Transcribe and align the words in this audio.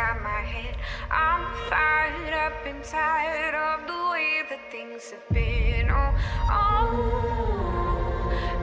inside 0.00 0.22
my 0.22 0.40
head. 0.40 0.76
I'm 1.10 1.52
fired 1.68 2.32
up 2.32 2.52
and 2.66 2.82
tired 2.84 3.54
of 3.54 3.86
the 3.86 4.10
way 4.10 4.42
that 4.48 4.70
things 4.70 5.10
have 5.10 5.28
been. 5.32 5.90
Oh, 5.90 6.14
oh, 6.50 6.96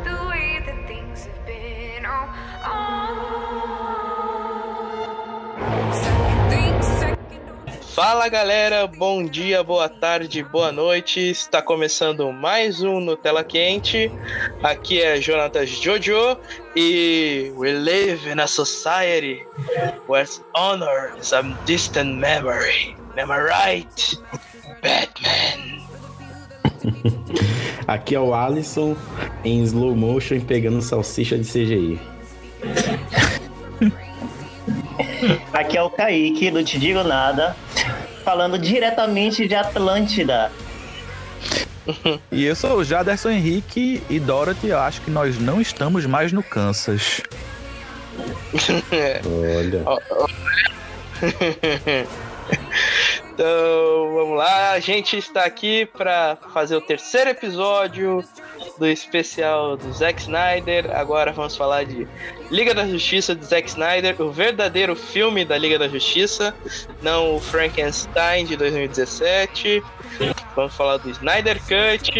the 0.03 0.27
way 0.29 0.59
that 0.65 0.87
things 0.87 1.25
have 1.25 1.45
been. 1.45 2.05
Oh, 2.05 2.33
oh. 2.65 3.23
Second 5.93 6.49
thing, 6.49 6.81
second. 6.81 7.16
Fala 7.97 8.29
galera, 8.29 8.85
bom 8.85 9.25
dia, 9.25 9.63
boa 9.63 9.89
tarde, 9.89 10.43
boa 10.43 10.71
noite. 10.71 11.19
Está 11.19 11.63
começando 11.63 12.31
mais 12.31 12.83
um 12.83 12.99
Nutella 12.99 13.43
Quente. 13.43 14.11
Aqui 14.61 15.01
é 15.01 15.19
Jonatas 15.19 15.67
Jojo 15.71 16.37
e 16.75 17.51
we 17.55 17.73
live 17.73 18.29
in 18.29 18.39
a 18.39 18.45
society 18.45 19.43
where 20.07 20.29
honor 20.53 21.11
is 21.19 21.33
a 21.33 21.41
distant 21.65 22.19
memory. 22.19 22.95
Am 23.17 23.31
I 23.31 23.39
right? 23.39 24.19
Batman. 24.83 25.81
Aqui 27.87 28.13
é 28.13 28.19
o 28.19 28.31
Alisson 28.31 28.95
em 29.43 29.63
slow 29.63 29.95
motion 29.95 30.39
pegando 30.41 30.83
salsicha 30.83 31.35
de 31.35 31.45
CGI. 31.45 31.99
Aqui 35.53 35.77
é 35.77 35.81
o 35.81 35.89
Kaique, 35.89 36.51
não 36.51 36.63
te 36.63 36.79
digo 36.79 37.03
nada, 37.03 37.55
falando 38.23 38.57
diretamente 38.57 39.47
de 39.47 39.55
Atlântida. 39.55 40.51
E 42.31 42.43
eu 42.43 42.55
sou 42.55 42.77
o 42.77 42.83
Jaderson 42.83 43.29
Henrique 43.29 44.03
e 44.09 44.19
Dorothy, 44.19 44.67
eu 44.67 44.79
acho 44.79 45.01
que 45.01 45.11
nós 45.11 45.39
não 45.39 45.61
estamos 45.61 46.05
mais 46.05 46.31
no 46.33 46.43
Kansas. 46.43 47.21
Olha. 49.57 49.83
Então, 53.33 54.13
vamos 54.15 54.37
lá. 54.37 54.71
A 54.71 54.79
gente 54.79 55.17
está 55.17 55.43
aqui 55.45 55.85
para 55.85 56.37
fazer 56.53 56.75
o 56.75 56.81
terceiro 56.81 57.29
episódio 57.29 58.23
do 58.77 58.87
especial 58.87 59.77
do 59.77 59.91
Zack 59.93 60.21
Snyder. 60.21 60.89
Agora 60.95 61.31
vamos 61.31 61.55
falar 61.55 61.83
de 61.85 62.07
Liga 62.51 62.73
da 62.73 62.87
Justiça 62.87 63.35
de 63.35 63.45
Zack 63.45 63.69
Snyder, 63.69 64.19
o 64.21 64.31
verdadeiro 64.31 64.95
filme 64.95 65.43
da 65.43 65.57
Liga 65.57 65.77
da 65.77 65.87
Justiça, 65.87 66.53
não 67.01 67.35
o 67.35 67.39
Frankenstein 67.39 68.45
de 68.45 68.55
2017. 68.55 69.83
Vamos 70.55 70.73
falar 70.75 70.97
do 70.97 71.09
Snyder 71.09 71.59
Cut. 71.61 72.11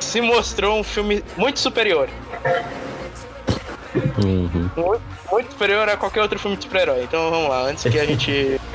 Se 0.00 0.20
mostrou 0.20 0.80
um 0.80 0.84
filme 0.84 1.22
muito 1.36 1.58
superior. 1.60 2.08
Uhum. 4.24 4.70
Muito, 4.76 5.11
muito 5.32 5.50
superior 5.50 5.88
a 5.88 5.96
qualquer 5.96 6.20
outro 6.20 6.38
filme 6.38 6.56
de 6.56 6.64
super-herói. 6.64 7.04
Então 7.04 7.30
vamos 7.30 7.48
lá, 7.48 7.62
antes 7.62 7.82
que 7.82 7.98
a 7.98 8.04
gente. 8.04 8.60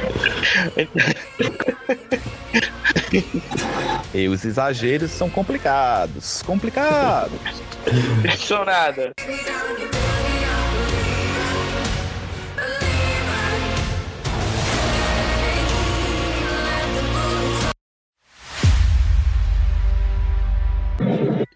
E 4.14 4.28
os 4.28 4.44
exageros 4.44 5.12
são 5.12 5.30
complicados. 5.30 6.42
Complicados. 6.42 7.40
São 8.40 8.66
nada. 8.66 9.12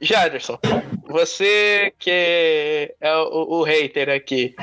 Jaderson, 0.01 0.57
você 1.07 1.93
que 1.99 2.95
é 2.99 3.15
o, 3.15 3.59
o 3.59 3.63
hater 3.63 4.09
aqui. 4.09 4.55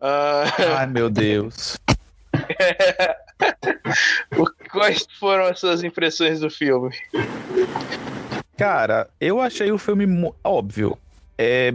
ah, 0.00 0.44
Ai, 0.78 0.86
meu 0.86 1.10
Deus. 1.10 1.76
quais 4.70 5.06
foram 5.18 5.46
as 5.46 5.58
suas 5.58 5.82
impressões 5.82 6.40
do 6.40 6.50
filme? 6.50 6.94
Cara, 8.56 9.08
eu 9.20 9.40
achei 9.40 9.72
o 9.72 9.78
filme 9.78 10.32
óbvio. 10.42 10.96
É 11.36 11.74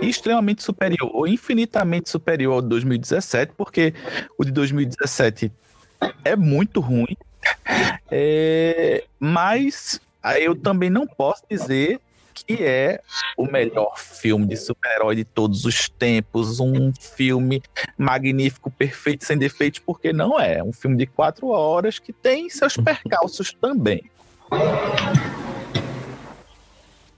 extremamente 0.00 0.62
superior, 0.62 1.28
infinitamente 1.28 2.10
superior 2.10 2.54
ao 2.54 2.62
de 2.62 2.68
2017, 2.68 3.52
porque 3.56 3.94
o 4.38 4.44
de 4.44 4.50
2017 4.50 5.52
é 6.24 6.36
muito 6.36 6.80
ruim. 6.80 7.16
É, 8.10 9.04
mas 9.20 10.00
aí 10.22 10.44
eu 10.44 10.54
também 10.54 10.90
não 10.90 11.06
posso 11.06 11.42
dizer 11.48 12.00
que 12.44 12.62
é 12.62 13.00
o 13.36 13.44
melhor 13.44 13.98
filme 13.98 14.46
de 14.46 14.56
super-herói 14.56 15.16
de 15.16 15.24
todos 15.24 15.64
os 15.64 15.88
tempos, 15.88 16.60
um 16.60 16.92
filme 16.98 17.62
magnífico, 17.96 18.70
perfeito, 18.70 19.24
sem 19.24 19.38
defeitos, 19.38 19.80
porque 19.80 20.12
não 20.12 20.38
é. 20.40 20.58
É 20.58 20.64
um 20.64 20.72
filme 20.72 20.96
de 20.96 21.06
quatro 21.06 21.48
horas 21.48 21.98
que 21.98 22.12
tem 22.12 22.48
seus 22.48 22.76
percalços 22.76 23.52
também. 23.52 24.10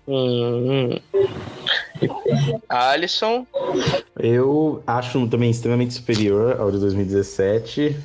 Hum. 0.06 0.98
Alisson, 2.68 3.46
Eu 4.18 4.82
acho 4.86 5.26
também 5.28 5.50
extremamente 5.50 5.94
superior 5.94 6.58
ao 6.58 6.70
de 6.70 6.78
2017. 6.78 7.96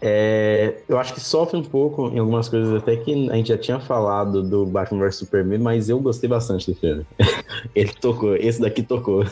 É, 0.00 0.82
eu 0.88 0.98
acho 0.98 1.14
que 1.14 1.20
sofre 1.20 1.58
um 1.58 1.62
pouco 1.62 2.08
em 2.08 2.18
algumas 2.18 2.48
coisas 2.48 2.74
até 2.74 2.96
que 2.96 3.28
a 3.30 3.34
gente 3.34 3.48
já 3.48 3.58
tinha 3.58 3.80
falado 3.80 4.42
do 4.42 4.64
Batman 4.64 5.00
vs 5.04 5.16
Superman, 5.16 5.58
mas 5.58 5.88
eu 5.88 5.98
gostei 6.00 6.28
bastante 6.28 6.70
do 6.70 6.78
filme. 6.78 7.04
Ele 7.74 7.92
tocou, 7.92 8.36
esse 8.36 8.60
daqui 8.60 8.82
tocou. 8.82 9.24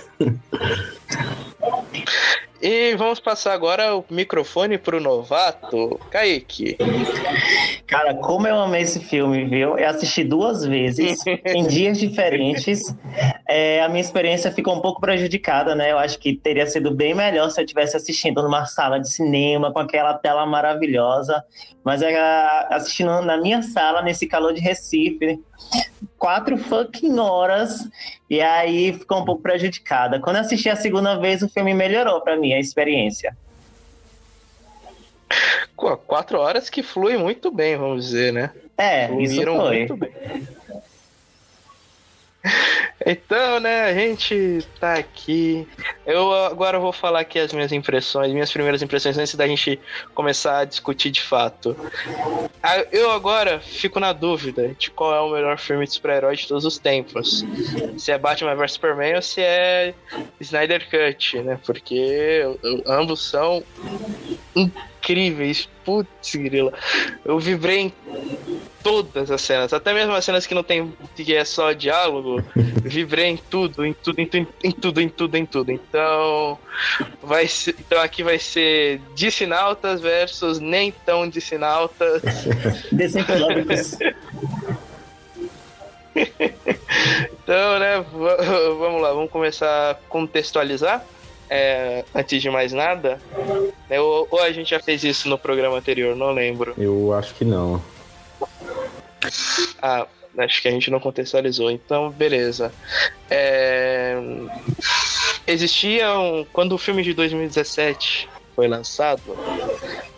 E 2.68 2.96
vamos 2.96 3.20
passar 3.20 3.52
agora 3.52 3.94
o 3.94 4.04
microfone 4.10 4.76
pro 4.76 5.00
novato, 5.00 6.00
Kaique. 6.10 6.76
Cara, 7.86 8.12
como 8.14 8.48
eu 8.48 8.58
amei 8.58 8.82
esse 8.82 8.98
filme, 8.98 9.44
viu? 9.44 9.78
Eu 9.78 9.88
assisti 9.88 10.24
duas 10.24 10.64
vezes, 10.64 11.22
em 11.46 11.64
dias 11.64 11.96
diferentes. 11.96 12.92
É, 13.48 13.80
a 13.84 13.88
minha 13.88 14.00
experiência 14.00 14.50
ficou 14.50 14.74
um 14.74 14.80
pouco 14.80 15.00
prejudicada, 15.00 15.76
né? 15.76 15.92
Eu 15.92 15.98
acho 15.98 16.18
que 16.18 16.34
teria 16.34 16.66
sido 16.66 16.90
bem 16.90 17.14
melhor 17.14 17.50
se 17.50 17.60
eu 17.60 17.64
estivesse 17.64 17.96
assistindo 17.96 18.42
numa 18.42 18.66
sala 18.66 18.98
de 18.98 19.12
cinema, 19.12 19.72
com 19.72 19.78
aquela 19.78 20.14
tela 20.14 20.44
maravilhosa. 20.44 21.44
Mas 21.84 22.02
é, 22.02 22.16
assistindo 22.68 23.22
na 23.22 23.36
minha 23.36 23.62
sala, 23.62 24.02
nesse 24.02 24.26
calor 24.26 24.52
de 24.52 24.60
Recife, 24.60 25.38
quatro 26.18 26.58
fucking 26.58 27.16
horas, 27.20 27.88
e 28.28 28.40
aí 28.40 28.92
ficou 28.92 29.20
um 29.20 29.24
pouco 29.24 29.42
prejudicada. 29.42 30.20
Quando 30.20 30.36
eu 30.36 30.42
assisti 30.42 30.68
a 30.68 30.76
segunda 30.76 31.16
vez, 31.16 31.42
o 31.42 31.48
filme 31.48 31.72
melhorou 31.74 32.20
pra 32.20 32.36
mim, 32.36 32.52
a 32.52 32.58
experiência. 32.58 33.36
Qu- 35.76 35.96
Quatro 35.98 36.38
horas 36.38 36.70
que 36.70 36.82
flui 36.82 37.16
muito 37.16 37.52
bem, 37.52 37.76
vamos 37.76 38.06
dizer, 38.06 38.32
né? 38.32 38.52
É, 38.78 39.04
isso 39.22 39.34
Fluíram 39.34 39.56
foi. 39.56 39.78
muito 39.78 39.96
bem. 39.96 40.12
Então, 43.08 43.60
né, 43.60 43.84
a 43.84 43.94
gente 43.94 44.66
tá 44.80 44.94
aqui. 44.94 45.64
Eu 46.04 46.32
agora 46.32 46.76
vou 46.80 46.92
falar 46.92 47.20
aqui 47.20 47.38
as 47.38 47.52
minhas 47.52 47.70
impressões, 47.70 48.32
minhas 48.32 48.50
primeiras 48.50 48.82
impressões 48.82 49.16
antes 49.16 49.36
da 49.36 49.46
gente 49.46 49.78
começar 50.12 50.58
a 50.58 50.64
discutir 50.64 51.12
de 51.12 51.22
fato. 51.22 51.76
Ah, 52.60 52.84
Eu 52.90 53.12
agora 53.12 53.60
fico 53.60 54.00
na 54.00 54.12
dúvida 54.12 54.74
de 54.76 54.90
qual 54.90 55.14
é 55.14 55.20
o 55.20 55.30
melhor 55.30 55.56
filme 55.56 55.86
de 55.86 55.92
super-herói 55.92 56.34
de 56.34 56.48
todos 56.48 56.64
os 56.64 56.78
tempos. 56.78 57.44
Se 57.96 58.10
é 58.10 58.18
Batman 58.18 58.56
vs 58.56 58.72
Superman 58.72 59.14
ou 59.14 59.22
se 59.22 59.40
é 59.40 59.94
Snyder 60.40 60.84
Cut, 60.90 61.40
né? 61.42 61.60
Porque 61.64 62.42
ambos 62.86 63.24
são 63.30 63.62
incríveis. 65.00 65.68
Putz, 65.84 66.34
grila. 66.34 66.72
Eu 67.24 67.38
vibrei 67.38 67.78
em 67.80 67.92
todas 68.82 69.30
as 69.30 69.40
cenas, 69.42 69.72
até 69.72 69.92
mesmo 69.92 70.12
as 70.14 70.24
cenas 70.24 70.46
que 70.46 70.54
não 70.54 70.62
tem 70.62 70.92
que 71.16 71.34
é 71.34 71.44
só 71.44 71.72
diálogo, 71.72 72.40
vibrei 72.84 73.26
em 73.26 73.36
tudo, 73.36 73.84
em 73.84 73.92
tudo, 73.92 74.20
em, 74.20 74.26
tu- 74.26 74.46
em 74.62 74.70
tudo, 74.72 75.00
em 75.00 75.08
tudo, 75.08 75.36
em 75.36 75.44
tudo. 75.46 75.72
Então, 75.72 76.58
vai 77.22 77.48
ser, 77.48 77.74
então 77.80 78.00
aqui 78.00 78.22
vai 78.22 78.38
ser 78.38 79.00
Dissinautas 79.14 80.00
versus 80.00 80.60
nem 80.60 80.92
tão 81.04 81.28
Dissinautas. 81.28 82.22
Desenflóbicos. 82.92 83.98
Então, 87.42 87.78
né, 87.78 88.00
va- 88.00 88.36
vamos 88.78 89.02
lá, 89.02 89.12
vamos 89.12 89.30
começar 89.30 89.90
a 89.90 89.94
contextualizar. 90.08 91.04
É, 91.48 92.04
antes 92.14 92.42
de 92.42 92.50
mais 92.50 92.72
nada, 92.72 93.20
né, 93.88 94.00
ou, 94.00 94.26
ou 94.30 94.42
a 94.42 94.50
gente 94.50 94.70
já 94.70 94.80
fez 94.80 95.04
isso 95.04 95.28
no 95.28 95.38
programa 95.38 95.76
anterior, 95.76 96.16
não 96.16 96.32
lembro. 96.32 96.74
Eu 96.76 97.12
acho 97.12 97.34
que 97.34 97.44
não. 97.44 97.82
Ah, 99.80 100.06
acho 100.38 100.60
que 100.60 100.68
a 100.68 100.70
gente 100.70 100.90
não 100.90 101.00
contextualizou, 101.00 101.70
então 101.70 102.10
beleza. 102.10 102.72
É... 103.30 104.16
Existia 105.46 106.18
um... 106.18 106.44
Quando 106.52 106.72
o 106.72 106.78
filme 106.78 107.02
de 107.02 107.14
2017 107.14 108.28
foi 108.54 108.66
lançado, 108.66 109.22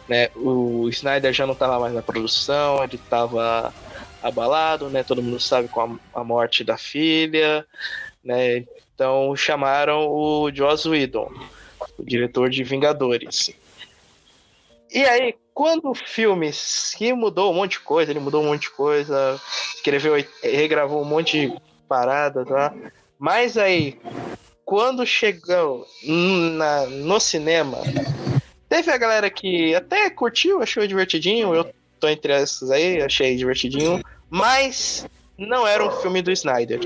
né, 0.09 0.31
o 0.35 0.89
Snyder 0.89 1.33
já 1.33 1.47
não 1.47 1.53
estava 1.53 1.79
mais 1.79 1.93
na 1.93 2.03
produção, 2.03 2.83
ele 2.83 2.95
estava 2.97 3.75
abalado, 4.23 4.89
né, 4.89 5.03
todo 5.03 5.23
mundo 5.23 5.39
sabe 5.39 5.69
com 5.69 5.81
a, 5.81 6.21
a 6.21 6.25
morte 6.25 6.65
da 6.65 6.79
filha, 6.79 7.67
né, 8.25 8.65
então 8.99 9.37
chamaram 9.37 10.09
o 10.09 10.51
Joss 10.53 10.89
Whedon 10.89 11.31
o 11.97 12.05
diretor 12.05 12.51
de 12.51 12.65
Vingadores. 12.65 13.51
E 14.91 15.05
aí, 15.05 15.35
quando 15.55 15.91
o 15.91 15.95
filme 15.95 16.53
se 16.53 17.13
mudou 17.13 17.53
um 17.53 17.55
monte 17.55 17.73
de 17.73 17.81
coisa, 17.81 18.11
ele 18.11 18.19
mudou 18.19 18.43
um 18.43 18.47
monte 18.47 18.63
de 18.63 18.71
coisa, 18.71 19.41
escreveu, 19.75 20.15
regravou 20.43 21.01
um 21.01 21.05
monte 21.05 21.49
de 21.49 21.61
parada, 21.89 22.45
tá? 22.45 22.75
Mas 23.19 23.57
aí, 23.57 23.99
quando 24.65 25.05
chegou 25.05 25.87
na, 26.05 26.87
no 26.87 27.21
cinema, 27.21 27.79
teve 28.69 28.91
a 28.91 28.97
galera 28.97 29.29
que 29.29 29.75
até 29.75 30.09
curtiu, 30.09 30.63
achou 30.63 30.87
divertidinho, 30.87 31.55
eu 31.55 31.71
tô 32.01 32.09
entre 32.09 32.33
essas 32.33 32.71
aí, 32.71 33.03
achei 33.03 33.37
divertidinho, 33.37 34.03
mas 34.29 35.07
não 35.37 35.67
era 35.67 35.85
um 35.85 35.91
filme 35.91 36.23
do 36.23 36.33
Snyder. 36.33 36.81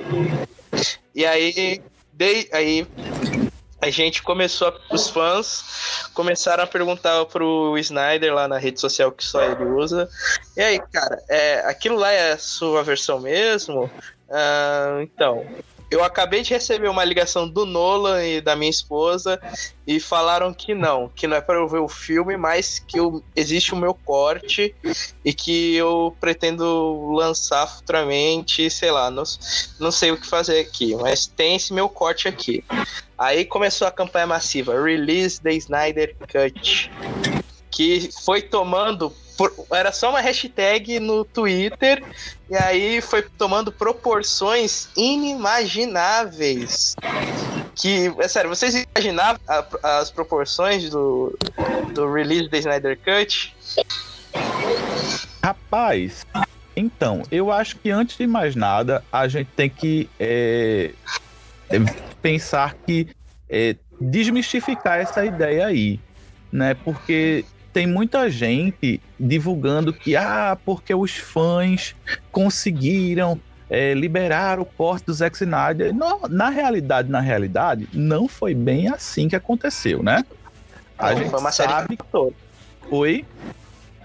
E 1.15 1.25
aí, 1.25 1.81
de, 2.13 2.49
aí 2.53 2.87
a 3.81 3.91
gente 3.91 4.23
começou, 4.23 4.73
os 4.91 5.11
fãs 5.11 6.09
começaram 6.15 6.63
a 6.63 6.67
perguntar 6.69 7.25
pro 7.27 7.77
Snyder 7.79 8.33
lá 8.33 8.47
na 8.47 8.57
rede 8.57 8.81
social 8.81 9.11
que 9.11 9.25
só 9.25 9.43
ele 9.43 9.65
usa. 9.65 10.09
E 10.57 10.61
aí, 10.61 10.81
cara, 10.93 11.21
é, 11.29 11.61
aquilo 11.67 11.97
lá 11.97 12.13
é 12.13 12.33
a 12.33 12.39
sua 12.39 12.85
versão 12.85 13.19
mesmo? 13.19 13.91
Ah, 14.31 15.01
então, 15.03 15.45
eu 15.93 16.03
acabei 16.03 16.41
de 16.41 16.55
receber 16.55 16.89
uma 16.89 17.05
ligação 17.05 17.47
do 17.47 17.67
Nolan 17.67 18.25
e 18.25 18.41
da 18.41 18.57
minha 18.57 18.71
esposa 18.71 19.39
e 19.87 20.01
falaram 20.01 20.55
que 20.55 20.75
não, 20.75 21.11
que 21.11 21.27
não 21.27 21.37
é 21.37 21.41
para 21.43 21.57
eu 21.57 21.69
ver 21.69 21.81
o 21.81 21.89
filme, 21.89 22.35
mas 22.35 22.79
que 22.79 22.99
eu, 22.99 23.23
existe 23.37 23.75
o 23.75 23.77
meu 23.77 23.93
corte 23.93 24.75
e 25.23 25.35
que 25.35 25.75
eu 25.75 26.17
pretendo 26.19 27.13
lançar 27.13 27.67
futuramente, 27.67 28.71
sei 28.71 28.91
lá, 28.91 29.11
não, 29.11 29.23
não 29.79 29.93
sei 29.93 30.11
o 30.11 30.17
que 30.17 30.27
fazer 30.27 30.61
aqui, 30.61 30.97
mas 30.97 31.27
tem 31.27 31.57
esse 31.57 31.75
meu 31.75 31.91
corte 31.91 32.27
aqui. 32.27 32.65
Aí 33.19 33.45
começou 33.45 33.87
a 33.87 33.93
campanha 33.93 34.27
massiva, 34.27 34.83
Release 34.83 35.43
the 35.43 35.53
Snyder 35.53 36.17
Cut, 36.21 36.91
que 37.71 38.09
foi 38.25 38.41
tomando 38.41 39.15
por, 39.43 39.67
era 39.77 39.91
só 39.91 40.11
uma 40.11 40.21
hashtag 40.21 41.01
no 41.01 41.25
Twitter 41.25 42.05
e 42.49 42.55
aí 42.55 43.01
foi 43.01 43.23
tomando 43.23 43.73
proporções 43.73 44.89
inimagináveis. 44.97 46.95
Que, 47.75 48.13
é 48.19 48.29
sério, 48.29 48.49
vocês 48.49 48.75
imaginavam 48.75 49.41
a, 49.49 49.99
as 49.99 50.11
proporções 50.11 50.91
do, 50.91 51.37
do 51.93 52.13
release 52.13 52.49
da 52.49 52.59
Snyder 52.59 52.97
Cut? 52.99 53.57
Rapaz, 55.43 56.25
então, 56.77 57.23
eu 57.31 57.51
acho 57.51 57.77
que 57.79 57.91
antes 57.91 58.17
de 58.17 58.27
mais 58.29 58.55
nada, 58.55 59.03
a 59.11 59.27
gente 59.27 59.51
tem 59.57 59.69
que 59.69 60.09
é, 60.21 60.93
pensar 62.21 62.77
que 62.87 63.09
é, 63.49 63.75
desmistificar 64.01 65.01
essa 65.01 65.25
ideia 65.25 65.67
aí, 65.67 65.99
né? 66.53 66.75
Porque 66.75 67.45
tem 67.73 67.87
muita 67.87 68.31
gente 68.31 69.01
divulgando 69.19 69.93
que, 69.93 70.15
ah, 70.15 70.57
porque 70.65 70.95
os 70.95 71.17
fãs 71.17 71.95
conseguiram 72.31 73.41
é, 73.71 73.95
liberar 73.95 74.61
o 74.61 74.65
corte 74.65 75.07
do 75.07 75.15
Zack 75.15 75.35
Snyder. 75.37 75.95
Não, 75.95 76.21
na 76.29 76.51
realidade, 76.51 77.11
na 77.11 77.21
realidade, 77.21 77.89
não 77.93 78.29
foi 78.29 78.55
bem 78.55 78.89
assim 78.89 79.29
que 79.29 79.37
aconteceu, 79.37 80.03
né? 80.03 80.25
A 80.99 81.11
não, 81.11 81.19
gente 81.19 81.31
foi 81.31 81.41
uma 81.41 81.51
sabe... 81.51 81.73
série 81.73 81.89
de 81.89 81.97
fatores. 81.97 82.37
Oi? 82.91 83.25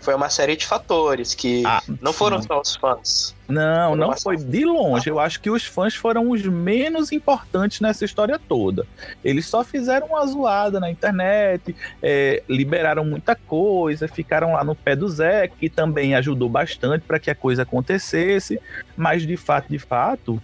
Foi 0.08 0.16
uma 0.16 0.30
série 0.30 0.56
de 0.56 0.66
fatores 0.66 1.36
que 1.36 1.64
ah, 1.66 1.84
não 2.00 2.14
foram 2.14 2.42
só 2.42 2.62
os 2.62 2.78
fãs. 2.78 3.36
Não, 3.46 3.94
não 3.94 4.16
foi 4.16 4.38
de 4.38 4.64
longe. 4.64 5.10
Eu 5.10 5.20
acho 5.20 5.42
que 5.42 5.50
os 5.50 5.66
fãs 5.66 5.96
foram 5.96 6.32
os 6.32 6.42
menos 6.44 7.12
importantes 7.12 7.82
nessa 7.82 8.06
história 8.06 8.40
toda. 8.40 8.88
Eles 9.22 9.48
só 9.48 9.66
fizeram 9.66 10.08
uma 10.08 10.26
zoada 10.26 10.80
na 10.80 10.90
internet, 10.90 11.76
é, 12.02 12.42
liberaram 12.48 13.04
muita 13.04 13.36
coisa, 13.36 14.08
ficaram 14.08 14.54
lá 14.54 14.64
no 14.64 14.76
pé 14.76 14.96
do 14.96 15.10
Zé, 15.10 15.50
que 15.50 15.70
também 15.70 16.16
ajudou 16.16 16.48
bastante 16.48 17.02
para 17.02 17.20
que 17.20 17.30
a 17.30 17.36
coisa 17.36 17.64
acontecesse. 17.64 18.62
Mas 18.96 19.28
de 19.28 19.36
fato, 19.36 19.68
de 19.68 19.78
fato, 19.78 20.42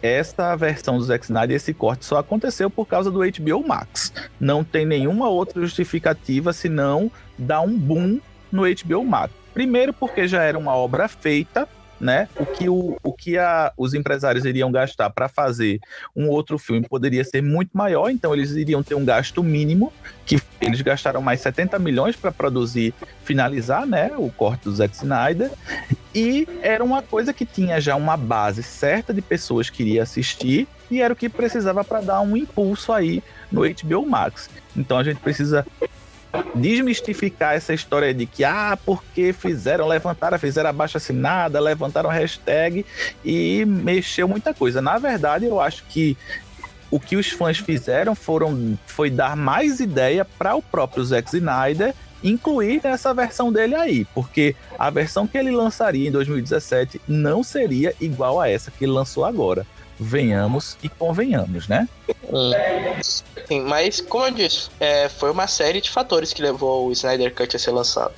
essa 0.00 0.56
versão 0.56 0.96
do 0.96 1.04
Zack 1.04 1.26
Snyder, 1.26 1.56
esse 1.56 1.74
corte 1.74 2.06
só 2.06 2.16
aconteceu 2.16 2.70
por 2.70 2.86
causa 2.86 3.10
do 3.10 3.18
HBO 3.18 3.68
Max. 3.68 4.14
Não 4.40 4.64
tem 4.64 4.86
nenhuma 4.86 5.28
outra 5.28 5.60
justificativa 5.60 6.54
senão 6.54 7.12
dar 7.36 7.60
um 7.60 7.78
boom 7.78 8.18
no 8.52 8.62
HBO 8.62 9.04
Max. 9.04 9.32
Primeiro 9.54 9.92
porque 9.92 10.28
já 10.28 10.42
era 10.42 10.58
uma 10.58 10.76
obra 10.76 11.08
feita, 11.08 11.68
né? 12.02 12.28
O 12.36 12.44
que, 12.44 12.68
o, 12.68 12.96
o 13.02 13.12
que 13.12 13.38
a, 13.38 13.72
os 13.76 13.94
empresários 13.94 14.44
iriam 14.44 14.72
gastar 14.72 15.08
para 15.10 15.28
fazer 15.28 15.80
um 16.16 16.28
outro 16.28 16.58
filme 16.58 16.86
poderia 16.88 17.22
ser 17.22 17.40
muito 17.40 17.70
maior, 17.72 18.10
então 18.10 18.34
eles 18.34 18.50
iriam 18.50 18.82
ter 18.82 18.96
um 18.96 19.04
gasto 19.04 19.40
mínimo, 19.42 19.92
que 20.26 20.42
eles 20.60 20.80
gastaram 20.82 21.22
mais 21.22 21.40
70 21.40 21.78
milhões 21.78 22.16
para 22.16 22.32
produzir, 22.32 22.92
finalizar, 23.24 23.86
né? 23.86 24.10
O 24.16 24.30
corte 24.30 24.64
do 24.64 24.74
Zack 24.74 24.96
Snyder. 24.96 25.50
E 26.12 26.46
era 26.60 26.82
uma 26.82 27.02
coisa 27.02 27.32
que 27.32 27.46
tinha 27.46 27.80
já 27.80 27.94
uma 27.94 28.16
base 28.16 28.62
certa 28.62 29.14
de 29.14 29.22
pessoas 29.22 29.70
que 29.70 29.84
iriam 29.84 30.02
assistir, 30.02 30.66
e 30.90 31.00
era 31.00 31.14
o 31.14 31.16
que 31.16 31.28
precisava 31.28 31.84
para 31.84 32.00
dar 32.00 32.20
um 32.20 32.36
impulso 32.36 32.92
aí 32.92 33.22
no 33.50 33.62
HBO 33.62 34.04
Max. 34.04 34.50
Então 34.76 34.98
a 34.98 35.04
gente 35.04 35.20
precisa 35.20 35.64
desmistificar 36.54 37.54
essa 37.54 37.74
história 37.74 38.12
de 38.12 38.26
que, 38.26 38.44
ah, 38.44 38.78
porque 38.84 39.32
fizeram, 39.32 39.86
levantaram, 39.86 40.38
fizeram 40.38 40.70
abaixo 40.70 40.96
assinada, 40.96 41.60
levantaram 41.60 42.10
hashtag 42.10 42.84
e 43.24 43.64
mexeu 43.64 44.26
muita 44.26 44.54
coisa. 44.54 44.80
Na 44.80 44.98
verdade, 44.98 45.46
eu 45.46 45.60
acho 45.60 45.84
que 45.88 46.16
o 46.90 47.00
que 47.00 47.16
os 47.16 47.30
fãs 47.30 47.58
fizeram 47.58 48.14
foram, 48.14 48.78
foi 48.86 49.10
dar 49.10 49.36
mais 49.36 49.80
ideia 49.80 50.24
para 50.24 50.54
o 50.54 50.62
próprio 50.62 51.04
Zack 51.04 51.34
Snyder 51.34 51.94
incluir 52.22 52.80
nessa 52.84 53.12
versão 53.12 53.52
dele 53.52 53.74
aí, 53.74 54.04
porque 54.14 54.54
a 54.78 54.90
versão 54.90 55.26
que 55.26 55.36
ele 55.36 55.50
lançaria 55.50 56.08
em 56.08 56.12
2017 56.12 57.00
não 57.08 57.42
seria 57.42 57.94
igual 58.00 58.40
a 58.40 58.48
essa 58.48 58.70
que 58.70 58.84
ele 58.84 58.92
lançou 58.92 59.24
agora 59.24 59.66
venhamos 59.98 60.76
e 60.82 60.88
convenhamos, 60.88 61.68
né? 61.68 61.88
Sim, 63.46 63.62
mas 63.62 64.00
como 64.00 64.26
eu 64.26 64.30
disse, 64.30 64.70
é, 64.80 65.08
foi 65.08 65.30
uma 65.30 65.46
série 65.46 65.80
de 65.80 65.90
fatores 65.90 66.32
que 66.32 66.42
levou 66.42 66.88
o 66.88 66.92
Snyder 66.92 67.34
Cut 67.34 67.54
a 67.54 67.58
ser 67.58 67.70
lançado. 67.70 68.14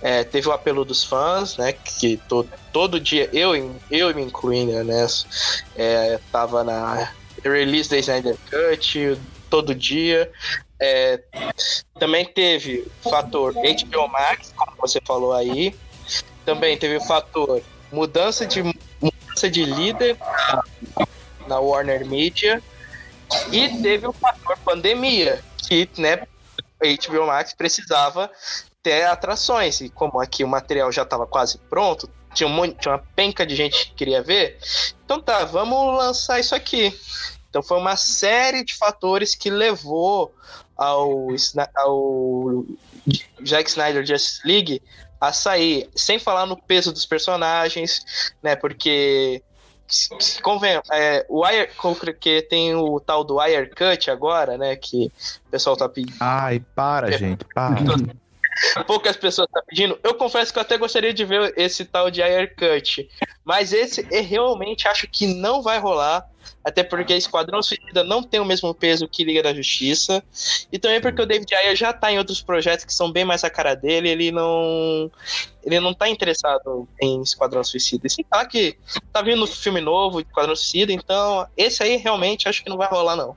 É, 0.00 0.24
teve 0.24 0.48
o 0.48 0.52
apelo 0.52 0.84
dos 0.84 1.04
fãs, 1.04 1.56
né? 1.56 1.72
Que 1.72 2.16
to, 2.28 2.48
todo 2.72 2.98
dia, 2.98 3.28
eu, 3.32 3.54
eu 3.90 4.14
me 4.14 4.22
incluindo 4.22 4.82
nessa, 4.84 5.26
é, 5.76 6.18
tava 6.30 6.64
na 6.64 7.12
release 7.44 7.88
da 7.88 7.98
Snyder 7.98 8.36
Cut 8.50 9.18
todo 9.48 9.74
dia. 9.74 10.30
É, 10.80 11.20
também 11.98 12.24
teve 12.24 12.84
o 13.04 13.10
fator 13.10 13.52
HBO 13.52 14.08
Max, 14.08 14.52
como 14.56 14.72
você 14.78 15.00
falou 15.04 15.32
aí. 15.32 15.74
Também 16.44 16.76
teve 16.76 16.96
o 16.96 17.00
fator 17.00 17.62
mudança 17.92 18.46
de 18.46 18.62
mudança 19.00 19.50
de 19.50 19.64
líder 19.64 20.16
na 21.46 21.58
Warner 21.58 22.06
Media. 22.06 22.62
E 23.50 23.68
teve 23.80 24.06
o 24.06 24.12
fator 24.12 24.58
pandemia, 24.58 25.42
que 25.56 25.88
né, 25.96 26.26
HBO 26.80 27.26
Max 27.26 27.54
precisava 27.54 28.30
ter 28.82 29.06
atrações. 29.06 29.80
E 29.80 29.88
como 29.88 30.20
aqui 30.20 30.44
o 30.44 30.48
material 30.48 30.90
já 30.92 31.02
estava 31.02 31.26
quase 31.26 31.58
pronto, 31.70 32.10
tinha, 32.34 32.48
um 32.48 32.52
monte, 32.52 32.78
tinha 32.78 32.94
uma 32.94 33.04
penca 33.14 33.46
de 33.46 33.54
gente 33.54 33.86
que 33.86 33.94
queria 33.94 34.22
ver. 34.22 34.58
Então 35.04 35.20
tá, 35.20 35.44
vamos 35.44 35.96
lançar 35.96 36.40
isso 36.40 36.54
aqui. 36.54 36.92
Então 37.48 37.62
foi 37.62 37.78
uma 37.78 37.96
série 37.96 38.64
de 38.64 38.74
fatores 38.74 39.34
que 39.34 39.50
levou 39.50 40.34
ao, 40.76 41.28
ao 41.76 42.64
Jack 43.40 43.70
Snyder 43.70 44.04
Justice 44.04 44.40
League 44.44 44.82
a 45.20 45.32
sair, 45.32 45.88
sem 45.94 46.18
falar 46.18 46.46
no 46.46 46.56
peso 46.56 46.92
dos 46.92 47.06
personagens, 47.06 48.32
né? 48.42 48.56
Porque 48.56 49.42
convém, 50.42 50.80
é, 50.92 51.24
o 51.28 51.44
Wire, 51.44 51.68
que 52.20 52.42
tem 52.42 52.74
o 52.74 52.98
tal 53.00 53.24
do 53.24 53.38
Wire 53.38 53.70
Cut 53.70 54.10
agora, 54.10 54.56
né? 54.56 54.76
Que 54.76 55.06
o 55.46 55.50
pessoal 55.50 55.76
tá 55.76 55.88
pedindo. 55.88 56.16
Ai, 56.20 56.62
para, 56.74 57.14
é, 57.14 57.18
gente, 57.18 57.44
para. 57.54 57.76
Poucas 58.86 59.16
pessoas 59.16 59.46
estão 59.48 59.62
tá 59.62 59.66
pedindo. 59.66 59.98
Eu 60.02 60.14
confesso 60.14 60.52
que 60.52 60.58
eu 60.58 60.62
até 60.62 60.76
gostaria 60.76 61.12
de 61.12 61.24
ver 61.24 61.54
esse 61.56 61.84
tal 61.84 62.10
de 62.10 62.22
Wire 62.22 62.54
Cut. 62.54 63.08
Mas 63.44 63.72
esse 63.72 64.06
eu 64.10 64.22
realmente 64.22 64.86
acho 64.86 65.08
que 65.08 65.26
não 65.26 65.62
vai 65.62 65.78
rolar. 65.78 66.28
Até 66.64 66.84
porque 66.84 67.14
Esquadrão 67.14 67.60
Suicida 67.60 68.04
não 68.04 68.22
tem 68.22 68.38
o 68.38 68.44
mesmo 68.44 68.72
peso 68.72 69.08
que 69.08 69.24
Liga 69.24 69.42
da 69.42 69.54
Justiça. 69.54 70.22
E 70.70 70.78
também 70.78 71.00
porque 71.00 71.20
o 71.20 71.26
David 71.26 71.52
Ayer 71.54 71.74
já 71.74 71.92
tá 71.92 72.12
em 72.12 72.18
outros 72.18 72.40
projetos 72.40 72.84
que 72.84 72.94
são 72.94 73.10
bem 73.10 73.24
mais 73.24 73.42
a 73.42 73.50
cara 73.50 73.74
dele. 73.74 74.08
Ele 74.08 74.30
não. 74.30 75.10
Ele 75.64 75.80
não 75.80 75.92
tá 75.92 76.08
interessado 76.08 76.88
em 77.00 77.20
Esquadrão 77.20 77.64
Suicida. 77.64 78.06
E 78.06 78.10
sem 78.10 78.24
que 78.48 78.76
tá 79.12 79.22
vindo 79.22 79.46
filme 79.46 79.80
novo 79.80 80.20
Esquadrão 80.20 80.54
Suicida, 80.54 80.92
então 80.92 81.46
esse 81.56 81.82
aí 81.82 81.96
realmente 81.96 82.48
acho 82.48 82.62
que 82.62 82.70
não 82.70 82.76
vai 82.76 82.88
rolar, 82.88 83.16
não. 83.16 83.36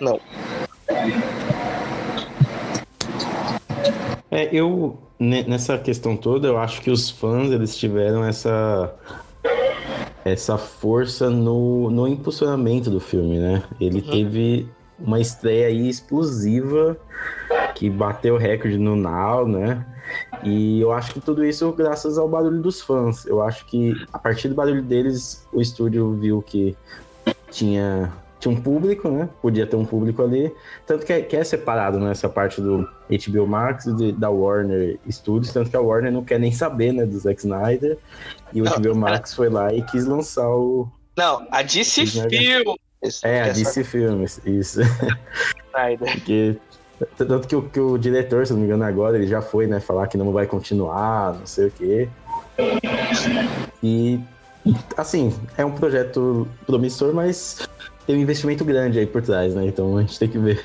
Não. 0.00 0.20
É, 4.30 4.48
eu 4.54 4.98
nessa 5.18 5.76
questão 5.76 6.16
toda, 6.16 6.48
eu 6.48 6.56
acho 6.56 6.80
que 6.80 6.90
os 6.90 7.10
fãs 7.10 7.50
eles 7.50 7.76
tiveram 7.76 8.24
essa 8.24 8.94
essa 10.24 10.56
força 10.56 11.28
no, 11.28 11.90
no 11.90 12.06
impulsionamento 12.06 12.90
do 12.90 13.00
filme, 13.00 13.38
né? 13.38 13.62
Ele 13.80 14.00
uhum. 14.00 14.10
teve 14.10 14.68
uma 14.98 15.20
estreia 15.20 15.66
aí 15.66 15.88
explosiva 15.88 16.96
que 17.74 17.88
bateu 17.88 18.34
o 18.34 18.38
recorde 18.38 18.78
no 18.78 18.96
Now, 18.96 19.46
né? 19.46 19.86
E 20.42 20.80
eu 20.80 20.92
acho 20.92 21.14
que 21.14 21.20
tudo 21.20 21.44
isso 21.44 21.70
graças 21.72 22.18
ao 22.18 22.28
barulho 22.28 22.60
dos 22.60 22.80
fãs. 22.80 23.26
Eu 23.26 23.42
acho 23.42 23.64
que 23.66 23.94
a 24.12 24.18
partir 24.18 24.48
do 24.48 24.54
barulho 24.54 24.82
deles, 24.82 25.46
o 25.52 25.60
estúdio 25.60 26.12
viu 26.14 26.42
que 26.42 26.76
tinha, 27.50 28.12
tinha 28.40 28.52
um 28.52 28.60
público, 28.60 29.08
né? 29.10 29.28
Podia 29.40 29.66
ter 29.66 29.76
um 29.76 29.84
público 29.84 30.22
ali. 30.22 30.52
Tanto 30.86 31.04
que 31.04 31.12
é, 31.12 31.20
que 31.20 31.36
é 31.36 31.44
separado 31.44 32.00
nessa 32.00 32.26
né, 32.26 32.34
parte 32.34 32.60
do 32.60 32.88
HBO 33.08 33.46
Max 33.46 33.86
e 33.86 33.94
de, 33.94 34.12
da 34.12 34.30
Warner 34.30 34.98
Studios. 35.08 35.52
Tanto 35.52 35.70
que 35.70 35.76
a 35.76 35.80
Warner 35.80 36.10
não 36.10 36.24
quer 36.24 36.40
nem 36.40 36.50
saber, 36.50 36.92
né? 36.92 37.04
Do 37.04 37.18
Zack 37.18 37.40
Snyder. 37.40 37.98
E 38.52 38.62
o 38.62 38.64
não, 38.64 38.72
HBO 38.72 38.96
Max 38.96 39.34
foi 39.34 39.50
lá 39.50 39.72
e 39.72 39.82
quis 39.82 40.06
lançar 40.06 40.48
o. 40.48 40.88
Não, 41.16 41.46
a 41.50 41.62
DC 41.62 42.06
Films. 42.06 43.22
É, 43.22 43.42
a 43.42 43.48
DC 43.50 43.84
Films, 43.84 44.40
isso. 44.46 44.80
Snyder. 44.80 46.10
Porque 46.16 46.56
tanto 47.16 47.48
que 47.48 47.56
o, 47.56 47.62
que 47.62 47.80
o 47.80 47.98
diretor, 47.98 48.46
se 48.46 48.52
não 48.52 48.60
me 48.60 48.66
engano, 48.66 48.84
agora, 48.84 49.16
ele 49.16 49.26
já 49.26 49.40
foi, 49.40 49.66
né, 49.66 49.80
falar 49.80 50.06
que 50.06 50.18
não 50.18 50.32
vai 50.32 50.46
continuar, 50.46 51.34
não 51.34 51.46
sei 51.46 51.68
o 51.68 51.70
quê. 51.70 52.08
E, 53.82 54.20
assim, 54.96 55.34
é 55.56 55.64
um 55.64 55.72
projeto 55.72 56.46
promissor, 56.66 57.14
mas 57.14 57.66
tem 58.10 58.18
um 58.18 58.22
investimento 58.22 58.64
grande 58.64 58.98
aí 58.98 59.06
por 59.06 59.22
trás, 59.22 59.54
né? 59.54 59.66
Então 59.66 59.96
a 59.96 60.00
gente 60.00 60.18
tem 60.18 60.28
que 60.28 60.36
ver 60.36 60.64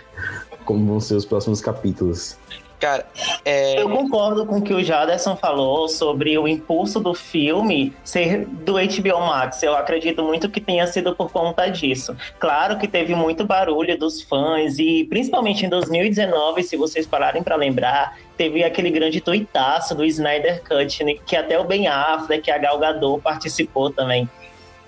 como 0.66 0.84
vão 0.88 1.00
ser 1.00 1.14
os 1.14 1.26
próximos 1.26 1.62
capítulos. 1.62 2.40
Cara, 2.80 3.06
é... 3.46 3.80
Eu 3.80 3.88
concordo 3.88 4.48
com 4.48 4.58
o 4.58 4.62
que 4.62 4.74
o 4.74 4.84
Jaderson 4.84 5.36
falou 5.36 5.88
sobre 5.88 6.38
o 6.40 6.48
impulso 6.48 7.00
do 7.00 7.14
filme 7.14 7.94
ser 8.04 8.46
do 8.48 8.74
HBO 8.74 9.20
Max. 9.28 9.62
Eu 9.62 9.76
acredito 9.76 10.24
muito 10.24 10.50
que 10.50 10.60
tenha 10.60 10.88
sido 10.88 11.16
por 11.16 11.32
conta 11.32 11.68
disso. 11.68 12.18
Claro 12.40 12.80
que 12.80 12.88
teve 12.88 13.14
muito 13.14 13.46
barulho 13.46 13.98
dos 13.98 14.24
fãs 14.24 14.80
e 14.80 15.06
principalmente 15.06 15.68
em 15.68 15.70
2019, 15.70 16.64
se 16.64 16.76
vocês 16.76 17.06
pararem 17.06 17.44
para 17.44 17.56
lembrar, 17.56 18.18
teve 18.36 18.64
aquele 18.64 18.90
grande 18.90 19.22
tuitaço 19.22 19.94
do 19.94 20.04
Snyder 20.04 20.64
Cut, 20.64 21.04
né, 21.04 21.14
que 21.26 21.36
até 21.36 21.60
o 21.60 21.64
Ben 21.64 21.88
Affleck, 21.88 22.50
a 22.50 22.58
Gal 22.58 22.80
Gadot 22.80 23.22
participou 23.22 23.92
também. 23.92 24.28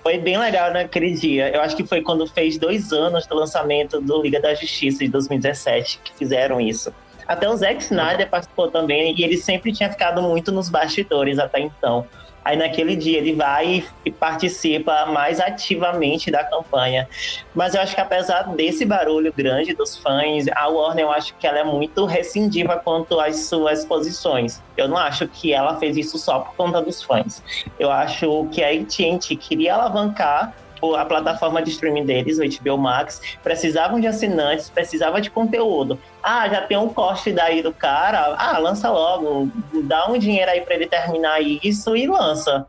Foi 0.08 0.16
bem 0.16 0.38
legal 0.38 0.72
naquele 0.72 1.12
dia. 1.12 1.50
Eu 1.50 1.60
acho 1.60 1.76
que 1.76 1.86
foi 1.86 2.00
quando 2.00 2.26
fez 2.26 2.56
dois 2.56 2.94
anos 2.94 3.26
do 3.26 3.34
lançamento 3.34 4.00
do 4.00 4.22
Liga 4.22 4.40
da 4.40 4.54
Justiça 4.54 5.00
de 5.00 5.08
2017 5.08 6.00
que 6.02 6.14
fizeram 6.14 6.58
isso. 6.58 6.90
Até 7.26 7.46
o 7.46 7.54
Zack 7.54 7.82
Snyder 7.82 8.26
participou 8.30 8.70
também 8.70 9.14
e 9.14 9.22
ele 9.22 9.36
sempre 9.36 9.70
tinha 9.70 9.90
ficado 9.90 10.22
muito 10.22 10.50
nos 10.50 10.70
bastidores 10.70 11.38
até 11.38 11.60
então. 11.60 12.06
Aí 12.48 12.56
naquele 12.56 12.96
dia 12.96 13.18
ele 13.18 13.34
vai 13.34 13.84
e 14.06 14.10
participa 14.10 15.04
mais 15.04 15.38
ativamente 15.38 16.30
da 16.30 16.42
campanha. 16.42 17.06
Mas 17.54 17.74
eu 17.74 17.82
acho 17.82 17.94
que 17.94 18.00
apesar 18.00 18.54
desse 18.56 18.86
barulho 18.86 19.30
grande 19.36 19.74
dos 19.74 19.98
fãs, 19.98 20.46
a 20.56 20.66
Warner 20.66 21.04
eu 21.04 21.12
acho 21.12 21.36
que 21.36 21.46
ela 21.46 21.58
é 21.58 21.64
muito 21.64 22.06
rescindiva 22.06 22.80
quanto 22.82 23.20
às 23.20 23.50
suas 23.50 23.84
posições. 23.84 24.62
Eu 24.78 24.88
não 24.88 24.96
acho 24.96 25.28
que 25.28 25.52
ela 25.52 25.78
fez 25.78 25.98
isso 25.98 26.16
só 26.16 26.38
por 26.38 26.56
conta 26.56 26.80
dos 26.80 27.02
fãs. 27.02 27.42
Eu 27.78 27.92
acho 27.92 28.48
que 28.50 28.64
a 28.64 28.70
AT&T 28.70 29.36
queria 29.36 29.74
alavancar 29.74 30.54
a 30.96 31.04
plataforma 31.04 31.62
de 31.62 31.70
streaming 31.70 32.04
deles, 32.04 32.38
o 32.38 32.62
HBO 32.62 32.78
Max, 32.78 33.20
precisavam 33.42 34.00
de 34.00 34.06
assinantes, 34.06 34.70
precisava 34.70 35.20
de 35.20 35.30
conteúdo. 35.30 35.98
Ah, 36.22 36.48
já 36.48 36.62
tem 36.62 36.76
um 36.76 36.88
corte 36.88 37.32
daí 37.32 37.62
do 37.62 37.72
cara, 37.72 38.34
ah, 38.38 38.58
lança 38.58 38.90
logo, 38.90 39.50
dá 39.84 40.08
um 40.10 40.18
dinheiro 40.18 40.50
aí 40.50 40.60
para 40.60 40.74
ele 40.74 40.86
terminar 40.86 41.40
isso 41.40 41.96
e 41.96 42.06
lança. 42.06 42.66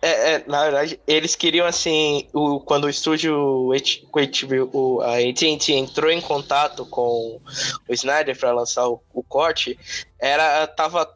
É, 0.00 0.34
é, 0.34 0.44
na 0.46 0.62
verdade, 0.62 1.00
eles 1.06 1.34
queriam 1.34 1.66
assim, 1.66 2.28
o, 2.32 2.60
quando 2.60 2.84
o 2.84 2.88
estúdio, 2.88 3.36
o, 4.72 5.00
a 5.02 5.16
AT&T 5.16 5.72
entrou 5.74 6.10
em 6.10 6.20
contato 6.20 6.86
com 6.86 7.40
o 7.88 7.92
Snyder 7.92 8.38
para 8.38 8.52
lançar 8.52 8.88
o, 8.88 9.02
o 9.12 9.22
corte, 9.22 9.78
era 10.18 10.66
tava 10.68 11.06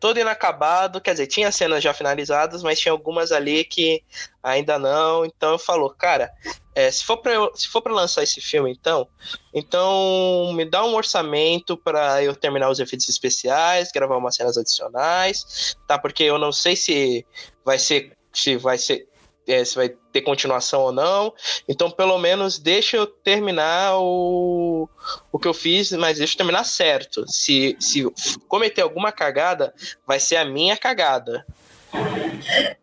todo 0.00 0.18
inacabado, 0.18 1.00
quer 1.00 1.12
dizer, 1.12 1.26
tinha 1.26 1.50
cenas 1.50 1.82
já 1.82 1.92
finalizadas, 1.92 2.62
mas 2.62 2.78
tinha 2.78 2.92
algumas 2.92 3.32
ali 3.32 3.64
que 3.64 4.02
ainda 4.42 4.78
não. 4.78 5.24
Então 5.24 5.52
eu 5.52 5.58
falo, 5.58 5.90
cara, 5.90 6.30
é, 6.74 6.90
se 6.90 7.04
for 7.04 7.16
para 7.16 7.32
se 7.54 7.68
for 7.68 7.82
para 7.82 7.92
lançar 7.92 8.22
esse 8.22 8.40
filme, 8.40 8.70
então, 8.70 9.08
então 9.52 10.52
me 10.54 10.64
dá 10.64 10.84
um 10.84 10.94
orçamento 10.94 11.76
para 11.76 12.22
eu 12.22 12.36
terminar 12.36 12.70
os 12.70 12.78
efeitos 12.78 13.08
especiais, 13.08 13.90
gravar 13.90 14.16
umas 14.16 14.36
cenas 14.36 14.56
adicionais, 14.56 15.76
tá? 15.86 15.98
Porque 15.98 16.22
eu 16.22 16.38
não 16.38 16.52
sei 16.52 16.76
se 16.76 17.26
vai 17.64 17.78
ser 17.78 18.16
se 18.32 18.56
vai 18.56 18.78
ser 18.78 19.07
é, 19.48 19.64
se 19.64 19.74
vai 19.74 19.88
ter 20.12 20.20
continuação 20.20 20.82
ou 20.82 20.92
não. 20.92 21.32
Então, 21.68 21.90
pelo 21.90 22.18
menos, 22.18 22.58
deixa 22.58 22.96
eu 22.96 23.06
terminar 23.06 23.98
o, 23.98 24.88
o 25.32 25.38
que 25.38 25.48
eu 25.48 25.54
fiz, 25.54 25.90
mas 25.92 26.18
deixa 26.18 26.34
eu 26.34 26.38
terminar 26.38 26.64
certo. 26.64 27.24
Se, 27.26 27.76
se 27.80 28.04
cometer 28.46 28.82
alguma 28.82 29.10
cagada, 29.10 29.74
vai 30.06 30.20
ser 30.20 30.36
a 30.36 30.44
minha 30.44 30.76
cagada. 30.76 31.46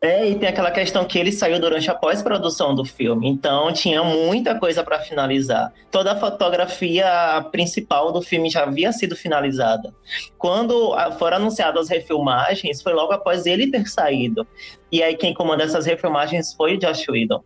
É, 0.01 0.27
e 0.27 0.35
tem 0.35 0.49
aquela 0.49 0.71
questão 0.71 1.05
que 1.05 1.17
ele 1.17 1.31
saiu 1.31 1.59
durante 1.59 1.89
a 1.89 1.95
pós-produção 1.95 2.73
do 2.73 2.83
filme, 2.83 3.27
então 3.27 3.71
tinha 3.71 4.03
muita 4.03 4.59
coisa 4.59 4.83
para 4.83 4.99
finalizar. 4.99 5.71
Toda 5.91 6.13
a 6.13 6.15
fotografia 6.15 7.45
principal 7.51 8.11
do 8.11 8.21
filme 8.21 8.49
já 8.49 8.63
havia 8.63 8.91
sido 8.91 9.15
finalizada. 9.15 9.93
Quando 10.37 10.95
foram 11.17 11.37
anunciadas 11.37 11.83
as 11.83 11.89
refilmagens, 11.89 12.81
foi 12.81 12.93
logo 12.93 13.13
após 13.13 13.45
ele 13.45 13.69
ter 13.69 13.87
saído. 13.87 14.45
E 14.91 15.01
aí 15.01 15.15
quem 15.15 15.33
comanda 15.33 15.63
essas 15.63 15.85
refilmagens 15.85 16.53
foi 16.53 16.75
o 16.75 16.79
Josh 16.79 17.07
Whedon. 17.07 17.43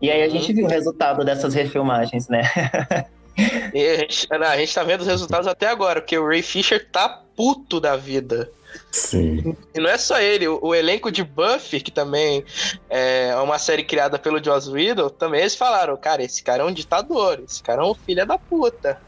E 0.00 0.10
aí 0.10 0.22
a 0.22 0.28
gente 0.28 0.52
viu 0.52 0.64
o 0.64 0.68
resultado 0.68 1.24
dessas 1.24 1.54
refilmagens, 1.54 2.26
né? 2.28 2.42
a 3.36 4.00
gente, 4.00 4.28
a 4.30 4.56
gente 4.56 4.74
tá 4.74 4.82
vendo 4.82 5.02
os 5.02 5.06
resultados 5.06 5.46
até 5.46 5.66
agora, 5.68 6.00
porque 6.00 6.16
o 6.16 6.26
Ray 6.26 6.42
Fisher 6.42 6.88
tá 6.90 7.22
puto 7.36 7.78
da 7.78 7.96
vida. 7.96 8.50
Sim. 8.90 9.56
E 9.74 9.80
não 9.80 9.88
é 9.88 9.98
só 9.98 10.18
ele, 10.20 10.48
o, 10.48 10.58
o, 10.62 10.74
elenco 10.74 11.10
de 11.10 11.22
Buffy, 11.22 11.80
que 11.80 11.90
também 11.90 12.44
é 12.88 13.34
uma 13.36 13.58
série 13.58 13.84
criada 13.84 14.18
pelo 14.18 14.42
Joss 14.42 14.70
Whedon, 14.70 15.08
também 15.08 15.40
eles 15.40 15.54
falaram, 15.54 15.96
cara, 15.96 16.22
esse 16.22 16.42
cara 16.42 16.62
é 16.62 16.66
um 16.66 16.72
ditador, 16.72 17.40
esse 17.46 17.62
cara 17.62 17.82
é 17.82 17.84
um 17.84 17.94
filho 17.94 18.26
da 18.26 18.36
puta. 18.36 19.00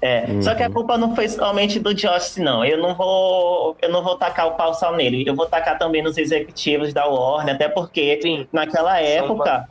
É, 0.00 0.26
uhum. 0.28 0.42
só 0.42 0.54
que 0.54 0.62
a 0.62 0.66
uhum. 0.66 0.72
culpa 0.74 0.98
não 0.98 1.14
foi 1.14 1.28
somente 1.28 1.80
do 1.80 1.94
Josh, 1.94 2.36
não. 2.36 2.62
Eu 2.62 2.76
não 2.76 2.94
vou, 2.94 3.74
eu 3.80 3.90
não 3.90 4.02
vou 4.02 4.16
tacar 4.16 4.48
o 4.48 4.52
pau 4.52 4.74
só 4.74 4.92
nele. 4.92 5.24
Eu 5.26 5.34
vou 5.34 5.46
tacar 5.46 5.78
também 5.78 6.02
nos 6.02 6.18
executivos 6.18 6.92
da 6.92 7.06
Warner, 7.06 7.54
até 7.54 7.68
porque 7.68 8.20
Sim. 8.20 8.46
naquela 8.52 9.00
época 9.00 9.66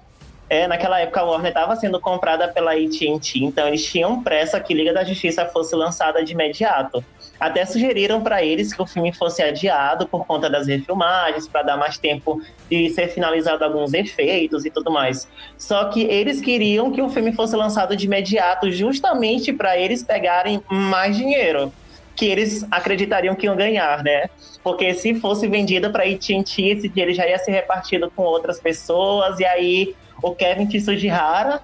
é, 0.50 0.68
naquela 0.68 1.00
época 1.00 1.22
a 1.22 1.24
Warner 1.24 1.50
estava 1.50 1.76
sendo 1.76 2.00
comprada 2.00 2.48
pela 2.48 2.74
AT&T, 2.74 3.40
então 3.40 3.68
eles 3.68 3.84
tinham 3.84 4.22
pressa 4.22 4.60
que 4.60 4.74
Liga 4.74 4.94
da 4.94 5.04
Justiça 5.04 5.46
fosse 5.46 5.76
lançada 5.76 6.24
de 6.24 6.34
imediato. 6.34 7.04
Até 7.40 7.66
sugeriram 7.66 8.22
para 8.22 8.44
eles 8.44 8.74
que 8.74 8.82
o 8.82 8.86
filme 8.86 9.12
fosse 9.12 9.42
adiado 9.42 10.08
por 10.08 10.26
conta 10.26 10.50
das 10.50 10.68
refilmagens, 10.68 11.48
para 11.48 11.64
dar 11.64 11.78
mais 11.78 11.98
tempo 11.98 12.42
de 12.70 12.90
ser 12.90 13.08
finalizado 13.08 13.64
alguns 13.64 13.94
efeitos 13.94 14.66
e 14.66 14.70
tudo 14.70 14.92
mais. 14.92 15.28
Só 15.58 15.86
que 15.86 16.04
eles 16.04 16.40
queriam 16.40 16.92
que 16.92 17.02
o 17.02 17.10
filme 17.10 17.34
fosse 17.34 17.56
lançado 17.56 17.96
de 17.96 18.06
imediato, 18.06 18.72
justamente 18.72 19.52
para 19.52 19.78
eles 19.78 20.04
pegarem 20.04 20.62
mais 20.70 21.18
dinheiro 21.18 21.74
que 22.16 22.26
eles 22.26 22.64
acreditariam 22.70 23.36
que 23.36 23.48
iam 23.48 23.56
ganhar, 23.56 24.04
né? 24.04 24.30
Porque 24.64 24.94
se 24.94 25.16
fosse 25.16 25.48
vendida 25.48 25.90
para 25.90 26.04
AT&T, 26.04 26.62
esse 26.62 26.88
dinheiro 26.88 27.12
já 27.14 27.28
ia 27.28 27.40
ser 27.40 27.52
repartido 27.52 28.12
com 28.16 28.22
outras 28.24 28.60
pessoas 28.60 29.40
e 29.40 29.46
aí 29.46 29.96
o 30.24 30.34
Kevin 30.34 30.68
Tsujihara 30.68 31.62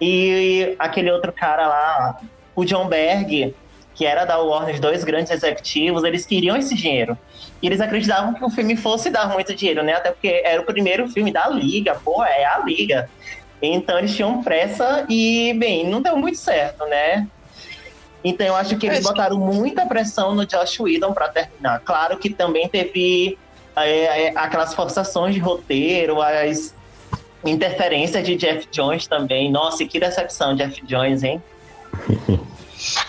e 0.00 0.74
aquele 0.78 1.10
outro 1.10 1.32
cara 1.32 1.66
lá, 1.66 2.20
o 2.56 2.64
John 2.64 2.88
Berg, 2.88 3.54
que 3.94 4.06
era 4.06 4.24
da 4.24 4.38
Warner, 4.38 4.80
dois 4.80 5.04
grandes 5.04 5.30
executivos, 5.30 6.02
eles 6.04 6.24
queriam 6.24 6.56
esse 6.56 6.74
dinheiro. 6.74 7.18
E 7.60 7.66
eles 7.66 7.80
acreditavam 7.80 8.32
que 8.32 8.44
o 8.44 8.50
filme 8.50 8.76
fosse 8.76 9.10
dar 9.10 9.28
muito 9.28 9.54
dinheiro, 9.54 9.82
né? 9.82 9.94
Até 9.94 10.10
porque 10.10 10.40
era 10.44 10.60
o 10.60 10.64
primeiro 10.64 11.08
filme 11.08 11.32
da 11.32 11.48
Liga, 11.48 11.96
pô, 11.96 12.24
é 12.24 12.44
a 12.44 12.60
Liga. 12.60 13.10
Então 13.60 13.98
eles 13.98 14.14
tinham 14.14 14.42
pressa 14.42 15.04
e, 15.08 15.52
bem, 15.54 15.86
não 15.86 16.00
deu 16.00 16.16
muito 16.16 16.38
certo, 16.38 16.86
né? 16.86 17.26
Então 18.22 18.46
eu 18.46 18.56
acho 18.56 18.76
que 18.76 18.86
eles 18.86 19.02
botaram 19.02 19.36
muita 19.36 19.84
pressão 19.86 20.34
no 20.34 20.46
Josh 20.46 20.80
Whedon 20.80 21.12
para 21.12 21.28
terminar. 21.28 21.80
Claro 21.80 22.18
que 22.18 22.30
também 22.30 22.68
teve 22.68 23.36
é, 23.76 24.26
é, 24.26 24.32
aquelas 24.36 24.74
forçações 24.74 25.34
de 25.34 25.40
roteiro, 25.40 26.20
as 26.20 26.74
Interferência 27.44 28.22
de 28.22 28.36
Jeff 28.36 28.66
Jones 28.72 29.06
também. 29.06 29.50
Nossa, 29.50 29.84
que 29.84 30.00
decepção, 30.00 30.56
Jeff 30.56 30.84
Jones, 30.84 31.22
hein? 31.22 31.40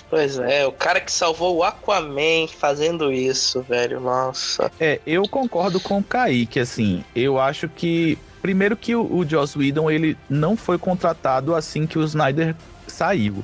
Pois 0.09 0.39
é, 0.39 0.65
o 0.65 0.71
cara 0.71 1.00
que 1.00 1.12
salvou 1.12 1.57
o 1.57 1.63
Aquaman 1.63 2.48
fazendo 2.48 3.12
isso, 3.12 3.62
velho, 3.63 4.00
nossa. 4.00 4.71
É, 4.79 5.00
eu 5.05 5.21
concordo 5.27 5.79
com 5.79 6.00
o 6.00 6.03
Kaique, 6.03 6.59
assim, 6.59 7.03
eu 7.15 7.39
acho 7.39 7.69
que, 7.69 8.17
primeiro 8.41 8.75
que 8.75 8.95
o, 8.95 9.05
o 9.05 9.24
Joss 9.24 9.55
Whedon, 9.55 9.91
ele 9.91 10.17
não 10.27 10.57
foi 10.57 10.79
contratado 10.79 11.53
assim 11.53 11.86
que 11.86 12.00
o 12.00 12.03
Snyder 12.03 12.55
saiu. 12.88 13.43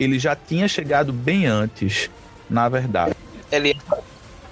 Ele 0.00 0.18
já 0.18 0.34
tinha 0.34 0.66
chegado 0.66 1.12
bem 1.12 1.46
antes, 1.46 2.10
na 2.48 2.68
verdade. 2.68 3.14
Ele, 3.52 3.76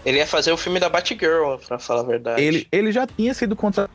ele 0.05 0.19
ia 0.19 0.27
fazer 0.27 0.53
o 0.53 0.57
filme 0.57 0.79
da 0.79 0.89
Batgirl, 0.89 1.57
pra 1.67 1.79
falar 1.81 2.03
a 2.03 2.05
verdade. 2.05 2.41
Ele, 2.41 2.69
ele 2.71 2.93
já 2.93 3.05
tinha 3.05 3.35
sido 3.35 3.57
contratado 3.57 3.91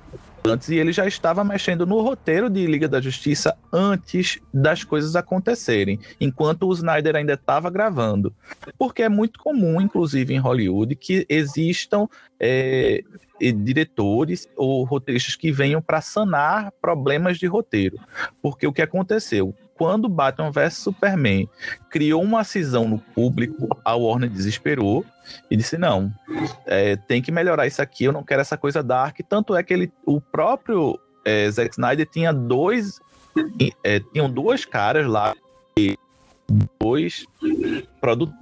antes 0.46 0.70
e 0.70 0.76
ele 0.76 0.92
já 0.92 1.08
estava 1.08 1.44
mexendo 1.44 1.86
no 1.86 2.02
roteiro 2.02 2.50
de 2.50 2.66
Liga 2.66 2.88
da 2.88 3.00
Justiça 3.00 3.56
antes 3.72 4.40
das 4.54 4.84
coisas 4.84 5.16
acontecerem, 5.16 6.00
enquanto 6.20 6.68
o 6.68 6.74
Snyder 6.74 7.16
ainda 7.16 7.34
estava 7.34 7.70
gravando. 7.70 8.34
Porque 8.78 9.04
é 9.04 9.10
muito 9.10 9.40
comum, 9.40 9.80
inclusive 9.80 10.34
em 10.34 10.40
Hollywood, 10.40 10.96
que 10.96 11.26
existam 11.30 12.08
é, 12.40 13.04
diretores 13.40 14.48
ou 14.56 14.84
roteiristas 14.84 15.36
que 15.36 15.52
venham 15.52 15.82
para 15.82 16.02
sanar 16.02 16.72
problemas 16.82 17.38
de 17.38 17.48
roteiro. 17.48 17.98
Porque 18.42 18.68
o 18.68 18.74
que 18.74 18.82
aconteceu? 18.82 19.56
Quando 19.76 20.08
Batman 20.08 20.52
vs 20.52 20.76
Superman 20.76 21.50
criou 21.90 22.22
uma 22.22 22.44
cisão 22.44 22.88
no 22.88 23.00
público, 23.00 23.68
a 23.84 23.96
Warner 23.96 24.30
desesperou 24.30 25.06
e 25.50 25.58
disse: 25.58 25.78
não, 25.78 26.12
é, 26.66 26.96
tem 26.96 27.22
que 27.22 27.32
melhorar 27.32 27.66
isso 27.66 27.82
aqui, 27.82 28.04
eu 28.04 28.12
não 28.12 28.24
quero 28.24 28.42
essa 28.42 28.58
coisa 28.58 28.84
dark. 28.84 29.18
Tanto 29.28 29.56
é 29.56 29.64
que 29.64 29.74
ele, 29.74 29.92
o 30.06 30.22
próprio 30.22 31.00
é, 31.26 31.50
Zack 31.50 31.72
Snyder 31.72 32.08
tinha 32.08 32.32
dois. 32.32 33.00
É, 33.84 34.00
tinham 34.00 34.30
duas 34.30 34.64
caras 34.64 35.08
lá, 35.08 35.34
dois 36.80 37.26
produtores. 38.00 38.38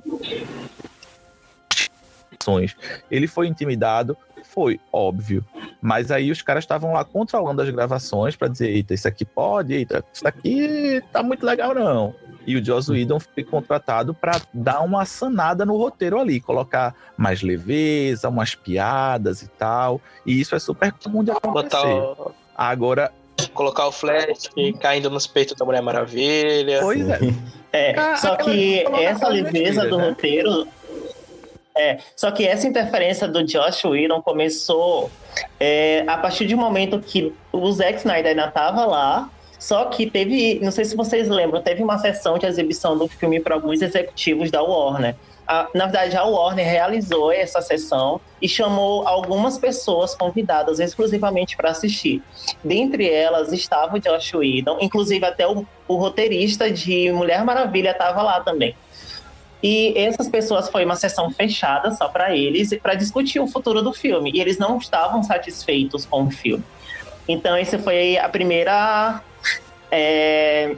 Ele 3.10 3.26
foi 3.28 3.48
intimidado, 3.48 4.18
foi 4.54 4.80
óbvio. 4.92 5.44
Mas 5.82 6.12
aí 6.12 6.32
os 6.32 6.42
caras 6.42 6.64
estavam 6.64 6.94
lá 6.94 7.04
controlando 7.04 7.62
as 7.62 7.70
gravações 7.70 8.36
para 8.36 8.48
dizer, 8.48 8.70
eita, 8.70 8.94
isso 8.94 9.08
aqui 9.08 9.26
pode, 9.26 9.74
eita, 9.74 10.04
isso 10.14 10.28
aqui 10.28 11.02
tá 11.12 11.24
muito 11.24 11.46
legal 11.46 11.74
não. 11.74 12.14
E 12.46 12.56
o 12.56 12.64
Joss 12.64 12.92
Whedon 12.92 13.20
foi 13.20 13.44
contratado 13.44 14.14
para 14.14 14.42
dar 14.54 14.82
uma 14.82 15.06
sanada 15.06 15.66
no 15.66 15.78
roteiro 15.78 16.20
ali, 16.20 16.40
colocar 16.40 16.96
mais 17.16 17.42
leveza, 17.42 18.30
umas 18.30 18.56
piadas 18.56 19.44
e 19.44 19.48
tal. 19.48 20.02
E 20.26 20.40
isso 20.40 20.56
é 20.56 20.60
super 20.60 20.92
comum 20.92 21.24
de 21.24 21.32
acontecer. 21.32 21.86
O... 21.86 22.32
Agora, 22.56 23.12
colocar 23.54 23.88
o 23.88 23.92
Flash 23.92 24.50
caindo 24.80 25.10
nos 25.10 25.28
peitos 25.28 25.56
da 25.56 25.66
Mulher 25.66 25.82
Maravilha. 25.82 26.80
Pois 26.82 27.08
é. 27.08 27.20
É, 27.74 28.16
só 28.18 28.36
que 28.36 28.84
essa 29.00 29.28
leveza 29.28 29.88
do 29.88 29.98
né? 29.98 30.10
roteiro 30.10 30.68
é, 31.76 32.00
só 32.16 32.32
que 32.32 32.46
essa 32.46 32.68
interferência 32.68 33.28
do 33.28 33.44
Josh 33.44 33.86
Whedon 33.86 34.22
começou 34.22 35.10
é, 35.60 36.04
a 36.08 36.18
partir 36.18 36.46
de 36.46 36.56
um 36.56 36.58
momento 36.58 37.00
que 37.00 37.34
o 37.52 37.72
Zack 37.72 38.00
Snyder 38.00 38.32
ainda 38.32 38.48
estava 38.48 38.86
lá, 38.86 39.30
só 39.58 39.86
que 39.86 40.10
teve, 40.10 40.60
não 40.62 40.72
sei 40.72 40.86
se 40.86 40.96
vocês 40.96 41.30
lembram, 41.30 41.62
teve 41.62 41.84
uma 41.84 41.98
sessão 42.00 42.38
de 42.38 42.46
exibição 42.46 42.98
do 42.98 43.08
filme 43.08 43.40
para 43.40 43.56
alguns 43.56 43.82
executivos 43.82 44.50
da 44.50 44.62
Warner. 44.62 45.16
A, 45.48 45.68
na 45.74 45.86
verdade, 45.86 46.18
a 46.18 46.24
Warner 46.24 46.66
realizou 46.66 47.32
essa 47.32 47.62
sessão 47.62 48.20
e 48.42 48.50
chamou 48.50 49.08
algumas 49.08 49.58
pessoas 49.58 50.16
convidadas 50.16 50.80
exclusivamente 50.80 51.56
para 51.56 51.72
assistir. 51.72 52.24
Dentre 52.64 53.08
elas 53.10 53.52
estava 53.54 53.98
o 53.98 54.00
Josh 54.00 54.34
Whedon, 54.34 54.78
inclusive 54.82 55.26
até 55.26 55.48
o, 55.48 55.66
o 55.88 55.96
roteirista 55.96 56.72
de 56.72 57.12
Mulher 57.12 57.44
Maravilha 57.46 57.92
estava 57.92 58.22
lá 58.22 58.40
também. 58.42 58.76
E 59.64 59.94
essas 59.98 60.28
pessoas 60.28 60.70
foi 60.70 60.84
uma 60.84 60.96
sessão 60.96 61.30
fechada 61.32 61.92
só 61.92 62.08
para 62.08 62.36
eles 62.36 62.72
e 62.72 62.80
para 62.80 62.96
discutir 62.96 63.40
o 63.40 63.48
futuro 63.48 63.82
do 63.82 63.94
filme. 63.94 64.32
E 64.34 64.42
eles 64.42 64.58
não 64.58 64.78
estavam 64.78 65.22
satisfeitos 65.22 66.06
com 66.06 66.24
o 66.24 66.32
filme. 66.32 66.64
Então, 67.28 67.56
essa 67.56 67.78
foi 67.78 68.18
a 68.18 68.28
primeira 68.28 69.22
é, 69.92 70.76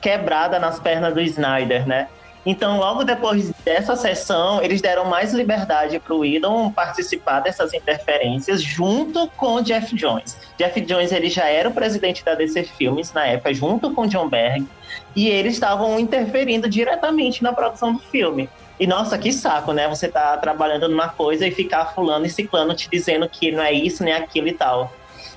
quebrada 0.00 0.58
nas 0.58 0.80
pernas 0.80 1.14
do 1.14 1.20
Snyder, 1.20 1.86
né? 1.86 2.08
Então, 2.50 2.78
logo 2.78 3.04
depois 3.04 3.52
dessa 3.62 3.94
sessão, 3.94 4.62
eles 4.62 4.80
deram 4.80 5.04
mais 5.04 5.34
liberdade 5.34 5.98
para 5.98 6.14
o 6.14 6.20
Whedon 6.20 6.72
participar 6.72 7.40
dessas 7.40 7.74
interferências 7.74 8.62
junto 8.62 9.28
com 9.36 9.56
o 9.56 9.60
Jeff 9.60 9.94
Jones. 9.94 10.34
Jeff 10.56 10.80
Jones 10.80 11.12
ele 11.12 11.28
já 11.28 11.44
era 11.44 11.68
o 11.68 11.74
presidente 11.74 12.24
da 12.24 12.34
DC 12.34 12.64
Filmes 12.64 13.12
na 13.12 13.26
época, 13.26 13.52
junto 13.52 13.90
com 13.90 14.06
John 14.06 14.30
Berg, 14.30 14.66
e 15.14 15.28
eles 15.28 15.52
estavam 15.52 16.00
interferindo 16.00 16.70
diretamente 16.70 17.42
na 17.42 17.52
produção 17.52 17.92
do 17.92 17.98
filme. 17.98 18.48
E 18.80 18.86
nossa, 18.86 19.18
que 19.18 19.30
saco, 19.30 19.74
né? 19.74 19.86
Você 19.86 20.08
tá 20.08 20.34
trabalhando 20.38 20.88
numa 20.88 21.10
coisa 21.10 21.46
e 21.46 21.50
ficar 21.50 21.92
fulano 21.94 22.24
e 22.24 22.30
ciclano 22.30 22.74
te 22.74 22.88
dizendo 22.90 23.28
que 23.28 23.52
não 23.52 23.62
é 23.62 23.74
isso, 23.74 24.02
nem 24.02 24.14
aquilo 24.14 24.48
e 24.48 24.54
tal. 24.54 24.90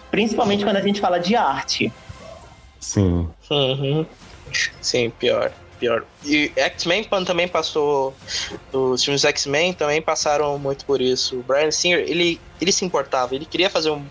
Principalmente 0.09 0.63
quando 0.63 0.77
a 0.77 0.81
gente 0.81 1.01
fala 1.01 1.19
de 1.19 1.35
arte. 1.35 1.91
Sim. 2.79 3.27
Uhum. 3.49 4.05
Sim, 4.79 5.09
pior 5.09 5.51
pior. 5.81 6.05
E 6.23 6.51
X-Men 6.55 7.03
também 7.25 7.47
passou. 7.47 8.13
Os 8.71 9.03
filmes 9.03 9.25
X-Men 9.25 9.73
também 9.73 9.99
passaram 9.99 10.57
muito 10.59 10.85
por 10.85 11.01
isso. 11.01 11.39
O 11.39 11.43
Brian 11.43 11.71
Singer, 11.71 12.05
ele, 12.07 12.39
ele 12.61 12.71
se 12.71 12.85
importava, 12.85 13.33
ele 13.33 13.45
queria 13.45 13.67
fazer 13.67 13.89
um, 13.89 14.05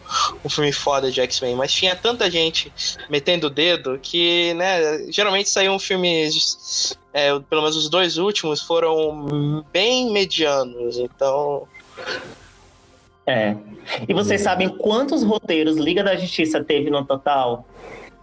um 0.45 0.49
filme 0.49 0.73
foda 0.73 1.13
de 1.13 1.21
X-Men, 1.21 1.55
mas 1.55 1.73
tinha 1.73 1.95
tanta 1.95 2.29
gente 2.29 2.73
metendo 3.09 3.47
o 3.47 3.51
dedo 3.51 4.01
que, 4.03 4.53
né, 4.55 5.11
geralmente 5.11 5.49
saíam 5.49 5.79
filmes. 5.79 6.99
É, 7.13 7.39
pelo 7.39 7.63
menos 7.63 7.77
os 7.77 7.89
dois 7.89 8.19
últimos 8.19 8.61
foram 8.61 9.65
bem 9.73 10.13
medianos, 10.13 10.99
então. 10.99 11.69
É. 13.27 13.55
E 14.09 14.13
vocês 14.13 14.41
sabem 14.41 14.69
quantos 14.69 15.23
roteiros 15.23 15.77
Liga 15.77 16.03
da 16.03 16.17
Justiça 16.17 16.63
teve 16.63 16.91
no 16.91 17.05
total? 17.05 17.65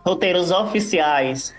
Roteiros 0.05 0.51
oficiais. 0.51 1.53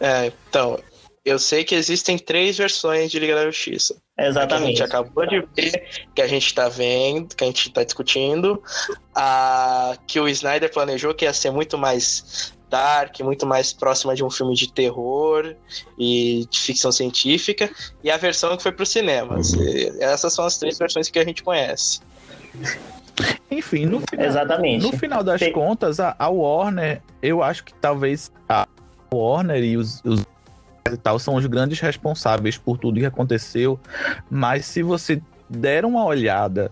É, 0.00 0.32
então, 0.48 0.78
eu 1.24 1.38
sei 1.38 1.64
que 1.64 1.74
existem 1.74 2.18
três 2.18 2.58
versões 2.58 3.10
de 3.10 3.18
Liga 3.18 3.34
da 3.34 3.46
Justiça. 3.46 3.96
Exatamente. 4.18 4.52
A, 4.52 4.56
a 4.56 4.68
gente 4.68 4.82
acabou 4.82 5.26
de 5.26 5.40
ver, 5.56 5.88
que 6.14 6.20
a 6.20 6.26
gente 6.26 6.54
tá 6.54 6.68
vendo, 6.68 7.34
que 7.34 7.42
a 7.42 7.46
gente 7.46 7.72
tá 7.72 7.82
discutindo. 7.82 8.62
A 9.14 9.96
que 10.06 10.20
o 10.20 10.28
Snyder 10.28 10.70
planejou 10.70 11.14
que 11.14 11.24
ia 11.24 11.32
ser 11.32 11.50
muito 11.50 11.78
mais 11.78 12.52
dark, 12.68 13.20
muito 13.20 13.46
mais 13.46 13.72
próxima 13.72 14.14
de 14.14 14.24
um 14.24 14.30
filme 14.30 14.54
de 14.54 14.70
terror 14.72 15.54
e 15.98 16.46
de 16.50 16.60
ficção 16.60 16.92
científica. 16.92 17.70
E 18.02 18.10
a 18.10 18.16
versão 18.16 18.56
que 18.56 18.62
foi 18.62 18.72
pro 18.72 18.84
cinema. 18.84 19.36
Uhum. 19.36 20.00
Essas 20.00 20.32
são 20.32 20.44
as 20.44 20.58
três 20.58 20.76
versões 20.76 21.08
que 21.08 21.18
a 21.18 21.24
gente 21.24 21.42
conhece. 21.42 22.00
Enfim, 23.50 23.86
no 23.86 24.00
final, 24.00 24.26
Exatamente. 24.26 24.82
No 24.82 24.92
final 24.92 25.22
das 25.22 25.40
Tem... 25.40 25.52
contas, 25.52 26.00
a, 26.00 26.14
a 26.18 26.28
Warner, 26.28 27.00
eu 27.22 27.42
acho 27.42 27.64
que 27.64 27.72
talvez 27.74 28.30
a 28.48 28.66
Warner 29.16 29.62
e 29.62 29.76
os, 29.76 30.02
os 30.04 30.24
e 30.92 30.96
tal 30.96 31.18
são 31.18 31.34
os 31.34 31.46
grandes 31.46 31.80
responsáveis 31.80 32.58
por 32.58 32.78
tudo 32.78 33.00
que 33.00 33.06
aconteceu, 33.06 33.80
mas 34.30 34.66
se 34.66 34.82
você 34.82 35.20
der 35.48 35.84
uma 35.84 36.04
olhada, 36.04 36.70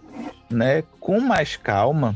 né, 0.50 0.82
com 1.00 1.20
mais 1.20 1.56
calma, 1.56 2.14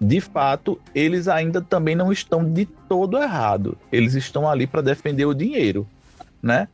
de 0.00 0.20
fato, 0.20 0.80
eles 0.94 1.28
ainda 1.28 1.60
também 1.60 1.94
não 1.94 2.10
estão 2.10 2.44
de 2.44 2.64
todo 2.64 3.18
errado. 3.18 3.76
Eles 3.92 4.14
estão 4.14 4.48
ali 4.48 4.66
para 4.66 4.80
defender 4.80 5.26
o 5.26 5.34
dinheiro, 5.34 5.86
né? 6.42 6.68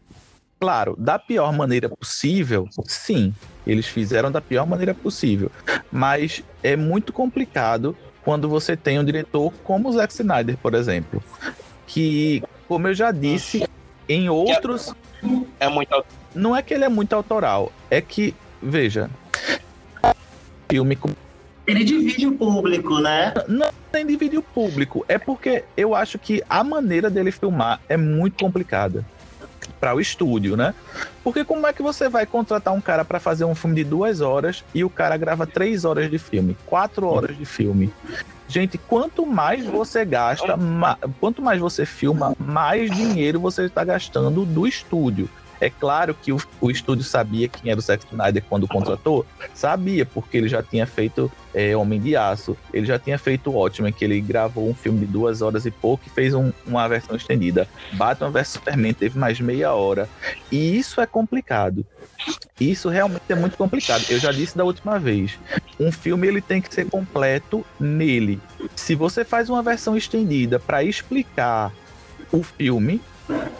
Claro, 0.60 0.94
da 0.96 1.18
pior 1.18 1.52
maneira 1.52 1.88
possível, 1.88 2.68
sim, 2.86 3.34
eles 3.66 3.86
fizeram 3.86 4.30
da 4.30 4.40
pior 4.40 4.66
maneira 4.66 4.94
possível, 4.94 5.50
mas 5.92 6.42
é 6.62 6.76
muito 6.76 7.12
complicado 7.12 7.94
quando 8.24 8.48
você 8.48 8.74
tem 8.74 8.98
um 8.98 9.04
diretor 9.04 9.52
como 9.64 9.88
o 9.88 9.92
Zack 9.92 10.14
Snyder, 10.14 10.56
por 10.56 10.72
exemplo, 10.72 11.22
que 11.86 12.42
como 12.68 12.88
eu 12.88 12.94
já 12.94 13.10
disse, 13.10 13.68
em 14.08 14.28
outros. 14.28 14.94
É 15.58 15.68
muito. 15.68 16.04
Não 16.34 16.54
é 16.54 16.62
que 16.62 16.74
ele 16.74 16.84
é 16.84 16.88
muito 16.88 17.14
autoral, 17.14 17.72
é 17.90 18.00
que, 18.00 18.34
veja. 18.62 19.10
Filme. 20.70 20.98
Ele 21.66 21.84
divide 21.84 22.26
o 22.26 22.36
público, 22.36 23.00
né? 23.00 23.32
Não 23.48 23.70
nem 23.96 24.06
divide 24.06 24.36
o 24.36 24.42
público. 24.42 25.04
É 25.08 25.18
porque 25.18 25.64
eu 25.76 25.94
acho 25.94 26.18
que 26.18 26.42
a 26.48 26.62
maneira 26.62 27.08
dele 27.08 27.32
filmar 27.32 27.80
é 27.88 27.96
muito 27.96 28.44
complicada 28.44 29.04
para 29.80 29.94
o 29.94 30.00
estúdio, 30.00 30.56
né? 30.56 30.74
Porque 31.24 31.44
como 31.44 31.66
é 31.66 31.72
que 31.72 31.82
você 31.82 32.08
vai 32.08 32.26
contratar 32.26 32.74
um 32.74 32.80
cara 32.80 33.04
para 33.04 33.18
fazer 33.18 33.44
um 33.44 33.54
filme 33.54 33.76
de 33.76 33.84
duas 33.84 34.20
horas 34.20 34.64
e 34.74 34.84
o 34.84 34.90
cara 34.90 35.16
grava 35.16 35.46
três 35.46 35.84
horas 35.84 36.10
de 36.10 36.18
filme, 36.18 36.56
quatro 36.66 37.06
horas 37.06 37.36
de 37.36 37.44
filme? 37.44 37.92
Gente, 38.48 38.78
quanto 38.78 39.26
mais 39.26 39.64
você 39.64 40.04
gasta, 40.04 40.56
ma 40.56 40.96
quanto 41.20 41.42
mais 41.42 41.60
você 41.60 41.84
filma, 41.84 42.32
mais 42.38 42.90
dinheiro 42.90 43.40
você 43.40 43.64
está 43.64 43.84
gastando 43.84 44.44
do 44.46 44.66
estúdio. 44.66 45.28
É 45.60 45.70
claro 45.70 46.14
que 46.14 46.32
o, 46.32 46.38
o 46.60 46.70
estúdio 46.70 47.04
sabia 47.04 47.48
quem 47.48 47.70
era 47.70 47.78
o 47.78 47.82
Zack 47.82 48.04
Snyder 48.10 48.44
quando 48.48 48.68
contratou, 48.68 49.26
sabia, 49.54 50.04
porque 50.04 50.36
ele 50.36 50.48
já 50.48 50.62
tinha 50.62 50.86
feito 50.86 51.30
é, 51.54 51.76
Homem 51.76 52.00
de 52.00 52.14
Aço, 52.16 52.56
ele 52.72 52.86
já 52.86 52.98
tinha 52.98 53.18
feito 53.18 53.54
Ótimo, 53.54 53.90
que 53.92 54.04
ele 54.04 54.20
gravou 54.20 54.68
um 54.68 54.74
filme 54.74 55.00
de 55.00 55.06
duas 55.06 55.40
horas 55.40 55.64
e 55.64 55.70
pouco 55.70 56.04
e 56.06 56.10
fez 56.10 56.34
um, 56.34 56.52
uma 56.66 56.86
versão 56.88 57.16
estendida. 57.16 57.68
Batman 57.92 58.30
vs 58.30 58.48
Superman 58.48 58.92
teve 58.92 59.18
mais 59.18 59.40
meia 59.40 59.72
hora. 59.72 60.08
E 60.50 60.76
isso 60.76 61.00
é 61.00 61.06
complicado. 61.06 61.84
Isso 62.58 62.88
realmente 62.88 63.24
é 63.28 63.34
muito 63.34 63.56
complicado. 63.56 64.04
Eu 64.08 64.18
já 64.18 64.32
disse 64.32 64.56
da 64.56 64.64
última 64.64 64.98
vez. 64.98 65.38
Um 65.78 65.92
filme 65.92 66.26
ele 66.26 66.40
tem 66.40 66.60
que 66.60 66.74
ser 66.74 66.88
completo 66.88 67.64
nele. 67.78 68.40
Se 68.74 68.94
você 68.94 69.24
faz 69.24 69.48
uma 69.50 69.62
versão 69.62 69.96
estendida 69.96 70.58
para 70.58 70.82
explicar 70.82 71.72
o 72.32 72.42
filme, 72.42 73.00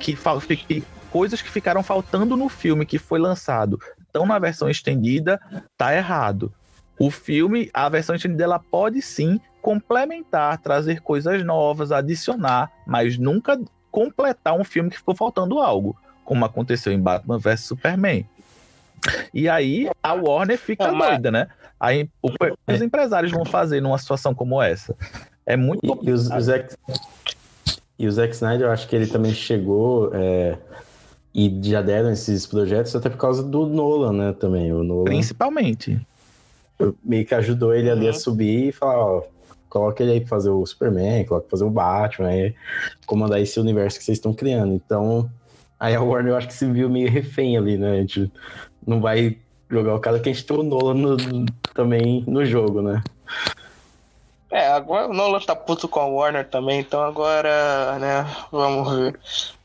que, 0.01 0.17
que 0.57 0.85
coisas 1.17 1.41
que 1.41 1.51
ficaram 1.51 1.83
faltando 1.83 2.37
no 2.37 2.47
filme 2.47 2.85
que 2.85 2.99
foi 2.99 3.19
lançado 3.19 3.81
estão 4.07 4.27
na 4.27 4.39
versão 4.39 4.69
estendida, 4.69 5.41
tá 5.77 5.95
errado. 5.95 6.53
O 6.99 7.11
filme, 7.11 7.71
a 7.73 7.89
versão 7.89 8.15
estendida, 8.15 8.45
ela 8.45 8.59
pode 8.59 9.01
sim 9.01 9.41
complementar, 9.63 10.59
trazer 10.59 11.01
coisas 11.01 11.43
novas, 11.43 11.91
adicionar, 11.91 12.71
mas 12.87 13.17
nunca 13.17 13.59
completar 13.91 14.53
um 14.55 14.63
filme 14.65 14.91
que 14.91 14.99
ficou 14.99 15.15
faltando 15.15 15.59
algo, 15.59 15.97
como 16.23 16.45
aconteceu 16.45 16.93
em 16.93 17.01
Batman 17.01 17.39
vs 17.39 17.61
Superman. 17.61 18.27
E 19.33 19.49
aí 19.49 19.89
a 20.03 20.13
Warner 20.13 20.59
fica 20.59 20.91
Não, 20.91 20.99
doida, 20.99 21.31
né? 21.31 21.49
Aí 21.81 22.11
o 22.21 22.31
que 22.31 22.53
os 22.69 22.83
empresários 22.83 23.33
vão 23.33 23.45
fazer 23.45 23.81
numa 23.81 23.97
situação 23.99 24.35
como 24.35 24.61
essa? 24.61 24.95
É 25.47 25.57
muito 25.57 25.81
E, 26.03 26.09
e 26.09 26.13
os- 26.13 26.31
o 26.31 26.41
Zack, 26.41 26.75
e 27.99 28.07
o 28.07 28.13
Zack 28.13 28.35
Snyder, 28.35 28.67
eu 28.67 28.73
acho 28.73 28.87
que 28.89 28.95
ele 28.97 29.07
também 29.07 29.33
chegou 29.33 30.11
é, 30.15 30.57
e 31.39 31.61
já 31.63 31.83
deram 31.83 32.11
esses 32.11 32.47
projetos 32.47 32.97
até 32.97 33.11
por 33.11 33.19
causa 33.19 33.43
do 33.43 33.67
Nolan, 33.67 34.13
né? 34.15 34.33
Também. 34.33 34.73
O 34.73 34.83
Nolan 34.83 35.05
principalmente. 35.05 36.01
meio 37.05 37.27
que 37.27 37.35
ajudou 37.35 37.75
ele 37.75 37.91
ali 37.91 38.07
a 38.09 38.13
Uhum. 38.13 38.19
subir 38.19 38.69
e 38.69 38.73
falar, 38.73 38.99
ó, 38.99 39.23
coloca 39.69 40.03
ele 40.03 40.13
aí 40.13 40.21
pra 40.21 40.31
fazer 40.31 40.49
o 40.49 40.65
Superman, 40.65 41.27
coloca 41.27 41.47
pra 41.47 41.51
fazer 41.51 41.65
o 41.65 41.71
Batman, 41.71 42.29
aí 42.29 42.55
comandar 43.05 43.39
esse 43.41 43.61
universo 43.61 43.99
que 43.99 44.05
vocês 44.07 44.17
estão 44.17 44.33
criando. 44.33 44.73
Então, 44.73 45.31
aí 45.79 45.95
a 45.95 46.01
Warner 46.01 46.33
eu 46.33 46.37
acho 46.37 46.47
que 46.49 46.55
se 46.55 46.65
viu 46.71 46.89
meio 46.89 47.11
refém 47.11 47.55
ali, 47.59 47.77
né? 47.77 47.93
A 47.93 47.97
gente 48.01 48.33
não 48.87 49.01
vai 49.03 49.37
jogar 49.71 49.95
o 49.95 50.01
cara 50.01 50.19
que 50.19 50.31
a 50.31 50.33
gente 50.33 50.47
tem 50.47 50.57
o 50.57 50.63
Nolan 50.63 50.95
no- 50.95 51.47
também 51.75 52.25
no 52.27 52.47
jogo, 52.47 52.81
né? 52.81 53.03
É, 54.51 54.69
agora 54.69 55.09
o 55.09 55.13
Nolan 55.13 55.41
tá 55.41 55.55
puto 55.57 55.87
com 55.89 56.01
a 56.01 56.07
Warner 56.07 56.49
também, 56.49 56.81
então 56.81 57.03
agora, 57.03 57.99
né, 57.99 58.25
vamos 58.51 58.91
ver. 58.97 59.21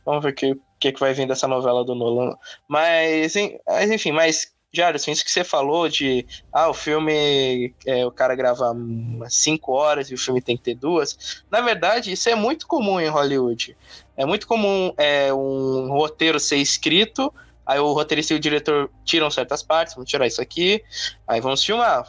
Vamos 0.05 0.23
ver 0.23 0.31
o 0.31 0.35
que, 0.35 0.57
que, 0.81 0.91
que 0.91 0.99
vai 0.99 1.13
vir 1.13 1.27
dessa 1.27 1.47
novela 1.47 1.85
do 1.85 1.95
Nolan. 1.95 2.35
Mas, 2.67 3.33
mas, 3.67 3.91
enfim, 3.91 4.11
mas, 4.11 4.51
Jardim, 4.73 5.11
isso 5.11 5.23
que 5.23 5.31
você 5.31 5.43
falou 5.43 5.89
de 5.89 6.25
ah, 6.51 6.69
o 6.69 6.73
filme, 6.73 7.73
é, 7.85 8.05
o 8.05 8.11
cara 8.11 8.35
grava 8.35 8.71
umas 8.71 9.35
5 9.35 9.73
horas 9.73 10.09
e 10.09 10.13
o 10.13 10.17
filme 10.17 10.41
tem 10.41 10.57
que 10.57 10.63
ter 10.63 10.75
duas. 10.75 11.43
Na 11.51 11.61
verdade, 11.61 12.11
isso 12.11 12.29
é 12.29 12.35
muito 12.35 12.67
comum 12.67 12.99
em 12.99 13.07
Hollywood. 13.09 13.77
É 14.15 14.25
muito 14.25 14.47
comum 14.47 14.93
é, 14.97 15.33
um 15.33 15.89
roteiro 15.91 16.39
ser 16.39 16.57
escrito. 16.57 17.33
Aí 17.65 17.79
o 17.79 17.93
roteirista 17.93 18.33
e 18.33 18.37
o 18.37 18.39
diretor 18.39 18.89
tiram 19.05 19.29
certas 19.29 19.61
partes, 19.61 19.93
vamos 19.93 20.09
tirar 20.09 20.25
isso 20.25 20.41
aqui, 20.41 20.83
aí 21.27 21.39
vamos 21.39 21.63
filmar, 21.63 22.03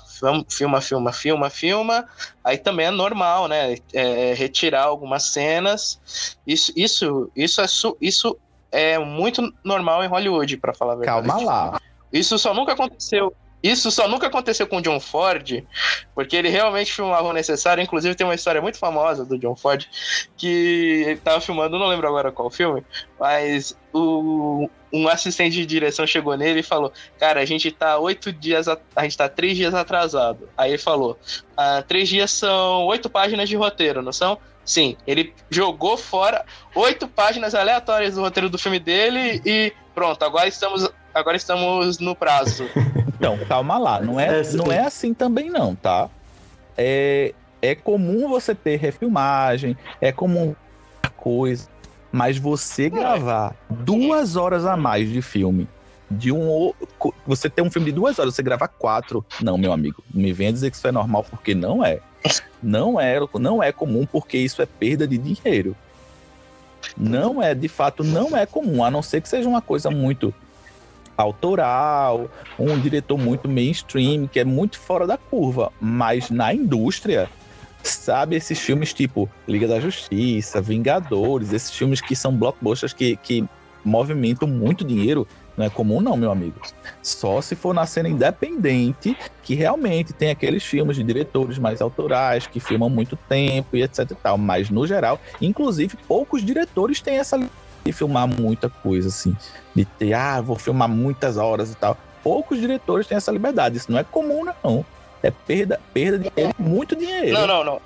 filma, 0.48 0.80
filma, 0.80 1.12
filma, 1.12 1.50
filma, 1.50 2.08
Aí 2.42 2.58
também 2.58 2.86
é 2.86 2.90
normal, 2.90 3.46
né? 3.48 3.76
é, 3.92 4.34
retirar 4.34 4.84
algumas 4.84 5.24
cenas. 5.24 6.36
Isso, 6.46 6.72
isso, 6.74 7.30
isso 7.36 7.60
é, 7.60 7.66
su- 7.68 7.96
isso 8.00 8.36
é 8.72 8.98
muito 8.98 9.52
normal 9.62 10.02
em 10.02 10.08
Hollywood, 10.08 10.56
pra 10.56 10.74
falar 10.74 10.94
a 10.94 10.96
verdade. 10.96 11.28
Calma 11.28 11.44
lá. 11.44 11.80
Isso 12.12 12.38
só 12.38 12.52
nunca 12.54 12.72
aconteceu. 12.72 13.34
Isso 13.62 13.92
só 13.92 14.08
nunca 14.08 14.26
aconteceu 14.26 14.66
com 14.66 14.78
o 14.78 14.82
John 14.82 14.98
Ford, 14.98 15.64
porque 16.16 16.34
ele 16.34 16.48
realmente 16.48 16.92
filmava 16.92 17.28
o 17.28 17.32
necessário. 17.32 17.80
Inclusive, 17.80 18.16
tem 18.16 18.26
uma 18.26 18.34
história 18.34 18.60
muito 18.60 18.76
famosa 18.76 19.24
do 19.24 19.38
John 19.38 19.54
Ford, 19.54 19.86
que 20.36 21.04
ele 21.06 21.20
tava 21.20 21.40
filmando, 21.40 21.78
não 21.78 21.86
lembro 21.86 22.08
agora 22.08 22.32
qual 22.32 22.50
filme, 22.50 22.84
mas 23.20 23.76
o, 23.92 24.68
um 24.92 25.06
assistente 25.06 25.54
de 25.54 25.64
direção 25.64 26.04
chegou 26.04 26.36
nele 26.36 26.60
e 26.60 26.64
falou: 26.64 26.92
Cara, 27.20 27.40
a 27.40 27.44
gente 27.44 27.70
tá 27.70 27.98
oito 27.98 28.32
dias, 28.32 28.66
a, 28.66 28.76
a 28.96 29.04
gente 29.04 29.16
tá 29.16 29.28
três 29.28 29.56
dias 29.56 29.74
atrasado. 29.74 30.48
Aí 30.56 30.72
ele 30.72 30.78
falou: 30.78 31.16
ah, 31.56 31.84
Três 31.86 32.08
dias 32.08 32.32
são 32.32 32.84
oito 32.86 33.08
páginas 33.08 33.48
de 33.48 33.54
roteiro, 33.54 34.02
não 34.02 34.12
são? 34.12 34.38
Sim, 34.64 34.96
ele 35.06 35.34
jogou 35.50 35.96
fora 35.96 36.44
oito 36.74 37.08
páginas 37.08 37.54
aleatórias 37.54 38.14
do 38.14 38.20
roteiro 38.20 38.48
do 38.48 38.58
filme 38.58 38.78
dele 38.78 39.42
e 39.44 39.72
pronto, 39.94 40.24
agora 40.24 40.48
estamos, 40.48 40.88
agora 41.12 41.36
estamos 41.36 41.98
no 41.98 42.14
prazo. 42.14 42.68
Então, 43.22 43.38
calma 43.46 43.78
lá. 43.78 44.00
Não 44.00 44.18
é, 44.18 44.40
É, 44.40 44.52
não 44.54 44.72
é 44.72 44.80
assim 44.80 45.14
também, 45.14 45.48
não, 45.48 45.76
tá? 45.76 46.10
É, 46.76 47.32
é 47.60 47.72
comum 47.72 48.28
você 48.28 48.52
ter 48.52 48.76
refilmagem, 48.80 49.76
é 50.00 50.10
comum 50.10 50.56
coisa, 51.16 51.68
mas 52.10 52.36
você 52.36 52.90
gravar 52.90 53.54
duas 53.70 54.34
horas 54.34 54.66
a 54.66 54.76
mais 54.76 55.08
de 55.08 55.22
filme, 55.22 55.68
de 56.10 56.32
um 56.32 56.72
você 57.24 57.48
ter 57.48 57.62
um 57.62 57.70
filme 57.70 57.86
de 57.86 57.92
duas 57.92 58.18
horas, 58.18 58.34
você 58.34 58.42
gravar 58.42 58.66
quatro, 58.66 59.24
não, 59.40 59.56
meu 59.56 59.72
amigo, 59.72 60.02
me 60.12 60.32
venha 60.32 60.52
dizer 60.52 60.72
que 60.72 60.76
isso 60.76 60.88
é 60.88 60.92
normal, 60.92 61.24
porque 61.30 61.54
não 61.54 61.84
é. 61.84 62.00
Não 62.62 63.00
é, 63.00 63.18
não 63.40 63.62
é 63.62 63.72
comum, 63.72 64.06
porque 64.06 64.38
isso 64.38 64.62
é 64.62 64.66
perda 64.66 65.06
de 65.06 65.18
dinheiro. 65.18 65.76
Não 66.96 67.42
é, 67.42 67.54
de 67.54 67.68
fato, 67.68 68.04
não 68.04 68.36
é 68.36 68.46
comum, 68.46 68.84
a 68.84 68.90
não 68.90 69.02
ser 69.02 69.20
que 69.20 69.28
seja 69.28 69.48
uma 69.48 69.62
coisa 69.62 69.90
muito 69.90 70.34
autoral, 71.16 72.30
um 72.58 72.78
diretor 72.78 73.18
muito 73.18 73.48
mainstream, 73.48 74.26
que 74.26 74.40
é 74.40 74.44
muito 74.44 74.78
fora 74.78 75.06
da 75.06 75.16
curva. 75.16 75.72
Mas 75.80 76.30
na 76.30 76.54
indústria, 76.54 77.28
sabe, 77.82 78.36
esses 78.36 78.58
filmes 78.58 78.92
tipo 78.92 79.28
Liga 79.46 79.66
da 79.66 79.80
Justiça, 79.80 80.60
Vingadores, 80.60 81.52
esses 81.52 81.70
filmes 81.70 82.00
que 82.00 82.16
são 82.16 82.34
blockbusters 82.34 82.92
que, 82.92 83.16
que 83.16 83.44
movimentam 83.84 84.48
muito 84.48 84.84
dinheiro, 84.84 85.26
não 85.56 85.66
é 85.66 85.70
comum 85.70 86.00
não, 86.00 86.16
meu 86.16 86.30
amigo. 86.30 86.60
Só 87.02 87.40
se 87.40 87.54
for 87.54 87.74
na 87.74 87.86
cena 87.86 88.08
independente, 88.08 89.16
que 89.42 89.54
realmente 89.54 90.12
tem 90.12 90.30
aqueles 90.30 90.64
filmes 90.64 90.96
de 90.96 91.02
diretores 91.02 91.58
mais 91.58 91.80
autorais, 91.80 92.46
que 92.46 92.60
filmam 92.60 92.88
muito 92.88 93.16
tempo 93.16 93.76
e 93.76 93.82
etc 93.82 94.10
e 94.10 94.14
tal. 94.14 94.38
Mas, 94.38 94.70
no 94.70 94.86
geral, 94.86 95.20
inclusive, 95.40 95.96
poucos 96.08 96.44
diretores 96.44 97.00
têm 97.00 97.18
essa 97.18 97.38
de 97.84 97.92
filmar 97.92 98.26
muita 98.26 98.68
coisa, 98.68 99.08
assim. 99.08 99.36
De 99.74 99.84
ter, 99.84 100.12
ah, 100.14 100.40
vou 100.40 100.56
filmar 100.56 100.88
muitas 100.88 101.36
horas 101.36 101.72
e 101.72 101.76
tal. 101.76 101.96
Poucos 102.22 102.58
diretores 102.60 103.06
têm 103.06 103.16
essa 103.16 103.32
liberdade. 103.32 103.76
Isso 103.76 103.90
não 103.90 103.98
é 103.98 104.04
comum, 104.04 104.44
não. 104.62 104.84
É 105.22 105.30
perda, 105.30 105.80
perda 105.92 106.18
de 106.18 106.30
dinheiro, 106.30 106.54
muito 106.58 106.96
dinheiro. 106.96 107.32
Não, 107.32 107.46
não, 107.46 107.64
não. 107.64 107.80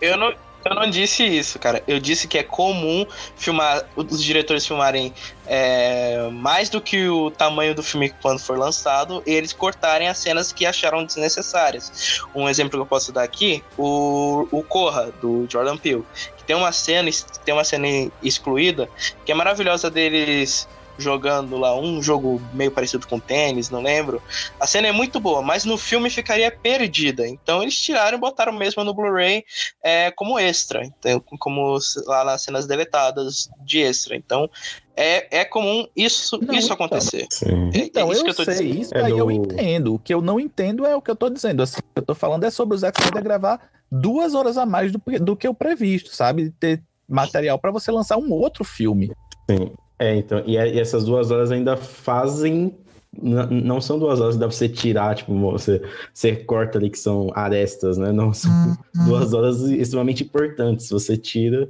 Eu 0.00 0.16
não, 0.16 0.32
eu 0.64 0.74
não 0.74 0.90
disse 0.90 1.24
isso, 1.24 1.58
cara. 1.58 1.82
Eu 1.86 1.98
disse 1.98 2.28
que 2.28 2.36
é 2.36 2.42
comum 2.42 3.06
filmar, 3.36 3.84
os 3.96 4.22
diretores 4.22 4.66
filmarem 4.66 5.12
é, 5.46 6.28
mais 6.32 6.68
do 6.68 6.80
que 6.80 7.08
o 7.08 7.30
tamanho 7.30 7.74
do 7.74 7.82
filme 7.82 8.10
quando 8.22 8.38
for 8.38 8.58
lançado, 8.58 9.22
e 9.26 9.32
eles 9.32 9.52
cortarem 9.52 10.08
as 10.08 10.18
cenas 10.18 10.52
que 10.52 10.66
acharam 10.66 11.04
desnecessárias. 11.04 12.20
Um 12.34 12.48
exemplo 12.48 12.72
que 12.72 12.82
eu 12.82 12.86
posso 12.86 13.12
dar 13.12 13.22
aqui, 13.22 13.64
o, 13.78 14.46
o 14.50 14.62
Corra, 14.62 15.12
do 15.20 15.46
Jordan 15.48 15.76
Peele. 15.76 16.04
Que 16.36 16.44
tem 16.44 16.56
uma 16.56 16.72
cena, 16.72 17.10
tem 17.44 17.54
uma 17.54 17.64
cena 17.64 17.86
excluída, 18.22 18.88
que 19.24 19.32
é 19.32 19.34
maravilhosa 19.34 19.90
deles 19.90 20.68
jogando 21.00 21.56
lá 21.56 21.78
um 21.78 22.02
jogo 22.02 22.40
meio 22.52 22.70
parecido 22.70 23.06
com 23.06 23.18
tênis, 23.18 23.70
não 23.70 23.80
lembro. 23.82 24.20
A 24.60 24.66
cena 24.66 24.88
é 24.88 24.92
muito 24.92 25.18
boa, 25.18 25.42
mas 25.42 25.64
no 25.64 25.76
filme 25.78 26.10
ficaria 26.10 26.50
perdida. 26.50 27.26
Então 27.26 27.62
eles 27.62 27.76
tiraram 27.80 28.16
e 28.18 28.20
botaram 28.20 28.52
mesmo 28.52 28.84
no 28.84 28.94
Blu-ray 28.94 29.44
é, 29.82 30.10
como 30.10 30.38
extra, 30.38 30.84
então, 30.84 31.22
como 31.38 31.78
lá 32.06 32.24
nas 32.24 32.42
cenas 32.42 32.66
deletadas 32.66 33.48
de 33.64 33.80
extra. 33.80 34.14
Então 34.16 34.48
é, 34.96 35.40
é 35.40 35.44
comum 35.44 35.86
isso, 35.96 36.38
Não, 36.42 36.54
isso 36.54 36.72
então. 36.72 36.74
acontecer. 36.86 37.26
Sim. 37.30 37.70
É- 37.72 37.78
é 37.78 37.84
Então, 37.84 38.12
isso 38.12 38.20
eu 38.20 38.24
que 38.24 38.30
eu 38.30 38.34
tô 38.34 38.44
sei, 38.44 38.54
dizendo. 38.54 38.80
isso 38.82 38.94
É 38.94 39.02
aí 39.04 39.10
eu 39.12 39.26
do- 39.26 39.32
entendo. 39.32 39.94
O 39.94 39.98
que 39.98 40.12
eu 40.12 40.20
não 40.20 40.38
entendo 40.38 40.84
é 40.84 40.94
o 40.94 41.00
que 41.00 41.10
eu 41.10 41.16
tô 41.16 41.30
dizendo. 41.30 41.62
Assim, 41.62 41.78
o 41.78 41.82
que 41.94 41.98
eu 42.00 42.02
tô 42.02 42.14
falando 42.14 42.44
é 42.44 42.50
sobre 42.50 42.74
o 42.74 42.78
Zack 42.78 43.00
Snyder 43.00 43.22
gravar 43.22 43.60
duas 43.90 44.34
horas 44.34 44.58
a 44.58 44.66
mais 44.66 44.92
do, 44.92 45.00
do 45.20 45.34
que 45.36 45.48
o 45.48 45.54
previsto, 45.54 46.14
sabe? 46.14 46.50
Ter 46.60 46.82
material 47.08 47.58
para 47.58 47.70
você 47.72 47.90
lançar 47.90 48.18
um 48.18 48.30
outro 48.30 48.62
filme. 48.62 49.10
Sim. 49.50 49.72
É, 50.00 50.16
então, 50.16 50.42
e, 50.46 50.52
e 50.52 50.80
essas 50.80 51.04
duas 51.04 51.30
horas 51.30 51.52
ainda 51.52 51.76
fazem. 51.76 52.74
Não 53.12 53.80
são 53.80 53.98
duas 53.98 54.18
horas 54.20 54.36
que 54.36 54.40
dá 54.40 54.46
pra 54.46 54.56
você 54.56 54.68
tirar, 54.68 55.14
tipo, 55.16 55.38
você, 55.38 55.82
você 56.14 56.36
corta 56.36 56.78
ali 56.78 56.88
que 56.88 56.98
são 56.98 57.30
arestas, 57.34 57.98
né? 57.98 58.10
Não, 58.10 58.32
são 58.32 58.50
duas 59.04 59.34
horas 59.34 59.60
extremamente 59.62 60.24
importantes. 60.24 60.86
Se 60.86 60.92
você 60.92 61.18
tira, 61.18 61.68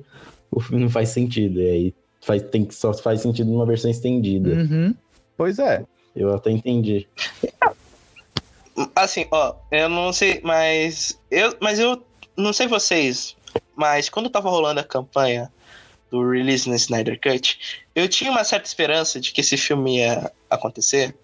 o 0.50 0.60
filme 0.60 0.84
não 0.84 0.90
faz 0.90 1.08
sentido. 1.08 1.60
E 1.60 1.68
aí 1.68 1.94
faz, 2.20 2.42
tem, 2.42 2.70
só 2.70 2.92
faz 2.94 3.22
sentido 3.22 3.50
numa 3.50 3.66
versão 3.66 3.90
estendida. 3.90 4.50
Uhum. 4.50 4.94
Pois 5.36 5.58
é. 5.58 5.84
Eu 6.14 6.32
até 6.32 6.52
entendi. 6.52 7.08
Assim, 8.94 9.26
ó, 9.32 9.56
eu 9.72 9.88
não 9.88 10.12
sei, 10.12 10.40
mas 10.44 11.18
eu, 11.30 11.56
mas 11.60 11.80
eu 11.80 12.00
não 12.36 12.52
sei 12.52 12.68
vocês, 12.68 13.36
mas 13.74 14.08
quando 14.08 14.30
tava 14.30 14.50
rolando 14.50 14.80
a 14.80 14.84
campanha 14.84 15.50
do 16.10 16.28
release 16.28 16.68
no 16.68 16.74
Snyder 16.74 17.18
Cut, 17.20 17.86
eu 18.00 18.08
tinha 18.08 18.30
uma 18.30 18.44
certa 18.44 18.66
esperança 18.66 19.20
de 19.20 19.32
que 19.32 19.40
esse 19.40 19.56
filme 19.56 19.98
ia 19.98 20.30
acontecer, 20.48 21.14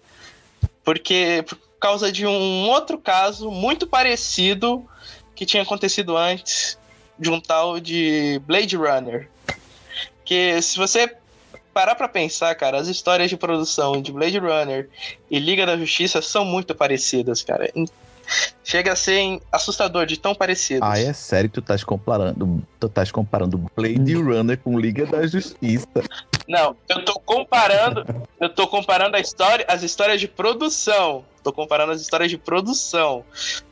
porque 0.83 1.43
por 1.47 1.57
causa 1.79 2.11
de 2.11 2.25
um 2.25 2.69
outro 2.69 2.97
caso 2.97 3.51
muito 3.51 3.85
parecido 3.85 4.87
que 5.35 5.45
tinha 5.45 5.63
acontecido 5.63 6.17
antes 6.17 6.77
de 7.19 7.29
um 7.29 7.39
tal 7.39 7.79
de 7.79 8.41
Blade 8.45 8.75
Runner. 8.75 9.29
Que 10.25 10.61
se 10.61 10.77
você 10.77 11.15
parar 11.73 11.95
pra 11.95 12.07
pensar, 12.07 12.53
cara, 12.55 12.79
as 12.79 12.87
histórias 12.87 13.29
de 13.29 13.37
produção 13.37 14.01
de 14.01 14.11
Blade 14.11 14.39
Runner 14.39 14.89
e 15.29 15.39
Liga 15.39 15.65
da 15.65 15.77
Justiça 15.77 16.21
são 16.21 16.43
muito 16.43 16.73
parecidas, 16.73 17.43
cara. 17.43 17.71
Chega 18.63 18.93
a 18.93 18.95
ser 18.95 19.39
assustador 19.51 20.05
de 20.05 20.19
tão 20.19 20.35
parecidos. 20.35 20.81
Ah, 20.83 20.99
é 20.99 21.13
sério 21.13 21.49
que 21.49 21.55
tu 21.55 21.61
estás 21.61 21.83
comparando, 21.83 22.61
tu 22.79 22.87
estás 22.87 23.11
comparando 23.11 23.57
Blade 23.75 24.15
Runner 24.15 24.57
com 24.57 24.77
Liga 24.77 25.05
da 25.05 25.25
Justiça. 25.25 25.87
Não, 26.47 26.75
eu 26.89 27.03
tô 27.03 27.19
comparando, 27.19 28.05
eu 28.39 28.49
tô 28.49 28.67
comparando 28.67 29.17
a 29.17 29.19
história, 29.19 29.65
as 29.67 29.83
histórias 29.83 30.19
de 30.19 30.27
produção. 30.27 31.25
Tô 31.43 31.53
comparando 31.53 31.93
as 31.93 32.01
histórias 32.01 32.29
de 32.29 32.37
produção, 32.37 33.23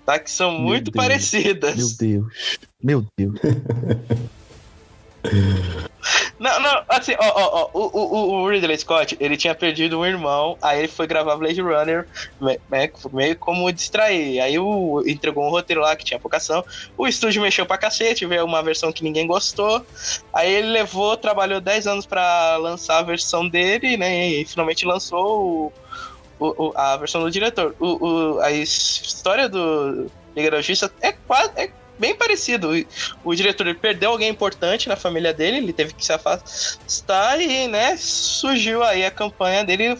tá? 0.05 0.17
Que 0.17 0.31
são 0.31 0.53
Meu 0.53 0.61
muito 0.61 0.91
Deus. 0.91 1.05
parecidas. 1.05 1.75
Meu 1.75 1.89
Deus. 1.97 2.59
Meu 2.81 3.05
Deus. 3.17 3.39
Não, 6.37 6.59
não, 6.59 6.83
assim, 6.89 7.13
ó, 7.17 7.25
ó, 7.33 7.61
ó, 7.63 7.69
o, 7.73 7.99
o, 7.99 8.33
o 8.43 8.49
Ridley 8.49 8.77
Scott, 8.77 9.15
ele 9.21 9.37
tinha 9.37 9.55
perdido 9.55 9.97
um 9.97 10.05
irmão, 10.05 10.57
aí 10.61 10.79
ele 10.79 10.87
foi 10.89 11.07
gravar 11.07 11.37
Blade 11.37 11.61
Runner, 11.61 12.05
me- 12.41 12.59
me- 12.69 12.91
meio 13.13 13.37
como 13.37 13.71
distrair. 13.71 14.41
Aí 14.41 14.59
o, 14.59 15.01
entregou 15.07 15.45
um 15.45 15.49
roteiro 15.49 15.81
lá 15.81 15.95
que 15.95 16.03
tinha 16.03 16.19
pouca 16.19 16.35
ação, 16.35 16.61
o 16.97 17.07
estúdio 17.07 17.41
mexeu 17.41 17.65
pra 17.65 17.77
cacete, 17.77 18.25
veio 18.25 18.43
uma 18.43 18.61
versão 18.61 18.91
que 18.91 19.01
ninguém 19.03 19.25
gostou, 19.25 19.85
aí 20.33 20.51
ele 20.53 20.67
levou, 20.71 21.15
trabalhou 21.15 21.61
10 21.61 21.87
anos 21.87 22.05
pra 22.05 22.57
lançar 22.57 22.97
a 22.99 23.03
versão 23.03 23.47
dele, 23.47 23.95
né, 23.95 24.27
e 24.27 24.45
finalmente 24.45 24.85
lançou 24.85 25.71
o, 26.37 26.67
o- 26.67 26.73
a 26.75 26.97
versão 26.97 27.21
do 27.21 27.31
diretor. 27.31 27.73
O- 27.79 28.39
a 28.41 28.51
história 28.51 29.47
do 29.47 30.11
Liga 30.35 30.51
da 30.51 30.57
Justiça 30.57 30.91
é 31.01 31.13
quase... 31.13 31.51
É 31.55 31.71
Bem 31.97 32.15
parecido. 32.15 32.71
O, 33.23 33.31
o 33.31 33.35
diretor 33.35 33.67
ele 33.67 33.77
perdeu 33.77 34.11
alguém 34.11 34.29
importante 34.29 34.89
na 34.89 34.95
família 34.95 35.33
dele, 35.33 35.57
ele 35.57 35.73
teve 35.73 35.93
que 35.93 36.05
se 36.05 36.13
afastar 36.13 37.39
e, 37.39 37.67
né, 37.67 37.95
surgiu 37.97 38.83
aí 38.83 39.05
a 39.05 39.11
campanha 39.11 39.63
dele 39.63 39.97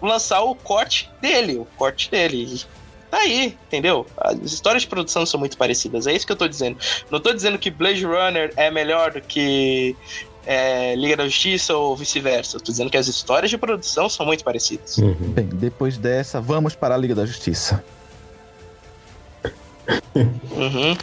lançar 0.00 0.42
o 0.42 0.54
corte 0.54 1.10
dele, 1.20 1.56
o 1.58 1.66
corte 1.76 2.10
dele. 2.10 2.54
E 2.54 2.78
Tá 3.10 3.18
aí, 3.18 3.56
entendeu? 3.66 4.06
As 4.18 4.52
histórias 4.52 4.82
de 4.82 4.88
produção 4.88 5.24
são 5.24 5.40
muito 5.40 5.56
parecidas, 5.56 6.06
é 6.06 6.12
isso 6.12 6.26
que 6.26 6.32
eu 6.32 6.36
tô 6.36 6.46
dizendo. 6.46 6.76
Não 7.10 7.18
tô 7.18 7.32
dizendo 7.32 7.58
que 7.58 7.70
Blade 7.70 8.04
Runner 8.04 8.52
é 8.54 8.70
melhor 8.70 9.12
do 9.12 9.20
que 9.22 9.96
é, 10.44 10.94
Liga 10.94 11.16
da 11.16 11.24
Justiça 11.24 11.74
ou 11.74 11.96
vice-versa. 11.96 12.56
Eu 12.56 12.60
tô 12.60 12.70
dizendo 12.70 12.90
que 12.90 12.98
as 12.98 13.08
histórias 13.08 13.50
de 13.50 13.56
produção 13.56 14.10
são 14.10 14.26
muito 14.26 14.44
parecidas. 14.44 14.98
Uhum. 14.98 15.32
Bem, 15.32 15.46
depois 15.46 15.96
dessa, 15.96 16.38
vamos 16.40 16.74
para 16.74 16.94
a 16.94 16.98
Liga 16.98 17.14
da 17.14 17.24
Justiça. 17.24 17.82
Uhum. 20.14 20.96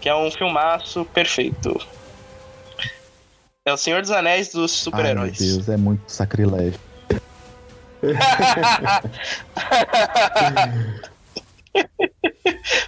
Que 0.00 0.08
é 0.08 0.14
um 0.14 0.30
filmaço 0.30 1.04
perfeito. 1.06 1.74
É 3.66 3.72
o 3.72 3.76
Senhor 3.76 4.02
dos 4.02 4.10
Anéis 4.10 4.48
dos 4.48 4.56
Ai, 4.58 4.62
meu 4.62 4.68
super-heróis. 4.68 5.38
Deus, 5.38 5.68
é 5.68 5.76
muito 5.76 6.02
sacrilégio. 6.10 6.78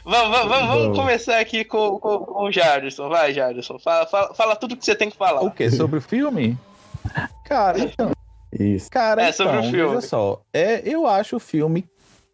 vamos, 0.04 0.30
vamos, 0.30 0.48
vamos, 0.48 0.68
vamos 0.68 0.96
começar 0.98 1.38
aqui 1.40 1.64
com, 1.64 1.98
com, 1.98 2.18
com 2.18 2.44
o 2.44 2.52
Jarderson. 2.52 3.08
Vai, 3.08 3.32
Jarderson. 3.32 3.78
Fala, 3.78 4.06
fala, 4.06 4.34
fala 4.34 4.56
tudo 4.56 4.76
que 4.76 4.84
você 4.84 4.94
tem 4.94 5.10
que 5.10 5.16
falar. 5.16 5.42
O 5.42 5.50
quê? 5.50 5.70
Sobre 5.70 5.98
o 5.98 6.02
filme? 6.02 6.58
Cara, 7.44 7.78
então, 7.78 8.10
Isso. 8.58 8.90
Cara, 8.90 9.22
É, 9.22 9.32
sobre 9.32 9.56
então, 9.56 9.68
o 9.68 9.72
filme. 9.72 9.94
veja 9.96 10.06
só. 10.06 10.40
É, 10.52 10.82
eu 10.84 11.06
acho 11.06 11.36
o 11.36 11.40
filme 11.40 11.84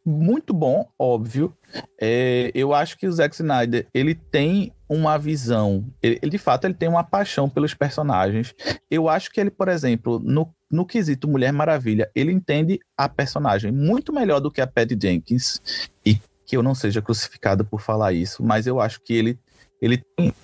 muito 0.05 0.53
bom, 0.53 0.89
óbvio. 0.99 1.57
É, 2.01 2.51
eu 2.55 2.75
acho 2.75 2.99
que 2.99 3.07
o 3.07 3.13
Zack 3.13 3.35
Snyder, 3.35 3.87
ele 3.95 4.15
tem 4.15 4.73
uma 4.89 5.17
visão, 5.19 5.87
ele, 6.03 6.19
de 6.29 6.39
fato, 6.39 6.67
ele 6.67 6.75
tem 6.75 6.89
uma 6.89 7.03
paixão 7.03 7.49
pelos 7.49 7.73
personagens. 7.73 8.55
Eu 8.91 9.09
acho 9.09 9.31
que 9.31 9.41
ele, 9.41 9.51
por 9.51 9.69
exemplo, 9.69 10.19
no, 10.19 10.53
no 10.71 10.85
quesito 10.85 11.29
Mulher 11.29 11.53
Maravilha, 11.53 12.11
ele 12.15 12.33
entende 12.33 12.79
a 12.97 13.09
personagem 13.09 13.73
muito 13.73 14.13
melhor 14.13 14.41
do 14.41 14.51
que 14.51 14.61
a 14.61 14.67
Patty 14.67 14.99
Jenkins. 15.01 15.61
E 16.05 16.19
que 16.45 16.57
eu 16.57 16.63
não 16.63 16.75
seja 16.75 17.01
crucificado 17.01 17.65
por 17.65 17.81
falar 17.81 18.13
isso, 18.13 18.43
mas 18.43 18.67
eu 18.67 18.79
acho 18.79 19.01
que 19.01 19.15
ele, 19.15 19.39
ele, 19.81 19.97
tem, 20.17 20.35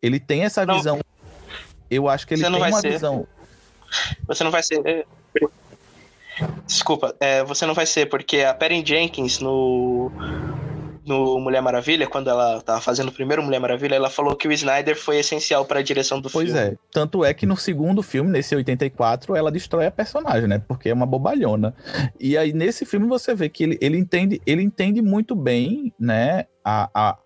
ele 0.00 0.18
tem 0.18 0.44
essa 0.44 0.64
Não. 0.64 0.76
visão. 0.76 1.00
Eu 1.90 2.08
acho 2.08 2.26
que 2.26 2.34
ele 2.34 2.42
tem 2.42 2.54
uma 2.54 2.80
ser. 2.80 2.92
visão. 2.92 3.26
Você 4.26 4.44
não 4.44 4.50
vai 4.50 4.62
ser. 4.62 5.06
Desculpa, 6.66 7.14
é, 7.20 7.42
você 7.44 7.66
não 7.66 7.74
vai 7.74 7.86
ser, 7.86 8.06
porque 8.06 8.42
a 8.42 8.54
Perry 8.54 8.82
Jenkins 8.84 9.38
no. 9.40 10.10
No 11.06 11.40
Mulher 11.40 11.62
Maravilha, 11.62 12.06
quando 12.06 12.28
ela 12.28 12.60
tava 12.60 12.82
fazendo 12.82 13.08
o 13.08 13.12
primeiro 13.12 13.42
Mulher 13.42 13.58
Maravilha, 13.58 13.94
ela 13.94 14.10
falou 14.10 14.36
que 14.36 14.46
o 14.46 14.52
Snyder 14.52 14.94
foi 14.94 15.16
essencial 15.16 15.64
pra 15.64 15.80
direção 15.80 16.20
do 16.20 16.28
Pois 16.28 16.50
filme. 16.50 16.60
é. 16.60 16.76
Tanto 16.92 17.24
é 17.24 17.32
que 17.32 17.46
no 17.46 17.56
segundo 17.56 18.02
filme, 18.02 18.30
nesse 18.30 18.54
84, 18.54 19.34
ela 19.34 19.50
destrói 19.50 19.86
a 19.86 19.90
personagem, 19.90 20.46
né? 20.46 20.62
Porque 20.68 20.90
é 20.90 20.92
uma 20.92 21.06
bobalhona. 21.06 21.74
E 22.20 22.36
aí, 22.36 22.52
nesse 22.52 22.84
filme, 22.84 23.06
você 23.06 23.34
vê 23.34 23.48
que 23.48 23.62
ele, 23.62 23.78
ele, 23.80 23.96
entende, 23.96 24.42
ele 24.44 24.62
entende 24.62 25.00
muito 25.00 25.34
bem, 25.34 25.94
né? 25.98 26.44
A, 26.62 26.90
a 26.92 27.16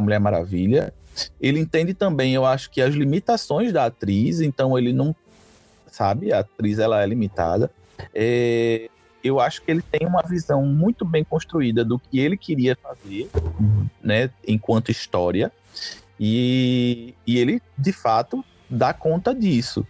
Mulher 0.00 0.20
Maravilha. 0.20 0.94
Ele 1.40 1.58
entende 1.58 1.94
também, 1.94 2.34
eu 2.34 2.46
acho 2.46 2.70
que 2.70 2.80
as 2.80 2.94
limitações 2.94 3.72
da 3.72 3.86
atriz, 3.86 4.40
então 4.40 4.78
ele 4.78 4.92
não. 4.92 5.12
Sabe? 5.90 6.32
A 6.32 6.38
atriz 6.38 6.78
ela 6.78 7.02
é 7.02 7.06
limitada. 7.06 7.72
É, 8.14 8.88
eu 9.22 9.38
acho 9.40 9.62
que 9.62 9.70
ele 9.70 9.82
tem 9.82 10.06
uma 10.06 10.22
visão 10.22 10.64
muito 10.66 11.04
bem 11.04 11.24
construída 11.24 11.84
do 11.84 11.98
que 11.98 12.18
ele 12.18 12.36
queria 12.36 12.76
fazer, 12.76 13.30
né? 14.02 14.30
Enquanto 14.46 14.90
história. 14.90 15.52
E, 16.18 17.14
e 17.26 17.38
ele, 17.38 17.60
de 17.76 17.92
fato, 17.92 18.44
dá 18.68 18.92
conta 18.92 19.34
disso. 19.34 19.86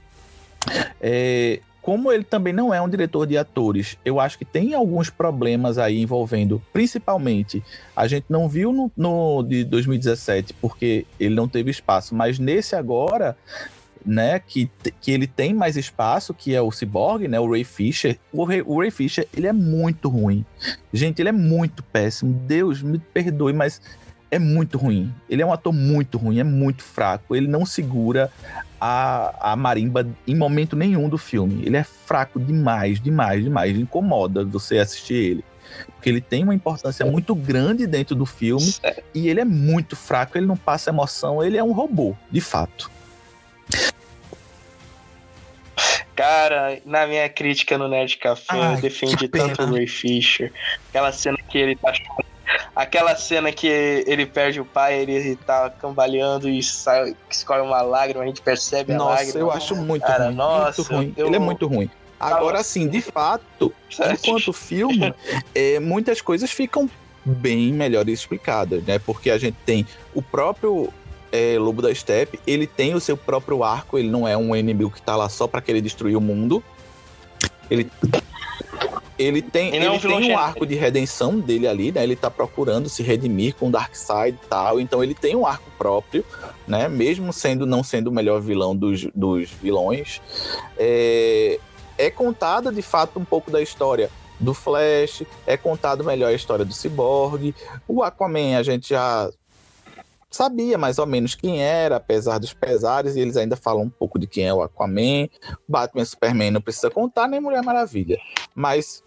É, 1.01 1.61
como 1.83 2.13
ele 2.13 2.23
também 2.23 2.53
não 2.53 2.73
é 2.73 2.81
um 2.81 2.89
diretor 2.89 3.27
de 3.27 3.37
atores, 3.37 3.99
eu 4.05 4.21
acho 4.21 4.39
que 4.39 4.45
tem 4.45 4.73
alguns 4.73 5.11
problemas 5.11 5.79
aí 5.79 6.01
envolvendo, 6.01 6.63
principalmente, 6.73 7.63
a 7.97 8.07
gente 8.07 8.27
não 8.29 8.49
viu 8.49 8.73
no, 8.73 8.91
no 8.97 9.43
de 9.43 9.65
2017 9.65 10.55
porque 10.55 11.05
ele 11.19 11.35
não 11.35 11.49
teve 11.49 11.73
espaço, 11.73 12.15
mas 12.15 12.39
nesse 12.39 12.77
agora, 12.77 13.37
né, 14.05 14.39
que, 14.39 14.71
que 15.01 15.11
ele 15.11 15.27
tem 15.27 15.55
mais 15.55 15.77
espaço, 15.77 16.35
que 16.35 16.55
é 16.55 16.61
o 16.61 16.71
Cyborg, 16.71 17.29
né, 17.29 17.39
o 17.39 17.51
Ray 17.51 17.65
Fisher. 17.65 18.19
O 18.33 18.45
Ray, 18.45 18.63
o 18.65 18.81
Ray 18.81 18.91
Fisher, 18.91 19.27
ele 19.37 19.47
é 19.47 19.53
muito 19.53 20.09
ruim. 20.09 20.45
Gente, 20.93 21.21
ele 21.21 21.29
é 21.29 21.33
muito 21.33 21.83
péssimo. 21.83 22.33
Deus 22.33 22.83
me 22.83 22.99
perdoe, 22.99 23.53
mas 23.53 23.81
é 24.31 24.39
muito 24.39 24.79
ruim. 24.79 25.13
Ele 25.29 25.43
é 25.43 25.47
um 25.47 25.53
ator 25.53 25.73
muito 25.73 26.17
ruim, 26.17 26.39
é 26.39 26.45
muito 26.45 26.83
fraco. 26.83 27.37
Ele 27.37 27.47
não 27.47 27.67
segura 27.67 28.31
a, 28.81 29.53
a 29.53 29.57
marimba 29.57 30.09
em 30.27 30.35
momento 30.35 30.75
nenhum 30.75 31.09
do 31.09 31.19
filme. 31.19 31.63
Ele 31.65 31.77
é 31.77 31.85
fraco 31.85 32.41
demais, 32.41 33.01
demais, 33.01 33.45
demais. 33.45 33.79
Incomoda 33.79 34.45
você 34.45 34.79
assistir 34.79 35.15
ele. 35.15 35.45
Porque 35.95 36.09
ele 36.09 36.21
tem 36.21 36.43
uma 36.45 36.55
importância 36.55 37.05
muito 37.05 37.35
grande 37.35 37.87
dentro 37.87 38.15
do 38.15 38.27
filme 38.27 38.75
e 39.15 39.29
ele 39.29 39.41
é 39.41 39.45
muito 39.45 39.97
fraco, 39.97 40.37
ele 40.37 40.47
não 40.47 40.57
passa 40.57 40.91
emoção, 40.91 41.43
ele 41.43 41.57
é 41.57 41.63
um 41.63 41.73
robô, 41.73 42.15
de 42.31 42.41
fato. 42.41 42.91
Cara, 46.17 46.81
na 46.85 47.07
minha 47.07 47.29
crítica 47.29 47.79
no 47.79 47.89
Nerd 47.89 48.17
Café, 48.19 48.45
Ai, 48.51 48.77
eu 48.77 48.81
defendi 48.81 49.29
tanto 49.29 49.63
o 49.63 49.73
Ray 49.75 49.87
Fisher. 49.87 50.53
Aquela 50.91 51.13
cena 51.13 51.37
que 51.49 51.59
ele 51.59 51.77
tá. 51.77 51.93
Aquela 52.75 53.17
cena 53.17 53.51
que 53.53 53.67
ele 53.67 54.27
perde 54.27 54.61
o 54.61 54.65
pai, 54.67 54.99
ele 55.01 55.37
tá 55.37 55.71
cambaleando 55.71 56.51
e 56.51 56.63
sai, 56.63 57.15
escorre 57.31 57.61
uma 57.63 57.81
lágrima, 57.83 58.25
a 58.25 58.27
gente 58.27 58.43
percebe 58.43 58.93
a 58.93 58.97
Nossa, 58.97 59.15
lágrima. 59.25 59.39
eu 59.39 59.51
acho 59.51 59.75
muito 59.77 60.03
Cara, 60.03 60.27
ruim. 60.27 60.35
nossa, 60.35 60.83
muito 60.83 60.95
ruim. 60.95 61.15
eu- 61.17 61.27
Ele 61.29 61.37
é 61.37 61.39
muito 61.39 61.67
ruim. 61.67 61.91
Agora 62.21 62.63
sim, 62.63 62.89
de 62.89 63.01
fato, 63.01 63.75
enquanto 64.13 64.53
filme, 64.53 65.13
é, 65.55 65.81
muitas 65.81 66.21
coisas 66.21 66.51
ficam 66.51 66.89
bem 67.25 67.73
melhores 67.73 68.21
explicadas, 68.21 68.83
né? 68.85 68.99
Porque 68.99 69.31
a 69.31 69.39
gente 69.39 69.57
tem 69.65 69.87
o 70.15 70.23
próprio 70.23 70.93
é, 71.33 71.59
Lobo 71.59 71.81
da 71.81 71.93
Steppe, 71.93 72.39
ele 72.47 72.67
tem 72.67 72.95
o 72.95 73.01
seu 73.01 73.17
próprio 73.17 73.65
arco, 73.65 73.99
ele 73.99 74.11
não 74.11 74.29
é 74.29 74.37
um 74.37 74.55
inimigo 74.55 74.91
que 74.91 75.01
tá 75.01 75.17
lá 75.17 75.29
só 75.29 75.49
pra 75.49 75.63
querer 75.63 75.81
destruir 75.81 76.17
o 76.17 76.21
mundo. 76.21 76.63
Ele, 77.71 77.91
ele 79.19 79.41
tem, 79.41 79.75
Ele 79.75 79.87
é 79.87 79.91
um 79.91 79.95
ele 79.95 80.03
tem 80.03 80.33
um 80.33 80.39
arco 80.39 80.67
de 80.67 80.75
redenção 80.75 81.39
dele 81.39 81.67
ali, 81.67 81.91
né? 81.91 82.03
Ele 82.03 82.15
tá 82.15 82.31
procurando 82.31 82.89
se 82.89 83.03
redimir 83.03 83.55
com 83.55 83.69
o 83.69 83.71
Darkseid 83.71 84.39
e 84.43 84.47
tal, 84.47 84.79
então 84.79 85.03
ele 85.03 85.15
tem 85.15 85.35
um 85.35 85.47
arco 85.47 85.71
próprio, 85.79 86.25
né? 86.67 86.89
Mesmo 86.89 87.33
sendo 87.33 87.65
não 87.65 87.83
sendo 87.83 88.09
o 88.09 88.13
melhor 88.13 88.41
vilão 88.41 88.77
dos, 88.77 89.07
dos 89.15 89.51
vilões. 89.51 90.21
É, 90.77 91.59
é 91.97 92.11
contada 92.11 92.71
de 92.71 92.83
fato 92.83 93.19
um 93.19 93.25
pouco 93.25 93.51
da 93.51 93.63
história 93.63 94.11
do 94.39 94.53
Flash, 94.53 95.23
é 95.47 95.57
contado 95.57 96.03
melhor 96.03 96.29
a 96.29 96.35
história 96.35 96.65
do 96.65 96.75
Cyborg. 96.75 97.55
O 97.87 98.03
Aquaman 98.03 98.59
a 98.59 98.63
gente 98.63 98.91
já 98.91 99.31
sabia 100.33 100.77
mais 100.79 100.99
ou 100.99 101.07
menos 101.07 101.35
quem 101.35 101.63
era, 101.63 101.97
apesar 101.97 102.39
dos 102.39 102.53
pesares, 102.53 103.15
e 103.15 103.21
eles 103.21 103.37
ainda 103.37 103.57
falam 103.57 103.85
um 103.85 103.91
pouco 103.91 104.19
de 104.19 104.27
quem 104.27 104.47
é 104.47 104.55
o 104.55 104.63
Aquaman. 104.63 105.29
Batman 105.69 106.03
e 106.03 106.07
Superman 106.07 106.51
não 106.51 106.61
precisa 106.61 106.91
contar, 106.91 107.29
nem 107.29 107.41
Mulher 107.41 107.63
Maravilha. 107.63 108.19
Mas 108.55 109.03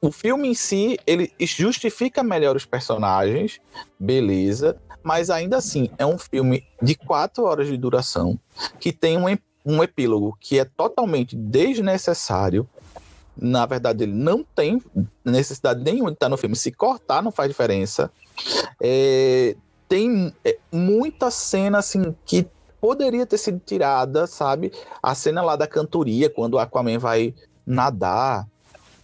o 0.00 0.10
filme 0.10 0.48
em 0.48 0.54
si, 0.54 0.98
ele 1.06 1.32
justifica 1.40 2.22
melhor 2.22 2.56
os 2.56 2.64
personagens, 2.64 3.60
beleza, 3.98 4.76
mas 5.02 5.30
ainda 5.30 5.56
assim 5.56 5.90
é 5.98 6.06
um 6.06 6.18
filme 6.18 6.64
de 6.80 6.94
quatro 6.94 7.44
horas 7.44 7.66
de 7.66 7.76
duração, 7.76 8.38
que 8.80 8.92
tem 8.92 9.16
um, 9.16 9.26
um 9.64 9.82
epílogo 9.82 10.36
que 10.40 10.58
é 10.58 10.64
totalmente 10.64 11.36
desnecessário, 11.36 12.68
na 13.40 13.64
verdade, 13.66 14.02
ele 14.02 14.12
não 14.12 14.42
tem 14.42 14.82
necessidade 15.24 15.82
nenhuma 15.82 16.10
de 16.10 16.16
estar 16.16 16.28
no 16.28 16.36
filme. 16.36 16.56
Se 16.56 16.72
cortar, 16.72 17.22
não 17.22 17.30
faz 17.30 17.48
diferença. 17.48 18.10
É, 18.82 19.56
tem 19.88 20.32
é, 20.44 20.58
muita 20.70 21.30
cena 21.30 21.78
assim 21.78 22.14
que 22.24 22.46
poderia 22.80 23.26
ter 23.26 23.38
sido 23.38 23.60
tirada, 23.64 24.26
sabe? 24.26 24.72
A 25.02 25.14
cena 25.14 25.42
lá 25.42 25.56
da 25.56 25.66
cantoria, 25.66 26.30
quando 26.30 26.54
o 26.54 26.58
Aquaman 26.58 26.98
vai 26.98 27.34
nadar, 27.66 28.46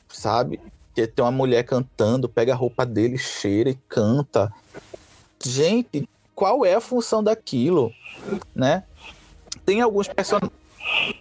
sabe? 0.09 0.61
Que 0.95 1.07
tem 1.07 1.25
uma 1.25 1.33
mulher 1.33 1.65
cantando, 1.65 2.29
pega 2.29 2.53
a 2.53 2.57
roupa 2.57 2.87
dele, 2.87 3.19
cheira 3.19 3.71
e 3.71 3.75
canta. 3.89 4.53
Gente, 5.43 6.09
qual 6.35 6.65
é 6.65 6.75
a 6.75 6.81
função 6.81 7.23
daquilo, 7.23 7.93
né? 8.55 8.85
Tem 9.65 9.81
alguns 9.81 10.07
personagens 10.07 10.65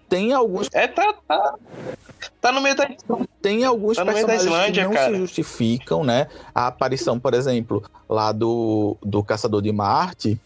tem 0.09 0.33
alguns. 0.33 0.69
É, 0.73 0.87
tá, 0.87 1.13
tá. 1.27 1.55
Tá 2.43 2.51
no 2.51 2.59
meio 2.59 2.75
da. 2.75 2.89
Tem 3.41 3.63
alguns 3.63 3.95
tá 3.95 4.03
personagens 4.03 4.43
Islândia, 4.43 4.83
que 4.83 4.89
não 4.89 4.93
cara. 4.93 5.13
se 5.13 5.17
justificam, 5.17 6.03
né? 6.03 6.27
A 6.53 6.67
aparição, 6.67 7.17
por 7.17 7.33
exemplo, 7.33 7.81
lá 8.09 8.33
do, 8.33 8.97
do 9.01 9.23
Caçador 9.23 9.61
de 9.61 9.71
Marte. 9.71 10.37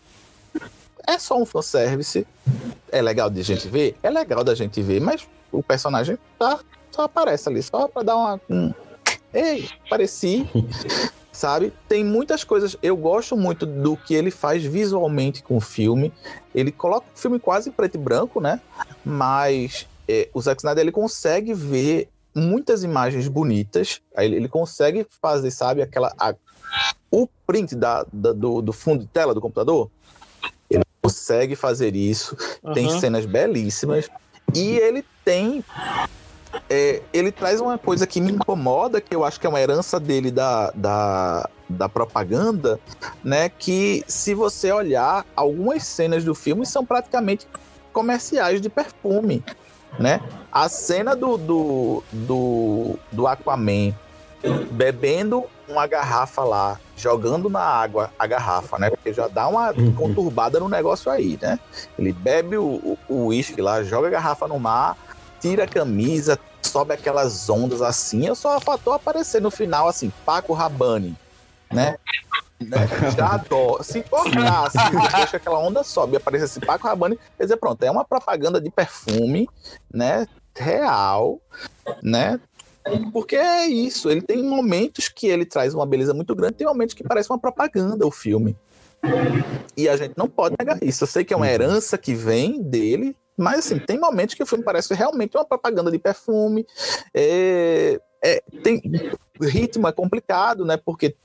É 1.07 1.17
só 1.17 1.41
um 1.41 1.45
fanservice. 1.45 2.27
É 2.91 3.01
legal 3.01 3.31
de 3.31 3.41
gente 3.41 3.67
ver? 3.67 3.97
É 4.03 4.11
legal 4.11 4.43
da 4.43 4.53
gente 4.53 4.79
ver, 4.79 5.01
mas 5.01 5.27
o 5.51 5.63
personagem 5.63 6.19
tá, 6.37 6.59
só 6.91 7.05
aparece 7.05 7.49
ali, 7.49 7.63
só 7.63 7.87
pra 7.87 8.03
dar 8.03 8.15
uma. 8.15 8.41
Um... 8.47 8.71
Ei, 9.33 9.67
apareci. 9.87 10.47
sabe? 11.33 11.73
Tem 11.89 12.03
muitas 12.03 12.43
coisas. 12.43 12.77
Eu 12.83 12.95
gosto 12.95 13.35
muito 13.35 13.65
do 13.65 13.97
que 13.97 14.13
ele 14.13 14.29
faz 14.29 14.63
visualmente 14.63 15.41
com 15.41 15.57
o 15.57 15.61
filme. 15.61 16.13
Ele 16.53 16.71
coloca 16.71 17.07
o 17.15 17.19
filme 17.19 17.39
quase 17.39 17.69
em 17.69 17.71
preto 17.71 17.95
e 17.95 17.97
branco, 17.99 18.39
né? 18.39 18.61
Mas 19.03 19.87
é, 20.07 20.29
o 20.33 20.41
Zack 20.41 20.61
Snyder 20.61 20.83
ele 20.83 20.91
consegue 20.91 21.53
ver 21.53 22.09
muitas 22.33 22.83
imagens 22.83 23.27
bonitas. 23.27 24.01
Ele, 24.17 24.35
ele 24.35 24.47
consegue 24.47 25.05
fazer, 25.21 25.51
sabe, 25.51 25.81
aquela. 25.81 26.13
A, 26.19 26.33
o 27.09 27.27
print 27.45 27.75
da, 27.75 28.05
da 28.11 28.33
do, 28.33 28.61
do, 28.61 28.73
fundo 28.73 29.01
de 29.01 29.07
tela 29.07 29.33
do 29.33 29.41
computador. 29.41 29.89
Ele 30.69 30.83
consegue 31.01 31.55
fazer 31.55 31.95
isso. 31.95 32.35
Uhum. 32.63 32.73
Tem 32.73 32.99
cenas 32.99 33.25
belíssimas. 33.25 34.09
E 34.53 34.77
ele 34.77 35.03
tem 35.25 35.63
é, 36.69 37.01
ele 37.13 37.31
traz 37.31 37.61
uma 37.61 37.77
coisa 37.77 38.07
que 38.07 38.19
me 38.19 38.31
incomoda, 38.31 39.01
que 39.01 39.15
eu 39.15 39.23
acho 39.23 39.39
que 39.39 39.45
é 39.45 39.49
uma 39.49 39.59
herança 39.59 39.99
dele 39.99 40.31
da, 40.31 40.71
da, 40.71 41.49
da 41.69 41.89
propaganda, 41.89 42.79
né? 43.23 43.49
Que 43.49 44.03
se 44.07 44.33
você 44.33 44.71
olhar, 44.71 45.25
algumas 45.35 45.83
cenas 45.83 46.23
do 46.23 46.33
filme 46.33 46.65
são 46.65 46.85
praticamente 46.85 47.47
comerciais 47.93 48.61
de 48.61 48.69
perfume, 48.69 49.43
né? 49.99 50.21
A 50.51 50.69
cena 50.69 51.15
do, 51.15 51.37
do, 51.37 52.03
do, 52.11 52.99
do 53.11 53.27
Aquaman 53.27 53.93
bebendo 54.71 55.45
uma 55.67 55.85
garrafa 55.87 56.43
lá, 56.43 56.79
jogando 56.95 57.49
na 57.49 57.61
água 57.61 58.11
a 58.17 58.25
garrafa, 58.25 58.77
né? 58.77 58.89
Porque 58.89 59.13
já 59.13 59.27
dá 59.27 59.47
uma 59.47 59.73
conturbada 59.95 60.59
no 60.59 60.69
negócio 60.69 61.11
aí, 61.11 61.37
né? 61.41 61.59
Ele 61.97 62.13
bebe 62.13 62.57
o 62.57 62.97
uísque 63.09 63.61
lá, 63.61 63.83
joga 63.83 64.07
a 64.07 64.11
garrafa 64.11 64.47
no 64.47 64.59
mar, 64.59 64.95
tira 65.41 65.65
a 65.65 65.67
camisa, 65.67 66.39
sobe 66.61 66.93
aquelas 66.93 67.49
ondas 67.49 67.81
assim, 67.81 68.25
eu 68.25 68.35
só 68.35 68.59
faltou 68.59 68.93
aparecer 68.93 69.41
no 69.41 69.51
final 69.51 69.87
assim, 69.87 70.11
Paco 70.25 70.53
Rabanne, 70.53 71.15
né? 71.71 71.97
Né? 72.59 72.87
Já 73.15 73.35
adoro. 73.35 73.83
Se 73.83 73.99
assim, 73.99 74.79
deixa 75.15 75.37
aquela 75.37 75.59
onda 75.59 75.83
sobe 75.83 76.13
e 76.13 76.17
aparece 76.17 76.45
assim, 76.45 76.59
Paco 76.59 76.87
Rabanne, 76.87 77.19
quer 77.37 77.43
dizer, 77.43 77.57
pronto, 77.57 77.83
é 77.83 77.91
uma 77.91 78.05
propaganda 78.05 78.59
de 78.59 78.69
perfume, 78.69 79.47
né? 79.93 80.27
Real, 80.57 81.39
né? 82.01 82.39
Porque 83.11 83.35
é 83.35 83.67
isso, 83.67 84.09
ele 84.09 84.21
tem 84.21 84.41
momentos 84.41 85.09
que 85.09 85.27
ele 85.27 85.45
traz 85.45 85.73
uma 85.73 85.85
beleza 85.85 86.13
muito 86.13 86.33
grande, 86.33 86.55
tem 86.55 86.67
momentos 86.67 86.95
que 86.95 87.03
parece 87.03 87.29
uma 87.29 87.39
propaganda 87.39 88.07
o 88.07 88.11
filme. 88.11 88.55
E 89.75 89.87
a 89.87 89.95
gente 89.95 90.13
não 90.17 90.27
pode 90.27 90.55
negar 90.57 90.81
isso. 90.81 91.03
Eu 91.03 91.07
sei 91.07 91.23
que 91.23 91.33
é 91.33 91.37
uma 91.37 91.49
herança 91.49 91.97
que 91.97 92.15
vem 92.15 92.61
dele, 92.61 93.15
mas 93.37 93.59
assim, 93.59 93.77
tem 93.77 93.99
momentos 93.99 94.35
que 94.35 94.41
o 94.41 94.45
filme 94.45 94.63
parece 94.63 94.93
realmente 94.93 95.37
uma 95.37 95.45
propaganda 95.45 95.91
de 95.91 95.99
perfume. 95.99 96.65
É, 97.13 97.99
é, 98.23 98.41
tem 98.63 98.81
ritmo 99.39 99.87
é 99.87 99.91
complicado, 99.91 100.65
né? 100.65 100.77
Porque 100.77 101.15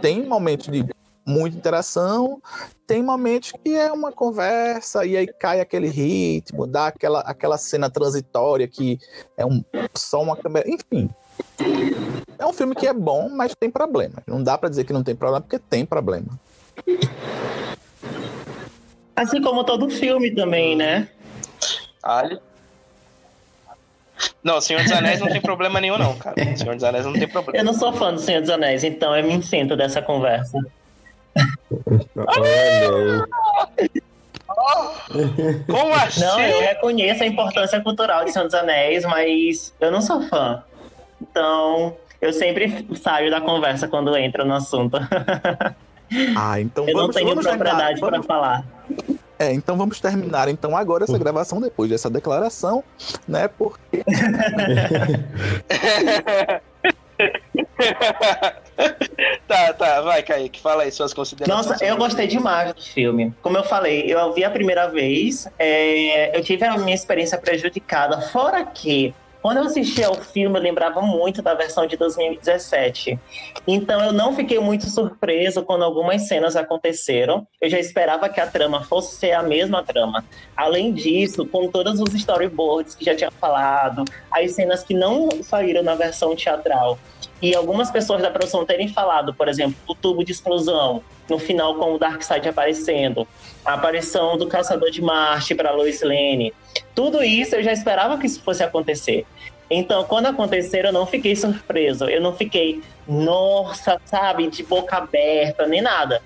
tem 0.00 0.26
momentos 0.26 0.66
de 0.68 0.84
muita 1.26 1.56
interação, 1.56 2.40
tem 2.86 3.02
momentos 3.02 3.52
que 3.52 3.74
é 3.74 3.90
uma 3.90 4.12
conversa 4.12 5.04
e 5.04 5.16
aí 5.16 5.26
cai 5.26 5.60
aquele 5.60 5.88
ritmo, 5.88 6.66
dá 6.66 6.86
aquela, 6.86 7.20
aquela 7.20 7.58
cena 7.58 7.90
transitória 7.90 8.68
que 8.68 8.98
é 9.36 9.44
um, 9.44 9.64
só 9.94 10.22
uma 10.22 10.36
câmera. 10.36 10.68
Enfim. 10.70 11.10
É 12.38 12.46
um 12.46 12.52
filme 12.52 12.74
que 12.74 12.86
é 12.86 12.92
bom, 12.92 13.28
mas 13.28 13.54
tem 13.58 13.70
problema. 13.70 14.22
Não 14.26 14.42
dá 14.42 14.56
para 14.56 14.68
dizer 14.68 14.84
que 14.84 14.92
não 14.92 15.02
tem 15.02 15.16
problema, 15.16 15.40
porque 15.40 15.58
tem 15.58 15.84
problema. 15.84 16.38
Assim 19.16 19.42
como 19.42 19.64
todo 19.64 19.90
filme 19.90 20.34
também, 20.34 20.76
né? 20.76 21.08
Ali. 22.02 22.38
Não, 24.42 24.60
Senhor 24.60 24.82
dos 24.82 24.92
Anéis 24.92 25.20
não 25.20 25.28
tem 25.28 25.40
problema 25.40 25.80
nenhum, 25.80 25.98
não, 25.98 26.16
cara. 26.16 26.36
Senhor 26.56 26.74
dos 26.74 26.84
Anéis 26.84 27.04
não 27.04 27.12
tem 27.12 27.28
problema. 27.28 27.58
Eu 27.58 27.64
não 27.64 27.74
sou 27.74 27.92
fã 27.92 28.12
do 28.12 28.20
Senhor 28.20 28.40
dos 28.40 28.50
Anéis, 28.50 28.84
então 28.84 29.16
eu 29.16 29.24
me 29.24 29.38
isento 29.38 29.76
dessa 29.76 30.00
conversa. 30.00 30.58
Olha 32.16 33.26
Como 35.66 35.94
assim? 35.94 36.20
Não, 36.20 36.40
eu 36.40 36.60
reconheço 36.60 37.22
a 37.22 37.26
importância 37.26 37.80
cultural 37.80 38.24
de 38.24 38.32
Senhor 38.32 38.44
dos 38.44 38.54
Anéis, 38.54 39.04
mas 39.04 39.74
eu 39.80 39.90
não 39.90 40.00
sou 40.00 40.22
fã. 40.22 40.62
Então, 41.20 41.96
eu 42.20 42.32
sempre 42.32 42.86
saio 42.96 43.30
da 43.30 43.40
conversa 43.40 43.88
quando 43.88 44.16
entra 44.16 44.44
no 44.44 44.54
assunto. 44.54 44.96
Ah, 46.36 46.60
então 46.60 46.88
eu 46.88 46.94
vamos, 46.94 47.08
não 47.08 47.14
tenho 47.14 47.28
vamos 47.30 47.44
propriedade 47.44 48.00
para 48.00 48.22
falar. 48.22 48.64
É, 49.38 49.52
então 49.52 49.76
vamos 49.76 50.00
terminar 50.00 50.48
então 50.48 50.76
agora 50.76 51.04
essa 51.04 51.18
gravação 51.18 51.60
depois 51.60 51.90
dessa 51.90 52.08
declaração, 52.08 52.82
né? 53.28 53.48
Porque 53.48 54.02
tá, 59.46 59.72
tá, 59.74 60.00
vai, 60.00 60.22
Kaique, 60.22 60.60
fala 60.60 60.84
aí 60.84 60.90
suas 60.90 61.12
considerações. 61.12 61.66
Nossa, 61.66 61.84
eu 61.84 61.96
gostei 61.96 62.26
demais 62.26 62.72
do 62.72 62.82
filme. 62.82 63.34
Como 63.42 63.56
eu 63.56 63.64
falei, 63.64 64.04
eu 64.06 64.32
vi 64.32 64.44
a 64.44 64.50
primeira 64.50 64.86
vez, 64.88 65.46
é, 65.58 66.36
eu 66.36 66.42
tive 66.42 66.64
a 66.64 66.76
minha 66.78 66.94
experiência 66.94 67.38
prejudicada, 67.38 68.20
fora 68.20 68.64
que 68.64 69.14
quando 69.42 69.58
eu 69.58 69.64
assisti 69.64 70.02
ao 70.02 70.14
filme, 70.14 70.58
eu 70.58 70.62
lembrava 70.62 71.00
muito 71.00 71.42
da 71.42 71.54
versão 71.54 71.86
de 71.86 71.96
2017. 71.96 73.18
Então 73.66 74.02
eu 74.02 74.12
não 74.12 74.34
fiquei 74.34 74.58
muito 74.58 74.88
surpreso 74.88 75.62
quando 75.62 75.84
algumas 75.84 76.22
cenas 76.22 76.56
aconteceram. 76.56 77.46
Eu 77.60 77.70
já 77.70 77.78
esperava 77.78 78.28
que 78.28 78.40
a 78.40 78.46
trama 78.46 78.84
fosse 78.84 79.16
ser 79.16 79.32
a 79.32 79.42
mesma 79.42 79.82
trama. 79.82 80.24
Além 80.56 80.92
disso, 80.92 81.46
com 81.46 81.68
todos 81.68 82.00
os 82.00 82.14
storyboards 82.14 82.94
que 82.94 83.04
já 83.04 83.14
tinha 83.14 83.30
falado, 83.30 84.04
as 84.32 84.52
cenas 84.52 84.82
que 84.82 84.94
não 84.94 85.28
saíram 85.42 85.82
na 85.82 85.94
versão 85.94 86.34
teatral, 86.34 86.98
e 87.40 87.54
algumas 87.54 87.90
pessoas 87.90 88.22
da 88.22 88.30
produção 88.30 88.64
terem 88.64 88.88
falado, 88.88 89.34
por 89.34 89.48
exemplo, 89.48 89.76
o 89.86 89.94
tubo 89.94 90.24
de 90.24 90.32
explosão, 90.32 91.02
no 91.28 91.38
final 91.38 91.74
com 91.74 91.94
o 91.94 91.98
Darkseid 91.98 92.48
aparecendo, 92.48 93.26
a 93.64 93.74
aparição 93.74 94.38
do 94.38 94.46
Caçador 94.46 94.90
de 94.90 95.02
Marte 95.02 95.54
para 95.54 95.72
Lois 95.72 96.02
Lane. 96.02 96.52
Tudo 96.94 97.22
isso 97.22 97.56
eu 97.56 97.62
já 97.62 97.72
esperava 97.72 98.16
que 98.16 98.26
isso 98.26 98.42
fosse 98.42 98.62
acontecer. 98.62 99.26
Então, 99.68 100.04
quando 100.04 100.26
aconteceram, 100.26 100.90
eu 100.90 100.92
não 100.92 101.06
fiquei 101.06 101.34
surpreso. 101.34 102.04
Eu 102.04 102.20
não 102.20 102.32
fiquei, 102.32 102.80
nossa, 103.06 104.00
sabe, 104.04 104.48
de 104.48 104.62
boca 104.62 104.96
aberta, 104.96 105.66
nem 105.66 105.82
nada. 105.82 106.22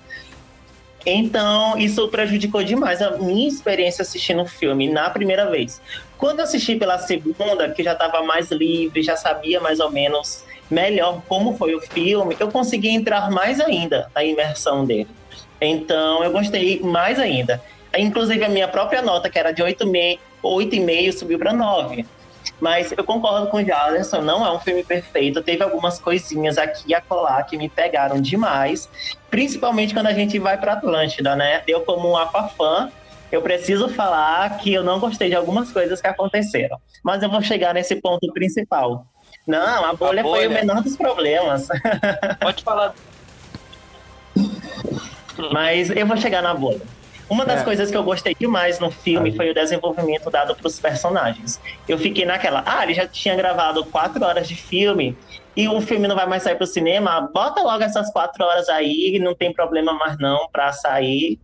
Então, 1.07 1.79
isso 1.79 2.07
prejudicou 2.09 2.62
demais 2.62 3.01
a 3.01 3.12
minha 3.12 3.49
experiência 3.49 4.03
assistindo 4.03 4.42
o 4.42 4.46
filme 4.46 4.88
na 4.90 5.09
primeira 5.09 5.49
vez. 5.49 5.81
Quando 6.18 6.40
assisti 6.40 6.77
pela 6.77 6.99
segunda, 6.99 7.70
que 7.70 7.83
já 7.83 7.94
estava 7.94 8.23
mais 8.23 8.51
livre, 8.51 9.03
já 9.03 9.16
sabia 9.16 9.59
mais 9.61 9.81
ou 9.81 9.90
menos 9.90 10.44
melhor 10.70 11.22
como 11.28 11.56
foi 11.56 11.74
o 11.74 11.80
filme, 11.80 12.37
eu 12.38 12.50
consegui 12.50 12.90
entrar 12.90 13.30
mais 13.30 13.61
ainda 13.61 14.11
na 14.14 14.24
imersão 14.24 14.85
dele. 14.85 15.09
Então, 15.61 16.22
eu 16.24 16.30
gostei 16.30 16.80
mais 16.80 17.18
ainda. 17.18 17.62
Inclusive, 17.96 18.44
a 18.44 18.48
minha 18.48 18.68
própria 18.68 19.02
nota, 19.02 19.28
que 19.28 19.38
era 19.38 19.52
de 19.52 19.62
8,5, 19.62 21.12
subiu 21.12 21.38
para 21.38 21.52
9. 21.52 22.06
Mas 22.59 22.92
eu 22.92 23.04
concordo 23.04 23.48
com 23.48 23.58
o 23.58 23.64
Jaderson, 23.64 24.23
não 24.23 24.46
é 24.46 24.52
um 24.52 24.60
filme 24.60 24.85
perfeito. 24.85 25.42
Teve 25.42 25.62
algumas 25.62 25.98
coisinhas 25.98 26.56
aqui 26.56 26.85
e 26.87 26.94
acolá 26.94 27.42
que 27.42 27.56
me 27.56 27.68
pegaram 27.68 28.21
demais. 28.21 28.88
Principalmente 29.31 29.92
quando 29.94 30.06
a 30.06 30.12
gente 30.12 30.38
vai 30.38 30.58
para 30.58 30.75
Atlântida, 30.75 31.35
né? 31.37 31.62
Eu, 31.66 31.81
como 31.83 32.10
um 32.10 32.16
Aquafã, 32.16 32.90
eu 33.31 33.42
preciso 33.42 33.88
falar 33.88 34.58
que 34.58 34.73
eu 34.73 34.83
não 34.83 34.98
gostei 34.98 35.29
de 35.29 35.35
algumas 35.35 35.73
coisas 35.73 36.00
que 36.00 36.06
aconteceram. 36.06 36.79
Mas 37.02 37.23
eu 37.23 37.31
vou 37.31 37.40
chegar 37.42 37.75
nesse 37.75 37.96
ponto 37.96 38.31
principal. 38.33 39.06
Não, 39.47 39.85
a 39.85 39.93
bolha, 39.95 40.21
a 40.21 40.23
bolha. 40.23 40.37
foi 40.38 40.47
o 40.47 40.51
menor 40.51 40.83
dos 40.83 40.97
problemas. 40.97 41.67
Pode 42.41 42.63
falar. 42.63 42.95
Mas 45.53 45.91
eu 45.91 46.07
vou 46.07 46.17
chegar 46.17 46.43
na 46.43 46.55
bolha. 46.55 46.81
Uma 47.29 47.45
das 47.47 47.61
É. 47.61 47.65
coisas 47.65 47.91
que 47.91 47.97
eu 47.97 48.03
gostei 48.03 48.35
demais 48.38 48.81
no 48.81 48.91
filme 48.91 49.31
Aí. 49.31 49.37
foi 49.37 49.51
o 49.51 49.55
desenvolvimento 49.55 50.29
dado 50.31 50.55
para 50.55 50.67
os 50.67 50.81
personagens. 50.81 51.61
Eu 51.88 51.97
fiquei 51.97 52.25
naquela, 52.25 52.63
ah, 52.67 52.83
ele 52.83 52.93
já 52.93 53.07
tinha 53.07 53.37
gravado 53.37 53.85
quatro 53.85 54.25
horas 54.25 54.49
de 54.49 54.57
filme 54.57 55.17
e 55.57 55.69
o 55.69 55.81
filme 55.81 56.09
não 56.09 56.17
vai 56.17 56.27
mais 56.27 56.43
sair 56.43 56.57
para 56.57 56.65
o 56.65 56.67
cinema. 56.67 57.31
Bota 57.33 57.63
logo 57.63 57.83
essas 57.85 58.13
quatro 58.13 58.45
horas 58.45 58.69
aí, 58.69 59.19
não 59.21 59.33
tem 59.35 59.53
problema 59.53 59.93
mais 59.95 60.19
não 60.19 60.49
para 60.51 60.73
sair. 60.73 61.38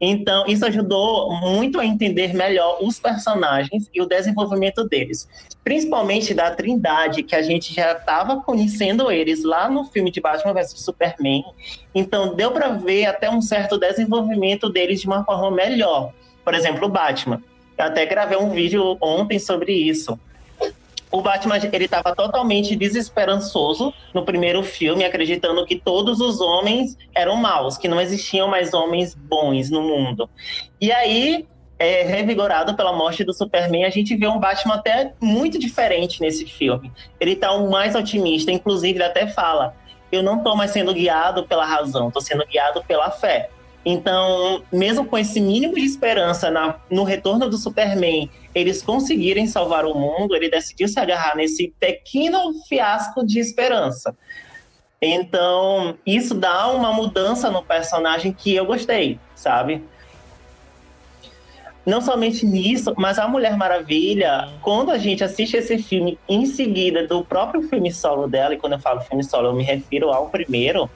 Então, 0.00 0.44
isso 0.46 0.64
ajudou 0.64 1.32
muito 1.40 1.80
a 1.80 1.84
entender 1.84 2.32
melhor 2.32 2.78
os 2.80 3.00
personagens 3.00 3.90
e 3.92 4.00
o 4.00 4.06
desenvolvimento 4.06 4.84
deles. 4.84 5.28
Principalmente 5.64 6.32
da 6.32 6.50
Trindade, 6.52 7.22
que 7.22 7.34
a 7.34 7.42
gente 7.42 7.74
já 7.74 7.92
estava 7.92 8.40
conhecendo 8.40 9.10
eles 9.10 9.42
lá 9.42 9.68
no 9.68 9.84
filme 9.84 10.10
de 10.10 10.20
Batman 10.20 10.54
vs 10.54 10.80
Superman. 10.80 11.44
Então, 11.94 12.34
deu 12.34 12.52
para 12.52 12.68
ver 12.70 13.06
até 13.06 13.28
um 13.28 13.42
certo 13.42 13.76
desenvolvimento 13.76 14.68
deles 14.68 15.00
de 15.00 15.06
uma 15.06 15.24
forma 15.24 15.50
melhor. 15.50 16.12
Por 16.44 16.54
exemplo, 16.54 16.86
o 16.86 16.88
Batman. 16.88 17.42
Eu 17.76 17.84
até 17.86 18.06
gravei 18.06 18.38
um 18.38 18.50
vídeo 18.50 18.96
ontem 19.00 19.38
sobre 19.38 19.72
isso. 19.72 20.18
O 21.10 21.22
Batman, 21.22 21.56
ele 21.72 21.86
estava 21.86 22.14
totalmente 22.14 22.76
desesperançoso 22.76 23.92
no 24.12 24.24
primeiro 24.24 24.62
filme, 24.62 25.04
acreditando 25.04 25.64
que 25.64 25.76
todos 25.76 26.20
os 26.20 26.40
homens 26.40 26.96
eram 27.14 27.36
maus, 27.36 27.78
que 27.78 27.88
não 27.88 28.00
existiam 28.00 28.48
mais 28.48 28.74
homens 28.74 29.14
bons 29.14 29.70
no 29.70 29.82
mundo. 29.82 30.28
E 30.80 30.92
aí, 30.92 31.46
é, 31.78 32.02
revigorado 32.02 32.74
pela 32.74 32.92
morte 32.92 33.24
do 33.24 33.32
Superman, 33.32 33.84
a 33.84 33.90
gente 33.90 34.14
vê 34.16 34.26
um 34.26 34.38
Batman 34.38 34.74
até 34.74 35.14
muito 35.20 35.58
diferente 35.58 36.20
nesse 36.20 36.44
filme. 36.44 36.92
Ele 37.18 37.36
tá 37.36 37.52
o 37.52 37.70
mais 37.70 37.94
otimista, 37.94 38.50
inclusive 38.50 38.98
ele 38.98 39.04
até 39.04 39.26
fala: 39.26 39.74
"Eu 40.12 40.22
não 40.22 40.42
tô 40.42 40.54
mais 40.54 40.72
sendo 40.72 40.92
guiado 40.92 41.44
pela 41.44 41.64
razão, 41.64 42.10
tô 42.10 42.20
sendo 42.20 42.44
guiado 42.46 42.82
pela 42.84 43.10
fé". 43.10 43.48
Então, 43.90 44.62
mesmo 44.70 45.06
com 45.06 45.16
esse 45.16 45.40
mínimo 45.40 45.74
de 45.74 45.80
esperança 45.80 46.50
na- 46.50 46.78
no 46.90 47.04
retorno 47.04 47.48
do 47.48 47.56
Superman, 47.56 48.30
eles 48.54 48.82
conseguirem 48.82 49.46
salvar 49.46 49.86
o 49.86 49.94
mundo, 49.94 50.36
ele 50.36 50.50
decidiu 50.50 50.86
se 50.86 51.00
agarrar 51.00 51.34
nesse 51.34 51.72
pequeno 51.80 52.52
fiasco 52.68 53.24
de 53.24 53.38
esperança. 53.40 54.14
Então, 55.00 55.96
isso 56.04 56.34
dá 56.34 56.68
uma 56.68 56.92
mudança 56.92 57.50
no 57.50 57.64
personagem 57.64 58.30
que 58.30 58.54
eu 58.54 58.66
gostei, 58.66 59.18
sabe? 59.34 59.82
Não 61.86 62.02
somente 62.02 62.44
nisso, 62.44 62.92
mas 62.98 63.18
a 63.18 63.26
Mulher 63.26 63.56
Maravilha, 63.56 64.58
quando 64.60 64.90
a 64.90 64.98
gente 64.98 65.24
assiste 65.24 65.56
esse 65.56 65.78
filme 65.78 66.18
em 66.28 66.44
seguida 66.44 67.06
do 67.06 67.24
próprio 67.24 67.62
filme 67.62 67.90
solo 67.90 68.28
dela, 68.28 68.52
e 68.52 68.58
quando 68.58 68.74
eu 68.74 68.80
falo 68.80 69.00
filme 69.00 69.24
solo, 69.24 69.46
eu 69.46 69.54
me 69.54 69.64
refiro 69.64 70.10
ao 70.10 70.28
primeiro, 70.28 70.90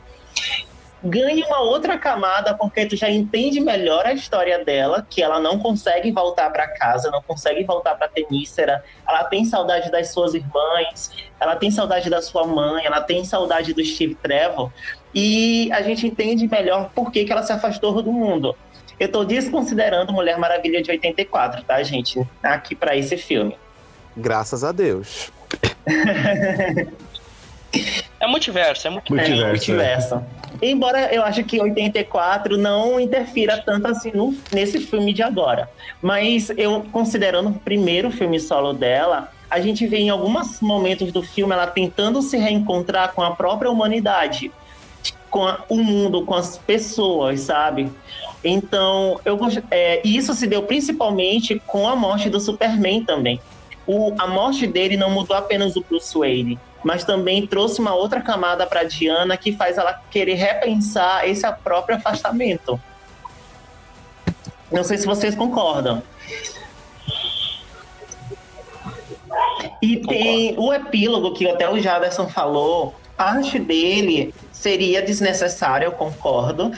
ganha 1.03 1.45
uma 1.47 1.61
outra 1.61 1.99
camada 1.99 2.55
porque 2.55 2.87
tu 2.87 2.97
já 2.97 3.11
entende 3.11 3.61
melhor 3.61 4.07
a 4.07 4.13
história 4.13 4.65
dela, 4.65 5.07
que 5.09 5.23
ela 5.23 5.41
não 5.41 5.59
consegue 5.59 6.13
voltar 6.13 6.51
para 6.51 6.69
casa, 6.69 7.11
não 7.11 7.23
consegue 7.23 7.65
voltar 7.65 7.95
para 7.97 8.09
Tenícera, 8.09 8.85
ela 9.07 9.25
tem 9.25 9.45
saudade 9.45 9.91
das 9.91 10.13
suas 10.13 10.35
irmãs, 10.35 11.11
ela 11.41 11.57
tem 11.57 11.71
saudade 11.71 12.09
da 12.09 12.23
sua 12.23 12.47
mãe, 12.47 12.85
ela 12.85 13.01
tem 13.01 13.25
saudade 13.25 13.75
do 13.75 13.85
Steve 13.85 14.15
Trevor, 14.15 14.71
e 15.15 15.71
a 15.73 15.83
gente 15.83 16.07
entende 16.07 16.47
melhor 16.47 16.91
por 16.95 17.11
que, 17.11 17.25
que 17.25 17.33
ela 17.33 17.43
se 17.43 17.53
afastou 17.53 18.01
do 18.03 18.13
mundo. 18.13 18.57
Eu 18.99 19.11
tô 19.11 19.25
desconsiderando 19.25 20.13
Mulher 20.13 20.39
Maravilha 20.39 20.81
de 20.81 20.91
84, 20.91 21.65
tá, 21.65 21.83
gente? 21.83 22.25
Aqui 22.43 22.75
para 22.77 22.97
esse 22.97 23.17
filme. 23.17 23.57
Graças 24.17 24.63
a 24.63 24.71
Deus. 24.71 25.33
É 28.21 28.27
multiverso, 28.27 28.87
é 28.87 28.91
muito 28.91 29.13
Multiverso, 29.13 29.43
É, 29.45 29.49
multiverso. 29.49 30.23
Embora 30.61 31.13
eu 31.13 31.23
acho 31.25 31.43
que 31.45 31.61
84 31.61 32.57
não 32.57 33.01
interfira 33.01 33.61
tanto 33.65 33.89
assim 33.89 34.13
no- 34.15 34.35
nesse 34.53 34.79
filme 34.81 35.13
de 35.13 35.23
agora. 35.23 35.69
Mas 36.01 36.51
eu, 36.51 36.85
considerando 36.93 37.49
o 37.51 37.55
primeiro 37.55 38.11
filme 38.11 38.39
solo 38.39 38.73
dela, 38.73 39.29
a 39.51 39.61
gente 39.61 39.87
vê 39.87 39.99
em 39.99 40.11
alguns 40.11 40.61
momentos 40.61 41.11
do 41.11 41.23
filme 41.23 41.53
ela 41.53 41.67
tentando 41.67 42.23
se 42.23 42.37
reencontrar 42.37 43.13
com 43.13 43.23
a 43.23 43.35
própria 43.35 43.71
humanidade, 43.71 44.53
com 45.29 45.45
a- 45.47 45.65
o 45.69 45.79
mundo, 45.83 46.25
com 46.25 46.35
as 46.35 46.59
pessoas, 46.59 47.41
sabe? 47.41 47.91
Então, 48.45 49.19
eu 49.25 49.39
é, 49.71 50.01
e 50.05 50.17
isso 50.17 50.35
se 50.35 50.47
deu 50.47 50.63
principalmente 50.63 51.61
com 51.67 51.89
a 51.89 51.97
morte 51.97 52.29
do 52.31 52.39
Superman 52.39 53.05
também. 53.05 53.41
O, 53.87 54.15
a 54.19 54.27
morte 54.29 54.67
dele 54.67 54.97
não 54.97 55.11
mudou 55.11 55.37
apenas 55.37 55.75
o 55.75 55.83
Bruce 55.89 56.17
Wayne, 56.17 56.59
mas 56.83 57.05
também 57.05 57.47
trouxe 57.47 57.81
uma 57.81 57.95
outra 57.95 58.21
camada 58.21 58.67
para 58.67 58.85
Diana 58.85 59.37
que 59.37 59.53
faz 59.53 59.79
ela 59.79 60.01
querer 60.11 60.35
repensar 60.35 61.29
esse 61.29 61.51
próprio 61.65 61.97
afastamento. 61.97 62.81
Não 64.71 64.83
sei 64.83 64.99
se 64.99 65.07
vocês 65.07 65.35
concordam. 65.35 66.03
E 69.81 69.97
tem 69.99 70.55
o 70.59 70.73
epílogo 70.73 71.35
que 71.35 71.49
até 71.49 71.69
o 71.69 71.79
Jaderson 71.79 72.29
falou, 72.29 72.95
parte 73.17 73.59
dele 73.59 74.35
seria 74.53 75.03
desnecessária, 75.03 75.87
eu 75.87 75.93
concordo, 75.93 76.71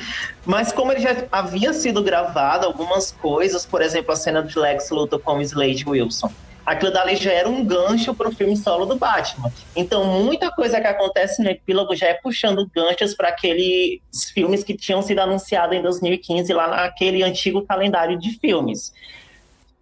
mas 0.45 0.73
como 0.73 0.91
ele 0.91 1.01
já 1.01 1.25
havia 1.31 1.73
sido 1.73 2.03
gravado 2.03 2.67
algumas 2.67 3.13
coisas, 3.13 3.67
por 3.67 3.83
exemplo, 3.83 4.13
a 4.13 4.17
cena 4.17 4.43
de 4.43 4.59
Lex 4.59 4.91
Luthor 4.91 5.21
com 5.21 5.41
Slade 5.41 5.85
Wilson, 5.87 6.31
aquilo 6.65 6.93
dali 6.93 7.17
já 7.17 7.33
era 7.33 7.49
um 7.49 7.65
gancho 7.65 8.15
para 8.15 8.29
o 8.29 8.35
filme 8.35 8.57
solo 8.57 8.87
do 8.87 8.97
Batman. 8.97 9.53
Então, 9.77 10.05
muita 10.05 10.51
coisa 10.51 10.81
que 10.81 10.87
acontece 10.87 11.43
no 11.43 11.51
epílogo 11.51 11.95
já 11.95 12.09
é 12.09 12.15
puxando 12.15 12.69
ganchos 12.75 13.15
para 13.15 13.29
aqueles 13.29 14.01
filmes 14.33 14.65
que 14.65 14.77
tinham 14.77 15.03
sido 15.03 15.19
anunciados 15.21 15.77
em 15.77 15.83
2015 15.83 16.53
lá 16.53 16.69
naquele 16.69 17.23
antigo 17.23 17.63
calendário 17.63 18.19
de 18.19 18.39
filmes. 18.39 18.93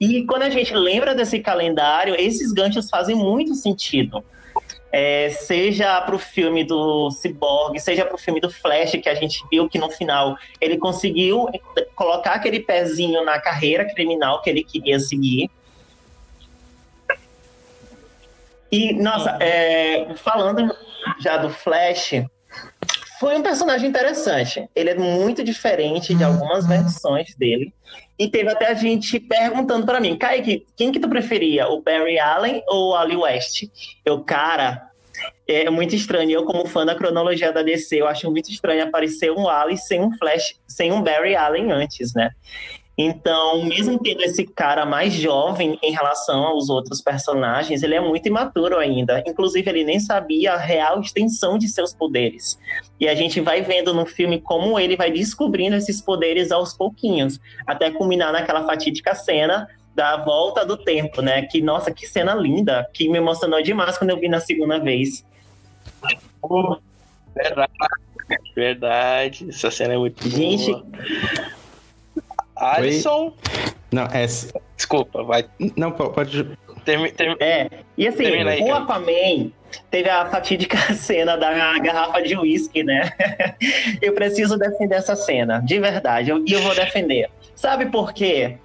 E 0.00 0.24
quando 0.26 0.42
a 0.42 0.50
gente 0.50 0.74
lembra 0.74 1.14
desse 1.14 1.38
calendário, 1.38 2.16
esses 2.18 2.52
ganchos 2.52 2.90
fazem 2.90 3.14
muito 3.14 3.54
sentido. 3.54 4.24
É, 4.90 5.30
seja 5.30 6.00
para 6.02 6.14
o 6.14 6.18
filme 6.18 6.64
do 6.64 7.08
Cyborg, 7.10 7.78
seja 7.78 8.04
para 8.04 8.16
o 8.16 8.18
filme 8.18 8.40
do 8.40 8.50
Flash, 8.50 8.92
que 9.00 9.08
a 9.08 9.14
gente 9.14 9.42
viu 9.50 9.68
que 9.68 9.78
no 9.78 9.88
final 9.88 10.36
ele 10.60 10.76
conseguiu 10.76 11.46
colocar 11.94 12.32
aquele 12.32 12.60
pezinho 12.60 13.24
na 13.24 13.40
carreira 13.40 13.86
criminal 13.94 14.42
que 14.42 14.50
ele 14.50 14.64
queria 14.64 14.98
seguir. 14.98 15.48
E, 18.72 18.94
nossa, 18.94 19.36
é, 19.38 20.14
falando 20.16 20.74
já 21.20 21.36
do 21.36 21.50
Flash, 21.50 22.24
foi 23.20 23.36
um 23.36 23.42
personagem 23.42 23.88
interessante. 23.88 24.66
Ele 24.74 24.90
é 24.90 24.94
muito 24.94 25.44
diferente 25.44 26.14
de 26.14 26.24
algumas 26.24 26.66
versões 26.66 27.34
dele. 27.36 27.72
E 28.18 28.28
teve 28.28 28.50
até 28.50 28.68
a 28.68 28.74
gente 28.74 29.20
perguntando 29.20 29.84
para 29.84 30.00
mim, 30.00 30.16
Kaique, 30.16 30.66
quem 30.74 30.90
que 30.90 30.98
tu 30.98 31.08
preferia, 31.08 31.68
o 31.68 31.82
Barry 31.82 32.18
Allen 32.18 32.62
ou 32.66 32.90
o 32.90 32.96
Ali 32.96 33.14
West? 33.14 33.64
Eu, 34.04 34.24
cara, 34.24 34.90
é 35.46 35.68
muito 35.68 35.94
estranho. 35.94 36.30
Eu, 36.30 36.44
como 36.44 36.66
fã 36.66 36.86
da 36.86 36.94
cronologia 36.94 37.52
da 37.52 37.62
DC, 37.62 38.00
eu 38.00 38.08
acho 38.08 38.30
muito 38.30 38.50
estranho 38.50 38.84
aparecer 38.84 39.30
um 39.30 39.48
Ali 39.48 39.76
sem 39.76 40.00
um 40.00 40.16
Flash, 40.16 40.54
sem 40.66 40.90
um 40.90 41.02
Barry 41.02 41.36
Allen 41.36 41.70
antes, 41.72 42.14
né? 42.14 42.30
Então, 43.04 43.64
mesmo 43.64 43.98
tendo 43.98 44.22
esse 44.22 44.46
cara 44.46 44.86
mais 44.86 45.12
jovem 45.12 45.76
em 45.82 45.90
relação 45.90 46.44
aos 46.44 46.70
outros 46.70 47.00
personagens, 47.00 47.82
ele 47.82 47.96
é 47.96 48.00
muito 48.00 48.28
imaturo 48.28 48.78
ainda. 48.78 49.24
Inclusive, 49.26 49.68
ele 49.68 49.82
nem 49.82 49.98
sabia 49.98 50.52
a 50.52 50.56
real 50.56 51.00
extensão 51.00 51.58
de 51.58 51.66
seus 51.66 51.92
poderes. 51.92 52.56
E 53.00 53.08
a 53.08 53.14
gente 53.14 53.40
vai 53.40 53.60
vendo 53.60 53.92
no 53.92 54.06
filme 54.06 54.40
como 54.40 54.78
ele 54.78 54.96
vai 54.96 55.10
descobrindo 55.10 55.74
esses 55.74 56.00
poderes 56.00 56.52
aos 56.52 56.74
pouquinhos, 56.74 57.40
até 57.66 57.90
culminar 57.90 58.32
naquela 58.32 58.64
fatídica 58.64 59.16
cena 59.16 59.66
da 59.96 60.16
volta 60.18 60.64
do 60.64 60.76
tempo, 60.76 61.20
né? 61.20 61.42
Que, 61.42 61.60
nossa, 61.60 61.90
que 61.90 62.06
cena 62.06 62.34
linda, 62.34 62.88
que 62.94 63.08
me 63.08 63.18
emocionou 63.18 63.60
demais 63.62 63.98
quando 63.98 64.10
eu 64.10 64.18
vi 64.20 64.28
na 64.28 64.38
segunda 64.38 64.78
vez. 64.78 65.26
Verdade. 67.34 67.72
Verdade. 68.54 69.46
Essa 69.48 69.72
cena 69.72 69.94
é 69.94 69.98
muito 69.98 70.28
Gente, 70.28 70.70
boa. 70.70 70.86
Alisson. 72.62 73.32
Não, 73.92 74.04
é. 74.04 74.26
Desculpa, 74.76 75.22
vai. 75.22 75.44
Não, 75.76 75.90
po- 75.92 76.10
pode. 76.10 76.48
Termi, 76.84 77.12
termi- 77.12 77.36
É, 77.40 77.68
e 77.96 78.08
assim, 78.08 78.24
aí, 78.26 78.62
o. 78.62 78.74
Aquaman 78.74 79.50
teve 79.90 80.08
a 80.08 80.26
fatídica 80.26 80.76
cena 80.94 81.36
da 81.36 81.78
garrafa 81.78 82.20
de 82.22 82.36
uísque, 82.36 82.82
né? 82.82 83.10
eu 84.02 84.12
preciso 84.14 84.56
defender 84.58 84.96
essa 84.96 85.14
cena, 85.14 85.60
de 85.60 85.78
verdade, 85.78 86.30
eu- 86.30 86.42
e 86.46 86.52
eu 86.52 86.60
vou 86.60 86.74
defender. 86.74 87.28
Sabe 87.54 87.86
por 87.86 88.12
quê? 88.12 88.56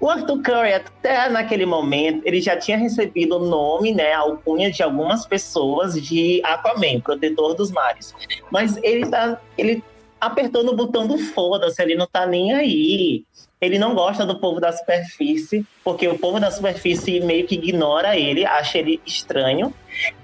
O 0.00 0.08
Arthur 0.10 0.42
Curry, 0.42 0.72
até 0.74 1.28
naquele 1.30 1.64
momento, 1.64 2.22
ele 2.26 2.40
já 2.40 2.56
tinha 2.56 2.76
recebido 2.76 3.36
o 3.36 3.46
nome, 3.46 3.92
né, 3.94 4.12
a 4.12 4.18
alcunha 4.18 4.70
de 4.70 4.82
algumas 4.82 5.26
pessoas 5.26 5.94
de 6.00 6.42
Aquaman, 6.44 7.00
protetor 7.00 7.54
dos 7.54 7.70
mares. 7.70 8.14
Mas 8.50 8.76
ele 8.82 9.06
tá, 9.08 9.40
ele 9.56 9.82
apertou 10.20 10.64
no 10.64 10.74
botão 10.74 11.06
do 11.06 11.18
foda-se, 11.18 11.82
ele 11.82 11.94
não 11.94 12.06
tá 12.06 12.26
nem 12.26 12.52
aí. 12.52 13.24
Ele 13.60 13.78
não 13.78 13.94
gosta 13.94 14.26
do 14.26 14.38
povo 14.38 14.60
da 14.60 14.72
superfície, 14.72 15.64
porque 15.82 16.06
o 16.06 16.18
povo 16.18 16.38
da 16.38 16.50
superfície 16.50 17.20
meio 17.20 17.46
que 17.46 17.54
ignora 17.54 18.16
ele, 18.16 18.44
acha 18.44 18.78
ele 18.78 19.00
estranho. 19.06 19.72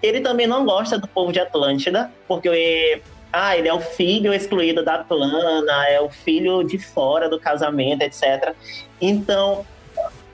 Ele 0.03 0.21
também 0.21 0.47
não 0.47 0.65
gosta 0.65 0.99
do 0.99 1.09
povo 1.09 1.33
de 1.33 1.41
Atlântida, 1.41 2.11
porque 2.29 3.01
ah, 3.33 3.57
ele 3.57 3.69
é 3.69 3.73
o 3.73 3.81
filho 3.81 4.35
excluído 4.35 4.85
da 4.85 4.99
plana, 4.99 5.89
é 5.89 6.01
o 6.01 6.11
filho 6.11 6.63
de 6.65 6.79
fora 6.79 7.29
do 7.29 7.39
casamento, 7.39 8.03
etc. 8.03 8.55
Então, 9.01 9.65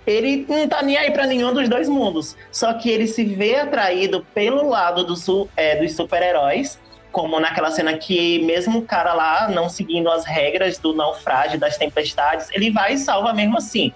ele 0.07 0.47
não 0.49 0.67
tá 0.69 0.83
nem 0.83 0.97
aí 0.97 1.11
para 1.11 1.27
nenhum 1.27 1.53
dos 1.53 1.69
dois 1.69 1.89
mundos. 1.89 2.37
Só 2.51 2.73
que 2.75 2.89
ele 2.89 3.07
se 3.07 3.25
vê 3.25 3.57
atraído 3.57 4.25
pelo 4.33 4.69
lado 4.69 5.05
do, 5.05 5.49
é, 5.57 5.77
dos 5.77 5.95
super-heróis, 5.95 6.79
como 7.17 7.41
naquela 7.41 7.71
cena 7.71 7.97
que 7.97 8.41
mesmo 8.41 8.81
o 8.81 8.83
cara 8.83 9.14
lá 9.14 9.49
não 9.49 9.71
seguindo 9.71 10.11
as 10.11 10.27
regras 10.27 10.77
do 10.77 10.93
naufrágio, 10.93 11.59
das 11.59 11.79
tempestades, 11.79 12.51
ele 12.53 12.71
vai 12.71 12.93
e 12.93 12.99
salva 12.99 13.33
mesmo 13.33 13.57
assim. 13.57 13.91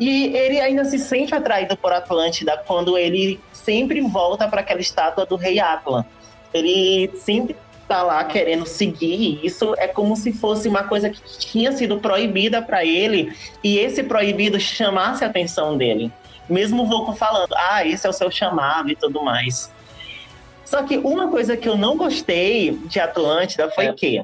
E 0.00 0.36
ele 0.36 0.60
ainda 0.60 0.84
se 0.84 0.98
sente 0.98 1.32
atraído 1.32 1.76
por 1.76 1.92
Atlântida 1.92 2.60
quando 2.66 2.98
ele 2.98 3.38
sempre 3.52 4.00
volta 4.00 4.48
para 4.48 4.60
aquela 4.60 4.80
estátua 4.80 5.24
do 5.24 5.36
rei 5.36 5.60
Atlan. 5.60 6.04
Ele 6.52 7.08
sempre 7.18 7.54
tá 7.86 8.02
lá 8.02 8.24
querendo 8.24 8.66
seguir 8.66 9.38
isso 9.44 9.76
é 9.78 9.86
como 9.86 10.16
se 10.16 10.32
fosse 10.32 10.66
uma 10.66 10.82
coisa 10.82 11.08
que 11.10 11.20
tinha 11.38 11.70
sido 11.70 12.00
proibida 12.00 12.60
para 12.60 12.84
ele 12.84 13.32
e 13.62 13.78
esse 13.78 14.02
proibido 14.02 14.58
chamasse 14.58 15.22
a 15.22 15.28
atenção 15.28 15.76
dele. 15.78 16.10
Mesmo 16.50 16.82
o 16.82 16.86
Vulco 16.86 17.12
falando, 17.12 17.54
ah, 17.54 17.86
esse 17.86 18.04
é 18.04 18.10
o 18.10 18.12
seu 18.12 18.32
chamado 18.32 18.90
e 18.90 18.96
tudo 18.96 19.22
mais. 19.22 19.70
Só 20.68 20.82
que 20.82 20.98
uma 20.98 21.28
coisa 21.28 21.56
que 21.56 21.66
eu 21.66 21.78
não 21.78 21.96
gostei 21.96 22.72
de 22.72 23.00
Atlântida 23.00 23.70
foi 23.70 23.86
é. 23.86 23.92
que 23.94 24.22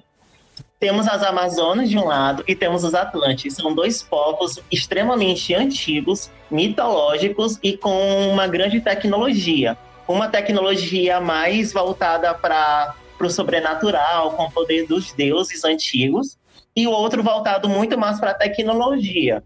temos 0.79 1.09
as 1.09 1.23
Amazonas 1.23 1.89
de 1.89 1.97
um 1.97 2.05
lado 2.05 2.45
e 2.47 2.55
temos 2.55 2.85
os 2.85 2.95
Atlantes. 2.95 3.55
São 3.55 3.75
dois 3.75 4.03
povos 4.03 4.61
extremamente 4.71 5.55
antigos, 5.55 6.31
mitológicos 6.51 7.59
e 7.63 7.79
com 7.79 8.29
uma 8.29 8.47
grande 8.47 8.79
tecnologia. 8.83 9.75
Uma 10.07 10.29
tecnologia 10.29 11.19
mais 11.19 11.73
voltada 11.73 12.35
para 12.35 12.95
o 13.19 13.31
sobrenatural, 13.31 14.33
com 14.33 14.45
o 14.45 14.51
poder 14.51 14.87
dos 14.87 15.15
deuses 15.15 15.65
antigos, 15.65 16.37
e 16.77 16.87
o 16.87 16.91
outro 16.91 17.23
voltado 17.23 17.71
muito 17.71 17.97
mais 17.97 18.21
para 18.21 18.33
a 18.33 18.35
tecnologia. 18.35 19.43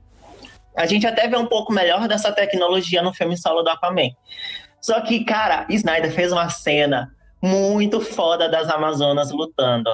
A 0.76 0.84
gente 0.84 1.06
até 1.06 1.28
vê 1.28 1.36
um 1.36 1.46
pouco 1.46 1.72
melhor 1.72 2.08
dessa 2.08 2.32
tecnologia 2.32 3.02
no 3.02 3.14
filme 3.14 3.38
solo 3.38 3.62
do 3.62 3.70
Aquaman. 3.70 4.10
Só 4.80 5.00
que, 5.00 5.24
cara, 5.24 5.66
Snyder 5.68 6.12
fez 6.12 6.32
uma 6.32 6.48
cena 6.48 7.12
muito 7.42 8.00
foda 8.00 8.48
das 8.48 8.68
Amazonas 8.68 9.30
lutando. 9.30 9.90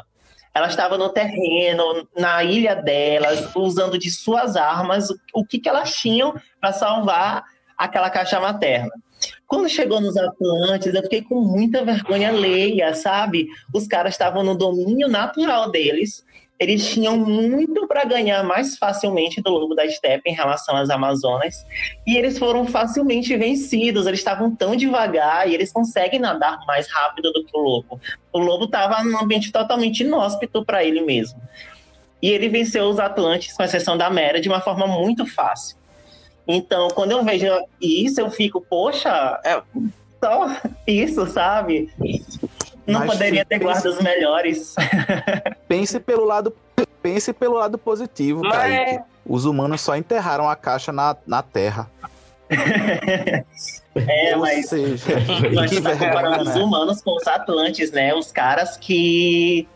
Elas 0.55 0.70
estavam 0.70 0.97
no 0.97 1.09
terreno, 1.09 2.09
na 2.16 2.45
ilha 2.45 2.74
delas, 2.76 3.51
usando 3.57 3.99
de 3.99 4.11
suas 4.11 4.57
armas 4.57 5.09
o 5.35 5.45
que, 5.45 5.59
que 5.59 5.68
elas 5.68 5.93
tinham 5.95 6.35
para 6.61 6.72
salvar 6.72 7.45
aquela 7.76 8.09
caixa 8.09 8.39
materna. 8.41 8.91
Quando 9.47 9.68
chegou 9.68 10.01
nos 10.01 10.16
Atlantes, 10.16 10.95
eu 10.95 11.03
fiquei 11.03 11.22
com 11.22 11.41
muita 11.41 11.85
vergonha 11.85 12.28
alheia, 12.28 12.95
sabe? 12.95 13.49
Os 13.72 13.87
caras 13.87 14.14
estavam 14.14 14.43
no 14.43 14.57
domínio 14.57 15.09
natural 15.09 15.70
deles 15.70 16.24
eles 16.59 16.86
tinham 16.88 17.16
muito 17.16 17.86
para 17.86 18.05
ganhar 18.05 18.42
mais 18.44 18.76
facilmente 18.76 19.42
do 19.42 19.50
Lobo 19.50 19.74
da 19.74 19.88
Steppe 19.88 20.30
em 20.30 20.34
relação 20.34 20.76
às 20.76 20.88
Amazonas, 20.88 21.66
e 22.07 22.16
eles 22.16 22.38
foram 22.38 22.64
facilmente 22.66 23.36
vencidos. 23.36 24.07
Eles 24.07 24.20
estavam 24.20 24.55
tão 24.55 24.76
devagar 24.76 25.48
e 25.48 25.55
eles 25.55 25.72
conseguem 25.72 26.20
nadar 26.20 26.59
mais 26.66 26.88
rápido 26.90 27.32
do 27.32 27.44
que 27.44 27.57
o 27.57 27.61
Lobo. 27.61 28.00
O 28.32 28.38
Lobo 28.38 28.64
estava 28.64 29.02
num 29.02 29.18
ambiente 29.18 29.50
totalmente 29.50 30.00
inóspito 30.05 30.64
para 30.64 30.84
ele 30.84 31.00
mesmo. 31.00 31.40
E 32.22 32.30
ele 32.30 32.48
venceu 32.48 32.84
os 32.84 32.98
Atlantes, 32.98 33.55
com 33.55 33.62
exceção 33.62 33.98
da 33.98 34.09
Mera, 34.09 34.40
de 34.40 34.48
uma 34.48 34.61
forma 34.61 34.86
muito 34.86 35.26
fácil. 35.26 35.76
Então, 36.46 36.88
quando 36.88 37.12
eu 37.12 37.24
vejo 37.24 37.46
isso, 37.80 38.20
eu 38.20 38.30
fico, 38.30 38.61
poxa, 38.61 39.40
é 39.44 39.61
só 40.22 40.57
isso, 40.86 41.26
sabe? 41.26 41.90
Não 42.87 43.01
Mas 43.01 43.12
poderia 43.12 43.45
ter 43.45 43.59
guardas 43.59 44.01
melhores. 44.01 44.74
pense 45.66 45.99
pelo 45.99 46.24
lado, 46.24 46.55
pense 47.03 47.32
pelo 47.32 47.55
lado 47.55 47.78
positivo, 47.78 48.43
Mas... 48.43 48.53
Kaique. 48.53 49.05
Os 49.26 49.47
humanos 49.47 49.80
só 49.80 49.97
enterraram 49.97 50.49
a 50.49 50.55
caixa 50.55 50.93
na, 50.93 51.16
na 51.26 51.43
Terra. 51.43 51.91
É, 53.97 54.35
mas 54.35 54.66
seja, 54.66 55.14
nós 55.53 55.70
estamos 55.70 55.99
comparando 55.99 56.43
os 56.43 56.57
humanos 56.57 57.01
com 57.01 57.14
os 57.16 57.26
Atlantes, 57.28 57.93
né? 57.93 58.12
Os 58.12 58.32
caras 58.32 58.76
que 58.76 59.68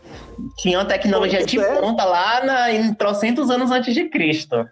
tinham 0.57 0.85
tecnologia 0.85 1.45
de 1.45 1.57
é. 1.57 1.75
ponta 1.79 2.03
lá 2.03 2.43
na, 2.43 2.69
em 2.69 2.93
trocentos 2.93 3.49
anos 3.49 3.71
antes 3.71 3.93
de 3.93 4.09
Cristo. 4.09 4.67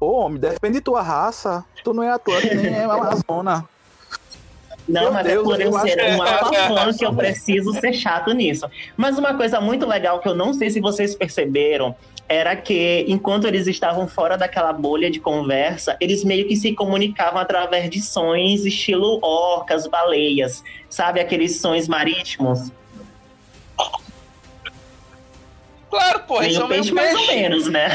Ô, 0.00 0.20
homem, 0.20 0.40
depende 0.40 0.78
de 0.78 0.80
tua 0.80 1.02
raça. 1.02 1.62
Tu 1.84 1.92
não 1.92 2.02
é 2.02 2.10
Atlante 2.10 2.54
nem 2.54 2.74
é 2.74 2.84
Amazona. 2.84 3.68
Não, 4.90 5.02
Meu 5.02 5.12
mas 5.12 5.26
é 5.26 5.30
Deus, 5.30 5.40
é 5.40 5.44
por 5.44 5.60
eu 5.60 5.72
ser 5.80 6.04
um 6.04 6.18
fã 6.74 6.92
que 6.92 7.04
eu 7.04 7.14
preciso 7.14 7.72
ser 7.74 7.92
chato 7.92 8.32
nisso. 8.32 8.68
Mas 8.96 9.18
uma 9.18 9.34
coisa 9.34 9.60
muito 9.60 9.86
legal 9.86 10.18
que 10.18 10.28
eu 10.28 10.34
não 10.34 10.52
sei 10.52 10.68
se 10.68 10.80
vocês 10.80 11.14
perceberam 11.14 11.94
era 12.28 12.54
que 12.56 13.04
enquanto 13.08 13.46
eles 13.46 13.66
estavam 13.66 14.06
fora 14.06 14.36
daquela 14.36 14.72
bolha 14.72 15.10
de 15.10 15.20
conversa, 15.20 15.96
eles 16.00 16.24
meio 16.24 16.46
que 16.46 16.56
se 16.56 16.72
comunicavam 16.72 17.40
através 17.40 17.88
de 17.88 18.00
sons 18.00 18.64
estilo 18.64 19.18
orcas, 19.22 19.86
baleias, 19.86 20.62
sabe 20.88 21.20
aqueles 21.20 21.60
sons 21.60 21.88
marítimos. 21.88 22.70
Claro, 25.88 26.20
pô, 26.20 26.40
eles 26.40 26.54
são 26.54 26.68
peixe 26.68 26.92
mais 26.92 27.14
ou 27.16 27.26
menos, 27.26 27.66
né? 27.68 27.88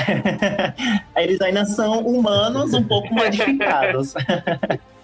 eles 1.16 1.40
ainda 1.40 1.64
são 1.66 2.00
humanos 2.06 2.74
um 2.74 2.84
pouco 2.84 3.14
modificados. 3.14 4.14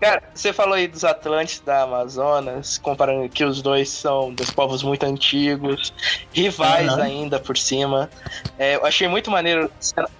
Cara, 0.00 0.22
você 0.32 0.52
falou 0.52 0.74
aí 0.74 0.86
dos 0.86 1.04
Atlantes 1.04 1.58
da 1.60 1.82
Amazonas, 1.82 2.78
comparando 2.78 3.28
que 3.28 3.44
os 3.44 3.60
dois 3.60 3.90
são 3.90 4.32
dois 4.32 4.50
povos 4.50 4.82
muito 4.82 5.04
antigos, 5.04 5.92
rivais 6.32 6.92
uhum. 6.92 7.02
ainda 7.02 7.40
por 7.40 7.56
cima. 7.56 8.08
É, 8.56 8.76
eu 8.76 8.86
achei 8.86 9.08
muito 9.08 9.28
maneiro 9.28 9.68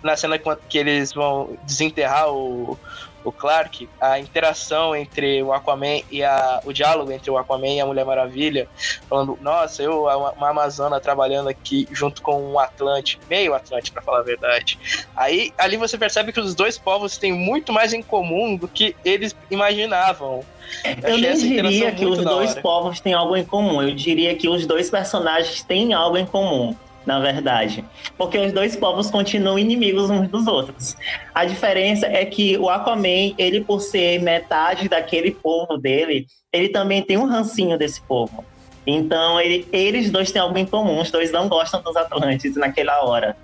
na 0.02 0.16
cena 0.16 0.36
que 0.68 0.78
eles 0.78 1.12
vão 1.12 1.56
desenterrar 1.62 2.28
o, 2.28 2.76
o 3.24 3.32
Clark, 3.32 3.88
a 4.00 4.18
interação 4.18 4.94
entre 4.94 5.42
o 5.42 5.52
Aquaman 5.52 6.00
e 6.10 6.22
a. 6.22 6.60
o 6.64 6.72
diálogo 6.72 7.10
entre 7.10 7.30
o 7.30 7.36
Aquaman 7.36 7.74
e 7.74 7.80
a 7.80 7.86
Mulher 7.86 8.04
Maravilha, 8.04 8.68
falando, 9.08 9.38
nossa, 9.40 9.82
eu, 9.82 10.04
uma 10.04 10.48
Amazona 10.48 11.00
trabalhando 11.00 11.48
aqui 11.48 11.86
junto 11.90 12.22
com 12.22 12.52
um 12.52 12.58
Atlante, 12.58 13.18
meio 13.28 13.54
Atlante, 13.54 13.90
para 13.90 14.02
falar 14.02 14.20
a 14.20 14.22
verdade. 14.22 14.78
Aí 15.16 15.52
ali 15.58 15.76
você 15.76 15.98
percebe 15.98 16.32
que 16.32 16.40
os 16.40 16.54
dois 16.54 16.78
povos 16.78 17.18
têm 17.18 17.32
muito 17.32 17.72
mais 17.72 17.92
em 17.92 18.02
comum 18.02 18.56
do 18.56 18.68
que 18.68 18.94
eles 19.04 19.34
imaginavam. 19.50 20.44
Eu, 21.02 21.10
eu 21.10 21.18
nem 21.18 21.34
diria 21.34 21.92
que 21.92 22.04
os 22.04 22.18
dois 22.18 22.54
povos 22.54 23.00
têm 23.00 23.14
algo 23.14 23.36
em 23.36 23.44
comum, 23.44 23.82
eu 23.82 23.94
diria 23.94 24.34
que 24.34 24.48
os 24.48 24.66
dois 24.66 24.90
personagens 24.90 25.62
têm 25.62 25.94
algo 25.94 26.16
em 26.16 26.26
comum 26.26 26.76
na 27.08 27.18
verdade. 27.18 27.82
Porque 28.18 28.38
os 28.38 28.52
dois 28.52 28.76
povos 28.76 29.10
continuam 29.10 29.58
inimigos 29.58 30.10
uns 30.10 30.28
dos 30.28 30.46
outros. 30.46 30.94
A 31.34 31.46
diferença 31.46 32.06
é 32.06 32.22
que 32.26 32.58
o 32.58 32.68
Aquaman, 32.68 33.32
ele 33.38 33.62
por 33.62 33.80
ser 33.80 34.20
metade 34.20 34.90
daquele 34.90 35.30
povo 35.30 35.78
dele, 35.78 36.26
ele 36.52 36.68
também 36.68 37.02
tem 37.02 37.16
um 37.16 37.24
rancinho 37.24 37.78
desse 37.78 38.02
povo. 38.02 38.44
Então, 38.86 39.40
ele, 39.40 39.66
eles 39.72 40.10
dois 40.10 40.30
têm 40.30 40.42
algo 40.42 40.58
em 40.58 40.66
comum, 40.66 41.00
os 41.00 41.10
dois 41.10 41.32
não 41.32 41.48
gostam 41.48 41.82
dos 41.82 41.96
Atlantes 41.96 42.54
naquela 42.56 43.02
hora. 43.02 43.34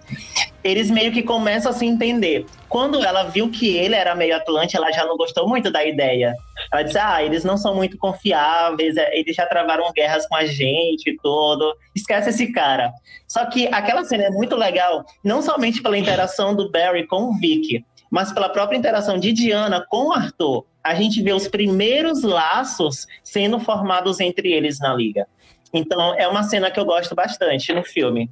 Eles 0.64 0.90
meio 0.90 1.12
que 1.12 1.22
começam 1.22 1.70
a 1.70 1.74
se 1.74 1.84
entender. 1.84 2.46
Quando 2.70 3.04
ela 3.04 3.24
viu 3.24 3.50
que 3.50 3.76
ele 3.76 3.94
era 3.94 4.14
meio 4.14 4.34
Atlante, 4.34 4.76
ela 4.76 4.90
já 4.90 5.04
não 5.04 5.14
gostou 5.16 5.46
muito 5.46 5.70
da 5.70 5.84
ideia. 5.84 6.34
Ela 6.72 6.82
disse: 6.82 6.98
Ah, 6.98 7.22
eles 7.22 7.44
não 7.44 7.58
são 7.58 7.74
muito 7.74 7.98
confiáveis, 7.98 8.96
é, 8.96 9.16
eles 9.16 9.36
já 9.36 9.44
travaram 9.44 9.92
guerras 9.92 10.26
com 10.26 10.34
a 10.34 10.46
gente 10.46 11.10
e 11.10 11.16
tudo. 11.18 11.76
Esquece 11.94 12.30
esse 12.30 12.50
cara. 12.50 12.90
Só 13.28 13.44
que 13.44 13.66
aquela 13.68 14.04
cena 14.04 14.24
é 14.24 14.30
muito 14.30 14.56
legal, 14.56 15.04
não 15.22 15.42
somente 15.42 15.82
pela 15.82 15.98
interação 15.98 16.54
do 16.54 16.70
Barry 16.70 17.06
com 17.06 17.24
o 17.24 17.34
Vic, 17.34 17.84
mas 18.10 18.32
pela 18.32 18.48
própria 18.48 18.78
interação 18.78 19.18
de 19.18 19.32
Diana 19.32 19.84
com 19.86 20.08
o 20.08 20.12
Arthur. 20.12 20.64
A 20.82 20.94
gente 20.94 21.22
vê 21.22 21.32
os 21.32 21.46
primeiros 21.48 22.22
laços 22.22 23.06
sendo 23.22 23.58
formados 23.60 24.18
entre 24.20 24.52
eles 24.52 24.78
na 24.78 24.94
liga. 24.94 25.26
Então, 25.72 26.14
é 26.14 26.28
uma 26.28 26.44
cena 26.44 26.70
que 26.70 26.78
eu 26.78 26.84
gosto 26.84 27.14
bastante 27.14 27.72
no 27.72 27.82
filme. 27.82 28.30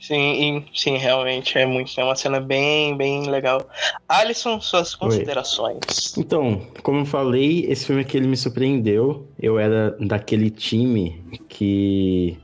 Sim, 0.00 0.64
sim, 0.74 0.96
realmente 0.96 1.58
é 1.58 1.66
muito. 1.66 1.98
É 2.00 2.04
uma 2.04 2.16
cena 2.16 2.40
bem, 2.40 2.96
bem 2.96 3.28
legal. 3.28 3.68
Alisson, 4.08 4.60
suas 4.60 4.94
considerações. 4.94 6.16
Oi. 6.16 6.22
Então, 6.22 6.66
como 6.82 7.00
eu 7.00 7.04
falei, 7.06 7.66
esse 7.68 7.86
filme 7.86 8.02
aqui 8.02 8.16
ele 8.16 8.26
me 8.26 8.36
surpreendeu. 8.36 9.28
Eu 9.38 9.58
era 9.58 9.96
daquele 10.00 10.50
time 10.50 11.22
que 11.48 12.38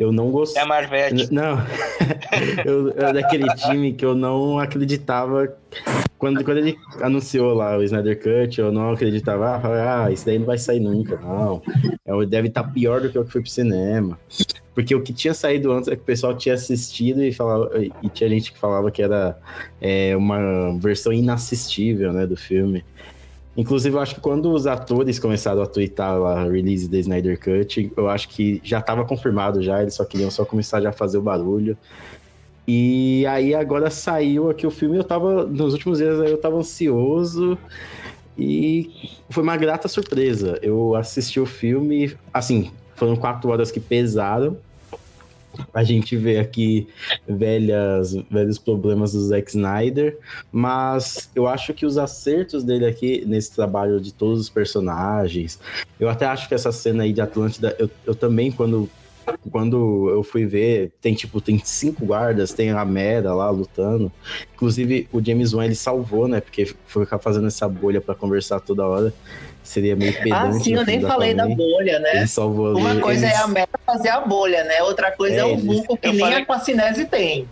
eu 0.00 0.10
não 0.10 0.30
gostei. 0.30 0.62
É 0.62 0.64
Marvete. 0.64 1.32
Não, 1.32 1.58
eu, 2.64 2.88
eu 2.88 3.12
daquele 3.12 3.46
time 3.54 3.92
que 3.92 4.04
eu 4.04 4.14
não 4.14 4.58
acreditava 4.58 5.54
quando, 6.18 6.44
quando 6.44 6.58
ele 6.58 6.78
anunciou 7.00 7.54
lá 7.54 7.76
o 7.76 7.82
Snyder 7.82 8.18
Cut, 8.18 8.60
eu 8.60 8.72
não 8.72 8.92
acreditava, 8.92 9.56
ah, 9.56 10.04
ah 10.04 10.10
isso 10.10 10.26
daí 10.26 10.38
não 10.38 10.46
vai 10.46 10.58
sair 10.58 10.80
nunca, 10.80 11.16
não. 11.16 11.62
É, 12.04 12.26
deve 12.26 12.48
estar 12.48 12.62
tá 12.62 12.68
pior 12.68 13.00
do 13.00 13.10
que 13.10 13.18
o 13.18 13.24
que 13.24 13.32
foi 13.32 13.40
pro 13.40 13.50
cinema. 13.50 14.18
Porque 14.74 14.94
o 14.94 15.02
que 15.02 15.12
tinha 15.12 15.34
saído 15.34 15.72
antes 15.72 15.88
é 15.88 15.96
que 15.96 16.02
o 16.02 16.04
pessoal 16.04 16.36
tinha 16.36 16.54
assistido 16.54 17.22
e, 17.22 17.32
falava, 17.32 17.70
e 18.02 18.08
tinha 18.08 18.28
gente 18.28 18.52
que 18.52 18.58
falava 18.58 18.90
que 18.90 19.02
era 19.02 19.38
é, 19.80 20.16
uma 20.16 20.78
versão 20.78 21.12
inassistível, 21.12 22.12
né, 22.12 22.26
do 22.26 22.36
filme. 22.36 22.84
Inclusive, 23.56 23.96
eu 23.96 24.00
acho 24.00 24.14
que 24.14 24.20
quando 24.20 24.52
os 24.52 24.66
atores 24.66 25.18
começaram 25.18 25.60
a 25.60 25.66
twittar 25.66 26.14
a 26.14 26.44
release 26.44 26.88
da 26.88 26.98
Snyder 26.98 27.38
Cut, 27.38 27.92
eu 27.96 28.08
acho 28.08 28.28
que 28.28 28.60
já 28.62 28.78
estava 28.78 29.04
confirmado 29.04 29.60
já, 29.60 29.82
eles 29.82 29.94
só 29.94 30.04
queriam 30.04 30.30
só 30.30 30.44
começar 30.44 30.80
já 30.80 30.90
a 30.90 30.92
fazer 30.92 31.18
o 31.18 31.22
barulho. 31.22 31.76
E 32.66 33.26
aí 33.26 33.52
agora 33.52 33.90
saiu 33.90 34.48
aqui 34.48 34.66
o 34.66 34.70
filme, 34.70 34.96
eu 34.96 35.04
tava, 35.04 35.44
nos 35.44 35.72
últimos 35.72 35.98
dias 35.98 36.18
eu 36.20 36.38
tava 36.38 36.56
ansioso 36.56 37.58
e 38.38 39.10
foi 39.28 39.42
uma 39.42 39.56
grata 39.56 39.88
surpresa. 39.88 40.58
Eu 40.62 40.94
assisti 40.94 41.40
o 41.40 41.46
filme, 41.46 42.16
assim, 42.32 42.70
foram 42.94 43.16
quatro 43.16 43.50
horas 43.50 43.72
que 43.72 43.80
pesaram, 43.80 44.56
a 45.74 45.82
gente 45.82 46.16
vê 46.16 46.38
aqui 46.38 46.88
velhas, 47.28 48.14
velhos 48.30 48.58
problemas 48.58 49.12
do 49.12 49.20
Zack 49.20 49.50
Snyder, 49.50 50.18
mas 50.52 51.30
eu 51.34 51.46
acho 51.46 51.74
que 51.74 51.86
os 51.86 51.98
acertos 51.98 52.64
dele 52.64 52.86
aqui 52.86 53.24
nesse 53.26 53.54
trabalho 53.54 54.00
de 54.00 54.12
todos 54.12 54.40
os 54.40 54.48
personagens, 54.48 55.58
eu 55.98 56.08
até 56.08 56.26
acho 56.26 56.48
que 56.48 56.54
essa 56.54 56.72
cena 56.72 57.04
aí 57.04 57.12
de 57.12 57.20
Atlântida, 57.20 57.76
eu, 57.78 57.90
eu 58.06 58.14
também, 58.14 58.50
quando 58.50 58.88
quando 59.50 60.08
eu 60.10 60.22
fui 60.22 60.44
ver, 60.44 60.92
tem 61.00 61.14
tipo, 61.14 61.40
tem 61.40 61.60
cinco 61.62 62.04
guardas, 62.04 62.52
tem 62.52 62.70
a 62.70 62.84
Mera 62.84 63.32
lá 63.32 63.48
lutando. 63.50 64.10
Inclusive, 64.54 65.08
o 65.12 65.24
James 65.24 65.52
Wan 65.52 65.66
ele 65.66 65.74
salvou, 65.74 66.26
né? 66.26 66.40
Porque 66.40 66.74
foi 66.86 67.04
ficar 67.04 67.18
fazendo 67.18 67.46
essa 67.46 67.68
bolha 67.68 68.00
para 68.00 68.14
conversar 68.14 68.60
toda 68.60 68.86
hora 68.86 69.14
seria 69.70 69.94
meio 69.96 70.12
Ah, 70.18 70.22
pedante. 70.22 70.64
sim, 70.64 70.72
eu 70.74 70.80
no 70.80 70.86
nem 70.86 71.00
falei 71.00 71.32
da 71.34 71.42
também. 71.44 71.56
bolha, 71.56 71.98
né? 72.00 72.16
Ele 72.16 72.26
salvou 72.26 72.76
Uma 72.76 72.90
ali. 72.90 73.00
coisa 73.00 73.26
Eles- 73.26 73.38
é 73.38 73.42
a 73.42 73.46
meta 73.46 73.78
fazer 73.86 74.08
a 74.08 74.20
bolha, 74.20 74.64
né? 74.64 74.82
Outra 74.82 75.10
coisa 75.12 75.36
é, 75.36 75.38
É, 75.40 75.44
o 75.44 75.50
eles- 75.50 75.64
vulco 75.64 75.96
que 75.96 76.08
eu 76.08 76.12
nem 76.12 76.20
falei- 76.20 76.38
a 76.38 76.46
Quacinese 76.46 77.04
tem. 77.06 77.48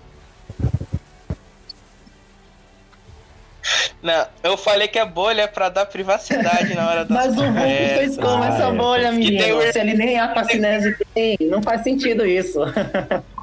Não, 4.02 4.26
eu 4.42 4.56
falei 4.56 4.86
que 4.88 4.98
a 4.98 5.04
bolha 5.04 5.42
é 5.42 5.46
pra 5.46 5.68
dar 5.68 5.84
privacidade 5.86 6.74
na 6.74 6.88
hora 6.88 7.04
da. 7.06 7.14
Mas 7.14 7.36
o 7.36 7.42
É, 7.44 7.98
fez 7.98 8.16
como 8.16 8.42
ah, 8.42 8.48
essa 8.48 8.64
é. 8.68 8.72
bolha, 8.72 9.10
tem 9.10 9.18
menino? 9.18 9.58
o- 9.58 9.72
Se 9.72 9.78
ele 9.78 9.94
nem 9.94 10.18
a 10.18 10.32
Quacinese 10.32 10.96
tem, 11.14 11.36
não 11.42 11.62
faz 11.62 11.82
sentido 11.82 12.24
isso. 12.24 12.58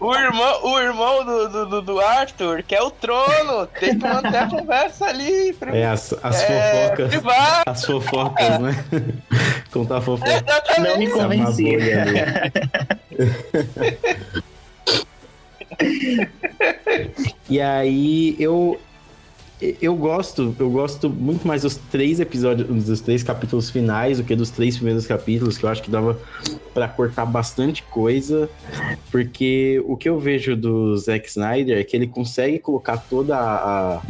O 0.00 0.14
irmão, 0.14 0.64
o 0.64 0.78
irmão 0.80 1.24
do, 1.24 1.48
do, 1.48 1.66
do- 1.66 1.82
do 1.82 2.00
Arthur, 2.00 2.62
que 2.62 2.74
é 2.74 2.82
o 2.82 2.90
trono, 2.90 3.66
tem 3.78 3.98
que 3.98 4.06
manter 4.06 4.38
a 4.38 4.48
conversa 4.48 5.04
ali. 5.04 5.54
É, 5.72 5.84
as, 5.86 6.14
as 6.22 6.42
é, 6.42 6.86
fofocas. 6.86 7.08
privado. 7.10 7.62
As 7.66 7.84
fofocas, 7.84 8.58
né? 8.60 8.84
Contar 9.70 10.00
fofocas. 10.00 10.42
Exatamente. 10.42 10.88
Não 10.90 10.98
me 10.98 11.04
é 11.04 11.14
uma 11.14 11.22
convenci. 11.44 11.76
e 17.48 17.60
aí 17.60 18.36
eu 18.38 18.80
eu 19.60 19.94
gosto, 19.94 20.54
eu 20.58 20.70
gosto 20.70 21.10
muito 21.10 21.46
mais 21.46 21.62
dos 21.62 21.76
três 21.76 22.18
episódios, 22.18 22.84
dos 22.84 23.00
três 23.00 23.22
capítulos 23.22 23.70
finais 23.70 24.18
do 24.18 24.24
que 24.24 24.34
dos 24.34 24.50
três 24.50 24.76
primeiros 24.76 25.06
capítulos, 25.06 25.58
que 25.58 25.64
eu 25.64 25.68
acho 25.68 25.82
que 25.82 25.90
dava 25.90 26.18
pra 26.72 26.88
cortar 26.88 27.26
bastante 27.26 27.82
coisa, 27.82 28.48
porque 29.10 29.82
o 29.86 29.96
que 29.96 30.08
eu 30.08 30.18
vejo 30.18 30.56
do 30.56 30.96
Zack 30.96 31.28
Snyder 31.28 31.78
é 31.78 31.84
que 31.84 31.94
ele 31.94 32.06
consegue 32.06 32.58
colocar 32.58 32.96
toda 32.96 33.36
a, 33.36 34.02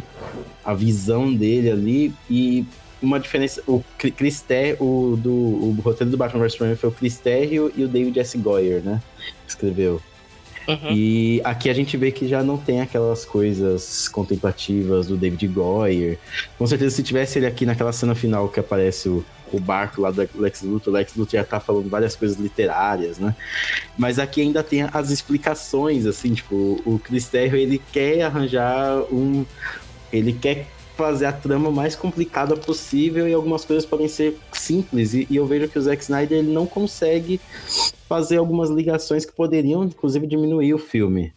a, 0.63 0.73
visão 0.73 1.33
dele 1.33 1.69
ali 1.69 2.13
e 2.29 2.65
uma 3.01 3.19
diferença, 3.19 3.61
o 3.67 3.83
Cri- 3.97 4.11
Chris 4.11 4.41
Terry, 4.41 4.77
o, 4.79 5.17
do, 5.17 5.33
o 5.33 5.71
roteiro 5.81 6.11
do 6.11 6.17
Batman 6.17 6.41
vs 6.43 6.53
Superman 6.53 6.77
foi 6.77 6.89
o 6.89 6.93
Chris 6.93 7.17
e 7.73 7.83
o 7.83 7.87
David 7.87 8.19
S. 8.19 8.37
Goyer, 8.37 8.81
né? 8.83 9.01
Escreveu. 9.47 9.99
Uhum. 10.71 10.91
E 10.91 11.41
aqui 11.43 11.69
a 11.69 11.73
gente 11.73 11.97
vê 11.97 12.11
que 12.11 12.27
já 12.27 12.43
não 12.43 12.57
tem 12.57 12.81
aquelas 12.81 13.25
coisas 13.25 14.07
contemplativas 14.07 15.07
do 15.07 15.17
David 15.17 15.47
Goyer. 15.47 16.17
Com 16.57 16.65
certeza, 16.65 16.95
se 16.95 17.03
tivesse 17.03 17.39
ele 17.39 17.45
aqui 17.45 17.65
naquela 17.65 17.91
cena 17.91 18.15
final 18.15 18.47
que 18.47 18.59
aparece 18.59 19.09
o, 19.09 19.25
o 19.51 19.59
barco 19.59 20.01
lá 20.01 20.11
do 20.11 20.27
Lex 20.35 20.61
Luthor, 20.61 20.93
o 20.93 20.97
Lex 20.97 21.15
Luthor 21.15 21.39
já 21.39 21.43
tá 21.43 21.59
falando 21.59 21.89
várias 21.89 22.15
coisas 22.15 22.37
literárias, 22.37 23.17
né? 23.17 23.35
Mas 23.97 24.17
aqui 24.17 24.41
ainda 24.41 24.63
tem 24.63 24.83
as 24.93 25.09
explicações, 25.09 26.05
assim, 26.05 26.33
tipo, 26.33 26.81
o 26.85 26.99
Chris 26.99 27.27
Terrio, 27.27 27.57
ele 27.57 27.81
quer 27.91 28.21
arranjar 28.21 29.01
um... 29.11 29.45
Ele 30.11 30.33
quer 30.33 30.67
fazer 30.97 31.25
a 31.25 31.31
trama 31.31 31.71
mais 31.71 31.95
complicada 31.95 32.55
possível 32.55 33.27
e 33.27 33.33
algumas 33.33 33.63
coisas 33.65 33.85
podem 33.85 34.07
ser 34.07 34.37
simples. 34.51 35.13
E, 35.13 35.25
e 35.29 35.37
eu 35.37 35.45
vejo 35.45 35.67
que 35.69 35.79
o 35.79 35.81
Zack 35.81 36.03
Snyder 36.03 36.39
ele 36.39 36.51
não 36.51 36.65
consegue 36.65 37.39
fazer 38.11 38.35
algumas 38.35 38.69
ligações 38.69 39.25
que 39.25 39.31
poderiam, 39.31 39.85
inclusive, 39.85 40.27
diminuir 40.27 40.73
o 40.73 40.77
filme. 40.77 41.31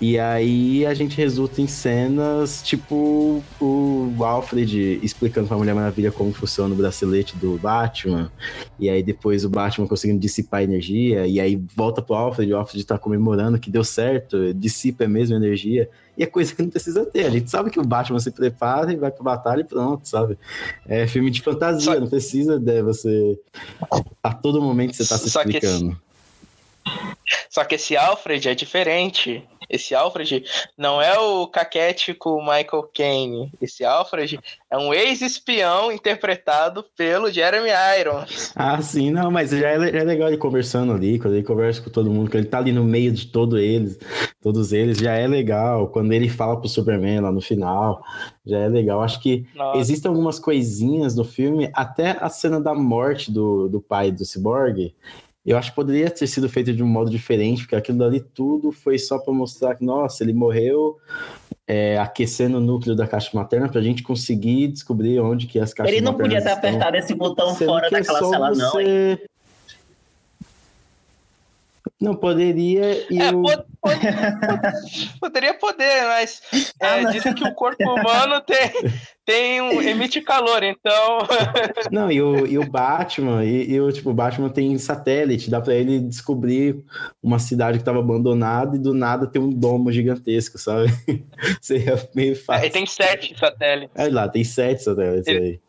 E 0.00 0.18
aí 0.18 0.84
a 0.84 0.92
gente 0.94 1.16
resulta 1.16 1.62
em 1.62 1.68
cenas 1.68 2.60
tipo 2.60 3.40
o 3.60 4.24
Alfred 4.24 4.98
explicando 5.00 5.46
pra 5.46 5.56
Mulher 5.56 5.76
Maravilha 5.76 6.10
como 6.10 6.32
funciona 6.32 6.74
o 6.74 6.76
bracelete 6.76 7.36
do 7.36 7.56
Batman. 7.56 8.32
E 8.80 8.90
aí 8.90 9.00
depois 9.00 9.44
o 9.44 9.48
Batman 9.48 9.86
conseguindo 9.86 10.18
dissipar 10.18 10.58
a 10.58 10.64
energia. 10.64 11.24
E 11.24 11.38
aí 11.38 11.54
volta 11.76 12.02
pro 12.02 12.16
Alfred, 12.16 12.52
o 12.52 12.56
Alfred 12.56 12.84
tá 12.84 12.98
comemorando 12.98 13.60
que 13.60 13.70
deu 13.70 13.84
certo, 13.84 14.52
dissipa 14.52 15.06
mesmo 15.06 15.36
a 15.36 15.38
energia. 15.38 15.88
E 16.18 16.22
é 16.22 16.26
coisa 16.26 16.54
que 16.54 16.62
não 16.62 16.68
precisa 16.68 17.06
ter. 17.06 17.24
A 17.24 17.30
gente 17.30 17.50
sabe 17.50 17.70
que 17.70 17.80
o 17.80 17.84
Batman 17.84 18.20
se 18.20 18.30
prepara 18.30 18.92
e 18.92 18.96
vai 18.96 19.10
pra 19.10 19.22
batalha 19.24 19.62
e 19.62 19.64
pronto, 19.64 20.06
sabe? 20.06 20.38
É 20.86 21.06
filme 21.06 21.30
de 21.30 21.40
fantasia, 21.40 21.94
Só- 21.94 21.98
não 21.98 22.06
precisa 22.08 22.58
de 22.58 22.82
você. 22.82 23.40
A 24.22 24.34
todo 24.34 24.60
momento 24.60 24.94
você 24.94 25.06
tá 25.06 25.16
se 25.16 25.30
Só 25.30 25.42
que 25.42 25.48
explicando. 25.56 25.96
Só 27.48 27.64
que 27.64 27.76
esse 27.76 27.96
Alfred 27.96 28.48
é 28.48 28.54
diferente. 28.54 29.42
Esse 29.70 29.94
Alfred 29.94 30.44
não 30.76 31.00
é 31.00 31.18
o 31.18 31.46
caquético 31.46 32.40
Michael 32.40 32.90
Caine. 32.94 33.52
Esse 33.60 33.84
Alfred 33.84 34.38
é 34.70 34.76
um 34.76 34.92
ex-espião 34.92 35.90
interpretado 35.90 36.84
pelo 36.94 37.30
Jeremy 37.30 37.70
Irons. 37.98 38.52
Ah, 38.54 38.82
sim, 38.82 39.10
não, 39.10 39.30
mas 39.30 39.50
já 39.50 39.68
é, 39.68 39.78
le- 39.78 39.96
é 39.96 40.04
legal 40.04 40.28
ele 40.28 40.36
conversando 40.36 40.92
ali, 40.92 41.18
quando 41.18 41.34
ele 41.34 41.42
conversa 41.42 41.80
com 41.80 41.88
todo 41.88 42.10
mundo, 42.10 42.30
quando 42.30 42.42
ele 42.42 42.48
tá 42.50 42.58
ali 42.58 42.72
no 42.72 42.84
meio 42.84 43.12
de 43.12 43.26
todo 43.26 43.58
eles, 43.58 43.98
todos 44.42 44.72
eles, 44.74 44.98
já 44.98 45.14
é 45.14 45.26
legal. 45.26 45.88
Quando 45.88 46.12
ele 46.12 46.28
fala 46.28 46.58
pro 46.58 46.68
Superman 46.68 47.20
lá 47.20 47.32
no 47.32 47.40
final, 47.40 48.02
já 48.44 48.58
é 48.58 48.68
legal. 48.68 49.00
Acho 49.00 49.20
que 49.20 49.46
Nossa. 49.54 49.78
existem 49.78 50.08
algumas 50.10 50.38
coisinhas 50.38 51.16
no 51.16 51.24
filme, 51.24 51.70
até 51.72 52.16
a 52.20 52.28
cena 52.28 52.60
da 52.60 52.74
morte 52.74 53.30
do, 53.30 53.68
do 53.68 53.80
pai 53.80 54.10
do 54.10 54.24
Cyborg. 54.24 54.94
Eu 55.44 55.58
acho 55.58 55.70
que 55.70 55.76
poderia 55.76 56.08
ter 56.08 56.26
sido 56.26 56.48
feito 56.48 56.72
de 56.72 56.82
um 56.82 56.86
modo 56.86 57.10
diferente, 57.10 57.62
porque 57.62 57.74
aquilo 57.74 57.98
dali 57.98 58.20
tudo 58.20 58.70
foi 58.70 58.96
só 58.98 59.18
pra 59.18 59.34
mostrar 59.34 59.74
que, 59.74 59.84
nossa, 59.84 60.22
ele 60.22 60.32
morreu 60.32 60.98
é, 61.66 61.98
aquecendo 61.98 62.58
o 62.58 62.60
núcleo 62.60 62.94
da 62.94 63.08
caixa 63.08 63.30
materna 63.34 63.68
pra 63.68 63.80
gente 63.80 64.02
conseguir 64.04 64.68
descobrir 64.68 65.18
onde 65.18 65.46
que 65.48 65.58
as 65.58 65.74
caixas 65.74 65.92
Ele 65.92 66.04
não 66.04 66.14
podia 66.14 66.40
ter 66.40 66.48
estão. 66.50 66.58
apertado 66.70 66.96
esse 66.96 67.14
botão 67.14 67.54
Sendo 67.54 67.68
fora 67.68 67.86
é 67.88 67.90
daquela 67.90 68.18
cela, 68.20 68.50
não. 68.52 68.80
hein? 68.80 69.18
Não, 72.02 72.16
poderia 72.16 73.06
e 73.08 73.22
É, 73.22 73.30
o... 73.30 73.42
pod- 73.42 73.64
pod- 73.80 74.00
poderia 75.20 75.54
poder, 75.54 76.02
mas 76.08 76.42
é, 76.80 76.86
Ah, 76.86 77.04
dizem 77.12 77.32
que 77.32 77.44
o 77.44 77.54
corpo 77.54 77.82
humano 77.84 78.40
tem, 78.40 78.72
tem 79.24 79.60
um, 79.62 79.80
emite 79.80 80.20
calor, 80.20 80.64
então. 80.64 81.18
Não, 81.92 82.10
e 82.10 82.20
o, 82.20 82.44
e 82.44 82.58
o 82.58 82.68
Batman, 82.68 83.44
e, 83.44 83.70
e 83.70 83.80
o 83.80 83.92
tipo, 83.92 84.12
Batman 84.12 84.48
tem 84.48 84.76
satélite, 84.78 85.48
dá 85.48 85.60
pra 85.60 85.74
ele 85.74 86.00
descobrir 86.00 86.82
uma 87.22 87.38
cidade 87.38 87.78
que 87.78 87.84
tava 87.84 88.00
abandonada 88.00 88.74
e 88.76 88.80
do 88.80 88.92
nada 88.92 89.26
tem 89.28 89.40
um 89.40 89.50
domo 89.50 89.92
gigantesco, 89.92 90.58
sabe? 90.58 90.88
Seria 91.62 91.96
meio 92.16 92.32
Aí 92.32 92.36
fácil. 92.36 92.70
tem 92.72 92.84
sete 92.86 93.38
satélites. 93.38 93.94
Aí 93.96 94.10
lá, 94.10 94.28
tem 94.28 94.42
sete 94.42 94.82
satélites 94.82 95.28
aí. 95.28 95.60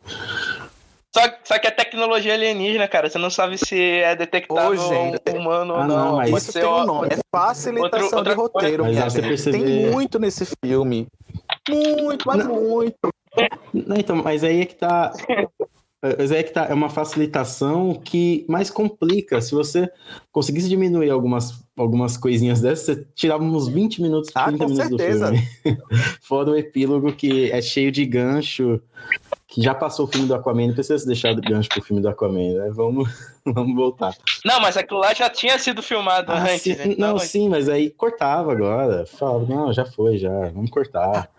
Só, 1.14 1.20
só 1.44 1.58
que 1.60 1.68
é 1.68 1.70
tecnologia 1.70 2.34
alienígena, 2.34 2.88
cara. 2.88 3.08
Você 3.08 3.18
não 3.18 3.30
sabe 3.30 3.56
se 3.56 3.78
é 3.80 4.16
detectável 4.16 4.72
Ô, 4.72 4.76
gente. 4.88 5.22
um 5.32 5.38
humano 5.38 5.74
Ah, 5.74 5.78
ou 5.82 5.84
não, 5.86 5.96
não. 6.10 6.16
mas 6.16 6.46
tem 6.48 6.64
um 6.64 6.84
nome. 6.84 7.08
É 7.12 7.18
facilitação 7.30 8.18
Outro- 8.18 8.18
outra 8.18 8.34
de 8.34 8.40
roteiro, 8.40 8.82
Mas 8.84 9.12
gente. 9.12 9.28
perceber- 9.28 9.62
Tem 9.64 9.90
muito 9.92 10.18
nesse 10.18 10.44
filme. 10.64 11.06
Muito, 11.68 12.26
mas 12.26 12.44
muito. 12.46 12.96
Não, 13.72 13.96
então, 13.96 14.16
mas 14.16 14.42
aí 14.42 14.62
é 14.62 14.64
que 14.66 14.74
tá. 14.74 15.12
Mas 16.18 16.30
aí 16.32 16.40
é 16.40 16.42
que 16.42 16.52
tá, 16.52 16.66
é 16.68 16.74
uma 16.74 16.90
facilitação 16.90 17.94
que 17.94 18.44
mais 18.46 18.68
complica. 18.68 19.40
Se 19.40 19.54
você 19.54 19.88
conseguisse 20.30 20.68
diminuir 20.68 21.08
algumas, 21.08 21.64
algumas 21.78 22.16
coisinhas 22.18 22.60
dessas, 22.60 22.84
você 22.98 23.06
tirava 23.14 23.42
uns 23.42 23.68
20 23.68 24.02
minutos, 24.02 24.30
30 24.30 24.40
Ah, 24.48 24.52
com 24.58 24.64
minutos 24.68 24.88
certeza. 24.98 25.30
do 25.30 25.36
filme. 25.38 25.78
Fora 26.20 26.50
o 26.50 26.56
epílogo 26.58 27.10
que 27.12 27.50
é 27.50 27.62
cheio 27.62 27.90
de 27.90 28.04
gancho, 28.04 28.82
que 29.54 29.62
já 29.62 29.72
passou 29.72 30.06
o 30.06 30.08
filme 30.08 30.26
do 30.26 30.34
Aquaman, 30.34 30.66
não 30.66 30.74
precisa 30.74 30.98
se 30.98 31.06
deixar 31.06 31.32
do 31.32 31.40
gancho 31.40 31.68
pro 31.68 31.80
filme 31.80 32.02
do 32.02 32.08
Aquaman, 32.08 32.54
né? 32.54 32.70
Vamos, 32.74 33.08
vamos 33.46 33.76
voltar. 33.76 34.12
Não, 34.44 34.60
mas 34.60 34.76
aquilo 34.76 34.98
lá 34.98 35.14
já 35.14 35.30
tinha 35.30 35.56
sido 35.60 35.80
filmado 35.80 36.32
Ah, 36.32 36.42
antes. 36.42 36.62
sim, 36.62 36.72
então, 36.72 36.94
não, 36.98 37.18
sim, 37.20 37.48
mas 37.48 37.68
aí 37.68 37.88
cortava 37.90 38.50
agora. 38.50 39.06
Fala, 39.06 39.44
não, 39.46 39.72
já 39.72 39.84
foi, 39.86 40.18
já, 40.18 40.48
vamos 40.48 40.70
cortar. 40.70 41.30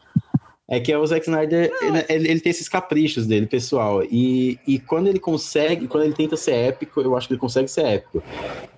É 0.68 0.80
que 0.80 0.96
o 0.96 1.06
Zack 1.06 1.28
Snyder, 1.28 1.72
ele, 2.10 2.28
ele 2.32 2.40
tem 2.40 2.50
esses 2.50 2.70
caprichos 2.70 3.28
dele, 3.28 3.46
pessoal. 3.46 4.02
E, 4.04 4.58
e 4.66 4.80
quando 4.80 5.08
ele 5.08 5.20
consegue, 5.20 5.86
quando 5.88 6.06
ele 6.06 6.14
tenta 6.14 6.38
ser 6.38 6.54
épico, 6.54 7.02
eu 7.02 7.18
acho 7.18 7.28
que 7.28 7.34
ele 7.34 7.40
consegue 7.40 7.68
ser 7.68 7.86
épico. 7.86 8.24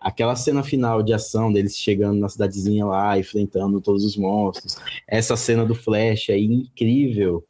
Aquela 0.01 0.35
cena 0.35 0.63
final 0.63 1.03
de 1.03 1.13
ação 1.13 1.53
deles 1.53 1.77
chegando 1.77 2.19
na 2.19 2.27
cidadezinha 2.27 2.85
lá, 2.85 3.17
enfrentando 3.19 3.79
todos 3.79 4.03
os 4.03 4.17
monstros. 4.17 4.77
Essa 5.07 5.37
cena 5.37 5.63
do 5.63 5.75
Flash 5.75 6.27
é 6.29 6.37
incrível. 6.39 7.45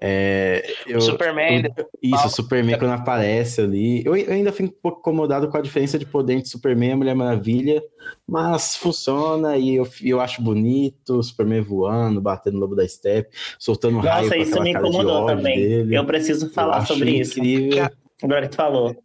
É, 0.00 0.64
eu, 0.86 1.00
Superman. 1.00 1.62
eu- 1.76 1.88
isso, 2.02 2.26
o 2.26 2.30
Superman 2.30 2.78
quando 2.78 2.92
aparece 2.92 3.60
ali. 3.60 4.04
Eu, 4.04 4.16
eu 4.16 4.32
ainda 4.32 4.52
fico 4.52 4.68
um 4.68 4.80
pouco 4.82 4.98
incomodado 5.00 5.48
com 5.48 5.56
a 5.56 5.60
diferença 5.60 5.98
de 5.98 6.04
poder 6.04 6.34
entre 6.34 6.48
Superman 6.48 6.90
e 6.90 6.94
Mulher 6.96 7.14
Maravilha, 7.14 7.82
mas 8.26 8.76
funciona 8.76 9.56
e 9.56 9.76
eu, 9.76 9.88
eu 10.02 10.20
acho 10.20 10.42
bonito. 10.42 11.18
o 11.18 11.22
Superman 11.22 11.60
voando, 11.62 12.20
batendo 12.20 12.54
no 12.54 12.60
lobo 12.60 12.74
da 12.74 12.86
steppe, 12.86 13.36
soltando 13.58 13.98
raio 13.98 14.24
Nossa, 14.24 14.36
isso 14.36 14.60
me 14.60 14.72
de 14.72 14.78
incomodou 14.78 15.22
ódio 15.22 15.36
também. 15.36 15.58
dele. 15.60 15.96
Eu 15.96 16.04
preciso 16.04 16.50
falar 16.50 16.78
acho 16.78 16.92
sobre 16.94 17.10
isso. 17.20 17.38
incrível. 17.38 17.88
Agora 18.22 18.42
que 18.42 18.48
tu 18.48 18.56
falou. 18.56 18.96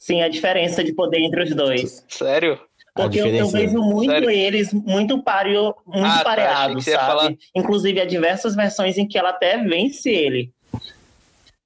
Sim, 0.00 0.20
a 0.20 0.28
diferença 0.28 0.82
de 0.82 0.92
poder 0.92 1.18
entre 1.20 1.44
os 1.44 1.54
dois. 1.54 2.04
Sério? 2.08 2.58
Porque 2.94 3.18
eu, 3.20 3.26
eu 3.28 3.48
vejo 3.48 3.78
muito 3.80 4.10
Sério? 4.10 4.30
eles 4.30 4.72
muito 4.72 5.22
páreo, 5.22 5.74
muito 5.86 6.06
Ah, 6.06 6.18
tá, 6.18 6.24
pareados, 6.24 6.86
ia 6.86 6.96
sabe? 6.98 7.06
falar- 7.06 7.32
Inclusive, 7.54 8.00
há 8.00 8.04
diversas 8.04 8.54
versões 8.54 8.98
em 8.98 9.08
que 9.08 9.16
ela 9.16 9.30
até 9.30 9.56
vence 9.56 10.10
ele. 10.10 10.52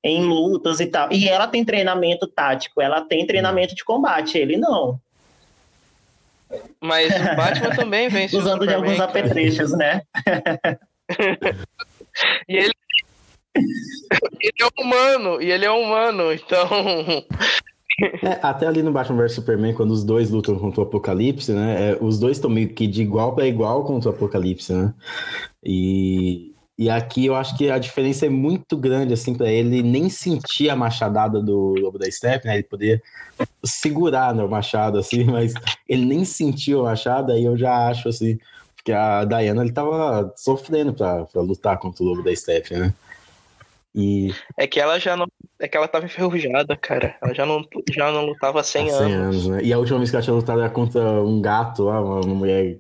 Em 0.05 0.22
lutas 0.22 0.79
e 0.79 0.87
tal. 0.87 1.12
E 1.12 1.29
ela 1.29 1.49
tem 1.49 1.64
treinamento 1.64 2.29
tático, 2.29 2.81
ela 2.81 3.01
tem 3.01 3.27
treinamento 3.27 3.74
de 3.74 3.85
combate, 3.85 4.39
ele 4.39 4.57
não. 4.57 5.01
Mas 6.81 7.12
o 7.12 7.35
Batman 7.35 7.70
também 7.74 8.09
vence 8.09 8.37
Usando 8.37 8.64
de 8.64 8.72
alguns 8.72 8.97
cara. 8.99 9.11
apetrechos, 9.11 9.72
né? 9.77 10.03
E 12.49 12.57
ele... 12.57 12.72
ele 14.41 14.55
é 14.62 14.81
humano, 14.83 15.43
e 15.43 15.51
ele 15.51 15.66
é 15.66 15.70
humano, 15.70 16.33
então... 16.33 16.66
É, 18.01 18.38
até 18.42 18.66
ali 18.66 18.82
no 18.82 18.92
Batman 18.92 19.22
vs 19.22 19.32
Superman, 19.32 19.72
quando 19.72 19.90
os 19.90 20.05
dois 20.05 20.28
lutam 20.28 20.59
contra 20.59 20.80
o 20.80 20.84
Apocalipse, 20.84 21.53
né? 21.53 21.92
é, 21.92 21.99
os 21.99 22.18
dois 22.18 22.36
estão 22.36 22.51
meio 22.51 22.68
que 22.68 22.86
de 22.86 23.01
igual 23.01 23.34
para 23.34 23.47
igual 23.47 23.84
contra 23.84 24.11
o 24.11 24.14
Apocalipse, 24.14 24.72
né? 24.72 24.92
E, 25.64 26.55
e 26.78 26.90
aqui 26.90 27.24
eu 27.24 27.34
acho 27.34 27.57
que 27.57 27.70
a 27.70 27.78
diferença 27.78 28.26
é 28.26 28.28
muito 28.28 28.76
grande, 28.76 29.14
assim, 29.14 29.34
para 29.34 29.51
ele 29.51 29.82
nem 29.82 30.11
sentir 30.11 30.68
a 30.68 30.76
machadada 30.76 31.40
do 31.40 31.74
Lobo 31.78 31.99
da 31.99 32.11
Steppe, 32.11 32.47
né? 32.47 32.57
Ele 32.57 32.64
poder 32.64 33.03
segurar 33.64 34.34
no 34.34 34.47
machado, 34.47 34.99
assim, 34.99 35.24
mas 35.32 35.55
ele 35.88 36.05
nem 36.05 36.22
sentiu 36.24 36.80
a 36.82 36.90
machada, 36.90 37.32
aí 37.32 37.44
eu 37.44 37.57
já 37.57 37.88
acho, 37.88 38.11
assim, 38.11 38.38
porque 38.76 38.92
a 38.92 39.24
Diana, 39.24 39.62
ele 39.62 39.72
tava 39.72 40.34
sofrendo 40.36 40.92
pra 40.92 41.26
lutar 41.36 41.78
contra 41.78 42.05
o 42.05 42.07
Lobo 42.07 42.22
da 42.22 42.34
Steppe, 42.36 42.74
né? 42.74 42.92
E 43.97 44.34
É 44.59 44.66
que 44.66 44.78
ela 44.78 44.99
já 45.01 45.16
não... 45.16 45.26
É 45.59 45.66
que 45.66 45.74
ela 45.76 45.88
tava 45.88 46.05
enferrujada, 46.05 46.76
cara. 46.76 47.16
Ela 47.22 47.32
já 47.34 47.47
não, 47.47 47.64
já 47.90 48.12
não 48.12 48.26
lutava 48.26 48.61
há 48.61 48.62
100 48.62 48.90
Há 48.90 48.92
100 48.92 48.99
anos. 49.14 49.14
anos, 49.14 49.49
né? 49.49 49.61
E 49.62 49.72
a 49.72 49.78
última 49.78 49.97
vez 49.99 50.11
que 50.11 50.16
ela 50.16 50.22
tinha 50.22 50.34
lutado 50.36 50.61
era 50.61 50.68
contra 50.68 51.01
um 51.22 51.40
gato 51.40 51.84
lá, 51.84 52.01
uma, 52.03 52.20
uma 52.20 52.34
mulher 52.34 52.76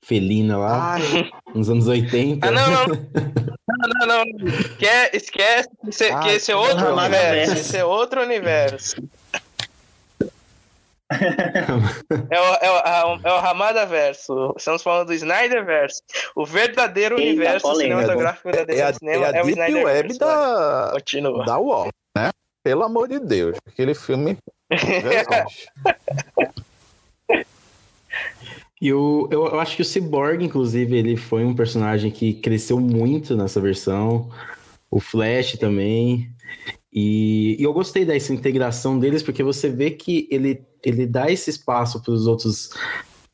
felina 0.00 0.56
lá, 0.56 0.96
nos 1.54 1.68
anos 1.68 1.86
80. 1.86 2.46
Ah, 2.46 2.50
não, 2.50 2.70
não. 2.70 2.86
Não, 3.74 4.06
não, 4.06 4.24
não. 4.24 4.48
Esque- 4.48 5.16
Esquece, 5.16 5.68
que 5.82 5.88
esse, 5.88 6.04
que 6.08 6.12
Ai, 6.12 6.34
esse 6.34 6.52
é 6.52 6.56
outro 6.56 6.92
universo. 6.94 7.10
Verso. 7.32 7.52
Esse 7.54 7.76
é 7.78 7.84
outro 7.84 8.20
universo. 8.22 8.96
É 12.30 12.40
o, 12.40 12.54
é, 12.54 13.04
o, 13.04 13.20
é 13.28 13.32
o 13.32 13.40
Ramada 13.40 13.84
Verso. 13.86 14.54
Estamos 14.56 14.82
falando 14.82 15.08
do 15.08 15.14
Snyder 15.14 15.64
Verso. 15.64 16.02
O 16.34 16.44
verdadeiro 16.46 17.16
Eita, 17.18 17.30
universo 17.30 17.62
polêmica. 17.62 18.00
cinematográfico 18.00 18.50
da 18.52 18.64
DC 18.64 18.78
É 18.80 18.84
a, 18.84 18.88
no 18.88 18.94
cinema 18.98 19.26
é 19.26 19.28
a 19.28 19.36
é 19.36 19.42
o 19.42 19.44
Deep 19.46 19.50
Snyder 19.50 19.84
Web 19.84 20.02
Verso. 20.08 20.18
da, 20.20 20.90
Continua. 20.92 21.44
da 21.44 21.58
Warner, 21.58 21.92
né? 22.16 22.30
Pelo 22.64 22.82
amor 22.84 23.08
de 23.08 23.18
Deus. 23.18 23.58
Aquele 23.66 23.94
filme. 23.94 24.36
Jesus. 24.70 25.66
E 28.82 28.92
o, 28.92 29.28
eu, 29.30 29.46
eu 29.46 29.60
acho 29.60 29.76
que 29.76 29.82
o 29.82 29.84
Cyborg, 29.84 30.44
inclusive, 30.44 30.96
ele 30.96 31.16
foi 31.16 31.44
um 31.44 31.54
personagem 31.54 32.10
que 32.10 32.34
cresceu 32.34 32.80
muito 32.80 33.36
nessa 33.36 33.60
versão. 33.60 34.28
O 34.90 34.98
Flash 34.98 35.52
também. 35.52 36.28
E, 36.92 37.56
e 37.58 37.62
eu 37.62 37.72
gostei 37.72 38.04
dessa 38.04 38.32
integração 38.32 38.98
deles, 38.98 39.22
porque 39.22 39.42
você 39.42 39.68
vê 39.70 39.90
que 39.90 40.28
ele, 40.30 40.62
ele 40.84 41.06
dá 41.06 41.30
esse 41.30 41.48
espaço 41.48 42.02
para 42.02 42.12
os 42.12 42.26
outros. 42.26 42.70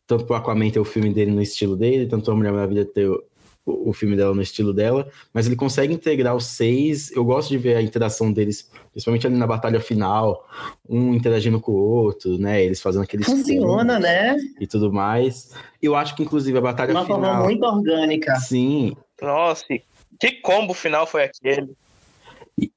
Tanto 0.07 0.31
o 0.31 0.35
Aquaman 0.35 0.71
ter 0.71 0.81
o 0.81 0.85
filme 0.85 1.13
dele 1.13 1.33
no 1.33 1.43
estilo 1.43 1.77
dele, 1.77 2.07
tanto 2.07 2.31
a 2.31 2.35
Mulher 2.35 2.53
Maravilha 2.53 2.85
ter 2.85 3.11
o, 3.11 3.23
o 3.67 3.93
filme 3.93 4.17
dela 4.17 4.35
no 4.35 4.41
estilo 4.41 4.73
dela, 4.73 5.07
mas 5.35 5.47
ele 5.47 5.57
consegue 5.57 5.93
integrar 5.93 6.35
os 6.35 6.47
seis. 6.47 7.11
Eu 7.13 7.25
gosto 7.25 7.51
de 7.51 7.59
ver 7.59 7.77
a 7.77 7.83
interação 7.83 8.33
deles, 8.33 8.71
principalmente 8.91 9.27
ali 9.27 9.37
na 9.37 9.47
batalha 9.47 9.81
final, 9.81 10.49
um 10.89 11.15
interagindo 11.15 11.61
com 11.61 11.73
o 11.73 11.77
outro, 11.77 12.39
né? 12.39 12.65
Eles 12.65 12.81
fazendo 12.81 13.03
aqueles 13.03 13.27
Funciona, 13.27 13.99
né? 13.99 14.37
e 14.59 14.67
tudo 14.67 14.91
mais. 14.93 15.53
Eu 15.83 15.95
acho 15.95 16.17
que, 16.17 16.23
inclusive, 16.23 16.57
a 16.57 16.63
batalha 16.63 16.93
De 16.93 16.99
uma 16.99 17.07
forma 17.07 17.27
final. 17.27 17.45
muito 17.45 17.63
orgânica. 17.65 18.35
Sim. 18.37 18.97
Nossa, 19.21 19.65
que 20.19 20.33
combo 20.41 20.73
final 20.73 21.07
foi 21.07 21.25
aquele? 21.25 21.69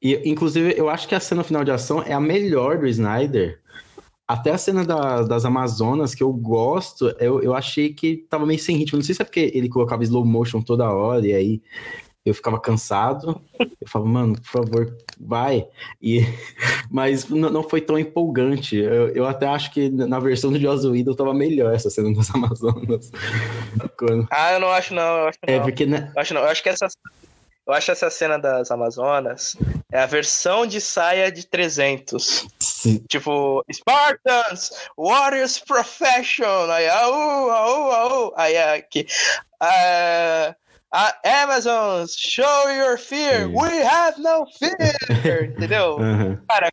E, 0.01 0.21
inclusive, 0.29 0.73
eu 0.77 0.89
acho 0.89 1.07
que 1.07 1.15
a 1.15 1.19
cena 1.19 1.43
final 1.43 1.63
de 1.63 1.71
ação 1.71 2.01
é 2.03 2.13
a 2.13 2.19
melhor 2.19 2.77
do 2.79 2.87
Snyder. 2.87 3.59
Até 4.27 4.51
a 4.51 4.57
cena 4.57 4.85
da- 4.85 5.23
das 5.23 5.43
Amazonas, 5.43 6.13
que 6.15 6.23
eu 6.23 6.31
gosto, 6.31 7.09
eu, 7.19 7.41
eu 7.41 7.53
achei 7.53 7.93
que 7.93 8.17
tava 8.29 8.45
meio 8.45 8.59
sem 8.59 8.77
ritmo. 8.77 8.97
Não 8.99 9.03
sei 9.03 9.15
se 9.15 9.21
é 9.21 9.25
porque 9.25 9.51
ele 9.53 9.67
colocava 9.67 10.03
slow 10.03 10.23
motion 10.25 10.61
toda 10.61 10.89
hora, 10.89 11.25
e 11.27 11.33
aí 11.33 11.61
eu 12.25 12.33
ficava 12.33 12.59
cansado. 12.59 13.41
Eu 13.59 13.87
falava, 13.87 14.09
mano, 14.11 14.35
por 14.39 14.45
favor, 14.49 14.95
vai. 15.19 15.67
E, 16.01 16.19
mas 16.89 17.27
não, 17.27 17.49
não 17.49 17.63
foi 17.63 17.81
tão 17.81 17.97
empolgante. 17.97 18.77
Eu, 18.77 19.09
eu 19.09 19.25
até 19.25 19.47
acho 19.47 19.73
que 19.73 19.89
na 19.89 20.19
versão 20.19 20.51
do 20.51 20.59
Joss 20.59 20.85
Whedon 20.87 21.13
tava 21.15 21.33
melhor 21.33 21.73
essa 21.73 21.89
cena 21.89 22.13
das 22.13 22.29
Amazonas. 22.35 23.11
Quando- 23.97 24.27
Ah, 24.31 24.53
eu 24.53 24.59
não 24.59 24.69
acho 24.69 24.93
não, 24.93 25.01
eu 25.17 25.27
acho 25.27 25.39
É, 25.47 25.57
não. 25.57 25.63
porque 25.63 25.85
né, 25.85 26.11
Eu 26.15 26.21
acho 26.21 26.33
não. 26.33 26.41
Eu 26.41 26.47
acho 26.49 26.61
que 26.63 26.69
essa 26.69 26.87
eu 27.71 27.77
acho 27.77 27.91
essa 27.91 28.09
cena 28.09 28.37
das 28.37 28.69
Amazonas 28.69 29.55
é 29.91 29.99
a 30.01 30.05
versão 30.05 30.65
de 30.65 30.81
saia 30.81 31.31
de 31.31 31.45
300. 31.47 32.45
se- 32.59 32.99
Tipo, 33.07 33.63
Spartans, 33.71 34.71
Warriors 34.97 35.59
Profession, 35.59 36.69
aí, 36.69 36.89
au, 36.89 37.13
au, 37.51 37.91
au, 37.91 38.33
aí 38.35 38.57
aqui, 38.57 39.05
ah, 39.59 40.55
ah, 40.91 41.15
Amazons, 41.43 42.15
show 42.17 42.69
your 42.69 42.97
fear, 42.97 43.47
Sim. 43.47 43.55
we 43.55 43.81
have 43.83 44.19
no 44.21 44.45
fear, 44.57 45.45
entendeu? 45.55 45.97
Aham. 45.99 46.37
Cara, 46.49 46.69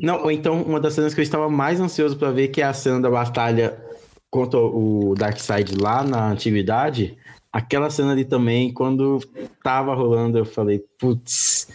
Não, 0.00 0.22
ou 0.24 0.30
então 0.30 0.60
uma 0.62 0.78
das 0.80 0.94
cenas 0.94 1.14
que 1.14 1.20
eu 1.20 1.24
estava 1.24 1.48
mais 1.48 1.80
ansioso 1.80 2.16
pra 2.16 2.30
ver, 2.30 2.48
que 2.48 2.60
é 2.60 2.64
a 2.64 2.72
cena 2.74 3.00
da 3.00 3.10
batalha 3.10 3.82
contra 4.30 4.58
o 4.58 5.14
Darkseid 5.16 5.74
lá 5.80 6.02
na 6.02 6.28
antiguidade. 6.30 7.16
Aquela 7.52 7.88
cena 7.90 8.12
ali 8.12 8.24
também, 8.24 8.72
quando 8.72 9.18
tava 9.64 9.94
rolando, 9.94 10.36
eu 10.38 10.44
falei, 10.44 10.84
putz, 10.98 11.66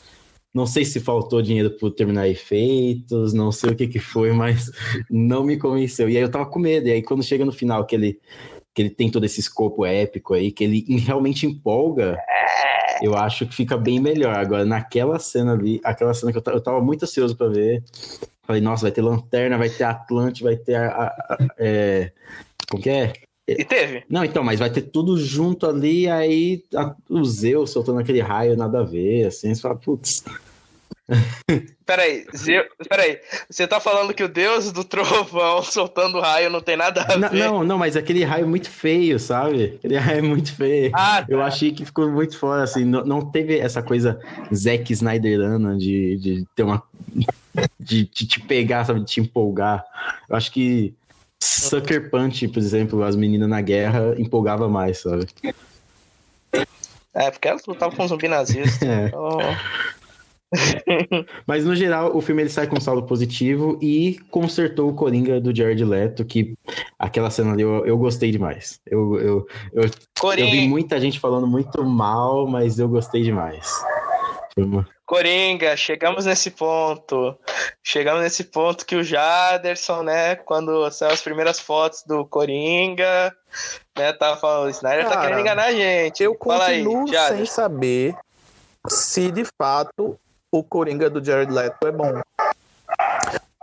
não 0.54 0.68
sei 0.68 0.86
se 0.86 1.00
faltou 1.00 1.42
dinheiro 1.42 1.72
por 1.72 1.90
terminar 1.92 2.30
efeitos, 2.30 3.34
não 3.34 3.52
sei 3.52 3.72
o 3.72 3.76
que 3.76 3.88
que 3.88 4.00
foi, 4.00 4.32
mas 4.32 4.70
não 5.10 5.44
me 5.44 5.58
convenceu. 5.58 6.08
E 6.10 6.16
aí 6.16 6.22
eu 6.24 6.30
tava 6.30 6.46
com 6.46 6.60
medo, 6.60 6.88
e 6.88 6.92
aí 6.92 7.02
quando 7.02 7.24
chega 7.24 7.44
no 7.44 7.52
final, 7.52 7.86
que 7.86 7.96
ele, 7.96 8.20
que 8.74 8.84
ele 8.84 8.90
tem 8.92 9.10
todo 9.10 9.26
esse 9.26 9.40
escopo 9.40 9.84
épico 9.84 10.36
aí, 10.36 10.52
que 10.52 10.64
ele 10.64 10.86
realmente 11.00 11.48
empolga, 11.48 12.20
eu 13.02 13.16
acho 13.18 13.48
que 13.48 13.56
fica 13.56 13.76
bem 13.76 14.00
melhor. 14.00 14.36
Agora, 14.36 14.64
naquela 14.64 15.18
cena 15.18 15.54
ali, 15.54 15.82
aquela 15.84 16.14
cena 16.14 16.32
que 16.32 16.38
eu, 16.38 16.44
eu 16.54 16.62
tava 16.62 16.80
muito 16.82 17.04
ansioso 17.04 17.36
pra 17.36 17.48
ver, 17.48 17.84
falei, 18.44 18.62
nossa, 18.62 18.84
vai 18.84 18.92
ter 18.92 19.02
Lanterna, 19.02 19.58
vai 19.58 19.70
ter 19.70 19.86
Atlante, 19.86 20.44
vai 20.44 20.56
ter 20.56 20.76
a... 20.76 20.88
a- 20.88 21.06
a- 21.34 21.48
é... 21.58 22.12
Como 22.70 22.82
que 22.82 22.90
é? 22.92 23.14
E 23.48 23.64
teve. 23.66 24.04
Não, 24.10 24.24
então, 24.24 24.44
mas 24.44 24.60
vai 24.60 24.70
ter 24.70 24.82
tudo 24.84 25.18
junto 25.18 25.68
ali, 25.68 26.08
aí 26.10 26.64
a- 26.76 26.96
o 27.10 27.24
Zeus 27.26 27.72
soltando 27.72 28.00
aquele 28.00 28.22
raio, 28.22 28.56
nada 28.58 28.80
a 28.80 28.84
ver, 28.84 29.28
assim, 29.28 29.54
você 29.54 29.62
fala, 29.62 29.76
putz... 29.76 30.24
Peraí, 31.86 32.26
Zeu- 32.36 32.66
peraí, 32.88 33.20
você 33.50 33.68
tá 33.68 33.78
falando 33.80 34.14
que 34.14 34.24
o 34.24 34.28
deus 34.30 34.72
do 34.72 34.86
trovão 34.86 35.62
soltando 35.64 36.20
raio 36.22 36.50
não 36.50 36.62
tem 36.62 36.78
nada 36.78 37.02
a 37.08 37.18
Não, 37.18 37.30
ver? 37.30 37.38
não, 37.40 37.64
não, 37.64 37.78
mas 37.78 37.98
aquele 37.98 38.24
raio 38.24 38.48
muito 38.48 38.70
feio, 38.70 39.20
sabe? 39.20 39.76
Aquele 39.76 39.98
raio 39.98 40.20
é 40.20 40.22
muito 40.22 40.56
feio. 40.56 40.92
Ah, 40.94 41.22
tá. 41.22 41.26
Eu 41.28 41.42
achei 41.42 41.74
que 41.74 41.84
ficou 41.86 42.10
muito 42.10 42.38
fora, 42.38 42.64
assim, 42.64 42.86
não, 42.86 43.04
não 43.06 43.22
teve 43.32 43.60
essa 43.60 43.84
coisa 43.84 44.18
Zack 44.56 44.94
Snyderana 44.94 45.76
de, 45.78 46.16
de 46.18 46.46
ter 46.56 46.64
uma. 46.64 46.82
de, 47.78 48.06
de 48.06 48.28
te 48.28 48.40
pegar, 48.40 48.86
sabe, 48.86 49.02
de 49.02 49.06
te 49.06 49.20
empolgar. 49.20 49.84
Eu 50.30 50.38
acho 50.38 50.52
que 50.54 50.94
Sucker 51.44 52.10
Punch, 52.10 52.48
por 52.48 52.60
exemplo, 52.60 53.04
as 53.04 53.16
meninas 53.16 53.50
na 53.50 53.62
guerra 53.62 54.16
empolgava 54.18 54.70
mais, 54.70 55.00
sabe? 55.00 55.28
É, 57.14 57.30
porque 57.30 57.48
elas 57.48 57.66
lutavam 57.66 57.96
com 57.96 58.08
zumbi 58.08 58.28
nazista. 58.28 58.86
É. 58.86 59.08
Então, 59.08 59.40
Mas 61.48 61.66
no 61.66 61.76
geral, 61.76 62.16
o 62.16 62.22
filme 62.22 62.44
ele 62.44 62.50
sai 62.50 62.68
com 62.68 62.80
saldo 62.80 63.04
positivo 63.04 63.78
e 63.82 64.20
consertou 64.30 64.90
o 64.90 64.94
Coringa 64.94 65.42
do 65.42 65.56
Jared 65.56 65.84
Leto, 65.84 66.24
que 66.24 66.54
aquela 67.00 67.32
cena 67.32 67.54
ali 67.54 67.64
eu, 67.64 67.84
eu 67.88 67.98
gostei 67.98 68.30
demais. 68.30 68.80
Eu, 68.86 69.16
eu, 69.20 69.48
eu, 69.74 69.84
eu 70.38 70.52
vi 70.52 70.68
muita 70.68 71.00
gente 71.00 71.20
falando 71.20 71.48
muito 71.48 71.84
mal, 71.84 72.48
mas 72.48 72.78
eu 72.78 72.88
gostei 72.88 73.24
demais. 73.24 73.68
Foi 74.54 74.64
uma- 74.64 74.88
Coringa, 75.14 75.78
chegamos 75.78 76.26
nesse 76.26 76.50
ponto. 76.50 77.38
Chegamos 77.84 78.24
nesse 78.24 78.44
ponto 78.44 78.84
que 78.84 78.96
o 78.96 79.04
Jaderson, 79.04 80.02
né, 80.02 80.36
quando 80.36 80.90
saiu 80.90 81.12
as 81.14 81.22
primeiras 81.22 81.60
fotos 81.60 82.04
do 82.04 82.26
Coringa, 82.26 83.36
né, 83.96 84.12
tava 84.14 84.38
falando, 84.38 84.66
o 84.66 84.70
Snyder 84.72 85.04
tá 85.06 85.12
Cara, 85.12 85.22
querendo 85.22 85.42
enganar 85.42 85.66
a 85.66 85.72
gente. 85.72 86.24
Eu 86.24 86.36
Fala 86.44 86.66
aí, 86.66 86.84
continuo 86.84 87.08
sem 87.08 87.14
Jaderson. 87.16 87.46
saber 87.54 88.16
se 88.88 89.32
de 89.32 89.46
fato 89.56 90.20
o 90.52 90.64
Coringa 90.64 91.10
do 91.10 91.24
Jared 91.24 91.52
Leto 91.54 91.88
é 91.88 91.92
bom. 91.92 92.22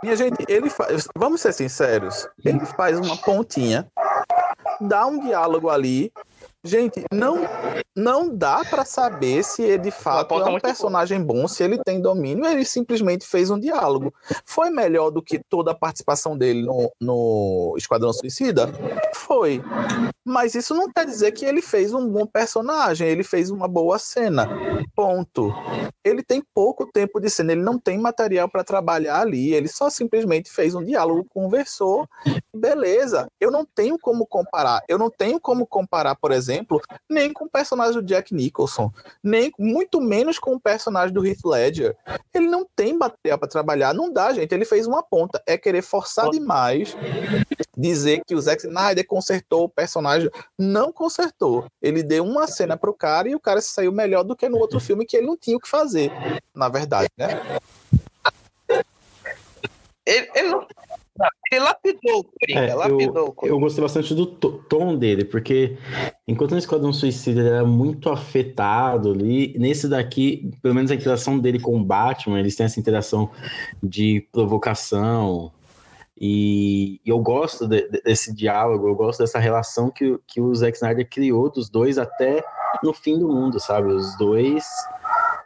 Minha 0.01 0.15
gente, 0.15 0.45
ele 0.47 0.69
faz. 0.69 1.07
Vamos 1.15 1.41
ser 1.41 1.53
sinceros, 1.53 2.27
ele 2.45 2.65
faz 2.65 2.97
uma 2.97 3.17
pontinha, 3.17 3.87
dá 4.79 5.05
um 5.05 5.19
diálogo 5.19 5.69
ali. 5.69 6.11
Gente, 6.63 7.03
não 7.11 7.41
não 7.95 8.33
dá 8.33 8.63
pra 8.63 8.85
saber 8.85 9.43
se 9.43 9.63
ele 9.63 9.79
de 9.79 9.91
fato 9.91 10.35
é 10.35 10.45
um 10.45 10.59
personagem 10.59 11.21
bom, 11.21 11.47
se 11.47 11.63
ele 11.63 11.77
tem 11.83 11.99
domínio, 11.99 12.45
ele 12.45 12.63
simplesmente 12.63 13.25
fez 13.25 13.49
um 13.49 13.59
diálogo. 13.59 14.13
Foi 14.45 14.69
melhor 14.69 15.09
do 15.09 15.21
que 15.21 15.39
toda 15.39 15.71
a 15.71 15.75
participação 15.75 16.37
dele 16.37 16.61
no, 16.61 16.91
no 17.01 17.73
Esquadrão 17.77 18.13
Suicida? 18.13 18.69
Foi. 19.13 19.61
Mas 20.23 20.53
isso 20.53 20.75
não 20.75 20.91
quer 20.91 21.05
dizer 21.05 21.31
que 21.31 21.43
ele 21.43 21.61
fez 21.61 21.93
um 21.93 22.07
bom 22.07 22.25
personagem, 22.25 23.07
ele 23.07 23.23
fez 23.23 23.49
uma 23.49 23.67
boa 23.67 23.97
cena. 23.97 24.47
Ponto. 24.95 25.51
Ele 26.03 26.23
tem 26.23 26.43
pouco 26.53 26.85
tempo 26.85 27.19
de 27.19 27.29
cena, 27.29 27.51
ele 27.53 27.61
não 27.61 27.77
tem 27.77 27.97
material 27.97 28.47
para 28.47 28.63
trabalhar 28.63 29.21
ali, 29.21 29.53
ele 29.53 29.67
só 29.67 29.89
simplesmente 29.89 30.51
fez 30.51 30.75
um 30.75 30.83
diálogo, 30.83 31.25
conversou, 31.29 32.07
beleza. 32.55 33.27
Eu 33.39 33.51
não 33.51 33.65
tenho 33.65 33.97
como 33.99 34.25
comparar. 34.25 34.81
Eu 34.87 34.97
não 34.97 35.09
tenho 35.09 35.39
como 35.39 35.65
comparar, 35.65 36.15
por 36.15 36.31
exemplo, 36.31 36.50
nem 37.09 37.31
com 37.31 37.45
o 37.45 37.49
personagem 37.49 37.93
do 37.93 38.03
Jack 38.03 38.33
Nicholson, 38.33 38.91
nem 39.23 39.51
muito 39.57 40.01
menos 40.01 40.37
com 40.37 40.53
o 40.53 40.59
personagem 40.59 41.13
do 41.13 41.25
Heath 41.25 41.45
Ledger. 41.45 41.95
Ele 42.33 42.47
não 42.47 42.67
tem 42.75 42.93
material 42.97 43.37
para 43.37 43.47
trabalhar, 43.47 43.93
não 43.93 44.11
dá, 44.11 44.33
gente. 44.33 44.53
Ele 44.53 44.65
fez 44.65 44.87
uma 44.87 45.01
ponta, 45.01 45.41
é 45.47 45.57
querer 45.57 45.81
forçar 45.81 46.29
demais 46.29 46.95
dizer 47.77 48.21
que 48.25 48.35
o 48.35 48.41
Zack 48.41 48.65
Snyder 48.65 49.05
consertou 49.07 49.63
o 49.63 49.69
personagem. 49.69 50.29
Não 50.57 50.91
consertou. 50.91 51.65
Ele 51.81 52.03
deu 52.03 52.23
uma 52.23 52.47
cena 52.47 52.77
pro 52.77 52.93
cara 52.93 53.29
e 53.29 53.35
o 53.35 53.39
cara 53.39 53.61
se 53.61 53.69
saiu 53.69 53.91
melhor 53.91 54.23
do 54.23 54.35
que 54.35 54.49
no 54.49 54.57
outro 54.57 54.79
filme 54.79 55.05
que 55.05 55.17
ele 55.17 55.27
não 55.27 55.37
tinha 55.37 55.57
o 55.57 55.59
que 55.59 55.69
fazer, 55.69 56.11
na 56.55 56.69
verdade, 56.69 57.09
né? 57.17 57.41
Ele, 60.05 60.31
ele 60.35 60.47
não- 60.49 60.67
ele 61.51 61.61
lapidou 61.63 62.19
o 62.19 62.23
Coringa, 62.23 62.71
É, 62.71 62.73
lapidou 62.75 63.25
o 63.25 63.29
eu, 63.29 63.33
Coringa. 63.33 63.55
eu 63.55 63.59
gostei 63.59 63.81
bastante 63.81 64.15
do 64.15 64.25
to- 64.25 64.63
tom 64.69 64.97
dele, 64.97 65.25
porque 65.25 65.77
enquanto 66.27 66.51
no 66.51 66.57
Esquadrão 66.57 66.93
Suicida 66.93 67.41
ele 67.41 67.49
era 67.49 67.65
muito 67.65 68.09
afetado 68.09 69.11
ali, 69.11 69.53
nesse 69.57 69.87
daqui, 69.89 70.49
pelo 70.61 70.73
menos 70.73 70.89
a 70.91 70.95
interação 70.95 71.37
dele 71.37 71.59
com 71.59 71.75
o 71.75 71.83
Batman, 71.83 72.39
eles 72.39 72.55
têm 72.55 72.65
essa 72.65 72.79
interação 72.79 73.29
de 73.83 74.25
provocação. 74.31 75.51
E, 76.23 77.01
e 77.03 77.09
eu 77.09 77.19
gosto 77.19 77.67
de- 77.67 77.89
de- 77.89 78.01
desse 78.03 78.33
diálogo, 78.33 78.87
eu 78.87 78.95
gosto 78.95 79.19
dessa 79.19 79.39
relação 79.39 79.89
que, 79.89 80.05
o- 80.05 80.21
que 80.27 80.39
o 80.39 80.53
Zack 80.53 80.77
Snyder 80.77 81.09
criou 81.09 81.49
dos 81.51 81.67
dois 81.69 81.97
até 81.97 82.43
no 82.83 82.93
fim 82.93 83.17
do 83.17 83.27
mundo, 83.27 83.59
sabe? 83.59 83.91
Os 83.91 84.15
dois. 84.17 84.63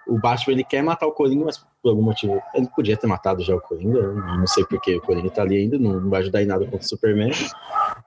O 0.08 0.20
Batman 0.20 0.54
ele 0.54 0.64
quer 0.64 0.84
matar 0.84 1.08
o 1.08 1.12
Coringa, 1.12 1.46
mas 1.46 1.58
por 1.58 1.90
algum 1.90 2.02
motivo. 2.02 2.42
Ele 2.54 2.68
podia 2.76 2.98
ter 2.98 3.08
matado 3.08 3.44
já 3.44 3.56
o 3.56 3.62
Coringa, 3.62 4.00
eu 4.00 4.16
não 4.16 4.48
sei 4.48 4.66
porque 4.66 4.96
o 4.96 5.02
Coringa 5.02 5.30
tá 5.30 5.42
ali 5.42 5.58
ainda, 5.58 5.78
não, 5.78 6.00
não 6.00 6.10
vai 6.10 6.22
ajudar 6.22 6.42
em 6.42 6.46
nada 6.46 6.66
contra 6.66 6.86
o 6.86 6.90
Superman. 6.90 7.32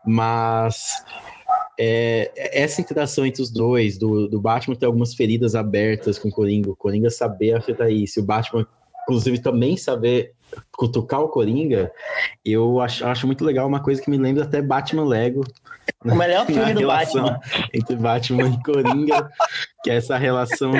Mas 0.04 1.04
é, 1.78 2.32
essa 2.36 2.80
interação 2.80 3.24
entre 3.24 3.40
os 3.40 3.50
dois, 3.50 3.96
do, 3.96 4.26
do 4.28 4.40
Batman 4.40 4.74
ter 4.74 4.86
algumas 4.86 5.14
feridas 5.14 5.54
abertas 5.54 6.18
com 6.18 6.28
o 6.28 6.32
Coringa, 6.32 6.70
o 6.70 6.76
Coringa 6.76 7.08
saber 7.08 7.54
afetar 7.54 7.88
isso, 7.88 8.20
o 8.20 8.24
Batman, 8.24 8.66
inclusive, 9.04 9.38
também 9.38 9.76
saber 9.76 10.34
cutucar 10.72 11.20
o 11.20 11.28
Coringa, 11.28 11.92
eu 12.44 12.80
acho, 12.80 13.06
acho 13.06 13.26
muito 13.26 13.44
legal, 13.44 13.68
uma 13.68 13.80
coisa 13.80 14.02
que 14.02 14.10
me 14.10 14.18
lembra 14.18 14.44
até 14.44 14.60
Batman 14.60 15.04
Lego. 15.04 15.44
O 16.04 16.14
melhor 16.14 16.46
filme 16.46 16.72
do 16.74 16.86
Batman. 16.86 17.38
Entre 17.72 17.94
Batman 17.94 18.48
e 18.48 18.62
Coringa, 18.62 19.30
que 19.84 19.90
é 19.90 19.96
essa 19.96 20.16
relação. 20.16 20.72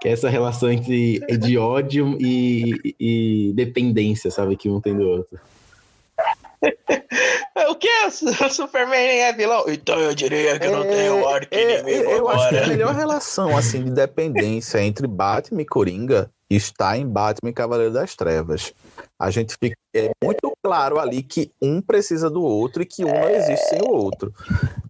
Que 0.00 0.08
é 0.08 0.12
essa 0.12 0.28
relação 0.28 0.70
entre 0.70 1.18
de 1.38 1.58
ódio 1.58 2.16
e, 2.20 2.94
e 3.00 3.52
dependência, 3.54 4.30
sabe? 4.30 4.56
Que 4.56 4.68
um 4.68 4.80
tem 4.80 4.96
do 4.96 5.08
outro. 5.08 5.38
O 7.70 7.74
que? 7.74 7.88
O 8.06 8.50
Superman 8.50 9.20
é 9.20 9.32
vilão? 9.32 9.64
Então 9.68 9.98
eu 9.98 10.14
diria 10.14 10.58
que 10.58 10.68
não 10.68 10.82
tem 10.82 11.10
um 11.10 11.26
arco 11.28 11.52
É, 11.52 11.80
inimigo 11.80 12.10
eu 12.10 12.28
acho 12.28 12.48
que 12.48 12.54
a 12.54 12.58
agora. 12.58 12.66
melhor 12.68 12.94
relação 12.94 13.56
assim 13.56 13.84
de 13.84 13.90
dependência 13.90 14.80
entre 14.82 15.06
Batman 15.06 15.62
e 15.62 15.66
Coringa 15.66 16.30
está 16.48 16.96
em 16.96 17.06
Batman 17.06 17.50
e 17.50 17.52
Cavaleiro 17.52 17.92
das 17.92 18.14
Trevas. 18.14 18.72
A 19.18 19.30
gente 19.30 19.56
fica 19.60 19.76
é 19.94 20.10
muito 20.22 20.52
claro 20.62 20.98
ali 20.98 21.22
que 21.22 21.50
um 21.60 21.80
precisa 21.82 22.30
do 22.30 22.42
outro 22.42 22.82
e 22.82 22.86
que 22.86 23.04
um 23.04 23.12
não 23.12 23.28
existe 23.28 23.68
sem 23.68 23.82
o 23.82 23.90
outro. 23.90 24.32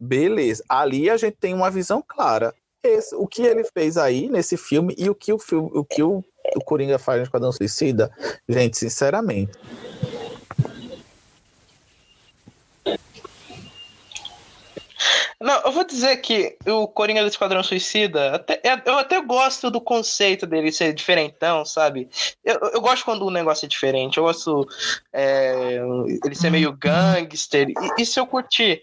Beleza. 0.01 0.63
Ali 0.69 1.09
a 1.09 1.17
gente 1.17 1.37
tem 1.41 1.55
uma 1.55 1.71
visão 1.71 2.03
clara. 2.07 2.55
Esse- 2.83 3.15
o 3.15 3.27
que 3.27 3.43
ele 3.43 3.65
fez 3.65 3.97
aí 3.97 4.29
nesse 4.29 4.57
filme 4.57 4.95
e 4.97 5.11
o 5.11 5.15
que 5.15 5.33
o 5.33 5.39
filme, 5.39 5.71
o 5.75 5.85
que 5.85 6.03
o, 6.03 6.23
o 6.57 6.65
Coringa 6.65 6.99
faz 6.99 7.19
no 7.19 7.25
Esquadrão 7.25 7.51
Suicida, 7.53 8.11
gente, 8.49 8.79
sinceramente, 8.79 9.53
Não, 15.41 15.55
eu 15.63 15.71
vou 15.71 15.85
dizer 15.85 16.17
que 16.17 16.57
o 16.67 16.89
Coringa 16.89 17.23
do 17.23 17.29
Esquadrão 17.29 17.63
Suicida, 17.63 18.35
até- 18.35 18.61
é- 18.65 18.83
eu 18.85 18.99
até 18.99 19.21
gosto 19.21 19.71
do 19.71 19.81
conceito 19.81 20.45
dele 20.47 20.73
ser 20.73 20.93
diferentão, 20.93 21.65
sabe? 21.65 22.09
Eu, 22.45 22.59
eu 22.73 22.81
gosto 22.81 23.05
quando 23.05 23.25
o 23.25 23.31
negócio 23.31 23.65
é 23.65 23.69
diferente. 23.69 24.19
Eu 24.19 24.25
gosto 24.25 24.67
é, 25.13 25.79
ele 26.25 26.35
ser 26.35 26.51
meio 26.51 26.73
gangster. 26.73 27.69
E, 27.69 28.03
isso 28.03 28.19
eu 28.19 28.27
curti. 28.27 28.83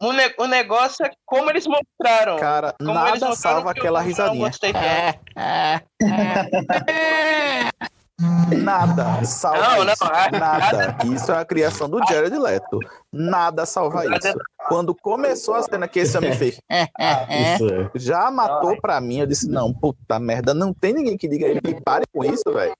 O, 0.00 0.12
ne- 0.12 0.32
o 0.38 0.46
negócio 0.46 1.04
é 1.04 1.10
como 1.24 1.50
eles 1.50 1.66
mostraram. 1.66 2.36
cara, 2.38 2.72
Como 2.78 2.90
eles 2.92 3.02
nada 3.20 3.26
mostraram 3.26 3.56
salva 3.56 3.74
que 3.74 3.80
aquela 3.80 3.98
eu 3.98 4.02
não 4.02 4.08
risadinha. 4.08 4.46
gostei 4.46 4.72
tanto. 4.72 5.18
Nada 8.62 9.22
salva 9.24 9.58
Não, 9.76 9.84
não, 9.84 9.92
isso. 9.92 10.04
a- 10.04 10.30
Nada. 10.30 10.96
Isso 11.04 11.30
é 11.32 11.36
a 11.38 11.44
criação 11.44 11.88
do 11.88 11.98
Jared 12.08 12.36
Leto. 12.38 12.78
Nada 13.12 13.66
salva 13.66 14.04
isso. 14.06 14.34
Quando 14.68 14.94
começou 14.94 15.54
a 15.54 15.62
cena 15.62 15.86
que 15.86 16.00
esse 16.00 16.16
homem 16.16 16.32
fez, 16.32 16.58
Isso 16.70 17.66
é. 17.68 17.90
já 17.94 18.30
matou 18.30 18.80
pra 18.80 19.00
mim. 19.00 19.20
Eu 19.20 19.26
disse, 19.26 19.48
não, 19.48 19.72
puta 19.72 20.18
merda, 20.18 20.54
não 20.54 20.72
tem 20.72 20.94
ninguém 20.94 21.16
que 21.16 21.28
diga 21.28 21.60
que 21.60 21.80
pare 21.82 22.04
com 22.12 22.24
isso, 22.24 22.42
velho. 22.52 22.74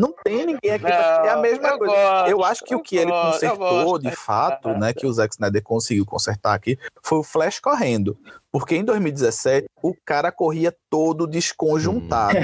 Não 0.00 0.14
tem 0.24 0.46
ninguém 0.46 0.70
aqui. 0.70 0.84
Não, 0.84 0.90
é 0.90 1.28
a 1.28 1.36
mesma 1.36 1.68
eu 1.68 1.78
coisa. 1.78 1.94
gosto, 1.94 2.30
eu 2.30 2.42
acho 2.42 2.64
que 2.64 2.74
o 2.74 2.82
que 2.82 2.96
eu 2.96 3.02
ele 3.02 3.10
gosto, 3.10 3.44
eu 3.44 3.50
consertou, 3.58 3.98
de 3.98 4.10
fato, 4.10 4.70
né, 4.70 4.94
que 4.94 5.06
o 5.06 5.12
Zack 5.12 5.34
Snyder 5.34 5.62
conseguiu 5.62 6.06
consertar 6.06 6.54
aqui, 6.54 6.78
foi 7.02 7.18
o 7.18 7.22
Flash 7.22 7.60
correndo. 7.60 8.18
Porque 8.50 8.74
em 8.74 8.82
2017, 8.84 9.66
o 9.82 9.94
cara 10.04 10.32
corria 10.32 10.74
todo 10.88 11.26
desconjuntado. 11.26 12.38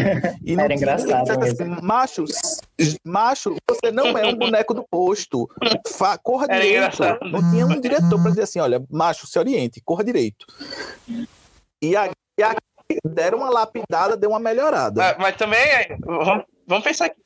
E 0.44 0.54
não 0.54 0.64
Era 0.64 0.74
engraçado 0.74 1.30
assim, 1.42 1.64
macho, 1.82 2.24
macho, 3.02 3.56
você 3.68 3.90
não 3.90 4.18
é 4.18 4.26
um 4.26 4.36
boneco 4.36 4.74
do 4.74 4.84
posto. 4.88 5.48
Fa- 5.88 6.18
corra 6.18 6.46
Era 6.50 6.62
direito. 6.62 6.76
engraçado. 6.76 7.30
Não 7.30 7.42
tinha 7.50 7.66
um 7.66 7.80
diretor 7.80 8.20
para 8.20 8.30
dizer 8.30 8.42
assim, 8.42 8.60
olha, 8.60 8.84
macho, 8.90 9.26
se 9.26 9.38
oriente, 9.38 9.80
corra 9.82 10.04
direito. 10.04 10.44
E 11.82 11.96
aqui, 11.96 12.12
e 12.38 12.42
aqui 12.42 12.60
deram 13.04 13.38
uma 13.38 13.48
lapidada, 13.50 14.14
deu 14.14 14.28
uma 14.28 14.38
melhorada. 14.38 15.00
Mas, 15.00 15.16
mas 15.18 15.36
também, 15.36 15.98
vamos, 16.04 16.44
vamos 16.66 16.84
pensar 16.84 17.06
aqui. 17.06 17.20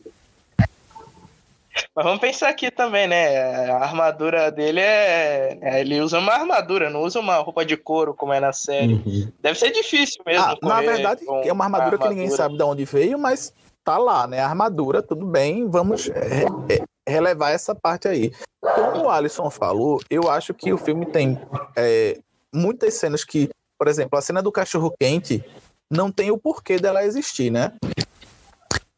Mas 1.94 2.04
vamos 2.04 2.20
pensar 2.20 2.48
aqui 2.48 2.70
também, 2.70 3.06
né? 3.06 3.70
A 3.70 3.78
armadura 3.78 4.50
dele 4.50 4.80
é. 4.80 5.58
é, 5.60 5.80
Ele 5.80 6.00
usa 6.00 6.18
uma 6.18 6.32
armadura, 6.32 6.90
não 6.90 7.02
usa 7.02 7.20
uma 7.20 7.36
roupa 7.36 7.64
de 7.64 7.76
couro 7.76 8.14
como 8.14 8.32
é 8.32 8.40
na 8.40 8.52
série. 8.52 8.94
Uhum. 8.94 9.32
Deve 9.40 9.58
ser 9.58 9.70
difícil 9.70 10.22
mesmo. 10.26 10.44
Ah, 10.44 10.56
na 10.62 10.80
verdade, 10.80 11.24
é 11.44 11.52
uma 11.52 11.64
armadura, 11.64 11.98
que 11.98 12.08
ninguém 12.08 12.24
armadura. 12.24 12.36
sabe 12.36 12.56
de 12.56 12.62
onde 12.62 12.84
veio, 12.84 13.18
mas 13.18 13.52
tá 13.84 13.98
lá, 13.98 14.26
né? 14.26 14.40
A 14.40 14.48
armadura, 14.48 15.02
tudo 15.02 15.26
bem, 15.26 15.68
vamos 15.68 16.08
é, 16.08 16.44
é, 16.74 17.10
relevar 17.10 17.52
essa 17.52 17.74
parte 17.74 18.08
aí. 18.08 18.32
Como 18.60 19.04
o 19.04 19.10
Alisson 19.10 19.48
falou, 19.50 20.00
eu 20.10 20.30
acho 20.30 20.52
que 20.52 20.72
o 20.72 20.78
filme 20.78 21.06
tem 21.06 21.40
é, 21.76 22.18
muitas 22.52 22.94
cenas 22.94 23.24
que, 23.24 23.48
por 23.78 23.88
exemplo, 23.88 24.18
a 24.18 24.22
cena 24.22 24.42
do 24.42 24.52
cachorro 24.52 24.94
quente 24.98 25.44
não 25.90 26.10
tem 26.10 26.30
o 26.30 26.38
porquê 26.38 26.78
dela 26.78 27.04
existir, 27.04 27.50
né? 27.50 27.72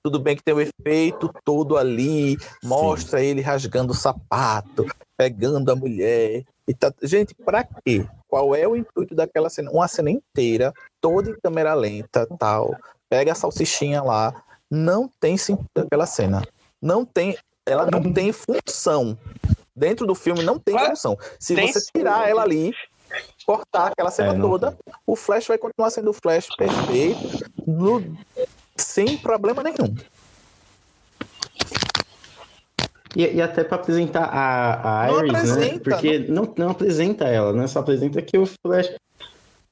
Tudo 0.05 0.19
bem 0.19 0.35
que 0.35 0.43
tem 0.43 0.53
o 0.53 0.61
efeito 0.61 1.33
todo 1.45 1.77
ali, 1.77 2.37
mostra 2.63 3.23
ele 3.23 3.41
rasgando 3.41 3.93
o 3.93 3.97
sapato, 3.97 4.85
pegando 5.17 5.71
a 5.71 5.77
mulher. 5.77 6.45
E 6.67 6.75
tá... 6.75 6.93
Gente, 7.03 7.35
pra 7.35 7.63
quê? 7.65 8.07
Qual 8.27 8.55
é 8.55 8.67
o 8.67 8.75
intuito 8.75 9.15
daquela 9.15 9.49
cena? 9.49 9.71
Uma 9.71 9.87
cena 9.87 10.11
inteira, 10.11 10.73
toda 11.01 11.31
em 11.31 11.37
câmera 11.41 11.75
lenta, 11.75 12.27
tal. 12.39 12.75
Pega 13.09 13.33
a 13.33 13.35
salsichinha 13.35 14.03
lá, 14.03 14.43
não 14.69 15.09
tem 15.21 15.37
sentido 15.37 15.69
aquela 15.77 16.07
cena. 16.07 16.43
Não 16.81 17.05
tem, 17.05 17.37
ela 17.65 17.89
não 17.89 18.13
tem 18.13 18.33
função. 18.33 19.17
Dentro 19.77 20.07
do 20.07 20.15
filme 20.15 20.43
não 20.43 20.59
tem 20.59 20.77
função. 20.79 21.17
Se 21.39 21.55
você 21.55 21.79
sim. 21.79 21.87
tirar 21.95 22.29
ela 22.29 22.43
ali, 22.43 22.73
cortar 23.47 23.89
aquela 23.89 24.11
cena 24.11 24.35
É, 24.35 24.41
toda, 24.41 24.77
o 25.07 25.15
Flash 25.15 25.47
vai 25.47 25.59
continuar 25.59 25.91
sendo 25.91 26.11
o 26.11 26.13
Flash 26.13 26.49
perfeito, 26.57 27.21
no- 27.67 28.17
sem 28.77 29.17
problema 29.19 29.63
nenhum. 29.63 29.95
E, 33.15 33.27
e 33.27 33.43
até 33.43 33.63
pra 33.63 33.77
apresentar 33.77 34.25
a, 34.25 35.05
a 35.05 35.07
Não 35.09 35.19
Iris, 35.19 35.33
né? 35.33 35.39
apresenta, 35.39 35.91
Porque 35.91 36.19
não, 36.19 36.55
não 36.57 36.71
apresenta 36.71 37.25
ela, 37.27 37.53
né? 37.53 37.67
Só 37.67 37.81
apresenta 37.81 38.23
que 38.23 38.39
o 38.39 38.47
Flash. 38.47 38.93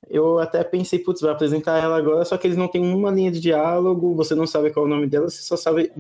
Eu 0.09 0.41
até 0.41 0.65
pensei, 0.65 0.99
putz, 0.99 1.21
vai 1.21 1.31
apresentar 1.31 1.79
ela 1.81 1.97
agora, 1.97 2.25
só 2.25 2.37
que 2.37 2.45
eles 2.45 2.57
não 2.57 2.67
têm 2.67 2.83
uma 2.83 3.13
linha 3.13 3.31
de 3.31 3.39
diálogo, 3.39 4.13
você 4.17 4.35
não 4.35 4.45
sabe 4.45 4.71
qual 4.71 4.85
é 4.85 4.89
o 4.89 4.91
nome 4.91 5.07
dela, 5.07 5.31
você 5.31 5.41
só 5.41 5.57
sabe. 5.57 5.93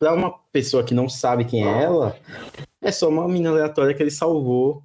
Pra 0.00 0.12
uma 0.12 0.34
pessoa 0.50 0.82
que 0.82 0.92
não 0.92 1.08
sabe 1.08 1.44
quem 1.44 1.64
é 1.64 1.82
ela, 1.84 2.16
é 2.82 2.90
só 2.90 3.08
uma 3.08 3.26
menina 3.28 3.50
aleatória 3.50 3.94
que 3.94 4.02
ele 4.02 4.10
salvou 4.10 4.82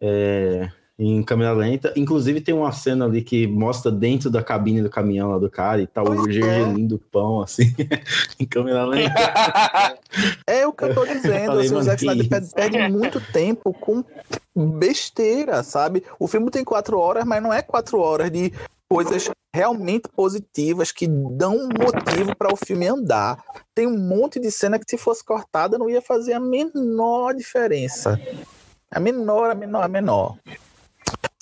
é, 0.00 0.68
em 0.98 1.22
câmera 1.22 1.52
lenta. 1.52 1.92
Inclusive 1.96 2.40
tem 2.40 2.54
uma 2.54 2.72
cena 2.72 3.04
ali 3.04 3.22
que 3.22 3.46
mostra 3.46 3.90
dentro 3.90 4.30
da 4.30 4.42
cabine 4.42 4.82
do 4.82 4.90
caminhão 4.90 5.30
lá 5.30 5.38
do 5.38 5.50
cara 5.50 5.82
e 5.82 5.86
tá 5.86 6.02
o 6.02 6.06
Pois 6.06 6.28
é. 6.28 6.32
gergelim 6.32 6.86
do 6.86 6.98
pão, 6.98 7.42
assim, 7.42 7.74
em 8.38 8.46
câmera 8.46 8.84
lenta. 8.84 9.14
É 10.46 10.66
o 10.66 10.72
que 10.72 10.84
eu 10.84 10.94
tô 10.94 11.04
dizendo, 11.04 11.46
falei, 11.46 11.66
assim, 11.66 11.74
o 11.74 11.82
Zack 11.82 12.02
Snyder 12.02 12.28
perde, 12.28 12.54
perde 12.54 12.88
muito 12.88 13.20
tempo 13.32 13.72
com 13.72 14.04
besteira, 14.54 15.62
sabe? 15.62 16.04
O 16.18 16.28
filme 16.28 16.50
tem 16.50 16.64
quatro 16.64 16.98
horas, 16.98 17.24
mas 17.24 17.42
não 17.42 17.52
é 17.52 17.60
quatro 17.60 17.98
horas 17.98 18.30
de 18.30 18.52
coisas 18.88 19.28
realmente 19.52 20.08
positivas 20.08 20.92
que 20.92 21.08
dão 21.08 21.56
um 21.56 21.68
motivo 21.68 22.36
para 22.36 22.52
o 22.52 22.56
filme 22.56 22.86
andar. 22.86 23.42
Tem 23.74 23.86
um 23.86 23.98
monte 23.98 24.38
de 24.38 24.50
cena 24.50 24.78
que 24.78 24.84
se 24.88 24.96
fosse 24.96 25.24
cortada 25.24 25.78
não 25.78 25.90
ia 25.90 26.00
fazer 26.00 26.34
a 26.34 26.40
menor 26.40 27.34
diferença. 27.34 28.20
A 28.90 29.00
menor, 29.00 29.50
a 29.50 29.54
menor, 29.54 29.82
a 29.82 29.88
menor. 29.88 30.36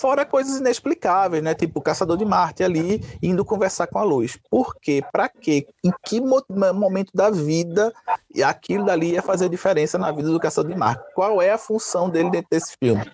Fora 0.00 0.24
coisas 0.26 0.58
inexplicáveis, 0.58 1.42
né? 1.42 1.54
Tipo 1.54 1.78
o 1.78 1.82
Caçador 1.82 2.16
de 2.16 2.24
Marte 2.24 2.64
ali 2.64 3.00
indo 3.22 3.44
conversar 3.44 3.86
com 3.86 3.98
a 3.98 4.02
luz. 4.02 4.36
Por 4.50 4.74
quê? 4.80 5.02
Pra 5.12 5.28
quê? 5.28 5.66
Em 5.84 5.92
que 6.04 6.20
mo- 6.20 6.44
momento 6.74 7.10
da 7.14 7.30
vida 7.30 7.92
e 8.34 8.42
aquilo 8.42 8.84
dali 8.86 9.12
ia 9.12 9.22
fazer 9.22 9.48
diferença 9.48 9.98
na 9.98 10.10
vida 10.10 10.28
do 10.28 10.40
Caçador 10.40 10.72
de 10.72 10.78
Marte? 10.78 11.04
Qual 11.14 11.40
é 11.40 11.52
a 11.52 11.58
função 11.58 12.10
dele 12.10 12.30
dentro 12.30 12.48
desse 12.50 12.74
filme? 12.82 13.08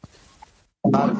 Sabe? 0.94 1.12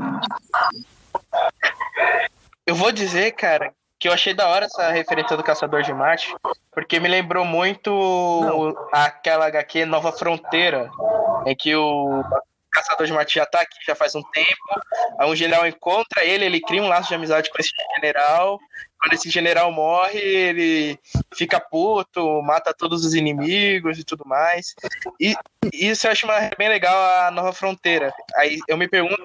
Eu 2.67 2.75
vou 2.75 2.93
dizer, 2.93 3.33
cara, 3.33 3.73
que 3.99 4.09
eu 4.09 4.13
achei 4.13 4.33
da 4.33 4.49
hora 4.49 4.67
essa 4.67 4.91
referência 4.91 5.37
do 5.37 5.43
Caçador 5.43 5.83
de 5.83 5.93
Marte, 5.93 6.35
porque 6.73 7.01
me 7.01 7.09
lembrou 7.09 7.45
muito 7.45 7.91
aquela 8.93 9.47
HQ 9.47 9.85
Nova 9.87 10.13
Fronteira, 10.13 10.91
em 11.47 11.57
que 11.57 11.75
o 11.75 12.23
Caçador 12.73 13.07
de 13.07 13.13
Marte 13.13 13.35
já 13.35 13.47
tá 13.47 13.61
aqui 13.61 13.77
já 13.87 13.95
faz 13.95 14.15
um 14.15 14.23
tempo, 14.23 14.81
aí 15.19 15.29
um 15.29 15.37
general 15.37 15.67
encontra 15.67 16.25
ele, 16.25 16.45
ele 16.45 16.61
cria 16.61 16.83
um 16.83 16.89
laço 16.89 17.09
de 17.09 17.15
amizade 17.15 17.51
com 17.51 17.57
esse 17.59 17.71
general, 17.97 18.59
quando 19.01 19.15
esse 19.15 19.31
general 19.31 19.71
morre, 19.73 20.19
ele 20.19 20.99
fica 21.35 21.61
puto, 21.61 22.43
mata 22.43 22.75
todos 22.75 23.05
os 23.05 23.15
inimigos 23.15 23.99
e 23.99 24.05
tudo 24.05 24.25
mais. 24.27 24.75
E 25.21 25.35
isso 25.73 26.07
eu 26.07 26.13
acho 26.13 26.27
bem 26.57 26.69
legal 26.69 27.27
a 27.27 27.31
Nova 27.31 27.53
Fronteira. 27.53 28.13
Aí 28.37 28.59
eu 28.69 28.77
me 28.77 28.89
pergunto 28.89 29.17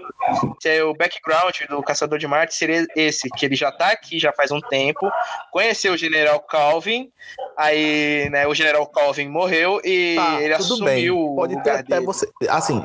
se 0.61 0.69
é 0.69 0.83
o 0.83 0.93
background 0.93 1.55
do 1.69 1.81
Caçador 1.81 2.17
de 2.19 2.27
Marte 2.27 2.53
seria 2.55 2.85
esse, 2.95 3.29
que 3.29 3.45
ele 3.45 3.55
já 3.55 3.71
tá 3.71 3.89
aqui 3.91 4.19
já 4.19 4.31
faz 4.31 4.51
um 4.51 4.61
tempo, 4.61 5.11
conheceu 5.51 5.93
o 5.93 5.97
General 5.97 6.39
Calvin, 6.39 7.11
aí 7.57 8.29
né, 8.29 8.47
o 8.47 8.53
General 8.53 8.85
Calvin 8.87 9.27
morreu 9.27 9.81
e 9.83 10.15
Tá, 10.15 10.41
ele 10.41 10.55
tudo 10.57 10.85
bem. 10.85 10.95
assumiu 10.95 11.17
o 11.19 11.35
Pode 11.35 11.61
ter 11.63 11.69
até 11.71 11.83
dele. 11.95 12.05
você. 12.05 12.29
Assim, 12.49 12.83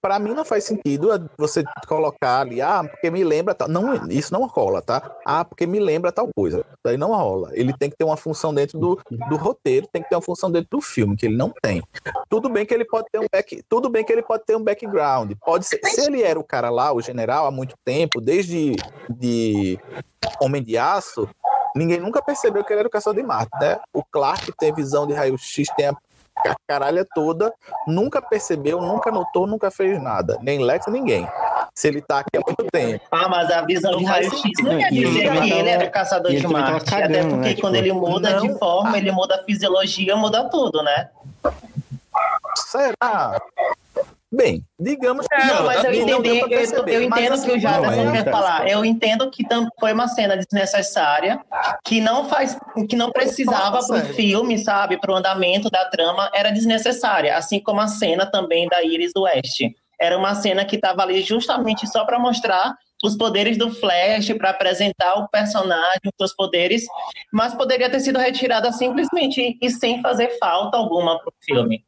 pra 0.00 0.18
mim 0.18 0.34
não 0.34 0.44
faz 0.44 0.64
sentido 0.64 1.30
você 1.36 1.64
colocar 1.88 2.40
ali, 2.40 2.60
ah, 2.60 2.82
porque 2.88 3.10
me 3.10 3.24
lembra. 3.24 3.56
Não, 3.68 4.08
isso 4.08 4.32
não 4.32 4.46
rola, 4.46 4.80
tá? 4.82 5.10
Ah, 5.26 5.44
porque 5.44 5.66
me 5.66 5.80
lembra 5.80 6.11
tal 6.12 6.28
coisa. 6.34 6.64
Aí 6.84 6.96
não 6.96 7.08
rola. 7.08 7.50
Ele 7.52 7.72
tem 7.72 7.90
que 7.90 7.96
ter 7.96 8.04
uma 8.04 8.16
função 8.16 8.54
dentro 8.54 8.78
do, 8.78 9.00
do 9.28 9.36
roteiro, 9.36 9.88
tem 9.92 10.02
que 10.02 10.08
ter 10.08 10.14
uma 10.14 10.22
função 10.22 10.50
dentro 10.50 10.68
do 10.70 10.80
filme, 10.80 11.16
que 11.16 11.26
ele 11.26 11.36
não 11.36 11.52
tem. 11.62 11.82
Tudo 12.28 12.48
bem 12.48 12.64
que 12.64 12.74
ele 12.74 12.84
pode 12.84 13.06
ter 13.10 13.18
um 13.18 13.26
back, 13.30 13.62
tudo 13.68 13.88
bem 13.88 14.04
que 14.04 14.12
ele 14.12 14.22
pode 14.22 14.44
ter 14.44 14.56
um 14.56 14.62
background. 14.62 15.32
Pode 15.44 15.66
ser, 15.66 15.80
se 15.84 16.00
ele 16.06 16.22
era 16.22 16.38
o 16.38 16.44
cara 16.44 16.70
lá, 16.70 16.92
o 16.92 17.00
general, 17.00 17.46
há 17.46 17.50
muito 17.50 17.74
tempo, 17.84 18.20
desde 18.20 18.76
de 19.10 19.78
Homem 20.40 20.62
de 20.62 20.76
Aço, 20.76 21.28
ninguém 21.74 22.00
nunca 22.00 22.22
percebeu 22.22 22.64
que 22.64 22.72
ele 22.72 22.80
era 22.80 22.88
o 22.88 22.90
caçador 22.90 23.20
de 23.20 23.26
Marte, 23.26 23.50
né? 23.60 23.78
O 23.92 24.04
Clark 24.04 24.50
tem 24.58 24.72
visão 24.72 25.06
de 25.06 25.12
raio-x, 25.12 25.68
tem 25.76 25.88
a 25.88 25.96
a 26.50 26.56
caralha 26.66 27.06
toda, 27.14 27.52
nunca 27.86 28.20
percebeu, 28.20 28.80
nunca 28.80 29.10
notou, 29.10 29.46
nunca 29.46 29.70
fez 29.70 30.02
nada. 30.02 30.38
Nem 30.42 30.58
Lex, 30.58 30.86
ninguém. 30.86 31.28
Se 31.74 31.88
ele 31.88 32.02
tá 32.02 32.18
aqui 32.18 32.36
há 32.36 32.40
muito 32.46 32.66
tempo. 32.70 33.02
Ah, 33.10 33.28
mas 33.28 33.50
a 33.50 33.62
visão 33.62 33.96
de 33.96 34.04
Não 34.04 34.10
raio-x 34.10 34.42
não 34.62 34.78
quer 34.78 34.92
E 34.92 34.98
ele 34.98 35.06
dizer 35.08 35.40
que 35.40 35.50
ele 35.52 35.68
é 35.70 35.78
o 35.78 35.90
caçador 35.90 36.30
de 36.30 36.46
Marte. 36.46 36.84
cagando, 36.90 37.14
Até 37.16 37.22
porque 37.22 37.36
né? 37.48 37.54
quando 37.60 37.74
Tipo, 37.74 37.84
ele 37.86 37.92
muda 37.92 38.40
de 38.40 38.48
não- 38.48 38.58
forma, 38.58 38.98
ele 38.98 39.10
muda 39.10 39.36
a 39.36 39.44
fisiologia, 39.44 40.14
muda 40.14 40.48
tudo, 40.50 40.82
né? 40.82 41.08
Será? 42.56 43.40
Bem, 44.34 44.64
digamos 44.80 45.26
que 45.28 45.36
Não, 45.44 45.64
mas 45.66 45.84
eu 45.84 45.92
não 45.92 46.06
deu 46.06 46.18
entendi, 46.20 46.38
eu, 46.40 46.48
perceber, 46.48 46.94
eu 46.94 47.02
entendo 47.02 47.32
assim, 47.34 47.44
que 47.44 47.50
o 47.50 47.54
não, 47.54 47.60
Jaderson 47.60 48.04
mas- 48.04 48.22
quer 48.22 48.30
falar. 48.30 48.66
Eu 48.66 48.82
entendo 48.82 49.30
que 49.30 49.46
tam- 49.46 49.68
foi 49.78 49.92
uma 49.92 50.08
cena 50.08 50.36
desnecessária, 50.38 51.38
que 51.84 52.00
não 52.00 52.26
faz, 52.30 52.56
que 52.88 52.96
não 52.96 53.10
precisava 53.12 53.78
pro 53.86 53.98
sério. 53.98 54.14
filme, 54.14 54.56
sabe, 54.58 54.98
pro 54.98 55.14
andamento 55.14 55.68
da 55.70 55.84
trama, 55.84 56.30
era 56.34 56.50
desnecessária. 56.50 57.36
Assim 57.36 57.60
como 57.60 57.80
a 57.82 57.86
cena 57.88 58.24
também 58.24 58.66
da 58.68 58.82
Iris 58.82 59.12
do 59.14 59.22
Oeste. 59.22 59.76
Era 60.02 60.18
uma 60.18 60.34
cena 60.34 60.64
que 60.64 60.74
estava 60.74 61.02
ali 61.02 61.22
justamente 61.22 61.86
só 61.86 62.04
para 62.04 62.18
mostrar 62.18 62.74
os 63.04 63.16
poderes 63.16 63.56
do 63.56 63.70
Flash, 63.70 64.32
para 64.36 64.50
apresentar 64.50 65.14
o 65.14 65.28
personagem, 65.28 66.00
os 66.04 66.12
seus 66.18 66.34
poderes, 66.34 66.84
mas 67.32 67.54
poderia 67.54 67.88
ter 67.88 68.00
sido 68.00 68.18
retirada 68.18 68.72
simplesmente 68.72 69.56
e 69.62 69.70
sem 69.70 70.02
fazer 70.02 70.36
falta 70.38 70.76
alguma 70.76 71.20
pro 71.20 71.32
filme 71.40 71.84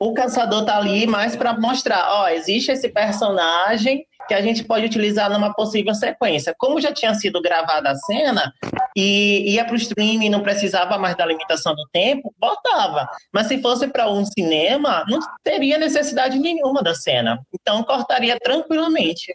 o 0.00 0.14
caçador 0.14 0.64
tá 0.64 0.78
ali 0.78 1.06
mais 1.06 1.36
para 1.36 1.52
mostrar, 1.52 2.08
ó, 2.10 2.28
existe 2.28 2.72
esse 2.72 2.88
personagem 2.88 4.06
que 4.26 4.32
a 4.32 4.40
gente 4.40 4.64
pode 4.64 4.86
utilizar 4.86 5.30
numa 5.30 5.52
possível 5.52 5.94
sequência. 5.94 6.54
Como 6.56 6.80
já 6.80 6.90
tinha 6.90 7.12
sido 7.14 7.42
gravada 7.42 7.90
a 7.90 7.94
cena 7.94 8.54
e 8.96 9.52
ia 9.52 9.64
para 9.64 9.74
o 9.74 9.76
streaming 9.76 10.30
não 10.30 10.40
precisava 10.42 10.96
mais 10.96 11.16
da 11.16 11.26
limitação 11.26 11.74
do 11.74 11.86
tempo, 11.92 12.34
botava. 12.38 13.10
Mas 13.30 13.46
se 13.46 13.60
fosse 13.60 13.88
para 13.88 14.10
um 14.10 14.24
cinema, 14.24 15.04
não 15.06 15.18
teria 15.44 15.76
necessidade 15.76 16.38
nenhuma 16.38 16.82
da 16.82 16.94
cena. 16.94 17.38
Então 17.52 17.82
cortaria 17.82 18.38
tranquilamente. 18.40 19.30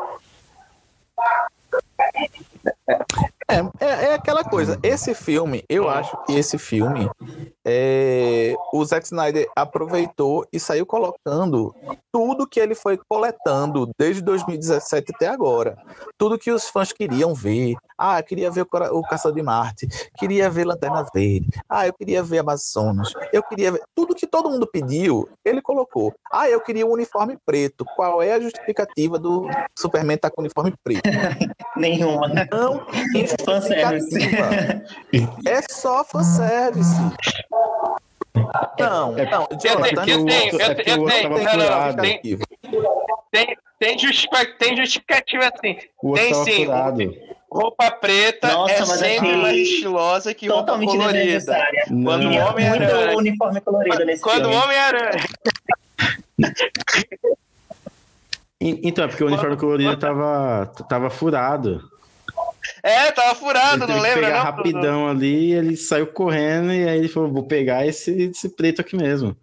É, 3.48 3.58
é, 3.80 4.06
é 4.06 4.14
aquela 4.16 4.43
coisa. 4.43 4.80
Esse 4.82 5.14
filme, 5.14 5.64
eu 5.70 5.88
acho 5.88 6.18
que 6.26 6.34
esse 6.34 6.58
filme, 6.58 7.10
é, 7.64 8.56
o 8.74 8.84
Zack 8.84 9.06
Snyder 9.06 9.48
aproveitou 9.56 10.48
e 10.52 10.60
saiu 10.60 10.86
colocando 10.86 11.76
tudo 12.12 12.48
que 12.48 12.60
ele 12.60 12.74
foi 12.74 13.00
coletando 13.08 13.89
desde 13.98 14.22
2017 14.24 15.14
até 15.16 15.28
agora. 15.28 15.78
Tudo 16.18 16.39
que 16.39 16.52
os 16.52 16.68
fãs 16.68 16.91
queriam 16.91 17.34
ver. 17.34 17.76
Ah, 17.98 18.20
eu 18.20 18.24
queria 18.24 18.52
ver 18.52 18.64
o, 18.64 18.98
o 18.98 19.02
Caçador 19.04 19.36
de 19.36 19.43
Marte. 19.43 19.88
Queria 20.18 20.50
ver 20.50 20.66
Lanterna 20.66 21.06
Verde. 21.14 21.48
Ah, 21.70 21.88
eu 21.88 21.93
queria 21.93 22.24
ver 22.24 22.39
Amazonas. 22.39 23.14
Eu 23.32 23.43
queria 23.43 23.72
ver. 23.72 23.82
Tudo 23.93 24.16
que 24.16 24.28
todo 24.28 24.50
mundo 24.50 24.68
pediu, 24.68 25.30
ele 25.46 25.62
colocou. 25.62 26.14
Ah, 26.32 26.50
eu 26.50 26.60
queria 26.60 26.86
um 26.86 26.91
uniforme 26.91 27.38
preto. 27.46 27.86
Qual 27.96 28.22
é 28.22 28.34
a 28.34 28.39
justificativa 28.39 29.20
do 29.20 29.48
Superman 29.78 30.16
estar 30.16 30.32
com 30.32 30.41
uniforme 30.41 30.74
preto? 30.84 31.04
Nenhuma. 31.78 32.28
Não 32.52 32.86
tem 33.38 33.46
Fanservice. 33.46 34.18
É 35.46 35.62
só 35.70 36.04
fanservice. 36.04 36.96
Não, 38.80 39.18
É- 39.18 39.30
não, 39.30 39.48
Eu 39.50 39.58
Jonathan, 39.58 40.06
tenho, 40.06 40.20
eu 40.20 40.26
tenho, 40.26 40.62
é 40.62 40.68
eu 40.70 40.76
tenho, 40.76 41.02
outro 41.02 41.16
eu 41.18 41.36
tenho, 41.36 41.58
não, 41.58 41.96
tem, 41.96 42.20
tem, 43.32 43.58
tem, 43.80 44.00
justificativa, 44.00 44.56
tem 44.60 44.78
justificativa 44.78 45.44
assim. 45.54 45.78
Tem 46.16 46.34
sim. 46.34 46.66
furado. 46.66 47.14
Roupa 47.50 47.90
preta 47.92 48.48
Nossa, 48.52 48.74
é 48.74 48.80
mas 48.80 48.90
sempre 48.90 49.28
achei 49.30 49.42
mais 49.42 49.58
estilosa 49.58 50.34
que 50.34 50.48
roupa 50.48 50.78
colorida. 50.78 51.58
Quando 51.88 52.26
o 52.26 52.28
Homem-Aranha- 52.28 53.06
muito 53.06 53.18
uniforme 53.18 53.62
colorido 53.62 54.06
nesse 54.06 54.22
Quando 54.22 54.48
o 54.48 54.50
filme. 54.50 54.64
Homem-Aranha. 54.66 55.24
E- 58.62 58.82
Então, 58.84 59.06
é 59.06 59.08
porque 59.08 59.24
o 59.24 59.28
uniforme 59.28 59.56
colorido 59.58 59.96
tava, 59.98 60.66
tava 60.90 61.10
furado. 61.10 61.82
É, 62.84 63.11
tava 63.11 63.30
Ele 63.32 63.39
furado, 63.39 63.80
teve 63.82 63.93
não 63.93 63.95
que 64.01 64.07
lembra? 64.07 64.26
pegar 64.26 64.38
não? 64.38 64.43
rapidão 64.43 65.07
ali, 65.09 65.53
ele 65.53 65.76
saiu 65.78 66.07
correndo 66.07 66.72
e 66.74 66.88
aí 66.88 66.97
ele 66.97 67.07
falou, 67.07 67.32
vou 67.32 67.43
pegar 67.47 67.86
esse, 67.86 68.30
esse 68.32 68.49
preto 68.49 68.82
aqui 68.82 68.95
mesmo. 68.95 69.36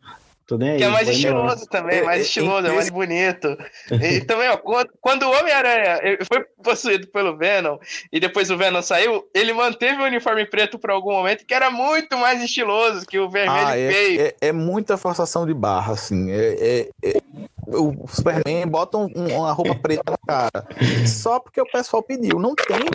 Tô 0.44 0.58
nem 0.58 0.70
aí. 0.72 0.78
Que 0.78 0.84
é 0.84 0.88
mais 0.88 1.08
estiloso 1.08 1.44
embora. 1.64 1.66
também, 1.70 1.98
É, 1.98 2.02
mais 2.02 2.18
é, 2.20 2.22
estiloso, 2.24 2.66
é 2.66 2.70
em- 2.70 2.74
mais 2.74 2.90
bonito. 2.90 3.56
E 4.02 4.20
também, 4.22 4.48
ó, 4.48 4.56
quando, 4.56 4.88
quando 5.00 5.22
o 5.22 5.30
Homem-Aranha 5.30 6.00
ele 6.02 6.24
foi 6.24 6.44
possuído 6.62 7.06
pelo 7.08 7.36
Venom 7.38 7.78
e 8.12 8.18
depois 8.18 8.50
o 8.50 8.56
Venom 8.56 8.82
saiu, 8.82 9.24
ele 9.34 9.52
manteve 9.52 10.02
o 10.02 10.04
uniforme 10.04 10.44
preto 10.44 10.78
por 10.80 10.90
algum 10.90 11.12
momento, 11.12 11.46
que 11.46 11.54
era 11.54 11.70
muito 11.70 12.18
mais 12.18 12.42
estiloso 12.42 13.06
que 13.06 13.18
o 13.20 13.30
vermelho 13.30 13.66
Ah, 13.68 13.72
feio. 13.72 14.20
é, 14.20 14.24
é, 14.26 14.34
é 14.48 14.52
muita 14.52 14.96
forçação 14.96 15.46
de 15.46 15.54
barra, 15.54 15.92
assim. 15.92 16.30
É, 16.32 16.56
é- 16.58 16.88
é- 17.10 17.20
o 17.66 18.06
Superman 18.08 18.66
bota 18.66 18.98
um- 18.98 19.10
um- 19.14 19.36
uma 19.38 19.52
roupa 19.52 19.74
preta 19.74 20.10
na 20.10 20.18
cara. 20.26 20.66
Só 21.06 21.38
porque 21.38 21.60
o 21.60 21.70
pessoal 21.70 22.02
pediu. 22.02 22.38
Não 22.38 22.54
tem 22.54 22.86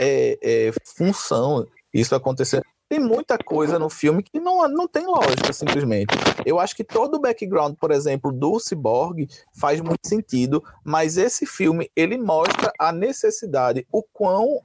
é, 0.00 0.38
é, 0.42 0.72
função 0.96 1.66
isso 1.92 2.14
acontecer. 2.14 2.62
Tem 2.88 2.98
muita 2.98 3.38
coisa 3.38 3.78
no 3.78 3.88
filme 3.88 4.20
que 4.20 4.40
não, 4.40 4.66
não 4.68 4.88
tem 4.88 5.06
lógica, 5.06 5.52
simplesmente. 5.52 6.12
Eu 6.44 6.58
acho 6.58 6.74
que 6.74 6.82
todo 6.82 7.14
o 7.14 7.20
background, 7.20 7.76
por 7.80 7.92
exemplo, 7.92 8.32
do 8.32 8.58
Cyborg 8.58 9.28
faz 9.54 9.80
muito 9.80 10.08
sentido, 10.08 10.62
mas 10.84 11.16
esse 11.16 11.46
filme, 11.46 11.88
ele 11.94 12.18
mostra 12.18 12.72
a 12.78 12.90
necessidade, 12.90 13.86
o 13.92 14.02
quão 14.02 14.60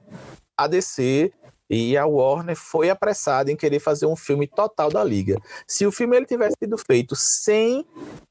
a 0.56 0.66
DC 0.66 1.32
e 1.70 1.96
a 1.96 2.06
Warner 2.06 2.56
foi 2.56 2.90
apressada 2.90 3.50
em 3.50 3.56
querer 3.56 3.80
fazer 3.80 4.06
um 4.06 4.16
filme 4.16 4.46
total 4.46 4.88
da 4.90 5.04
Liga. 5.04 5.36
Se 5.66 5.86
o 5.86 5.92
filme 5.92 6.16
ele 6.16 6.26
tivesse 6.26 6.56
sido 6.60 6.76
feito 6.78 7.14
sem 7.14 7.84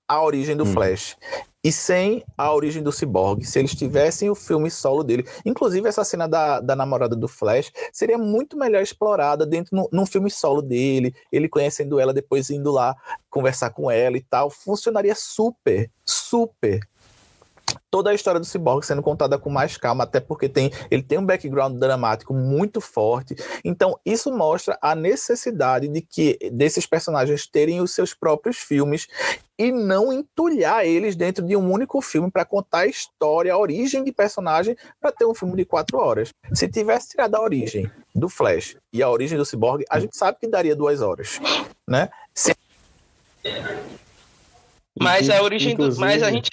a 0.08 0.22
origem 0.22 0.56
do 0.56 0.64
Hum. 0.64 0.74
Flash. 0.74 1.18
E 1.64 1.72
sem 1.72 2.24
a 2.38 2.54
origem 2.54 2.84
do 2.84 2.92
Cyborg, 2.92 3.44
se 3.44 3.58
eles 3.58 3.74
tivessem 3.74 4.30
o 4.30 4.36
filme 4.36 4.70
solo 4.70 5.04
dele, 5.04 5.28
inclusive 5.44 5.90
essa 5.90 6.04
cena 6.04 6.28
da, 6.28 6.60
da 6.60 6.76
namorada 6.76 7.16
do 7.16 7.28
Flash, 7.28 7.72
seria 7.92 8.20
muito 8.20 8.56
melhor 8.56 8.84
explorada 8.84 9.48
dentro 9.48 9.76
no, 9.76 9.90
num 9.92 10.06
filme 10.06 10.30
solo 10.30 10.62
dele, 10.62 11.16
ele 11.32 11.50
conhecendo 11.50 12.00
ela, 12.00 12.14
depois 12.14 12.52
indo 12.52 12.72
lá 12.72 12.96
conversar 13.32 13.72
com 13.72 13.90
ela 13.90 14.16
e 14.16 14.22
tal, 14.22 14.52
funcionaria 14.52 15.16
super, 15.16 15.90
super 16.06 16.82
toda 17.96 18.10
a 18.10 18.14
história 18.14 18.42
do 18.42 18.46
Cyborg 18.46 18.86
sendo 18.86 19.02
contada 19.02 19.40
com 19.40 19.50
mais 19.50 19.78
calma, 19.78 20.04
até 20.04 20.20
porque 20.20 20.50
tem, 20.50 20.70
ele 20.92 21.02
tem 21.02 21.18
um 21.18 21.26
background 21.26 21.80
dramático 21.80 22.34
muito 22.34 22.82
forte. 22.82 23.38
Então, 23.64 23.98
isso 24.06 24.30
mostra 24.34 24.78
a 24.82 24.94
necessidade 24.94 25.88
de 25.88 26.02
que 26.02 26.38
desses 26.52 26.86
personagens 26.86 27.48
terem 27.48 27.80
os 27.80 27.92
seus 27.92 28.14
próprios 28.14 28.58
filmes 28.58 29.08
e 29.58 29.72
não 29.72 30.12
entulhar 30.12 30.86
eles 30.86 31.16
dentro 31.16 31.46
de 31.46 31.56
um 31.56 31.72
único 31.72 32.02
filme 32.02 32.30
para 32.30 32.44
contar 32.44 32.80
a 32.80 32.88
história, 32.88 33.54
a 33.54 33.58
origem 33.58 34.04
de 34.04 34.12
personagem, 34.12 34.76
para 35.00 35.14
ter 35.14 35.26
um 35.26 35.34
filme 35.34 35.56
de 35.56 35.64
quatro 35.64 35.98
horas. 35.98 36.34
Se 36.54 36.68
tivesse 36.68 37.12
tirado 37.12 37.36
a 37.36 37.42
origem 37.42 37.90
do 38.14 38.28
Flash 38.28 38.76
e 38.92 39.02
a 39.02 39.10
origem 39.10 39.38
do 39.38 39.46
Cyborg, 39.46 39.86
a 39.90 40.02
gente 40.02 40.18
sabe 40.18 40.38
que 40.38 40.50
daria 40.50 40.76
duas 40.76 41.00
horas, 41.00 41.40
né? 41.88 42.10
Se 42.34 42.54
Mas 45.00 45.30
a 45.30 45.42
origem 45.42 45.78
do. 45.78 45.96
Mas 45.98 46.22
a 46.22 46.30
gente. 46.30 46.52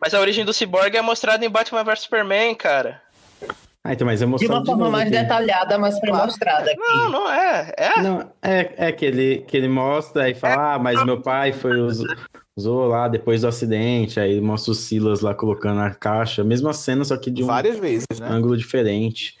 Mas 0.00 0.14
a 0.14 0.20
origem 0.20 0.44
do 0.44 0.52
Cyborg 0.52 0.96
é 0.96 1.02
mostrada 1.02 1.44
em 1.44 1.50
Batman 1.50 1.84
vs 1.84 2.00
Superman, 2.00 2.54
cara. 2.54 3.00
Ah, 3.84 3.92
então, 3.92 4.06
mas 4.06 4.20
é 4.20 4.26
De 4.26 4.46
uma 4.46 4.64
forma 4.64 4.76
novo 4.76 4.90
mais 4.90 5.08
aqui. 5.10 5.16
detalhada, 5.22 5.78
mas 5.78 5.98
foi 5.98 6.10
mostrada 6.10 6.70
aqui. 6.70 6.78
Não, 6.78 7.10
não 7.10 7.30
é. 7.30 7.72
É. 7.76 8.02
Não, 8.02 8.32
é, 8.42 8.88
é 8.88 8.92
que, 8.92 9.04
ele, 9.06 9.44
que 9.48 9.56
ele 9.56 9.68
mostra 9.68 10.28
e 10.28 10.34
fala, 10.34 10.74
ah, 10.74 10.78
mas 10.78 11.02
meu 11.04 11.22
pai 11.22 11.52
foi 11.52 11.80
us- 11.80 12.02
usou 12.56 12.86
lá 12.86 13.08
depois 13.08 13.40
do 13.42 13.48
acidente, 13.48 14.18
aí 14.20 14.40
mostra 14.40 14.72
o 14.72 14.74
Silas 14.74 15.20
lá 15.20 15.32
colocando 15.34 15.80
a 15.80 15.90
caixa, 15.90 16.42
mesma 16.44 16.72
cena, 16.74 17.04
só 17.04 17.16
que 17.16 17.30
de 17.30 17.42
um 17.44 17.46
várias 17.46 17.78
vezes, 17.78 18.04
né? 18.18 18.26
ângulo 18.28 18.56
diferente. 18.56 19.38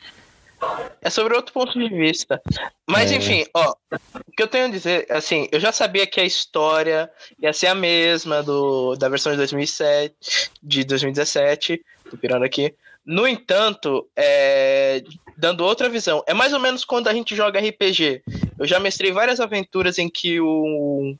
É 1.00 1.10
sobre 1.10 1.34
outro 1.36 1.52
ponto 1.52 1.78
de 1.78 1.88
vista. 1.88 2.40
Mas 2.86 3.12
É. 3.12 3.16
enfim, 3.16 3.46
ó, 3.54 3.74
o 3.92 4.32
que 4.36 4.42
eu 4.42 4.48
tenho 4.48 4.66
a 4.66 4.70
dizer, 4.70 5.06
assim, 5.10 5.48
eu 5.52 5.60
já 5.60 5.70
sabia 5.72 6.06
que 6.06 6.20
a 6.20 6.24
história 6.24 7.10
ia 7.40 7.52
ser 7.52 7.68
a 7.68 7.74
mesma 7.74 8.42
do, 8.42 8.96
da 8.96 9.08
versão 9.08 9.30
de 9.32 9.38
2007, 9.38 10.50
de 10.62 10.84
2017, 10.84 11.80
tô 12.10 12.16
pirando 12.16 12.44
aqui. 12.44 12.74
No 13.06 13.26
entanto, 13.26 14.06
é, 14.14 15.02
dando 15.36 15.64
outra 15.64 15.88
visão, 15.88 16.22
é 16.26 16.34
mais 16.34 16.52
ou 16.52 16.60
menos 16.60 16.84
quando 16.84 17.08
a 17.08 17.14
gente 17.14 17.34
joga 17.34 17.58
RPG. 17.58 18.22
Eu 18.58 18.66
já 18.66 18.78
mestrei 18.78 19.10
várias 19.12 19.40
aventuras 19.40 19.96
em 19.98 20.10
que 20.10 20.38
o 20.40 21.14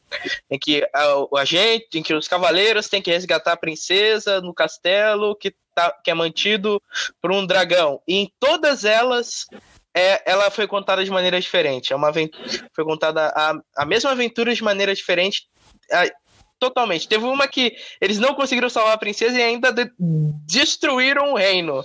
em 0.51 0.59
que 0.59 0.87
a- 0.93 1.27
o 1.31 1.37
agente, 1.39 1.97
em 1.99 2.03
que 2.03 2.13
os 2.13 2.29
cavaleiros 2.29 2.89
têm 2.89 3.01
que 3.01 3.11
resgatar 3.11 3.53
a 3.53 3.57
princesa 3.57 4.41
no 4.43 4.53
castelo 4.53 5.35
que, 5.35 5.55
tá, 5.79 5.95
que 6.03 6.11
é 6.11 6.15
mantido 6.15 6.83
por 7.23 7.31
um 7.31 7.47
dragão. 7.47 8.01
E 8.07 8.17
em 8.17 8.33
todas 8.41 8.85
elas 8.85 9.47
é, 9.95 10.23
ela 10.31 10.51
foi 10.51 10.67
contada 10.67 11.05
de 11.05 11.11
maneira 11.11 11.41
diferente. 11.41 11.93
É 11.93 11.97
uma 11.97 12.09
aventura, 12.09 12.45
foi 12.75 12.85
contada 12.85 13.33
a, 13.35 13.55
a 13.77 13.87
mesma 13.87 14.11
aventura 14.11 14.53
de 14.53 14.63
maneira 14.63 14.93
diferente. 14.93 15.47
ah, 15.93 16.11
totalmente. 16.59 17.09
Teve 17.09 17.25
uma 17.25 17.47
que 17.47 17.77
eles 18.01 18.19
não 18.19 18.35
conseguiram 18.35 18.69
salvar 18.69 18.95
a 18.95 18.99
princesa 18.99 19.39
e 19.39 19.43
ainda 19.43 19.73
de- 19.73 19.91
destruíram 19.99 21.33
o 21.33 21.37
reino. 21.37 21.85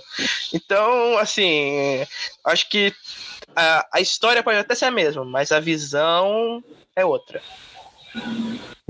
Então, 0.52 1.16
assim, 1.18 2.04
acho 2.44 2.68
que 2.68 2.92
a, 3.54 3.86
a 3.94 4.00
história 4.00 4.42
pode 4.42 4.58
até 4.58 4.74
ser 4.74 4.86
a 4.86 4.90
mesma, 4.90 5.24
mas 5.24 5.52
a 5.52 5.60
visão 5.60 6.62
é 6.96 7.04
outra. 7.04 7.40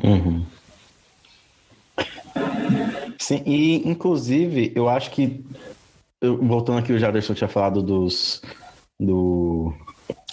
Uhum. 0.02 0.46
Sim, 3.24 3.42
e 3.46 3.88
inclusive, 3.88 4.70
eu 4.74 4.86
acho 4.86 5.10
que, 5.10 5.42
eu- 6.20 6.36
voltando 6.44 6.78
aqui, 6.80 6.92
o 6.92 6.98
Jaderson 6.98 7.32
tinha 7.32 7.48
falado 7.48 7.82
dos, 7.82 8.42
do, 9.00 9.72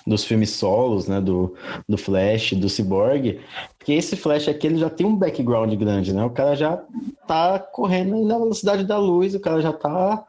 dos 0.05 0.25
filmes 0.25 0.49
solos, 0.49 1.07
né, 1.07 1.21
do, 1.21 1.55
do 1.87 1.97
Flash, 1.97 2.51
do 2.51 2.67
Cyborg, 2.67 3.39
porque 3.79 3.93
esse 3.93 4.17
Flash 4.17 4.49
aqui, 4.49 4.67
ele 4.67 4.77
já 4.77 4.89
tem 4.89 5.07
um 5.07 5.15
background 5.15 5.73
grande, 5.75 6.11
né, 6.13 6.21
o 6.25 6.31
cara 6.31 6.53
já 6.53 6.83
tá 7.25 7.57
correndo 7.59 8.25
na 8.25 8.37
velocidade 8.37 8.83
da 8.83 8.97
luz, 8.97 9.33
o 9.35 9.39
cara 9.39 9.61
já 9.61 9.71
tá 9.71 10.25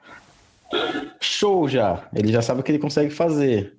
show 1.21 1.67
já, 1.67 2.05
ele 2.15 2.31
já 2.31 2.43
sabe 2.43 2.61
o 2.61 2.63
que 2.63 2.71
ele 2.71 2.79
consegue 2.79 3.11
fazer. 3.11 3.75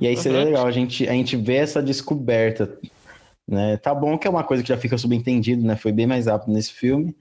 E 0.00 0.08
aí 0.08 0.16
seria 0.16 0.38
Uhum. 0.40 0.44
legal 0.44 0.66
a 0.66 0.72
gente, 0.72 1.08
a 1.08 1.12
gente 1.12 1.36
ver 1.36 1.56
essa 1.56 1.80
descoberta 1.80 2.76
né? 3.48 3.76
Tá 3.78 3.94
bom 3.94 4.18
que 4.18 4.26
é 4.26 4.30
uma 4.30 4.44
coisa 4.44 4.62
que 4.62 4.68
já 4.68 4.76
fica 4.76 4.98
subentendido, 4.98 5.64
né? 5.66 5.74
Foi 5.74 5.90
bem 5.90 6.06
mais 6.06 6.26
rápido 6.26 6.52
nesse 6.52 6.72
filme, 6.72 7.16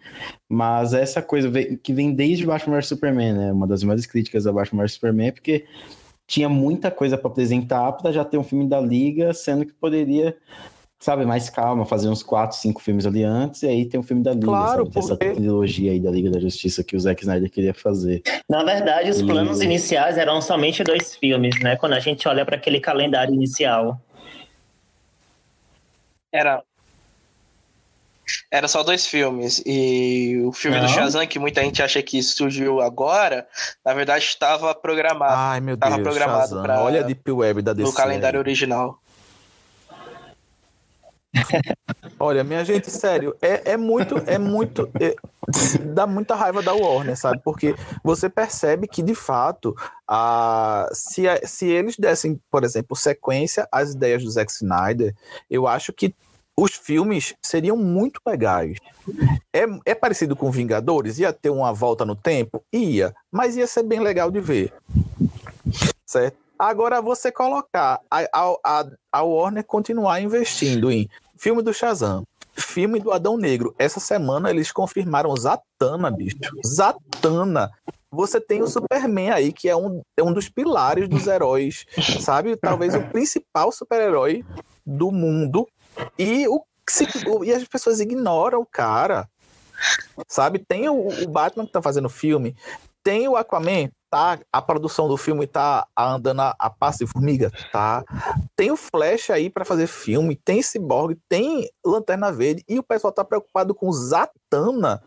mas 0.50 0.94
essa 0.94 1.22
coisa 1.22 1.50
que 1.78 1.94
vem 1.94 2.14
desde 2.14 2.46
Batman 2.46 2.76
vs 2.78 2.88
Superman, 2.88 3.34
né? 3.34 3.52
Uma 3.54 3.66
das 3.66 3.82
maiores 3.84 4.06
críticas 4.06 4.46
a 4.46 4.52
Batman 4.52 4.84
vs 4.84 4.94
Superman 4.94 5.28
é 5.28 5.32
porque 5.32 5.66
tinha 6.28 6.50
muita 6.50 6.92
coisa 6.92 7.18
para 7.18 7.30
apresentar 7.30 7.94
para 7.94 8.12
já 8.12 8.26
ter 8.26 8.38
um 8.38 8.44
filme 8.44 8.68
da 8.68 8.82
Liga, 8.82 9.34
sendo 9.34 9.66
que 9.66 9.72
poderia, 9.72 10.36
sabe, 11.00 11.26
mais 11.26 11.50
calma, 11.50 11.86
fazer 11.86 12.10
uns 12.10 12.22
quatro, 12.22 12.58
cinco 12.58 12.82
filmes 12.82 13.06
ali 13.06 13.24
antes 13.24 13.64
e 13.64 13.68
aí 13.68 13.86
tem 13.86 13.98
um 13.98 14.04
filme 14.04 14.22
da 14.22 14.34
Liga, 14.34 14.46
Claro, 14.48 14.84
sabe? 14.84 14.92
Ter 14.92 15.00
essa 15.00 15.16
porque- 15.16 15.32
trilogia 15.36 15.92
aí 15.94 16.00
da 16.02 16.12
Liga 16.12 16.30
da 16.30 16.40
Justiça 16.42 16.84
que 16.84 16.98
o 16.98 17.00
Zack 17.00 17.22
Snyder 17.22 17.50
queria 17.50 17.74
fazer. 17.74 18.22
Na 18.50 18.62
verdade, 18.66 19.10
os 19.10 19.22
E- 19.22 19.26
planos 19.26 19.62
iniciais 19.62 20.18
eram 20.18 20.42
somente 20.42 20.84
dois 20.84 21.16
filmes, 21.16 21.58
né? 21.62 21.78
Quando 21.78 21.94
a 21.94 22.00
gente 22.02 22.28
olha 22.28 22.44
para 22.46 22.58
aquele 22.58 22.82
calendário 22.82 23.34
inicial. 23.34 24.02
Era. 26.38 26.64
Era 28.52 28.68
só 28.68 28.84
dois 28.84 29.08
filmes. 29.08 29.64
E 29.66 30.42
o 30.46 30.52
filme 30.52 30.78
do 30.78 30.84
Não. 30.84 30.90
Shazam, 30.90 31.26
que 31.26 31.40
muita 31.40 31.62
gente 31.64 31.82
acha 31.82 32.02
que 32.04 32.22
surgiu 32.22 32.82
agora, 32.82 33.48
na 33.86 33.94
verdade 33.94 34.26
estava 34.26 34.76
programado 34.76 35.34
Ai, 35.36 35.60
meu 35.62 35.76
Deus, 35.78 35.96
programado 36.02 36.42
Shazam. 36.42 36.62
pra- 36.62 36.82
Olha 36.82 37.00
a 37.00 37.04
Deep 37.04 37.32
Web 37.32 37.62
da 37.62 37.74
DC. 37.74 37.88
no 37.90 37.94
calendário 37.96 38.40
original. 38.40 39.00
Olha, 42.20 42.44
minha 42.44 42.66
gente, 42.66 42.90
sério, 42.90 43.36
é, 43.42 43.72
é 43.74 43.78
muito, 43.78 44.18
é 44.26 44.38
muito, 44.38 44.90
é- 45.00 45.16
dá 45.94 46.08
muita 46.08 46.36
raiva 46.36 46.62
da 46.64 46.74
Warner, 46.74 47.16
sabe? 47.16 47.40
Porque 47.44 47.76
você 48.04 48.28
percebe 48.30 48.88
que, 48.88 49.04
de 49.04 49.14
fato, 49.14 49.76
a, 50.08 50.90
se, 50.94 51.28
a- 51.28 51.40
se 51.46 51.68
eles 51.68 51.96
dessem, 51.98 52.40
por 52.50 52.64
exemplo, 52.64 52.96
sequência 52.96 53.68
às 53.72 53.94
ideias 53.94 54.24
do 54.24 54.32
Zack 54.32 54.52
Snyder, 54.52 55.14
eu 55.50 55.68
acho 55.68 55.94
que 55.94 56.16
os 56.58 56.74
filmes 56.74 57.36
seriam 57.42 57.78
muito 57.78 58.20
legais. 58.26 58.80
É, 59.54 59.66
é 59.86 59.94
parecido 59.94 60.36
com 60.36 60.52
Vingadores? 60.52 61.20
Ia 61.20 61.32
ter 61.32 61.52
uma 61.52 61.72
volta 61.72 62.04
no 62.04 62.16
tempo? 62.16 62.64
Ia, 62.74 63.14
mas 63.32 63.56
ia 63.56 63.68
ser 63.68 63.84
bem 63.84 64.00
legal 64.00 64.32
de 64.32 64.40
ver. 64.40 64.74
Certo? 66.06 66.38
Agora, 66.58 67.00
você 67.02 67.32
colocar 67.32 68.02
a, 68.10 68.28
a, 68.34 68.86
a, 69.12 69.22
Warner 69.22 69.64
continuar 69.64 70.20
investindo 70.20 70.92
em 70.92 71.08
filme 71.38 71.62
do 71.62 71.72
Shazam, 71.72 72.24
filme 72.56 73.00
do 73.00 73.12
Adão 73.12 73.38
Negro. 73.38 73.76
Essa 73.78 74.00
semana 74.00 74.50
eles 74.50 74.72
confirmaram 74.72 75.36
Zatanna, 75.36 76.10
bicho. 76.10 76.38
Zatanna. 76.66 77.70
Você 78.10 78.42
tem 78.42 78.64
o 78.64 78.68
Superman 78.68 79.30
aí, 79.30 79.54
que 79.54 79.70
é 79.70 79.76
um, 79.76 80.02
é 80.18 80.24
um 80.24 80.34
dos 80.34 80.50
pilares 80.50 81.08
dos 81.08 81.28
heróis, 81.28 81.86
sabe? 82.20 82.56
Talvez 82.56 82.96
o 82.96 83.04
principal 83.10 83.72
super-herói 83.72 84.44
do 84.84 85.12
mundo. 85.12 85.68
E, 86.18 86.48
o, 86.48 86.64
e 87.44 87.54
as 87.54 87.64
pessoas 87.66 88.00
ignoram 88.00 88.62
o 88.62 88.66
cara. 88.66 89.30
Sabe? 90.28 90.60
Tem 90.60 90.90
o, 90.90 91.08
o 91.08 91.28
Batman 91.28 91.66
que 91.66 91.72
tá 91.72 91.82
fazendo 91.82 92.10
filme. 92.10 92.56
Tem 93.04 93.28
o 93.28 93.36
Aquaman? 93.36 93.90
tá, 94.10 94.40
a 94.52 94.62
produção 94.62 95.08
do 95.08 95.18
filme 95.18 95.46
tá 95.48 95.88
andando 95.98 96.42
a, 96.42 96.56
a 96.58 96.70
passo 96.70 97.00
de 97.00 97.08
formiga? 97.08 97.52
Tá. 97.72 98.04
Tem 98.56 98.72
o 98.72 98.78
Flash 98.78 99.30
aí 99.30 99.50
para 99.50 99.66
fazer 99.66 99.88
filme, 99.88 100.36
tem 100.36 100.62
Cyborg, 100.62 101.18
tem 101.28 101.70
Lanterna 101.86 102.32
Verde, 102.32 102.64
e 102.68 102.80
o 102.80 102.84
pessoal 102.84 103.14
tá 103.14 103.24
preocupado 103.24 103.76
com 103.76 103.92
Zatanna, 103.92 105.04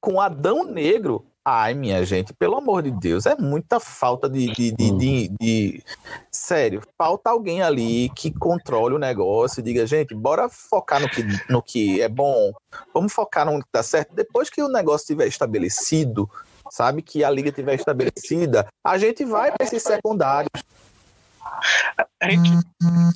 com 0.00 0.20
Adão 0.20 0.64
Negro. 0.64 1.26
Ai, 1.44 1.74
minha 1.74 2.04
gente, 2.04 2.32
pelo 2.32 2.56
amor 2.56 2.84
de 2.84 2.92
Deus, 2.92 3.26
é 3.26 3.34
muita 3.36 3.80
falta 3.80 4.28
de, 4.28 4.46
de, 4.52 4.70
de, 4.70 4.90
de, 4.96 5.28
de- 5.40 5.82
Sério, 6.30 6.80
falta 6.96 7.30
alguém 7.30 7.62
ali 7.62 8.08
que 8.10 8.30
controle 8.30 8.94
o 8.94 8.98
negócio 8.98 9.58
e 9.58 9.62
diga, 9.62 9.84
gente, 9.84 10.14
bora 10.14 10.48
focar 10.48 11.00
no 11.00 11.08
que, 11.08 11.24
no 11.50 11.60
que 11.60 12.00
é 12.00 12.08
bom, 12.08 12.52
vamos 12.94 13.12
focar 13.12 13.44
no 13.44 13.58
que 13.58 13.66
dá 13.72 13.82
certo. 13.82 14.14
Depois 14.14 14.48
que 14.48 14.62
o 14.62 14.68
negócio 14.68 15.02
estiver 15.02 15.26
estabelecido, 15.26 16.30
sabe, 16.70 17.02
que 17.02 17.24
a 17.24 17.30
liga 17.30 17.48
estiver 17.48 17.74
estabelecida, 17.74 18.68
a 18.84 18.96
gente 18.96 19.24
vai 19.24 19.50
para 19.50 19.64
esses 19.66 19.82
secundários. 19.82 20.48
A 22.20 22.30
gente, 22.30 22.50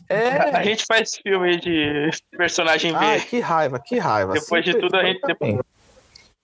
É. 0.08 0.26
a 0.50 0.64
gente 0.64 0.84
faz 0.84 1.14
filme 1.14 1.60
de 1.60 2.10
personagem 2.36 2.92
B. 2.92 2.98
Ai, 2.98 3.20
que 3.20 3.38
raiva, 3.38 3.78
que 3.78 3.98
raiva. 3.98 4.32
Depois 4.32 4.64
de 4.64 4.74
tudo, 4.74 4.96
a 4.96 5.04
gente- 5.04 5.20
Também. 5.20 5.60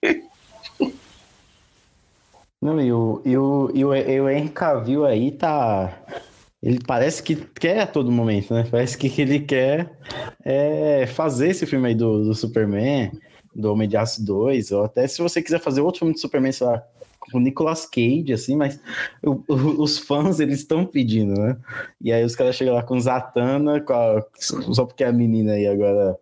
Não, 2.63 2.79
e 2.79 2.93
o, 2.93 3.21
e 3.25 3.37
o, 3.37 3.71
e 3.73 3.83
o, 3.83 3.93
e 3.93 4.21
o 4.21 4.29
Henry 4.29 4.47
Cavill 4.49 5.05
aí 5.05 5.31
tá. 5.31 6.01
Ele 6.61 6.79
parece 6.87 7.21
que 7.21 7.35
quer 7.35 7.81
a 7.81 7.87
todo 7.87 8.09
momento, 8.09 8.53
né? 8.53 8.65
Parece 8.71 8.97
que 8.97 9.21
ele 9.21 9.39
quer 9.41 9.91
é, 10.45 11.05
fazer 11.07 11.49
esse 11.49 11.65
filme 11.65 11.89
aí 11.89 11.95
do, 11.95 12.23
do 12.23 12.33
Superman, 12.33 13.11
do 13.53 13.69
Homem 13.73 13.85
de 13.85 13.97
Aço 13.97 14.25
2, 14.25 14.71
ou 14.71 14.85
até 14.85 15.05
se 15.05 15.21
você 15.21 15.41
quiser 15.41 15.59
fazer 15.59 15.81
outro 15.81 15.99
filme 15.99 16.13
de 16.13 16.21
Superman, 16.21 16.53
sei 16.53 16.67
lá, 16.67 16.81
com 17.19 17.37
o 17.37 17.41
Nicolas 17.41 17.85
Cage, 17.85 18.31
assim, 18.31 18.55
mas 18.55 18.79
o- 19.21 19.43
o- 19.45 19.83
os 19.83 19.99
fãs, 19.99 20.39
eles 20.39 20.59
estão 20.59 20.85
pedindo, 20.85 21.33
né? 21.37 21.57
E 22.01 22.13
aí 22.13 22.23
os 22.23 22.33
caras 22.33 22.55
chegam 22.55 22.75
lá 22.75 22.81
com 22.83 22.97
Zatanna, 22.97 23.81
com 23.81 23.91
a- 23.91 24.23
só 24.39 24.85
porque 24.85 25.03
a 25.03 25.11
menina 25.11 25.51
aí 25.53 25.67
agora 25.67 26.17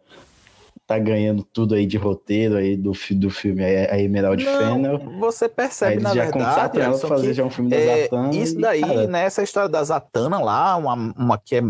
tá 0.91 0.99
ganhando 0.99 1.43
tudo 1.43 1.75
aí 1.75 1.85
de 1.85 1.97
roteiro 1.97 2.57
aí 2.57 2.75
do, 2.75 2.91
do 3.11 3.29
filme, 3.29 3.63
a 3.63 3.99
Emerald 3.99 4.43
Fennel. 4.43 4.99
Você 5.19 5.45
Aí 5.45 5.51
percebe, 5.51 5.93
eles 5.93 6.03
na 6.03 6.13
já 6.13 6.23
verdade, 6.25 6.79
ela 6.81 6.97
fazer 6.97 7.33
já 7.33 7.43
um 7.43 7.49
filme 7.49 7.69
da 7.69 7.77
É, 7.77 8.03
Zatanna. 8.03 8.35
isso 8.35 8.57
e, 8.57 8.61
daí, 8.61 8.81
cara, 8.81 9.07
né? 9.07 9.23
Essa 9.23 9.43
história 9.43 9.69
da 9.69 9.83
Zatanna 9.83 10.39
lá, 10.39 10.75
uma, 10.75 10.93
uma 10.93 11.37
que 11.37 11.55
é, 11.55 11.61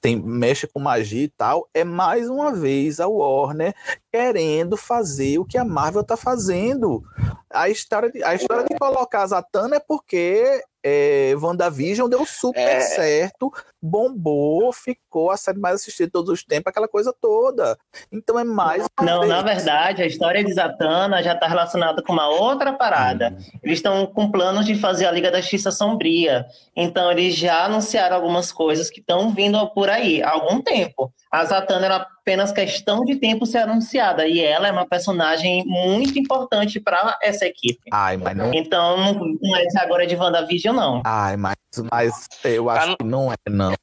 tem, 0.00 0.20
mexe 0.20 0.66
com 0.66 0.80
magia 0.80 1.24
e 1.24 1.28
tal, 1.28 1.68
é 1.72 1.84
mais 1.84 2.28
uma 2.28 2.52
vez 2.52 3.00
a 3.00 3.06
Warner 3.06 3.74
querendo 4.12 4.76
fazer 4.76 5.38
o 5.38 5.44
que 5.44 5.56
a 5.56 5.64
Marvel 5.64 6.02
tá 6.02 6.16
fazendo. 6.16 7.02
A 7.48 7.68
história 7.68 8.10
de, 8.10 8.22
a 8.22 8.34
história 8.34 8.64
de 8.64 8.76
colocar 8.76 9.22
a 9.22 9.26
Zatanna 9.28 9.76
é 9.76 9.80
porque 9.80 10.62
é, 10.82 11.34
WandaVision 11.36 12.08
deu 12.08 12.24
super 12.24 12.58
É. 12.60 12.80
certo, 12.80 13.52
bombou, 13.82 14.72
ficou 14.72 15.30
a 15.30 15.36
série 15.36 15.58
mais 15.58 15.76
assistida 15.76 16.06
de 16.06 16.12
todos 16.12 16.30
os 16.30 16.44
tempos, 16.44 16.68
aquela 16.70 16.88
coisa 16.88 17.14
toda. 17.20 17.78
Então 18.12 18.38
é 18.38 18.44
mais 18.44 18.86
Não, 19.02 19.26
na 19.26 19.42
verdade, 19.42 20.02
a 20.02 20.06
história 20.06 20.44
de 20.44 20.52
Zatanna 20.52 21.22
já 21.22 21.32
está 21.34 21.46
relacionada 21.46 22.02
com 22.02 22.12
uma 22.12 22.28
outra 22.28 22.72
parada. 22.72 23.36
Eles 23.62 23.78
estão 23.78 24.06
com 24.06 24.30
planos 24.30 24.66
de 24.66 24.74
fazer 24.74 25.06
a 25.06 25.10
Liga 25.12 25.30
da 25.30 25.40
Justiça 25.40 25.70
Sombria. 25.70 26.46
Então, 26.76 27.10
eles 27.10 27.34
já 27.34 27.64
anunciaram 27.64 28.16
algumas 28.16 28.52
coisas 28.52 28.90
que 28.90 29.00
estão 29.00 29.30
vindo 29.32 29.66
por 29.70 29.88
aí 29.88 30.22
há 30.22 30.30
algum 30.30 30.60
tempo. 30.60 31.12
A 31.30 31.44
Zatanna 31.44 31.86
era 31.86 32.06
apenas 32.20 32.52
questão 32.52 33.04
de 33.04 33.16
tempo 33.16 33.46
ser 33.46 33.58
anunciada. 33.58 34.26
E 34.26 34.40
ela 34.40 34.68
é 34.68 34.72
uma 34.72 34.86
personagem 34.86 35.64
muito 35.66 36.18
importante 36.18 36.78
para 36.78 37.18
essa 37.22 37.46
equipe. 37.46 37.80
Ai, 37.92 38.16
mas 38.16 38.36
não. 38.36 38.52
Então, 38.54 38.96
não 39.14 39.14
não 39.40 39.56
é 39.56 39.64
agora 39.78 40.06
de 40.06 40.14
WandaVision, 40.14 40.74
não. 40.76 41.02
Ai, 41.04 41.36
mas, 41.36 41.56
mas 41.90 42.28
eu 42.44 42.68
acho 42.70 42.84
Ah, 42.84 42.86
não- 42.88 42.96
que 42.96 43.04
não 43.04 43.32
é, 43.32 43.36
não. 43.48 43.74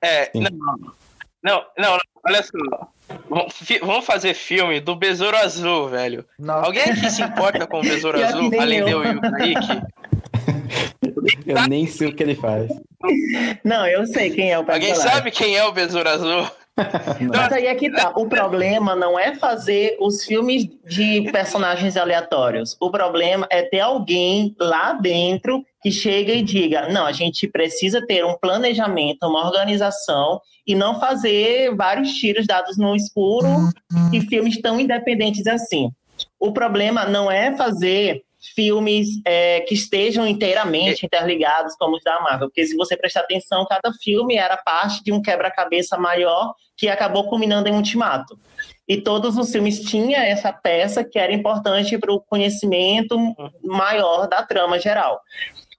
É, 0.00 0.26
Sim. 0.26 0.40
não, 0.42 0.50
não, 1.42 1.64
não, 1.78 1.98
olha 2.26 2.42
só. 2.42 2.88
Vamos 3.82 4.04
fazer 4.04 4.34
filme 4.34 4.80
do 4.80 4.94
Besouro 4.96 5.36
Azul, 5.36 5.88
velho. 5.88 6.24
Nossa. 6.38 6.66
Alguém 6.66 6.82
aqui 6.84 7.10
se 7.10 7.22
importa 7.22 7.66
com 7.66 7.78
o 7.78 7.82
Besouro 7.82 8.18
Azul, 8.24 8.50
além 8.60 8.78
eu. 8.78 8.84
de 8.86 8.90
eu 8.92 9.04
e 9.04 9.16
o 9.16 9.20
Kaique? 9.20 9.82
Eu 11.46 11.68
nem 11.68 11.86
sei 11.86 12.08
o 12.08 12.14
que 12.14 12.22
ele 12.22 12.34
faz. 12.34 12.70
Não, 13.64 13.86
eu 13.86 14.06
sei 14.06 14.30
quem 14.30 14.52
é 14.52 14.58
o 14.58 14.60
Alguém 14.60 14.88
personagem. 14.88 15.12
sabe 15.12 15.30
quem 15.30 15.56
é 15.56 15.64
o 15.64 15.72
Besouro 15.72 16.08
Azul? 16.08 16.46
Mas 17.28 17.52
aí 17.52 17.66
é 17.66 17.74
que 17.74 17.90
tá. 17.90 18.12
O 18.16 18.26
problema 18.26 18.96
não 18.96 19.18
é 19.18 19.34
fazer 19.34 19.96
os 20.00 20.24
filmes 20.24 20.66
de 20.86 21.30
personagens 21.30 21.96
aleatórios. 21.98 22.76
O 22.80 22.90
problema 22.90 23.46
é 23.50 23.62
ter 23.62 23.80
alguém 23.80 24.54
lá 24.58 24.94
dentro 24.94 25.62
que 25.82 25.90
chega 25.90 26.32
e 26.32 26.42
diga: 26.42 26.88
não, 26.88 27.04
a 27.04 27.12
gente 27.12 27.46
precisa 27.46 28.04
ter 28.06 28.24
um 28.24 28.38
planejamento, 28.38 29.26
uma 29.26 29.44
organização 29.44 30.40
e 30.66 30.74
não 30.74 30.98
fazer 30.98 31.74
vários 31.74 32.12
tiros 32.14 32.46
dados 32.46 32.78
no 32.78 32.96
escuro 32.96 33.48
e 34.12 34.20
filmes 34.22 34.58
tão 34.60 34.80
independentes 34.80 35.46
assim. 35.46 35.90
O 36.40 36.52
problema 36.52 37.04
não 37.04 37.30
é 37.30 37.54
fazer 37.54 38.22
filmes 38.54 39.08
é, 39.24 39.60
que 39.60 39.74
estejam 39.74 40.26
inteiramente 40.26 41.04
interligados 41.04 41.74
como 41.76 41.96
os 41.96 42.02
da 42.02 42.20
Marvel, 42.20 42.48
porque 42.48 42.66
se 42.66 42.76
você 42.76 42.96
prestar 42.96 43.20
atenção, 43.20 43.66
cada 43.68 43.92
filme 44.02 44.36
era 44.36 44.56
parte 44.56 45.02
de 45.02 45.12
um 45.12 45.20
quebra-cabeça 45.20 45.96
maior 45.98 46.54
que 46.76 46.88
acabou 46.88 47.28
culminando 47.28 47.68
em 47.68 47.74
Ultimato. 47.74 48.38
E 48.88 49.00
todos 49.00 49.38
os 49.38 49.50
filmes 49.50 49.80
tinham 49.80 50.20
essa 50.20 50.52
peça 50.52 51.04
que 51.04 51.18
era 51.18 51.32
importante 51.32 51.96
para 51.96 52.12
o 52.12 52.20
conhecimento 52.20 53.16
maior 53.62 54.26
da 54.26 54.42
trama 54.42 54.78
geral. 54.78 55.20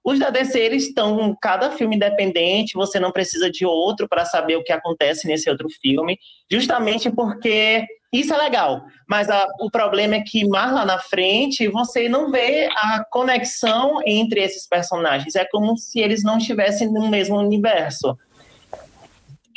Os 0.04 0.18
da 0.18 0.28
DC, 0.28 0.58
eles 0.60 0.88
estão 0.88 1.34
cada 1.40 1.70
filme 1.70 1.96
independente, 1.96 2.74
você 2.74 3.00
não 3.00 3.10
precisa 3.10 3.50
de 3.50 3.64
outro 3.64 4.06
para 4.06 4.24
saber 4.26 4.56
o 4.56 4.62
que 4.62 4.72
acontece 4.72 5.26
nesse 5.26 5.48
outro 5.48 5.66
filme, 5.80 6.18
justamente 6.50 7.10
porque 7.10 7.86
isso 8.12 8.32
é 8.32 8.36
legal. 8.36 8.84
Mas 9.08 9.28
a- 9.30 9.48
o 9.60 9.70
problema 9.70 10.16
é 10.16 10.20
que 10.20 10.46
mais 10.46 10.72
lá 10.72 10.84
na 10.84 10.98
frente 10.98 11.66
você 11.68 12.08
não 12.08 12.30
vê 12.30 12.68
a 12.72 13.04
conexão 13.10 14.00
entre 14.06 14.40
esses 14.42 14.68
personagens. 14.68 15.34
É 15.34 15.44
como 15.50 15.76
se 15.76 15.98
eles 16.00 16.22
não 16.22 16.38
estivessem 16.38 16.92
no 16.92 17.08
mesmo 17.08 17.36
universo. 17.38 18.16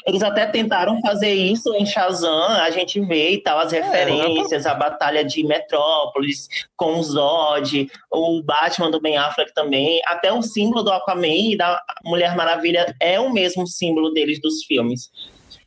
Eles 0.08 0.24
até 0.24 0.46
tentaram 0.46 1.02
fazer 1.02 1.34
isso 1.34 1.76
em 1.76 1.86
Shazam, 1.86 2.48
a 2.62 2.72
gente 2.72 2.98
vê 3.02 3.32
e 3.32 3.44
tal, 3.44 3.60
as 3.60 3.74
referências, 3.74 4.66
a 4.66 4.74
batalha 4.74 5.22
de 5.22 5.44
Metrópolis 5.44 6.48
com 6.78 6.98
o 6.98 7.04
Zod, 7.04 7.92
o 8.10 8.42
Batman 8.42 8.90
do 8.90 9.02
Ben 9.02 9.18
Affleck 9.18 9.54
também, 9.54 10.00
até 10.06 10.32
o 10.32 10.42
símbolo 10.42 10.82
do 10.82 10.94
Aquaman 10.94 11.52
e 11.52 11.58
da 11.58 11.82
Mulher 12.06 12.38
Maravilha 12.38 12.96
é 13.02 13.20
o 13.20 13.34
mesmo 13.34 13.68
símbolo 13.68 14.14
deles 14.14 14.40
dos 14.40 14.64
filmes. 14.64 15.12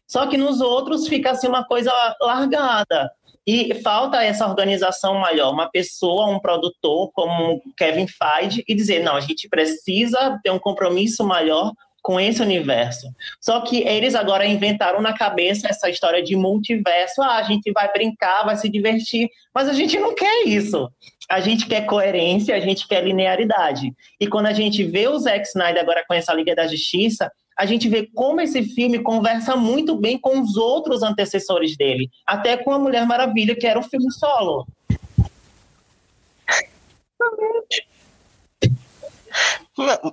Só 0.09 0.27
que 0.27 0.39
nos 0.39 0.63
outros 0.63 1.07
fica 1.07 1.33
assim 1.33 1.47
uma 1.47 1.65
coisa 1.65 1.93
largada. 2.23 3.13
E 3.47 3.75
falta 3.83 4.23
essa 4.23 4.47
organização 4.47 5.15
maior, 5.15 5.53
uma 5.53 5.71
pessoa, 5.71 6.27
um 6.27 6.41
produtor 6.41 7.11
como 7.13 7.61
Kevin 7.77 8.07
Feige 8.07 8.65
e 8.67 8.75
dizer, 8.75 9.03
não, 9.03 9.17
a 9.17 9.21
gente 9.21 9.49
precisa 9.49 10.39
ter 10.43 10.51
um 10.51 10.59
compromisso 10.59 11.25
maior 11.25 11.73
com 12.03 12.19
esse 12.19 12.43
universo. 12.43 13.07
Só 13.41 13.61
que 13.61 13.87
eles 13.87 14.15
agora 14.15 14.47
inventaram 14.47 15.01
na 15.01 15.13
cabeça 15.13 15.69
essa 15.69 15.89
história 15.89 16.23
de 16.23 16.37
multiverso. 16.37 17.23
Ah, 17.23 17.37
a 17.37 17.43
gente 17.43 17.71
vai 17.73 17.91
brincar, 17.93 18.45
vai 18.45 18.57
se 18.57 18.69
divertir, 18.69 19.29
mas 19.55 19.69
a 19.69 19.73
gente 19.73 19.99
não 19.99 20.15
quer 20.15 20.47
isso. 20.47 20.91
A 21.29 21.41
gente 21.41 21.67
quer 21.67 21.87
coerência, 21.87 22.57
a 22.57 22.61
gente 22.61 22.89
quer 22.89 23.05
linearidade. 23.05 23.93
E 24.19 24.27
quando 24.27 24.47
a 24.47 24.53
gente 24.53 24.83
vê 24.85 25.07
o 25.07 25.19
Zack 25.19 25.47
Snyder 25.47 25.83
agora 25.83 26.05
com 26.07 26.15
essa 26.15 26.35
Liga 26.35 26.55
da 26.55 26.67
Justiça, 26.67 27.31
a 27.57 27.67
gente 27.67 27.89
vê 27.89 28.09
como 28.15 28.41
esse 28.41 28.63
filme 28.63 29.01
conversa 29.01 29.55
muito 29.55 29.95
bem 29.95 30.19
com 30.19 30.41
os 30.41 30.57
outros 30.57 31.03
antecessores 31.03 31.77
dele, 31.77 32.09
até 32.27 32.57
com 32.57 32.73
a 32.73 32.79
Mulher 32.79 33.07
Maravilha, 33.07 33.55
que 33.55 33.67
era 33.67 33.79
o 33.79 33.83
filme 33.83 34.11
solo. 34.11 34.67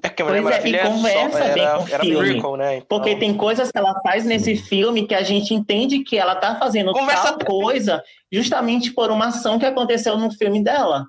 É 0.04 0.10
que 0.10 0.22
a 0.22 0.26
Pois 0.26 0.46
é, 0.46 0.68
e 0.70 0.78
conversa 0.82 1.44
era, 1.44 1.54
bem 1.54 1.68
com 1.68 1.84
o 1.84 1.86
filme. 1.86 2.32
prequel, 2.34 2.56
né? 2.56 2.78
Então, 2.78 2.88
Porque 2.88 3.16
tem 3.16 3.36
coisas 3.36 3.72
que 3.72 3.78
ela 3.78 4.00
faz 4.02 4.26
nesse 4.26 4.56
filme 4.56 5.06
que 5.08 5.16
a 5.16 5.24
gente 5.24 5.54
entende 5.54 6.00
que 6.04 6.18
ela 6.18 6.36
tá 6.36 6.58
fazendo 6.58 6.92
Conversa- 6.94 7.34
tal 7.34 7.46
coisa 7.46 8.04
justamente 8.32 8.92
por 8.92 9.10
uma 9.12 9.28
ação 9.28 9.58
que 9.60 9.66
aconteceu 9.66 10.18
no 10.18 10.32
filme 10.32 10.64
dela. 10.64 11.06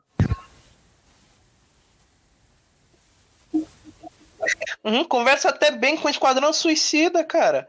Uhum, 4.85 5.05
conversa 5.05 5.48
até 5.51 5.70
bem 5.70 5.97
com 5.97 6.06
o 6.06 6.10
Esquadrão 6.10 6.52
Suicida, 6.52 7.24
cara. 7.24 7.68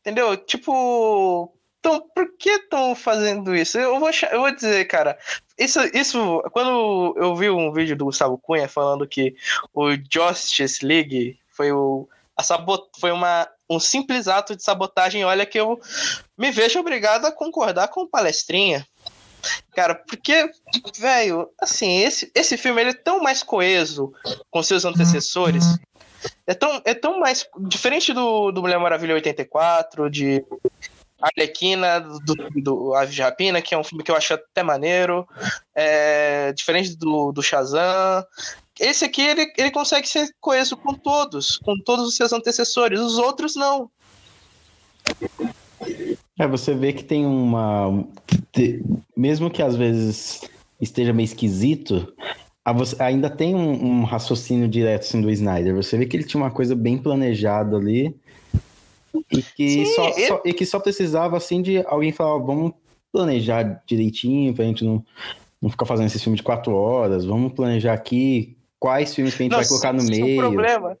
Entendeu? 0.00 0.36
Tipo. 0.36 1.52
Então, 1.80 2.04
por 2.14 2.36
que 2.36 2.50
estão 2.50 2.94
fazendo 2.94 3.56
isso? 3.56 3.78
Eu 3.78 3.98
vou, 3.98 4.10
eu 4.30 4.40
vou 4.40 4.54
dizer, 4.54 4.84
cara. 4.86 5.18
Isso, 5.60 5.78
isso. 5.92 6.42
Quando 6.52 7.14
eu 7.18 7.36
vi 7.36 7.50
um 7.50 7.70
vídeo 7.70 7.94
do 7.94 8.06
Gustavo 8.06 8.38
Cunha 8.38 8.66
falando 8.66 9.06
que 9.06 9.36
o 9.74 9.90
Justice 10.10 10.84
League 10.84 11.38
foi 11.50 11.70
o. 11.70 12.08
A 12.34 12.42
sabot, 12.42 12.88
foi 12.98 13.12
uma, 13.12 13.46
um 13.68 13.78
simples 13.78 14.26
ato 14.26 14.56
de 14.56 14.64
sabotagem. 14.64 15.22
Olha 15.22 15.44
que 15.44 15.60
eu 15.60 15.78
me 16.38 16.50
vejo 16.50 16.80
obrigado 16.80 17.26
a 17.26 17.32
concordar 17.32 17.88
com 17.88 18.00
o 18.00 18.08
palestrinha. 18.08 18.86
cara, 19.74 19.94
porque, 19.94 20.50
velho, 20.96 21.50
assim, 21.60 21.98
esse, 21.98 22.32
esse 22.34 22.56
filme 22.56 22.80
ele 22.80 22.90
é 22.90 22.94
tão 22.94 23.22
mais 23.22 23.42
coeso 23.42 24.14
com 24.50 24.62
seus 24.62 24.86
antecessores. 24.86 25.64
É 26.46 26.54
tão, 26.54 26.80
é 26.86 26.94
tão 26.94 27.20
mais. 27.20 27.46
Diferente 27.68 28.14
do, 28.14 28.50
do 28.50 28.62
Mulher 28.62 28.78
Maravilha 28.78 29.14
84, 29.14 30.08
de 30.08 30.42
Arlequina, 31.20 32.00
do, 32.00 32.34
do 32.62 32.94
Ave 32.94 33.14
de 33.14 33.22
Rapina, 33.22 33.60
que 33.60 33.74
é 33.74 33.78
um 33.78 33.84
filme 33.84 34.02
que 34.02 34.10
eu 34.10 34.16
acho 34.16 34.34
até 34.34 34.62
maneiro. 34.62 35.26
É, 35.74 36.52
diferente 36.52 36.96
do, 36.96 37.32
do 37.32 37.42
Shazam. 37.42 38.24
Esse 38.78 39.04
aqui 39.04 39.20
ele, 39.20 39.52
ele 39.58 39.70
consegue 39.70 40.08
ser 40.08 40.34
coeso 40.40 40.76
com 40.76 40.94
todos, 40.94 41.58
com 41.58 41.78
todos 41.84 42.06
os 42.06 42.16
seus 42.16 42.32
antecessores. 42.32 42.98
Os 42.98 43.18
outros 43.18 43.54
não. 43.54 43.90
É, 46.38 46.46
você 46.46 46.74
vê 46.74 46.92
que 46.92 47.04
tem 47.04 47.26
uma. 47.26 48.04
Mesmo 49.14 49.50
que 49.50 49.62
às 49.62 49.76
vezes 49.76 50.40
esteja 50.80 51.12
meio 51.12 51.26
esquisito, 51.26 52.10
ainda 52.98 53.28
tem 53.28 53.54
um, 53.54 54.00
um 54.00 54.04
raciocínio 54.04 54.66
direto 54.66 55.02
assim, 55.02 55.20
do 55.20 55.30
Snyder. 55.30 55.74
Você 55.74 55.98
vê 55.98 56.06
que 56.06 56.16
ele 56.16 56.24
tinha 56.24 56.42
uma 56.42 56.50
coisa 56.50 56.74
bem 56.74 56.96
planejada 56.96 57.76
ali 57.76 58.14
e 59.30 59.42
que, 59.42 59.68
Sim, 59.70 59.84
só, 59.86 60.08
ele... 60.08 60.26
só, 60.26 60.42
e 60.44 60.52
que 60.52 60.66
só 60.66 60.80
precisava 60.80 61.36
assim 61.36 61.62
de 61.62 61.84
alguém 61.86 62.12
falar: 62.12 62.38
vamos 62.38 62.72
planejar 63.12 63.82
direitinho 63.86 64.54
pra 64.54 64.64
gente 64.64 64.84
não, 64.84 65.04
não 65.60 65.70
ficar 65.70 65.86
fazendo 65.86 66.06
esse 66.06 66.18
filme 66.18 66.36
de 66.36 66.42
quatro 66.42 66.74
horas, 66.74 67.24
vamos 67.24 67.52
planejar 67.52 67.92
aqui 67.92 68.56
quais 68.78 69.14
filmes 69.14 69.34
que 69.34 69.42
a 69.42 69.44
gente 69.44 69.52
Nossa, 69.52 69.62
vai 69.62 69.68
colocar 69.68 69.92
no 69.92 70.04
meio. 70.04 70.36
O 70.36 70.50
problema, 70.50 70.98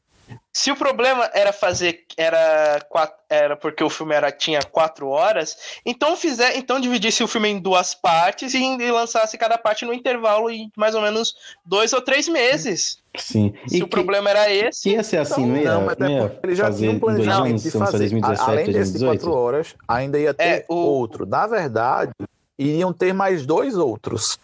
se 0.52 0.70
o 0.70 0.76
problema 0.76 1.30
era 1.32 1.52
fazer 1.52 2.04
era 2.16 2.80
quatro, 2.88 3.16
era 3.28 3.56
porque 3.56 3.82
o 3.82 3.90
filme 3.90 4.14
era 4.14 4.32
tinha 4.32 4.60
quatro 4.62 5.08
horas, 5.08 5.56
então 5.86 6.16
fizer, 6.16 6.56
então 6.56 6.80
dividisse 6.80 7.22
o 7.22 7.28
filme 7.28 7.48
em 7.48 7.58
duas 7.58 7.94
partes 7.94 8.54
e, 8.54 8.58
e 8.58 8.90
lançasse 8.90 9.38
cada 9.38 9.56
parte 9.56 9.84
no 9.84 9.92
intervalo 9.94 10.50
em 10.50 10.70
mais 10.76 10.94
ou 10.94 11.02
menos 11.02 11.34
dois 11.64 11.92
ou 11.92 12.00
três 12.00 12.28
meses. 12.28 12.98
Sim. 13.16 13.54
Se 13.66 13.78
e 13.78 13.82
o 13.82 13.86
que, 13.86 13.90
problema 13.90 14.30
era 14.30 14.50
esse. 14.52 14.90
Ia 14.90 15.02
ser 15.02 15.18
assim, 15.18 15.42
então, 15.42 15.48
não 15.48 15.56
ia, 15.56 15.74
não, 15.74 15.84
mas 15.86 15.96
não 15.98 16.08
ia 16.10 16.38
ele 16.42 16.54
já 16.54 16.64
fazer 16.64 16.78
tinha 16.78 16.92
um 16.92 17.00
planejamento 17.00 17.62
de 17.62 17.70
fazer, 17.70 17.98
2017, 17.98 18.50
além 18.50 18.72
desses 18.72 19.02
quatro 19.02 19.32
horas, 19.32 19.74
ainda 19.86 20.18
ia 20.18 20.34
ter 20.34 20.44
é, 20.44 20.64
o... 20.68 20.74
outro. 20.74 21.26
Na 21.26 21.46
verdade, 21.46 22.12
iriam 22.58 22.92
ter 22.92 23.12
mais 23.12 23.46
dois 23.46 23.76
outros, 23.76 24.38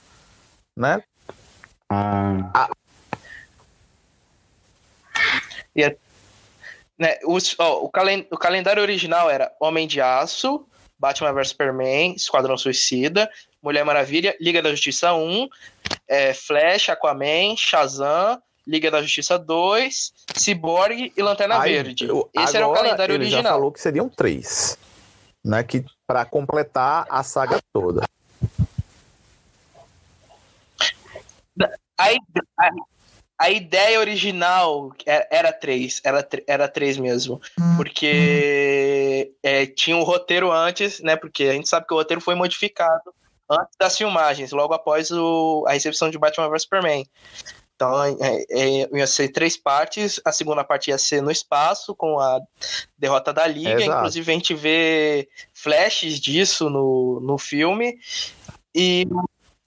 né? 0.76 1.02
Ah. 1.88 2.50
A, 2.52 2.70
Ia, 5.77 5.97
né, 6.98 7.19
os, 7.24 7.55
ó, 7.59 7.81
o, 7.82 7.89
calen 7.90 8.27
o 8.31 8.39
calendário 8.39 8.82
original 8.82 9.28
era 9.28 9.53
Homem 9.61 9.86
de 9.86 10.01
Aço, 10.01 10.66
Batman 10.98 11.32
vs 11.32 11.51
Superman, 11.51 12.15
Esquadrão 12.15 12.57
Suicida, 12.57 13.31
Mulher 13.62 13.85
Maravilha, 13.85 14.36
Liga 14.40 14.62
da 14.62 14.70
Justiça 14.70 15.12
1, 15.12 15.48
é, 16.09 16.32
Flash, 16.32 16.89
Aquaman, 16.89 17.55
Shazam, 17.57 18.40
Liga 18.66 18.90
da 18.90 19.03
Justiça 19.03 19.39
2, 19.39 20.12
Cyborg 20.35 21.12
e 21.16 21.23
Lanterna 21.23 21.61
Aí, 21.61 21.74
Verde. 21.74 22.09
Esse 22.35 22.57
era 22.57 22.66
o 22.66 22.73
calendário 22.73 23.15
ele 23.15 23.24
original. 23.24 23.43
Já 23.43 23.51
falou 23.51 23.73
que 23.73 23.81
seriam 23.81 24.09
três, 24.09 24.78
né? 25.44 25.62
Que 25.62 25.85
para 26.07 26.24
completar 26.24 27.07
a 27.11 27.23
saga 27.23 27.61
toda. 27.73 28.09
Aí, 31.98 32.19
aí, 32.59 32.70
a 33.38 33.50
ideia 33.50 34.00
original 34.00 34.90
era 35.06 35.52
três, 35.52 36.00
era, 36.02 36.26
era 36.46 36.68
três 36.68 36.96
mesmo. 36.96 37.40
Porque 37.76 39.32
é, 39.42 39.66
tinha 39.66 39.96
um 39.96 40.02
roteiro 40.02 40.50
antes, 40.50 41.00
né? 41.00 41.16
Porque 41.16 41.44
a 41.44 41.52
gente 41.52 41.68
sabe 41.68 41.86
que 41.86 41.94
o 41.94 41.96
roteiro 41.96 42.20
foi 42.20 42.34
modificado 42.34 43.14
antes 43.48 43.76
das 43.78 43.96
filmagens, 43.96 44.52
logo 44.52 44.74
após 44.74 45.10
o, 45.10 45.64
a 45.68 45.72
recepção 45.72 46.10
de 46.10 46.18
Batman 46.18 46.48
vs 46.48 46.62
Superman. 46.62 47.04
Então, 47.76 48.02
é, 48.02 48.16
é, 48.48 48.96
ia 48.96 49.06
ser 49.06 49.28
três 49.28 49.54
partes. 49.54 50.18
A 50.24 50.32
segunda 50.32 50.64
parte 50.64 50.88
ia 50.88 50.96
ser 50.96 51.20
no 51.20 51.30
espaço, 51.30 51.94
com 51.94 52.18
a 52.18 52.40
derrota 52.96 53.34
da 53.34 53.46
Liga. 53.46 53.84
Inclusive, 53.84 54.32
a 54.32 54.34
gente 54.34 54.54
vê 54.54 55.28
flashes 55.52 56.18
disso 56.18 56.70
no, 56.70 57.20
no 57.20 57.36
filme. 57.36 57.98
E 58.74 59.06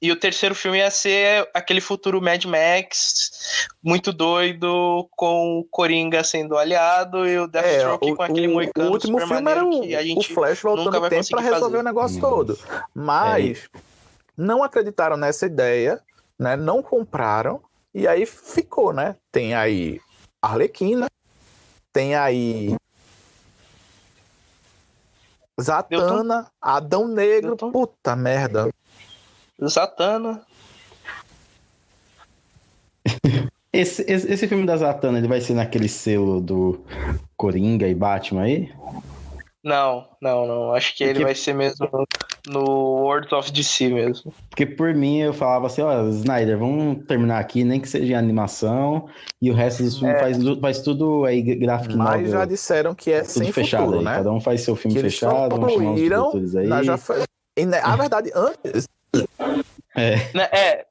e 0.01 0.11
o 0.11 0.15
terceiro 0.15 0.55
filme 0.55 0.77
ia 0.77 0.89
ser 0.89 1.49
aquele 1.53 1.81
futuro 1.81 2.21
Mad 2.21 2.45
Max 2.45 3.67
muito 3.83 4.13
doido, 4.13 5.09
com 5.11 5.59
o 5.59 5.65
Coringa 5.65 6.23
sendo 6.23 6.57
aliado 6.57 7.27
e 7.27 7.37
o 7.37 7.47
Deathstroke 7.47 8.11
é, 8.11 8.15
com 8.15 8.23
aquele 8.23 8.47
moicano 8.47 8.89
O 8.89 8.93
último 8.93 9.19
filme 9.19 9.51
era 9.51 9.65
o, 9.65 10.19
o 10.19 10.23
Flash 10.23 10.61
voltando 10.61 10.97
o 10.97 11.09
tempo 11.09 11.29
para 11.29 11.41
resolver 11.41 11.65
fazer. 11.65 11.77
o 11.77 11.83
negócio 11.83 12.21
todo. 12.21 12.57
Mas 12.93 13.69
é. 13.75 13.79
não 14.37 14.63
acreditaram 14.63 15.17
nessa 15.17 15.45
ideia, 15.45 16.01
né? 16.37 16.55
Não 16.55 16.81
compraram 16.81 17.61
e 17.93 18.07
aí 18.07 18.25
ficou, 18.25 18.93
né? 18.93 19.17
Tem 19.31 19.53
aí 19.53 19.99
Arlequina, 20.41 21.07
tem 21.91 22.15
aí 22.15 22.73
Zatanna, 25.61 26.49
Adão 26.61 27.05
Negro, 27.05 27.57
puta 27.57 28.15
merda. 28.15 28.69
Zatanna. 29.67 30.41
Esse, 33.71 34.01
esse, 34.11 34.31
esse, 34.31 34.47
filme 34.47 34.65
da 34.65 34.75
Zatanna, 34.75 35.19
ele 35.19 35.27
vai 35.27 35.39
ser 35.39 35.53
naquele 35.53 35.87
selo 35.87 36.41
do 36.41 36.83
Coringa 37.37 37.87
e 37.87 37.93
Batman 37.93 38.41
aí? 38.41 38.73
Não, 39.63 40.07
não, 40.19 40.47
não. 40.47 40.73
Acho 40.73 40.97
que 40.97 41.03
Porque... 41.03 41.17
ele 41.17 41.23
vai 41.23 41.35
ser 41.35 41.53
mesmo 41.53 41.87
no 42.47 42.63
World 42.63 43.33
of 43.35 43.51
DC 43.51 43.89
mesmo. 43.89 44.33
Porque 44.49 44.65
por 44.65 44.93
mim 44.95 45.19
eu 45.19 45.33
falava 45.33 45.67
assim, 45.67 45.81
ó, 45.81 46.07
Snyder, 46.09 46.57
vamos 46.57 47.05
terminar 47.05 47.39
aqui, 47.39 47.63
nem 47.63 47.79
que 47.79 47.87
seja 47.87 48.13
em 48.13 48.15
animação, 48.15 49.07
e 49.41 49.51
o 49.51 49.53
resto 49.53 49.83
dos 49.83 49.99
filmes 49.99 50.15
é. 50.15 50.19
faz, 50.19 50.37
faz 50.59 50.81
tudo 50.81 51.25
aí 51.25 51.41
gráfico 51.41 51.95
Mas 51.97 52.21
novel, 52.21 52.31
já 52.31 52.45
disseram 52.45 52.95
que 52.95 53.11
é 53.11 53.23
sem 53.23 53.51
fechado 53.51 53.83
futuro, 53.83 53.99
aí. 53.99 54.05
né? 54.05 54.15
Cada 54.15 54.31
um 54.31 54.41
faz 54.41 54.61
seu 54.61 54.75
filme 54.75 54.95
que 54.95 55.01
fechado, 55.01 55.55
vamos 55.55 55.73
chamar 55.73 55.91
os 55.91 56.01
produtores 56.01 56.55
aí. 56.55 56.83
Já 56.83 56.97
foi... 56.97 57.23
E, 57.57 57.65
né, 57.65 57.81
a 57.83 57.95
verdade, 57.95 58.31
antes, 58.33 58.87
é. 59.95 60.15
Né, 60.33 60.49
é. 60.51 60.85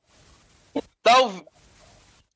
Tal, 1.03 1.33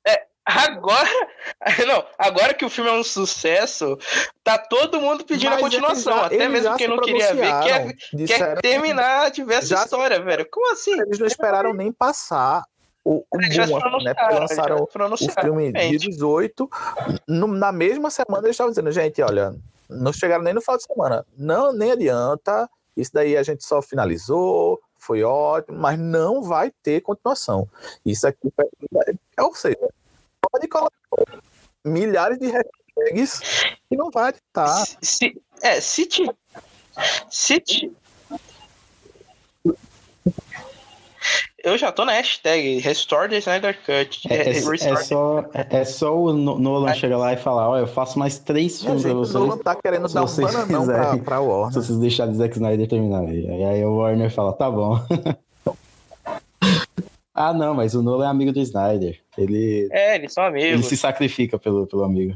é, 0.07 0.27
agora. 0.45 1.09
Não, 1.87 2.05
agora 2.19 2.55
que 2.55 2.65
o 2.65 2.71
filme 2.71 2.91
é 2.91 2.95
um 2.95 3.05
sucesso, 3.05 3.99
tá 4.43 4.59
todo 4.59 5.01
mundo 5.01 5.25
pedindo 5.25 5.51
Mas 5.51 5.59
a 5.59 5.63
continuação. 5.63 6.17
Já, 6.17 6.27
até 6.27 6.49
mesmo 6.49 6.77
quem 6.77 6.89
não 6.89 6.99
queria 6.99 7.35
ver, 7.35 7.63
quer, 7.63 8.27
quer 8.27 8.61
terminar 8.61 9.31
de 9.31 9.45
ver 9.45 9.55
essa 9.55 9.67
já, 9.67 9.83
história, 9.83 10.21
velho. 10.21 10.47
Como 10.51 10.73
assim? 10.73 10.99
Eles 11.01 11.19
não 11.19 11.27
esperaram 11.27 11.73
nem 11.73 11.93
passar 11.93 12.65
o, 13.05 13.25
o 13.31 13.39
boom, 13.39 14.03
né? 14.03 14.15
Porque 14.15 14.35
lançaram 14.35 14.83
o 14.83 14.87
filme 15.41 15.73
de 15.73 15.99
18. 15.99 16.71
No, 17.29 17.47
na 17.49 17.73
mesma 17.73 18.11
semana 18.11 18.47
eles 18.47 18.55
estavam 18.55 18.71
dizendo, 18.71 18.93
gente, 18.93 19.21
olha, 19.23 19.55
não 19.89 20.13
chegaram 20.13 20.43
nem 20.43 20.55
no 20.55 20.61
final 20.61 20.77
de 20.77 20.85
semana. 20.85 21.27
Não, 21.37 21.73
nem 21.73 21.93
adianta. 21.93 22.69
Isso 22.97 23.11
daí 23.13 23.37
a 23.37 23.43
gente 23.43 23.65
só 23.65 23.81
finalizou, 23.81 24.81
foi 25.03 25.25
ótimo, 25.25 25.79
mas 25.79 25.99
não 25.99 26.45
vai 26.45 26.71
ter 26.81 27.01
continuação. 27.01 27.69
Isso 28.07 28.25
aqui, 28.25 28.53
é, 29.37 29.43
ou 29.43 29.53
seja, 29.53 29.89
pode 30.41 30.69
colocar 30.69 30.95
milhares 31.85 32.39
de 32.39 32.47
hashtags 32.47 33.41
e 33.91 33.97
não 33.97 34.13
vai 34.13 34.31
estar. 34.31 34.87
Se, 35.03 35.43
é, 35.61 35.81
se 35.81 36.07
te, 36.07 36.31
se 37.29 37.59
te, 37.59 37.93
Eu 41.63 41.79
já 41.79 41.93
tô 41.93 42.05
na 42.05 42.11
hashtag 42.13 42.79
Restore 42.79 43.29
the 43.29 43.39
Snyder 43.39 43.79
Cut. 43.87 44.27
É, 44.29 44.35
é, 44.35 44.51
é 44.51 44.97
só, 44.97 45.45
é, 45.55 45.67
é, 45.71 45.85
só 45.85 46.17
o 46.17 46.33
Nolan 46.33 46.93
chegar 46.95 47.19
lá 47.19 47.33
e 47.33 47.37
falar: 47.37 47.69
Olha, 47.69 47.83
eu 47.83 47.87
faço 47.87 48.19
mais 48.19 48.41
três 48.41 48.83
filmes 48.83 49.03
pra 49.03 49.15
vocês. 49.15 49.37
O 49.37 49.39
Nolan 49.39 49.59
tá 49.59 49.77
querendo 49.77 50.09
dar 50.09 50.25
um 50.25 50.37
bananão 50.37 50.85
pra, 50.85 51.17
pra 51.19 51.41
Warner. 51.41 51.73
Se 51.73 51.87
vocês 51.87 51.99
deixarem 51.99 52.33
o 52.33 52.37
Zack 52.37 52.55
Snyder 52.55 52.89
terminar. 52.89 53.33
E 53.33 53.65
aí 53.65 53.85
o 53.85 53.99
Warner 53.99 54.31
fala: 54.31 54.53
Tá 54.55 54.69
bom. 54.69 54.99
ah, 57.33 57.55
não, 57.55 57.75
mas 57.75 57.95
o 57.95 58.03
Nolan 58.03 58.27
é 58.27 58.29
amigo 58.29 58.53
do 58.53 58.61
Snyder. 58.61 59.21
Ele. 59.39 59.89
É, 59.93 60.17
eles 60.17 60.33
são 60.33 60.45
amigos. 60.45 60.73
Ele 60.73 60.83
se 60.83 60.97
sacrifica 60.97 61.61
pelo, 61.61 61.87
pelo 61.87 62.03
amigo. 62.03 62.35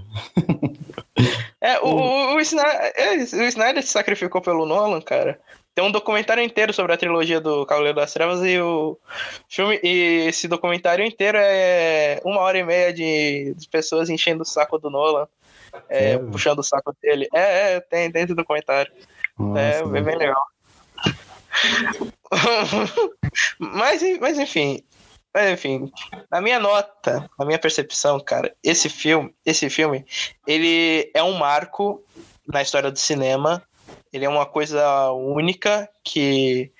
é, 1.61 1.81
o, 1.81 1.89
o, 1.91 2.37
o, 2.37 2.41
Snyder, 2.41 2.93
é, 2.95 3.17
o 3.17 3.49
Snyder 3.49 3.83
se 3.83 3.91
sacrificou 3.91 4.41
pelo 4.41 4.65
Nolan, 4.65 5.01
cara. 5.01 5.41
Tem 5.77 5.85
um 5.85 5.93
documentário 5.93 6.43
inteiro 6.43 6.73
sobre 6.73 6.95
a 6.95 6.97
trilogia 6.97 7.39
do 7.39 7.67
Cavaleiro 7.67 7.97
das 7.97 8.11
Trevas 8.11 8.43
e 8.43 8.59
o 8.59 8.99
filme. 9.47 9.79
E 9.83 10.25
esse 10.27 10.49
documentário 10.49 11.05
inteiro 11.05 11.37
é 11.39 12.19
uma 12.25 12.41
hora 12.41 12.57
e 12.57 12.65
meia 12.65 12.95
de, 12.95 13.53
de 13.55 13.69
pessoas 13.69 14.09
enchendo 14.09 14.43
o 14.43 14.47
saco 14.47 14.79
do 14.79 14.89
Nolan. 14.89 15.29
É, 15.91 16.17
puxando 16.17 16.61
o 16.61 16.63
saco 16.63 16.97
dele. 17.03 17.29
É, 17.31 17.75
é, 17.75 17.81
tem 17.81 18.11
dentro 18.11 18.35
do 18.35 18.39
documentário. 18.39 18.91
Nossa, 19.39 19.61
é, 19.61 19.81
é 19.81 20.01
bem 20.01 20.17
legal. 20.17 20.47
mas, 23.59 24.01
mas 24.19 24.39
enfim. 24.39 24.83
Mas, 25.35 25.51
enfim, 25.51 25.93
na 26.31 26.41
minha 26.41 26.59
nota, 26.59 27.29
na 27.39 27.45
minha 27.45 27.59
percepção, 27.59 28.19
cara, 28.19 28.57
esse 28.65 28.89
filme, 28.89 29.35
esse 29.45 29.69
filme, 29.69 30.07
ele 30.47 31.11
é 31.13 31.23
um 31.23 31.35
marco 31.35 32.03
na 32.49 32.63
história 32.63 32.91
do 32.91 32.99
cinema 32.99 33.63
ele 34.17 34.25
é 34.25 34.29
uma 34.29 34.47
coisa 34.47 35.11
única 35.13 35.89
que 36.03 36.73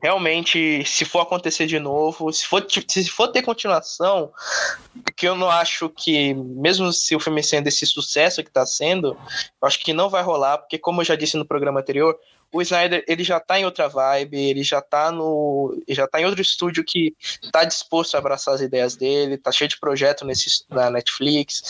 realmente, 0.00 0.84
se 0.84 1.04
for 1.04 1.20
acontecer 1.20 1.66
de 1.66 1.78
novo, 1.78 2.32
se 2.32 2.46
for, 2.46 2.64
se 2.68 3.08
for 3.08 3.28
ter 3.28 3.42
continuação, 3.42 4.30
que 5.16 5.26
eu 5.26 5.34
não 5.34 5.50
acho 5.50 5.88
que, 5.88 6.34
mesmo 6.34 6.92
se 6.92 7.16
o 7.16 7.20
filme 7.20 7.42
sendo 7.42 7.66
esse 7.66 7.84
sucesso 7.84 8.42
que 8.42 8.50
está 8.50 8.64
sendo, 8.64 9.16
eu 9.60 9.66
acho 9.66 9.80
que 9.80 9.92
não 9.92 10.08
vai 10.08 10.22
rolar, 10.22 10.58
porque 10.58 10.78
como 10.78 11.00
eu 11.00 11.04
já 11.04 11.16
disse 11.16 11.36
no 11.36 11.44
programa 11.44 11.80
anterior, 11.80 12.16
o 12.52 12.62
Snyder 12.62 13.04
ele 13.06 13.24
já 13.24 13.38
tá 13.38 13.58
em 13.58 13.64
outra 13.64 13.88
vibe, 13.88 14.38
ele 14.38 14.62
já 14.62 14.80
tá 14.80 15.12
no. 15.12 15.82
Já 15.86 16.06
tá 16.06 16.20
em 16.20 16.24
outro 16.24 16.40
estúdio 16.40 16.82
que 16.82 17.14
tá 17.52 17.64
disposto 17.64 18.14
a 18.14 18.18
abraçar 18.18 18.54
as 18.54 18.62
ideias 18.62 18.96
dele, 18.96 19.36
tá 19.36 19.52
cheio 19.52 19.68
de 19.68 19.78
projeto 19.78 20.24
nesse, 20.24 20.64
na 20.70 20.90
Netflix. 20.90 21.62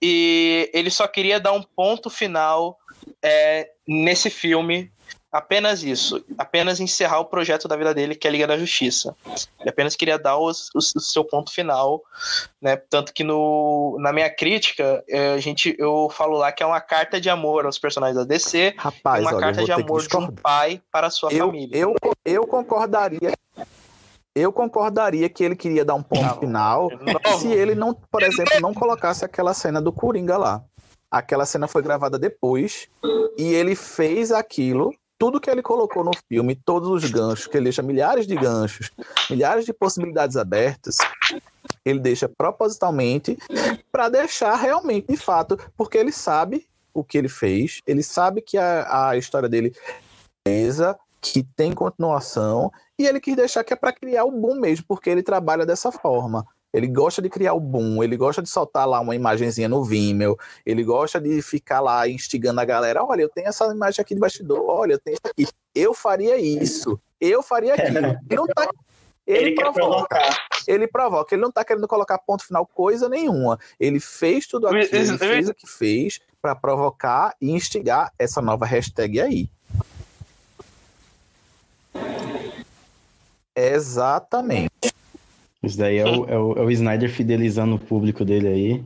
E 0.00 0.70
ele 0.72 0.90
só 0.90 1.06
queria 1.06 1.40
dar 1.40 1.52
um 1.52 1.62
ponto 1.62 2.10
final 2.10 2.78
é, 3.22 3.70
nesse 3.86 4.30
filme 4.30 4.92
apenas 5.36 5.82
isso, 5.82 6.24
apenas 6.38 6.80
encerrar 6.80 7.20
o 7.20 7.24
projeto 7.26 7.68
da 7.68 7.76
vida 7.76 7.92
dele, 7.92 8.14
que 8.14 8.26
é 8.26 8.30
a 8.30 8.32
Liga 8.32 8.46
da 8.46 8.56
Justiça. 8.56 9.14
Ele 9.60 9.68
apenas 9.68 9.94
queria 9.94 10.18
dar 10.18 10.38
os, 10.38 10.70
os, 10.74 10.94
o 10.94 11.00
seu 11.00 11.24
ponto 11.24 11.52
final, 11.52 12.02
né? 12.60 12.76
Tanto 12.76 13.12
que 13.12 13.22
no, 13.22 13.98
na 14.00 14.12
minha 14.12 14.30
crítica, 14.30 15.04
é, 15.08 15.34
a 15.34 15.38
gente, 15.38 15.76
eu 15.78 16.08
falo 16.10 16.38
lá 16.38 16.50
que 16.52 16.62
é 16.62 16.66
uma 16.66 16.80
carta 16.80 17.20
de 17.20 17.28
amor 17.28 17.66
aos 17.66 17.78
personagens 17.78 18.16
da 18.16 18.24
DC, 18.24 18.74
Rapaz, 18.78 19.22
uma 19.22 19.32
olha, 19.32 19.40
carta 19.40 19.64
de 19.64 19.72
amor 19.72 20.06
de 20.06 20.16
um 20.16 20.28
pai 20.28 20.80
para 20.90 21.08
a 21.08 21.10
sua 21.10 21.30
eu, 21.32 21.46
família. 21.46 21.76
eu, 21.76 21.94
eu 22.24 22.46
concordaria. 22.46 23.32
Eu 24.36 24.52
concordaria 24.52 25.30
que 25.30 25.42
ele 25.42 25.56
queria 25.56 25.82
dar 25.82 25.94
um 25.94 26.02
ponto 26.02 26.20
Não. 26.20 26.38
final 26.38 26.90
Não. 27.24 27.38
se 27.38 27.48
ele 27.48 27.74
não, 27.74 27.94
por 27.94 28.22
exemplo, 28.22 28.60
não 28.60 28.74
colocasse 28.74 29.24
aquela 29.24 29.54
cena 29.54 29.80
do 29.80 29.90
Coringa 29.90 30.36
lá. 30.36 30.62
Aquela 31.10 31.46
cena 31.46 31.66
foi 31.66 31.80
gravada 31.80 32.18
depois 32.18 32.86
e 33.38 33.54
ele 33.54 33.74
fez 33.74 34.30
aquilo, 34.30 34.94
tudo 35.18 35.40
que 35.40 35.48
ele 35.48 35.62
colocou 35.62 36.04
no 36.04 36.10
filme, 36.28 36.54
todos 36.54 36.90
os 36.90 37.10
ganchos, 37.10 37.46
que 37.46 37.56
ele 37.56 37.64
deixa 37.64 37.82
milhares 37.82 38.26
de 38.26 38.34
ganchos, 38.34 38.90
milhares 39.30 39.64
de 39.64 39.72
possibilidades 39.72 40.36
abertas, 40.36 40.98
ele 41.82 42.00
deixa 42.00 42.28
propositalmente 42.28 43.38
para 43.90 44.10
deixar 44.10 44.54
realmente, 44.56 45.06
de 45.08 45.16
fato, 45.16 45.56
porque 45.78 45.96
ele 45.96 46.12
sabe 46.12 46.66
o 46.92 47.02
que 47.02 47.16
ele 47.16 47.28
fez, 47.28 47.80
ele 47.86 48.02
sabe 48.02 48.42
que 48.42 48.58
a, 48.58 49.08
a 49.08 49.16
história 49.16 49.48
dele 49.48 49.74
é 50.46 50.68
que 51.20 51.42
tem 51.42 51.72
continuação, 51.72 52.70
e 52.98 53.06
ele 53.06 53.20
quis 53.20 53.36
deixar 53.36 53.62
que 53.62 53.72
é 53.72 53.76
para 53.76 53.92
criar 53.92 54.24
o 54.24 54.30
boom 54.30 54.60
mesmo, 54.60 54.84
porque 54.88 55.10
ele 55.10 55.22
trabalha 55.22 55.66
dessa 55.66 55.92
forma. 55.92 56.46
Ele 56.72 56.88
gosta 56.88 57.22
de 57.22 57.30
criar 57.30 57.54
o 57.54 57.60
boom, 57.60 58.02
ele 58.02 58.16
gosta 58.16 58.42
de 58.42 58.50
soltar 58.50 58.86
lá 58.86 59.00
uma 59.00 59.14
imagenzinha 59.14 59.68
no 59.68 59.82
Vimeo, 59.82 60.36
ele 60.64 60.84
gosta 60.84 61.20
de 61.20 61.40
ficar 61.40 61.80
lá 61.80 62.06
instigando 62.08 62.60
a 62.60 62.64
galera, 62.64 63.02
olha, 63.04 63.22
eu 63.22 63.28
tenho 63.28 63.48
essa 63.48 63.64
imagem 63.66 64.02
aqui 64.02 64.14
de 64.14 64.20
bastidor, 64.20 64.62
olha, 64.68 64.94
eu 64.94 64.98
tenho 64.98 65.14
isso 65.14 65.22
aqui. 65.24 65.46
Eu 65.74 65.94
faria 65.94 66.36
isso, 66.36 67.00
eu 67.20 67.42
faria 67.42 67.74
aquilo. 67.74 67.98
Ele 67.98 68.36
não 68.36 68.46
tá 68.46 68.68
ele, 69.26 69.38
Ele, 69.38 69.54
quer 69.56 69.62
provoca, 69.62 70.08
provocar. 70.08 70.38
ele 70.68 70.86
provoca, 70.86 71.34
ele 71.34 71.42
não 71.42 71.50
tá 71.50 71.64
querendo 71.64 71.88
colocar 71.88 72.18
ponto 72.18 72.44
final 72.44 72.66
coisa 72.66 73.08
nenhuma. 73.08 73.58
Ele 73.80 73.98
fez 73.98 74.46
tudo 74.46 74.68
aquilo, 74.68 74.82
ele 74.82 75.18
fez 75.18 75.48
o 75.48 75.54
que 75.54 75.66
fez 75.66 76.20
para 76.40 76.54
provocar 76.54 77.34
e 77.40 77.50
instigar 77.50 78.12
essa 78.18 78.40
nova 78.40 78.64
hashtag 78.66 79.20
aí. 79.20 79.50
Exatamente. 83.56 84.70
Isso 85.62 85.78
daí 85.78 85.98
é 85.98 86.04
o, 86.04 86.24
é, 86.28 86.38
o, 86.38 86.52
é 86.52 86.60
o 86.60 86.70
Snyder 86.70 87.10
fidelizando 87.10 87.76
o 87.76 87.78
público 87.78 88.24
dele 88.24 88.48
aí. 88.48 88.84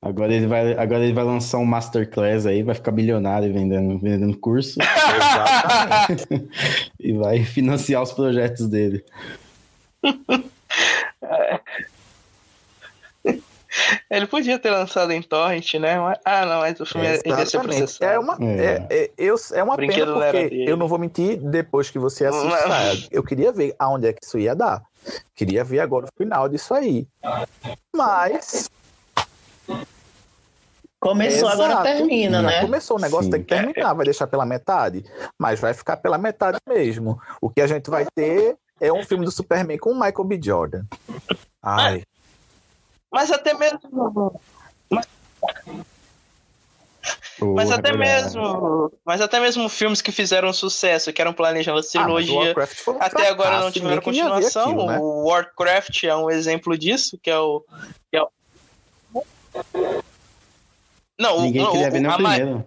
Agora 0.00 0.32
ele 0.32 0.46
vai, 0.46 0.72
agora 0.72 1.04
ele 1.04 1.12
vai 1.12 1.24
lançar 1.24 1.58
um 1.58 1.64
Masterclass 1.64 2.46
aí, 2.46 2.62
vai 2.62 2.74
ficar 2.74 2.92
bilionário 2.92 3.52
vendendo, 3.52 3.98
vendendo 3.98 4.36
curso 4.38 4.78
Exatamente. 4.80 6.48
e 7.00 7.12
vai 7.12 7.44
financiar 7.44 8.02
os 8.02 8.12
projetos 8.12 8.68
dele. 8.68 9.04
Ele 14.10 14.26
podia 14.26 14.58
ter 14.58 14.70
lançado 14.70 15.12
em 15.12 15.22
Torrent, 15.22 15.74
né? 15.74 15.96
Ah, 16.24 16.46
não, 16.46 16.60
mas 16.60 16.78
o 16.80 16.86
filme 16.86 17.06
ia 17.06 17.46
ser 17.46 17.60
processado. 17.60 18.12
É 18.12 18.18
uma, 18.18 18.36
É. 18.40 18.86
é, 18.88 19.02
é, 19.04 19.10
eu, 19.16 19.36
é 19.52 19.62
uma 19.62 19.76
pena 19.76 19.92
porque 19.92 20.64
eu 20.66 20.76
não 20.76 20.88
vou 20.88 20.98
mentir, 20.98 21.38
depois 21.38 21.90
que 21.90 21.98
você 21.98 22.26
assistir, 22.26 22.52
ah, 22.70 23.08
eu 23.10 23.22
queria 23.22 23.52
ver 23.52 23.74
aonde 23.78 24.08
é 24.08 24.12
que 24.12 24.24
isso 24.24 24.38
ia 24.38 24.54
dar. 24.54 24.82
Queria 25.34 25.62
ver 25.62 25.80
agora 25.80 26.06
o 26.06 26.08
final 26.16 26.48
disso 26.48 26.74
aí. 26.74 27.06
Mas. 27.94 28.68
Começou, 30.98 31.48
agora 31.48 31.72
Exato. 31.72 31.84
termina, 31.84 32.42
Já 32.42 32.48
né? 32.48 32.60
Começou, 32.62 32.96
o 32.96 33.00
negócio 33.00 33.26
Sim. 33.26 33.30
tem 33.30 33.42
que 33.42 33.48
terminar, 33.48 33.92
vai 33.92 34.04
deixar 34.04 34.26
pela 34.26 34.44
metade. 34.46 35.04
Mas 35.38 35.60
vai 35.60 35.72
ficar 35.74 35.98
pela 35.98 36.18
metade 36.18 36.58
mesmo. 36.66 37.20
O 37.40 37.48
que 37.48 37.60
a 37.60 37.66
gente 37.66 37.88
vai 37.90 38.06
ter 38.14 38.56
é 38.80 38.92
um 38.92 39.04
filme 39.04 39.24
do 39.24 39.30
Superman 39.30 39.78
com 39.78 39.90
o 39.90 39.94
Michael 39.94 40.24
B. 40.24 40.40
Jordan. 40.42 40.84
Ai. 41.62 42.02
Mas 43.12 43.30
até 43.30 43.54
mesmo. 43.54 44.40
Mas 47.54 47.70
até 47.70 47.90
Agora, 47.90 47.98
mesmo. 47.98 48.92
Mas 49.04 49.20
até 49.20 49.38
mesmo 49.38 49.68
filmes 49.68 50.00
que 50.02 50.10
fizeram 50.10 50.52
sucesso, 50.52 51.12
que 51.12 51.20
eram 51.20 51.32
planejando 51.32 51.78
a 51.78 51.80
Ah, 51.80 51.82
mas 51.82 51.90
trilogia. 51.90 52.54
Um 52.88 52.98
até 52.98 53.28
agora 53.28 53.60
não 53.60 53.70
tiveram 53.70 54.02
continuação. 54.02 54.70
aquilo, 54.70 54.86
né? 54.86 54.98
O 54.98 55.28
Warcraft 55.28 56.04
é 56.04 56.16
um 56.16 56.30
exemplo 56.30 56.76
disso, 56.76 57.18
que 57.22 57.30
é 57.30 57.38
o. 57.38 57.62
que 58.10 58.16
é 58.16 58.22
o- 58.22 58.30
Não, 61.18 61.38
o- 61.38 61.42
Ninguém 61.42 61.62
não, 61.62 61.70
queria 61.72 61.88
o- 61.88 61.90
ver 61.90 62.00
nem 62.00 62.10
o 62.10 62.20
ma- 62.22 62.64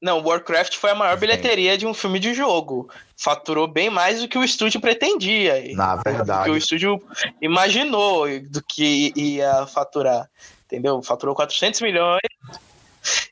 não, 0.00 0.18
o 0.20 0.28
Warcraft 0.28 0.76
foi 0.76 0.90
a 0.90 0.94
maior 0.94 1.16
bilheteria 1.18 1.76
de 1.76 1.86
um 1.86 1.92
filme 1.94 2.20
de 2.20 2.32
jogo. 2.34 2.88
Faturou 3.16 3.66
bem 3.66 3.90
mais 3.90 4.20
do 4.20 4.28
que 4.28 4.38
o 4.38 4.44
estúdio 4.44 4.80
pretendia. 4.80 5.74
Na 5.74 5.96
do 5.96 6.02
que 6.04 6.08
o 6.08 6.12
verdade. 6.14 6.56
estúdio 6.58 7.02
imaginou 7.42 8.26
do 8.48 8.62
que 8.62 9.12
ia 9.16 9.66
faturar. 9.66 10.28
Entendeu? 10.66 11.02
Faturou 11.02 11.34
400 11.34 11.80
milhões. 11.80 12.20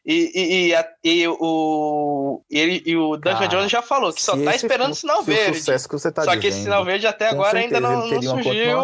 E, 0.05 0.33
e, 0.35 0.69
e, 0.69 0.75
a- 0.75 0.89
e 1.05 1.29
o, 1.29 2.41
ele, 2.51 2.83
e 2.87 2.97
o 2.97 3.17
Duncan 3.17 3.35
Cara, 3.35 3.47
Jones 3.49 3.71
já 3.71 3.83
falou 3.83 4.13
que 4.13 4.23
só 4.23 4.35
Se 4.37 4.43
tá 4.43 4.55
esperando 4.57 4.95
filme- 4.95 4.95
sinal 4.97 5.21
o 5.21 5.23
verde. 5.23 5.59
sucesso 5.59 5.87
que 5.89 5.93
você 5.99 6.11
tá 6.11 6.23
só 6.25 6.31
dizendo, 6.31 6.41
que 6.41 6.47
esse 6.49 6.63
sinal 6.63 6.85
verde 6.85 7.07
até 7.07 7.29
agora 7.29 7.59
ainda 7.59 7.79
não, 7.79 8.09
não 8.09 8.21
surgiu. 8.43 8.83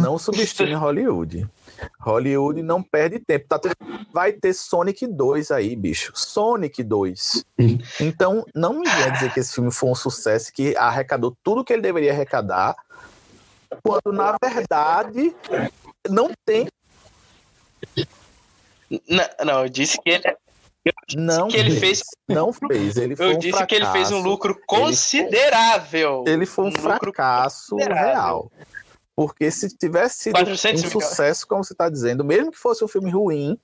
Não 0.00 0.18
subestime 0.18 0.72
Hollywood. 0.74 1.46
Hollywood 2.00 2.62
não 2.62 2.82
perde 2.82 3.18
tempo. 3.20 3.46
Tá 3.48 3.58
tendo- 3.58 3.76
Vai 4.12 4.32
ter 4.32 4.52
Sonic 4.54 5.06
2 5.06 5.50
aí, 5.50 5.76
bicho. 5.76 6.12
Sonic 6.14 6.82
2. 6.82 7.44
Então, 8.00 8.44
não 8.54 8.74
me 8.80 8.88
venha 8.88 9.10
dizer 9.10 9.32
que 9.32 9.40
esse 9.40 9.54
filme 9.54 9.70
foi 9.70 9.88
um 9.90 9.94
sucesso, 9.94 10.52
que 10.52 10.76
arrecadou 10.76 11.36
tudo 11.42 11.64
que 11.64 11.72
ele 11.72 11.82
deveria 11.82 12.12
arrecadar, 12.12 12.74
quando, 13.82 14.12
na 14.12 14.36
verdade, 14.42 15.34
não 16.08 16.30
tem. 16.44 16.66
Não, 19.08 19.24
não, 19.44 19.62
eu 19.64 19.68
disse 19.68 20.00
que 20.00 20.08
ele, 20.10 20.36
Não 21.14 21.48
que 21.48 21.56
ele 21.58 21.78
fez. 21.78 22.00
Não 22.26 22.52
fez. 22.52 22.96
Ele 22.96 23.14
foi 23.14 23.26
eu 23.32 23.36
um 23.36 23.38
disse 23.38 23.66
que 23.66 23.74
ele 23.74 23.86
fez 23.86 24.06
um 24.08 24.12
fracasso. 24.12 24.28
lucro 24.28 24.58
considerável. 24.66 26.24
Ele 26.26 26.46
foi 26.46 26.64
um, 26.64 26.68
Um 26.68 26.72
fracasso 26.72 27.76
real. 27.76 28.50
Porque 29.18 29.50
se 29.50 29.68
tivesse 29.68 30.18
sido 30.18 30.34
400 30.34 30.84
um 30.84 30.90
sucesso, 30.90 31.44
como 31.44 31.64
você 31.64 31.72
está 31.72 31.88
dizendo, 31.88 32.24
mesmo 32.24 32.52
que 32.52 32.56
fosse 32.56 32.84
um 32.84 32.86
filme 32.86 33.10
ruim, 33.10 33.58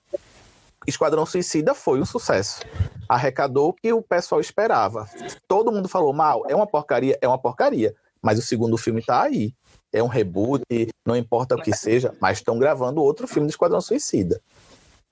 Esquadrão 0.84 1.24
Suicida 1.24 1.72
foi 1.74 2.00
um 2.00 2.04
sucesso. 2.04 2.62
Arrecadou 3.08 3.68
o 3.68 3.72
que 3.72 3.92
o 3.92 4.02
pessoal 4.02 4.40
esperava. 4.40 5.08
Todo 5.46 5.70
mundo 5.70 5.88
falou 5.88 6.12
mal, 6.12 6.42
é 6.48 6.56
uma 6.56 6.66
porcaria, 6.66 7.16
é 7.20 7.28
uma 7.28 7.38
porcaria. 7.38 7.94
Mas 8.20 8.36
o 8.36 8.42
segundo 8.42 8.76
filme 8.76 9.00
tá 9.00 9.22
aí. 9.22 9.54
É 9.92 10.02
um 10.02 10.08
reboot, 10.08 10.64
não 11.06 11.14
importa 11.14 11.54
o 11.54 11.62
que 11.62 11.72
seja, 11.72 12.12
mas 12.20 12.38
estão 12.38 12.58
gravando 12.58 13.00
outro 13.00 13.28
filme 13.28 13.46
do 13.46 13.52
Esquadrão 13.52 13.80
Suicida. 13.80 14.42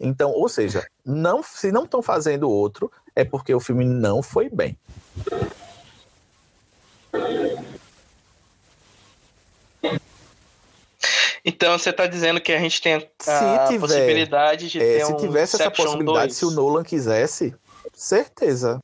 Então, 0.01 0.33
ou 0.33 0.49
seja, 0.49 0.85
não, 1.05 1.41
se 1.41 1.71
não 1.71 1.85
estão 1.85 2.03
fazendo 2.03 2.51
outro, 2.51 2.91
é 3.15 3.25
porque 3.25 3.55
o 3.55 3.61
filme 3.61 3.85
não 3.85 4.25
foi 4.25 4.51
bem. 4.51 4.77
Então 11.45 11.77
você 11.77 11.93
tá 11.93 12.07
dizendo 12.07 12.41
que 12.41 12.53
a 12.53 12.59
gente 12.59 12.81
tem 12.81 12.95
a 12.95 13.01
Se 13.01 13.07
tiver, 13.67 13.81
possibilidade 13.81 14.71
de 14.71 14.79
É, 14.81 14.99
ter 14.99 15.05
se 15.07 15.13
um 15.13 15.17
tivesse 15.17 15.57
essa 15.57 15.71
possibilidade, 15.71 16.27
2. 16.29 16.37
se 16.37 16.45
o 16.45 16.51
Nolan 16.53 16.85
quisesse, 16.85 17.55
certeza. 17.95 18.81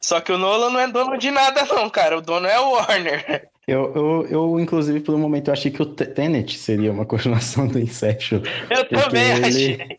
Só 0.00 0.20
que 0.20 0.32
o 0.32 0.38
Nolan 0.38 0.70
não 0.70 0.80
é 0.80 0.88
dono 0.88 1.16
de 1.18 1.30
nada 1.30 1.64
não, 1.64 1.88
cara. 1.90 2.18
O 2.18 2.20
dono 2.20 2.46
é 2.46 2.60
o 2.60 2.72
Warner. 2.72 3.48
Eu, 3.66 3.92
eu, 3.96 4.26
eu, 4.28 4.60
inclusive, 4.60 5.00
por 5.00 5.14
um 5.14 5.18
momento, 5.18 5.48
eu 5.48 5.52
achei 5.52 5.70
que 5.72 5.82
o 5.82 5.86
Te- 5.86 6.06
Tenet 6.06 6.56
seria 6.56 6.92
uma 6.92 7.04
continuação 7.06 7.66
do 7.66 7.78
Inception. 7.80 8.40
Eu 8.70 8.88
também 8.88 9.32
ele- 9.32 9.44
achei. 9.46 9.98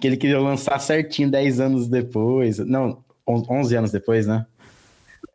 Que 0.00 0.06
ele 0.06 0.16
queria 0.16 0.40
lançar 0.40 0.78
certinho 0.78 1.30
10 1.30 1.60
anos 1.60 1.88
depois. 1.88 2.58
Não, 2.58 3.02
on- 3.26 3.44
11 3.50 3.76
anos 3.76 3.90
depois, 3.90 4.26
né? 4.26 4.46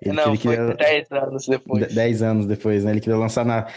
Ele, 0.01 0.15
Não, 0.15 0.29
ele 0.29 0.37
foi 0.37 0.55
queria- 0.55 0.73
10 0.75 1.11
anos 1.11 1.45
depois. 1.47 1.87
de- 1.87 1.93
10 1.93 2.21
anos 2.21 2.45
depois, 2.45 2.83
né? 2.85 2.91
Ele 2.91 3.01
queria 3.01 3.17
lançar 3.17 3.43
na, 3.45 3.67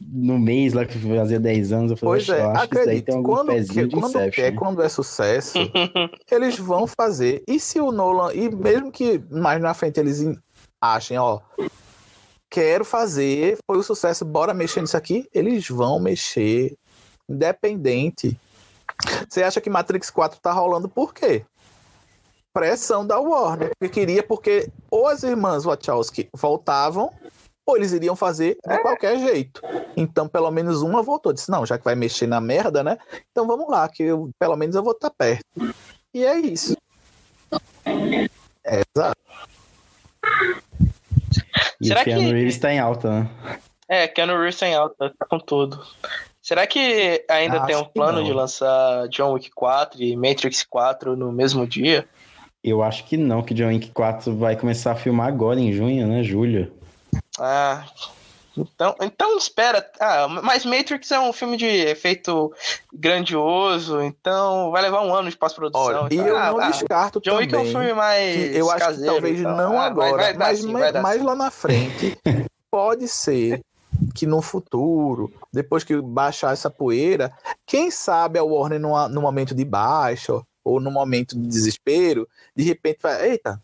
no 0.00 0.38
mês 0.38 0.72
lá 0.72 0.84
que 0.86 0.96
fazia 0.98 1.40
10 1.40 1.72
anos. 1.72 1.90
Eu 1.90 1.96
falei, 1.96 2.24
Pois 2.24 2.28
é, 2.28 2.40
eu 2.42 2.50
acho 2.50 2.68
que 2.68 2.74
isso 2.74 2.74
daí 2.74 2.82
acredite, 2.82 3.06
tem 3.06 3.14
algum 3.16 3.32
quando, 3.32 3.46
pezinho 3.48 3.88
que- 3.88 3.94
de 3.94 4.00
quando, 4.00 4.14
Inception. 4.18 4.44
é, 4.44 4.52
quando 4.52 4.82
é 4.82 4.88
sucesso, 4.88 5.58
eles 6.30 6.56
vão 6.58 6.86
fazer. 6.86 7.42
E 7.48 7.58
se 7.58 7.80
o 7.80 7.90
Nolan, 7.90 8.32
e 8.34 8.48
mesmo 8.54 8.92
que 8.92 9.20
mais 9.30 9.60
na 9.60 9.74
frente 9.74 9.98
eles 9.98 10.20
em- 10.20 10.38
achem, 10.80 11.18
ó, 11.18 11.40
quero 12.48 12.84
fazer, 12.84 13.58
foi 13.68 13.78
o 13.78 13.82
sucesso, 13.82 14.24
bora 14.24 14.54
mexer 14.54 14.80
nisso 14.80 14.96
aqui, 14.96 15.28
eles 15.34 15.68
vão 15.68 15.98
mexer, 15.98 16.74
independente. 17.28 18.38
Você 19.28 19.42
acha 19.42 19.60
que 19.60 19.68
Matrix 19.68 20.08
4 20.08 20.38
tá 20.40 20.52
rolando 20.52 20.88
por 20.88 21.12
quê? 21.12 21.44
Pressão 22.54 23.04
da 23.04 23.18
Warner, 23.18 23.70
porque 23.78 23.92
queria, 23.92 24.22
porque 24.22 24.70
ou 24.90 25.08
as 25.08 25.24
irmãs 25.24 25.64
Wachowski 25.64 26.28
voltavam, 26.32 27.12
ou 27.66 27.76
eles 27.76 27.92
iriam 27.92 28.14
fazer 28.14 28.56
de 28.64 28.78
qualquer 28.80 29.18
jeito. 29.18 29.60
Então, 29.96 30.28
pelo 30.28 30.50
menos 30.52 30.80
uma 30.80 31.02
voltou. 31.02 31.32
Disse, 31.32 31.50
não, 31.50 31.66
já 31.66 31.76
que 31.76 31.84
vai 31.84 31.96
mexer 31.96 32.28
na 32.28 32.40
merda, 32.40 32.84
né? 32.84 32.96
Então 33.32 33.46
vamos 33.46 33.68
lá, 33.68 33.88
que 33.88 34.04
eu- 34.04 34.30
pelo 34.38 34.54
menos 34.56 34.76
eu 34.76 34.82
vou 34.84 34.92
estar 34.92 35.10
perto. 35.10 35.42
E 36.14 36.24
é 36.24 36.38
isso. 36.38 36.76
É, 38.64 38.82
exato. 38.96 39.20
E 41.80 41.88
Será 41.88 42.00
o 42.00 42.04
Keanu 42.04 42.22
que- 42.22 42.32
Reeves 42.32 42.58
tá 42.58 42.72
em 42.72 42.78
alta, 42.78 43.10
né? 43.10 43.30
É, 43.88 44.08
Keanu 44.08 44.34
Reeves 44.38 44.58
tá 44.58 44.66
em 44.68 44.74
alta, 44.74 45.12
tá 45.18 45.26
com 45.26 45.38
tudo. 45.40 45.84
Será 46.40 46.66
que 46.66 47.24
ainda 47.28 47.56
Acho 47.58 47.66
tem 47.66 47.76
um 47.76 47.84
que 47.84 47.92
plano 47.94 48.22
de 48.22 48.32
lançar 48.32 49.08
John 49.08 49.32
Wick 49.32 49.50
4 49.50 50.00
e 50.02 50.14
Matrix 50.16 50.62
4 50.62 51.16
no 51.16 51.32
mesmo 51.32 51.66
dia? 51.66 52.06
Eu 52.64 52.82
acho 52.82 53.04
que 53.04 53.18
não, 53.18 53.42
que 53.42 53.52
John 53.52 53.68
Wick 53.68 53.90
4 53.90 54.34
vai 54.34 54.56
começar 54.56 54.92
a 54.92 54.96
filmar 54.96 55.28
agora 55.28 55.60
em 55.60 55.70
junho, 55.70 56.06
né? 56.08 56.22
Julho. 56.22 56.72
Ah, 57.38 57.84
então, 58.56 58.94
então 59.02 59.36
espera. 59.36 59.86
Ah, 60.00 60.26
mas 60.28 60.64
Matrix 60.64 61.10
é 61.10 61.20
um 61.20 61.30
filme 61.30 61.58
de 61.58 61.66
efeito 61.66 62.50
grandioso, 62.90 64.00
então 64.00 64.70
vai 64.70 64.80
levar 64.80 65.02
um 65.02 65.14
ano 65.14 65.28
de 65.28 65.36
pós-produção. 65.36 65.84
Olha, 65.84 66.08
e 66.10 66.14
então, 66.14 66.26
eu 66.26 66.36
ah, 66.38 66.50
não 66.52 66.58
ah, 66.58 66.70
descarto 66.70 67.20
John 67.20 67.36
Wick 67.36 67.54
é 67.54 67.58
um 67.58 67.60
também. 67.60 67.72
filme 67.72 67.92
mais 67.92 68.34
que 68.52 68.58
eu 68.58 68.70
acho 68.70 68.78
que 68.78 68.80
caseiro, 68.80 69.12
talvez 69.12 69.40
então. 69.40 69.56
não 69.56 69.72
Ah, 69.72 69.90
vai- 69.90 69.90
agora, 69.90 70.22
vai 70.22 70.32
dar 70.32 70.38
mas, 70.38 70.58
sim, 70.60 70.72
mais, 70.72 70.92
vai 70.92 71.02
mais 71.02 71.22
lá 71.22 71.34
na 71.34 71.50
frente 71.50 72.16
pode 72.72 73.08
ser 73.08 73.60
que 74.14 74.26
no 74.26 74.40
futuro, 74.40 75.30
depois 75.52 75.84
que 75.84 76.00
baixar 76.00 76.52
essa 76.52 76.70
poeira, 76.70 77.30
quem 77.66 77.90
sabe 77.90 78.38
a 78.38 78.44
Warner 78.44 78.80
numa, 78.80 79.06
no 79.08 79.20
momento 79.20 79.54
de 79.54 79.64
baixa 79.64 80.40
ou 80.64 80.80
no 80.80 80.90
momento 80.90 81.36
de 81.38 81.46
desespero, 81.46 82.26
de 82.56 82.64
repente 82.64 82.98
vai, 83.02 83.30
eita, 83.30 83.62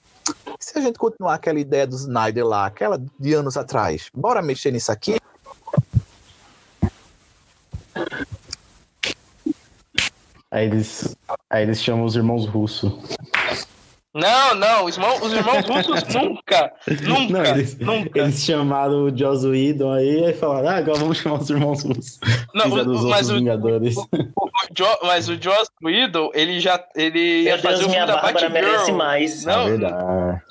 se 0.58 0.78
a 0.78 0.82
gente 0.82 0.98
continuar 0.98 1.34
aquela 1.34 1.58
ideia 1.58 1.86
do 1.86 1.96
Snyder 1.96 2.46
lá, 2.46 2.66
aquela 2.66 3.02
de 3.18 3.34
anos 3.34 3.56
atrás, 3.56 4.10
bora 4.14 4.42
mexer 4.42 4.70
nisso 4.70 4.92
aqui? 4.92 5.16
Aí 10.50 10.66
eles, 10.66 11.16
aí 11.48 11.62
eles 11.62 11.80
chamam 11.80 12.04
os 12.04 12.16
irmãos 12.16 12.46
russos. 12.46 12.92
Não, 14.12 14.54
não, 14.56 14.84
os 14.86 14.96
irmãos, 14.96 15.22
os 15.22 15.32
irmãos 15.32 15.64
russos 15.66 16.02
nunca, 16.12 16.72
nunca, 17.06 17.32
Não, 17.32 17.44
eles, 17.46 17.78
nunca. 17.78 18.18
eles 18.18 18.42
chamaram 18.42 19.04
o 19.04 19.16
Joss 19.16 19.46
Whedon 19.46 19.92
aí 19.92 20.30
e 20.30 20.32
falaram, 20.34 20.68
ah, 20.68 20.76
agora 20.78 20.98
vamos 20.98 21.18
chamar 21.18 21.38
os 21.38 21.48
irmãos 21.48 21.82
russos. 21.84 22.18
Não, 22.52 22.64
o- 22.66 22.68
os 22.90 23.04
mas 23.04 23.28
outros 23.28 23.30
o, 23.30 23.34
Vingadores. 23.34 23.96
o 23.96 24.08
Jo- 24.74 24.98
mas 25.02 25.28
o 25.28 25.40
Joss 25.40 25.70
Whedon, 25.82 26.30
ele 26.34 26.58
já 26.58 26.84
ele 26.96 27.42
ia 27.44 27.52
Meu 27.54 27.58
fazer 27.62 27.76
Deus, 27.78 27.86
o 27.86 27.90
minha 27.90 28.04
filme 28.06 28.16
da 28.16 28.22
Bárbara 28.22 28.48
merece 28.48 28.92
mais. 28.92 29.44
Não, 29.44 29.60
É 29.62 29.68
verdade. 29.70 30.42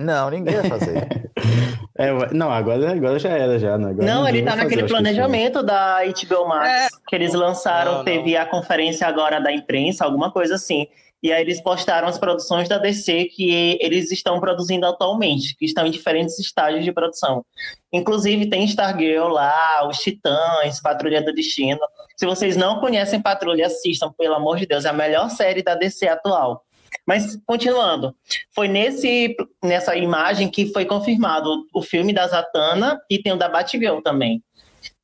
Não, 0.00 0.30
ninguém 0.30 0.54
vai 0.56 0.68
fazer. 0.68 1.08
É, 1.98 2.32
não, 2.32 2.50
agora, 2.50 2.92
agora 2.92 3.18
já 3.18 3.28
era, 3.28 3.58
já. 3.58 3.76
Né? 3.76 3.90
Agora 3.90 4.06
Não, 4.06 4.26
ele 4.26 4.42
tá 4.42 4.52
fazer, 4.52 4.62
naquele 4.62 4.88
planejamento 4.88 5.62
da 5.62 5.98
HBO 6.04 6.48
Max 6.48 6.66
É. 6.66 6.88
que 7.06 7.14
eles 7.14 7.34
lançaram, 7.34 7.90
Não, 7.90 7.98
não. 7.98 8.04
teve 8.04 8.34
a 8.38 8.46
conferência 8.46 9.06
agora 9.06 9.38
da 9.38 9.52
imprensa, 9.52 10.06
alguma 10.06 10.30
coisa 10.30 10.54
assim. 10.54 10.86
E 11.22 11.30
aí 11.30 11.42
eles 11.42 11.60
postaram 11.60 12.08
as 12.08 12.16
produções 12.18 12.70
da 12.70 12.78
DC 12.78 13.26
que 13.26 13.76
eles 13.82 14.10
estão 14.10 14.40
produzindo 14.40 14.86
atualmente, 14.86 15.54
que 15.58 15.66
estão 15.66 15.84
em 15.86 15.90
diferentes 15.90 16.38
estágios 16.38 16.82
de 16.84 16.90
produção. 16.92 17.44
Inclusive 17.92 18.48
tem 18.48 18.64
Stargirl 18.64 19.28
lá, 19.28 19.86
os 19.86 19.98
Titãs, 19.98 20.80
Patrulha 20.80 21.20
do 21.22 21.34
Destino. 21.34 21.80
Se 22.16 22.24
vocês 22.24 22.56
não 22.56 22.80
conhecem 22.80 23.20
Patrulha, 23.20 23.66
assistam, 23.66 24.10
pelo 24.16 24.36
amor 24.36 24.56
de 24.56 24.64
Deus, 24.64 24.86
é 24.86 24.88
a 24.88 24.94
melhor 24.94 25.28
série 25.28 25.62
da 25.62 25.74
DC 25.74 26.08
atual. 26.08 26.64
Mas 27.06 27.36
continuando, 27.46 28.14
foi 28.54 28.68
nesse 28.68 29.34
nessa 29.62 29.96
imagem 29.96 30.48
que 30.48 30.72
foi 30.72 30.84
confirmado 30.84 31.66
o 31.74 31.82
filme 31.82 32.12
da 32.12 32.26
Zatanna 32.26 33.00
e 33.10 33.20
tem 33.20 33.32
o 33.32 33.36
da 33.36 33.48
Batgirl 33.48 34.00
também. 34.00 34.42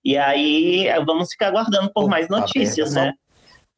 E 0.05 0.17
aí 0.17 0.87
vamos 1.05 1.31
ficar 1.31 1.49
aguardando 1.49 1.93
por 1.93 2.03
Puta 2.03 2.11
mais 2.11 2.29
notícias, 2.29 2.95
né? 2.95 3.13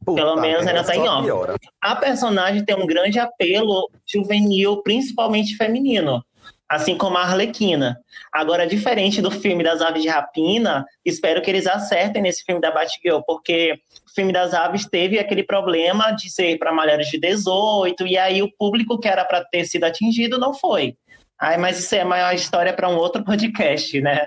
Puta 0.05 0.23
Pelo 0.23 0.37
menos 0.37 0.67
ainda 0.67 0.85
tá 0.85 0.95
em 0.95 1.05
só 1.05 1.21
off. 1.21 1.59
A 1.81 1.97
personagem 1.97 2.65
tem 2.65 2.77
um 2.77 2.87
grande 2.87 3.19
apelo 3.19 3.91
juvenil, 4.07 4.83
principalmente 4.83 5.57
feminino, 5.57 6.23
assim 6.69 6.97
como 6.97 7.17
a 7.17 7.23
Arlequina. 7.23 7.99
Agora, 8.33 8.67
diferente 8.67 9.23
do 9.23 9.31
filme 9.31 9.65
das 9.65 9.81
Aves 9.81 10.03
de 10.03 10.09
Rapina, 10.09 10.85
espero 11.05 11.41
que 11.41 11.51
eles 11.51 11.67
acertem 11.67 12.23
nesse 12.23 12.45
filme 12.45 12.61
da 12.61 12.71
Batgirl, 12.71 13.21
porque 13.27 13.81
filme 14.19 14.33
das 14.33 14.53
Aves 14.53 14.85
teve 14.85 15.17
aquele 15.17 15.45
problema 15.45 16.11
de 16.11 16.29
ser 16.29 16.59
para 16.59 16.75
mulheres 16.75 17.07
de 17.07 17.21
18, 17.21 18.05
e 18.05 18.19
aí 18.19 18.43
o 18.43 18.51
público 18.51 18.99
que 18.99 19.07
era 19.07 19.25
para 19.25 19.45
ter 19.45 19.65
sido 19.65 19.85
atingido 19.85 20.41
não 20.41 20.53
foi. 20.53 20.97
Ai, 21.41 21.57
mas 21.57 21.79
isso 21.79 21.95
é 21.95 22.05
uma 22.05 22.35
história 22.35 22.73
para 22.73 22.89
um 22.89 22.97
outro 22.97 23.25
podcast, 23.25 24.01
né? 24.01 24.27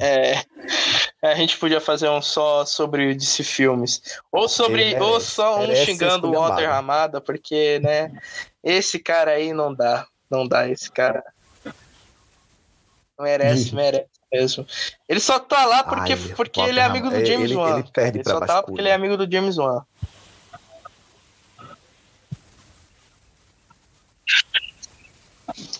É, 0.00 0.42
a 1.22 1.36
gente 1.36 1.56
podia 1.56 1.80
fazer 1.80 2.08
um 2.08 2.20
só 2.20 2.64
sobre 2.64 3.14
DC 3.14 3.44
filmes. 3.44 4.02
Ou 4.32 4.48
sobre. 4.48 4.98
Ou 4.98 5.20
só 5.20 5.60
um 5.60 5.72
xingando 5.72 6.28
o. 6.28 6.32
Walter 6.32 6.68
Ramada, 6.68 7.20
porque, 7.20 7.78
né? 7.78 8.10
Esse 8.62 8.98
cara 8.98 9.30
aí 9.30 9.52
não 9.52 9.72
dá. 9.72 10.04
Não 10.28 10.48
dá, 10.48 10.68
esse 10.68 10.90
cara. 10.90 11.22
Merece, 13.20 13.72
merece 13.72 14.09
mesmo. 14.32 14.66
Ele 15.08 15.20
só 15.20 15.38
tá 15.38 15.64
lá 15.66 15.82
porque, 15.84 16.12
Ai, 16.12 16.18
porque 16.36 16.60
ele 16.60 16.78
é 16.80 16.84
amigo 16.84 17.10
do 17.10 17.24
James 17.24 17.50
ele- 17.50 17.56
Wan. 17.56 17.78
ele 17.78 17.88
perde 17.92 18.18
Ele 18.18 18.24
só 18.28 18.40
tá 18.40 18.54
lá 18.54 18.62
porque 18.62 18.80
ele 18.80 18.88
é 18.88 18.94
amigo 18.94 19.16
do 19.16 19.30
James 19.30 19.56
Wan. 19.58 19.84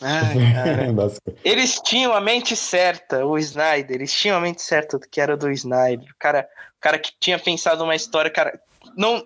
Ai. 0.01 0.36
Eles 1.44 1.81
tinham 1.85 2.12
a 2.12 2.20
mente 2.20 2.56
certa, 2.56 3.24
o 3.24 3.39
Snyder, 3.39 3.97
eles 3.97 4.12
tinham 4.12 4.36
a 4.36 4.40
mente 4.40 4.62
certa 4.62 4.98
do 4.98 5.09
que 5.09 5.20
era 5.20 5.36
do 5.36 5.51
Snyder. 5.51 6.09
O 6.10 6.14
cara, 6.18 6.48
o 6.77 6.81
cara 6.81 6.98
que 6.98 7.12
tinha 7.20 7.39
pensado 7.39 7.85
uma 7.85 7.94
história, 7.94 8.31
cara. 8.31 8.60
Não, 8.97 9.24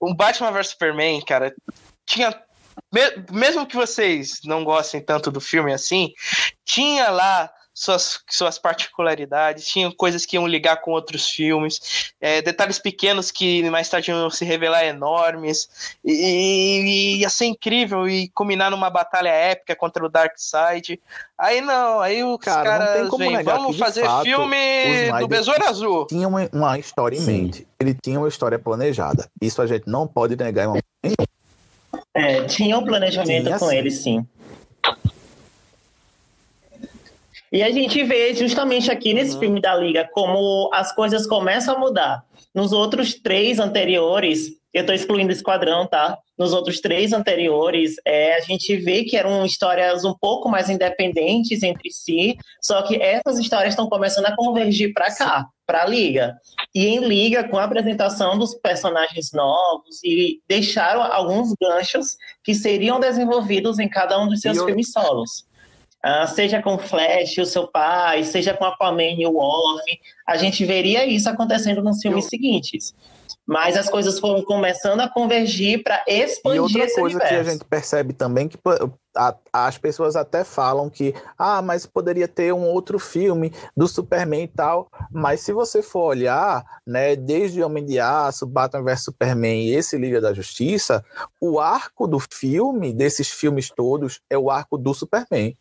o 0.00 0.12
Batman 0.14 0.50
vs 0.50 0.68
Superman, 0.68 1.20
cara, 1.24 1.54
tinha. 2.06 2.30
me- 2.92 3.24
Mesmo 3.30 3.66
que 3.66 3.76
vocês 3.76 4.40
não 4.44 4.64
gostem 4.64 5.00
tanto 5.00 5.30
do 5.30 5.40
filme 5.40 5.72
assim, 5.72 6.12
tinha 6.64 7.10
lá 7.10 7.50
suas, 7.74 8.20
suas 8.30 8.56
particularidades, 8.56 9.66
tinha 9.66 9.90
coisas 9.90 10.24
que 10.24 10.36
iam 10.36 10.46
ligar 10.46 10.76
com 10.76 10.92
outros 10.92 11.28
filmes, 11.28 12.12
é, 12.20 12.40
detalhes 12.40 12.78
pequenos 12.78 13.32
que 13.32 13.68
mais 13.68 13.88
tarde 13.88 14.12
iam 14.12 14.30
se 14.30 14.44
revelar 14.44 14.84
enormes, 14.84 15.68
e, 16.04 16.12
e 16.12 17.16
ia 17.20 17.28
ser 17.28 17.46
incrível 17.46 18.08
e 18.08 18.28
culminar 18.28 18.70
numa 18.70 18.88
batalha 18.88 19.30
épica 19.30 19.74
contra 19.74 20.04
o 20.06 20.08
Darkseid. 20.08 21.00
Aí 21.36 21.60
não, 21.60 22.00
aí 22.00 22.22
os 22.22 22.38
Cara, 22.38 22.58
não 22.58 22.64
caras 22.64 23.00
tem 23.00 23.08
como 23.08 23.24
vêm, 23.24 23.36
negar 23.36 23.58
vamos 23.58 23.76
fazer 23.76 24.04
fato, 24.04 24.22
filme 24.22 24.56
do 25.18 25.26
Besouro 25.26 25.64
Azul. 25.66 26.06
Tinha 26.06 26.28
uma, 26.28 26.48
uma 26.52 26.78
história 26.78 27.16
em 27.16 27.22
mente. 27.22 27.66
Ele 27.80 27.96
tinha 28.00 28.18
uma 28.18 28.28
história 28.28 28.58
planejada. 28.58 29.28
Isso 29.42 29.60
a 29.60 29.66
gente 29.66 29.88
não 29.88 30.06
pode 30.06 30.36
negar 30.36 30.64
em 30.64 30.68
momento 30.68 30.84
nenhum. 31.02 31.14
É, 32.14 32.44
tinha 32.44 32.78
um 32.78 32.84
planejamento 32.84 33.44
Tinha, 33.44 33.58
com 33.58 33.68
sim. 33.68 33.76
ele, 33.76 33.90
sim. 33.90 34.26
E 37.54 37.62
a 37.62 37.70
gente 37.70 38.02
vê 38.02 38.34
justamente 38.34 38.90
aqui 38.90 39.14
nesse 39.14 39.34
Uhum. 39.34 39.40
filme 39.40 39.60
da 39.60 39.76
Liga 39.76 40.10
como 40.12 40.68
as 40.74 40.92
coisas 40.92 41.24
começam 41.24 41.76
a 41.76 41.78
mudar. 41.78 42.24
Nos 42.52 42.72
outros 42.72 43.14
três 43.14 43.60
anteriores, 43.60 44.48
eu 44.72 44.80
estou 44.80 44.92
excluindo 44.92 45.28
o 45.28 45.32
Esquadrão, 45.32 45.86
tá? 45.86 46.18
Nos 46.36 46.52
outros 46.52 46.80
três 46.80 47.12
anteriores, 47.12 47.94
é, 48.04 48.34
a 48.34 48.40
gente 48.40 48.76
vê 48.78 49.04
que 49.04 49.16
eram 49.16 49.46
histórias 49.46 50.04
um 50.04 50.12
pouco 50.20 50.48
mais 50.48 50.68
independentes 50.68 51.62
entre 51.62 51.92
si, 51.92 52.36
só 52.60 52.82
que 52.82 52.96
essas 53.00 53.38
histórias 53.38 53.74
estão 53.74 53.88
começando 53.88 54.26
a 54.26 54.34
convergir 54.34 54.92
para 54.92 55.14
cá, 55.14 55.46
para 55.64 55.84
a 55.84 55.86
Liga. 55.86 56.34
E 56.74 56.86
em 56.88 56.98
Liga, 57.06 57.48
com 57.48 57.56
a 57.56 57.62
apresentação 57.62 58.36
dos 58.36 58.52
personagens 58.56 59.30
novos, 59.32 60.02
e 60.02 60.40
deixaram 60.48 61.04
alguns 61.04 61.54
ganchos 61.60 62.16
que 62.42 62.52
seriam 62.52 62.98
desenvolvidos 62.98 63.78
em 63.78 63.88
cada 63.88 64.20
um 64.20 64.26
dos 64.26 64.40
seus 64.40 64.56
eu- 64.56 64.66
filmes 64.66 64.90
solos. 64.90 65.44
Ah, 66.04 66.26
seja 66.26 66.62
com 66.62 66.76
Flash, 66.78 67.38
o 67.38 67.46
seu 67.46 67.66
pai, 67.66 68.22
seja 68.24 68.52
com 68.52 68.64
Aquaman 68.66 69.02
e 69.18 69.26
o 69.26 69.32
Worm, 69.32 69.80
a 70.28 70.36
gente 70.36 70.62
veria 70.64 71.06
isso 71.06 71.28
acontecendo 71.30 71.82
nos 71.82 72.00
filmes 72.02 72.26
seguintes. 72.26 72.94
Mas 73.46 73.76
as 73.76 73.88
coisas 73.88 74.18
foram 74.18 74.42
começando 74.42 75.00
a 75.00 75.08
convergir 75.08 75.82
para 75.82 76.02
E 76.06 76.22
expandir 76.22 76.60
outra 76.62 76.84
esse 76.84 77.00
coisa 77.00 77.18
que 77.18 77.24
a 77.24 77.28
universo. 77.28 77.50
gente 77.50 77.64
percebe 77.64 78.12
também 78.12 78.48
que 78.48 78.58
a- 79.16 79.34
as 79.52 79.76
pessoas 79.78 80.16
até 80.16 80.44
falam 80.44 80.88
que 80.90 81.14
ah, 81.38 81.60
mas 81.62 81.84
poderia 81.86 82.26
ter 82.28 82.52
um 82.54 82.64
outro 82.66 82.98
filme 82.98 83.52
do 83.76 83.86
Superman 83.86 84.44
e 84.44 84.48
tal. 84.48 84.90
Mas 85.10 85.40
se 85.40 85.52
você 85.52 85.82
for 85.82 86.04
olhar, 86.04 86.64
né, 86.86 87.16
desde 87.16 87.62
Homem 87.62 87.84
de 87.84 87.98
Aço, 88.00 88.46
Batman 88.46 88.82
vs 88.84 89.04
Superman 89.04 89.62
e 89.62 89.74
esse 89.74 89.96
Liga 89.96 90.20
da 90.20 90.32
Justiça, 90.34 91.04
o 91.40 91.58
arco 91.60 92.06
do 92.06 92.18
filme, 92.18 92.92
desses 92.94 93.30
filmes 93.30 93.70
todos, 93.70 94.20
é 94.30 94.36
o 94.38 94.50
arco 94.50 94.76
do 94.78 94.92
Superman. 94.94 95.54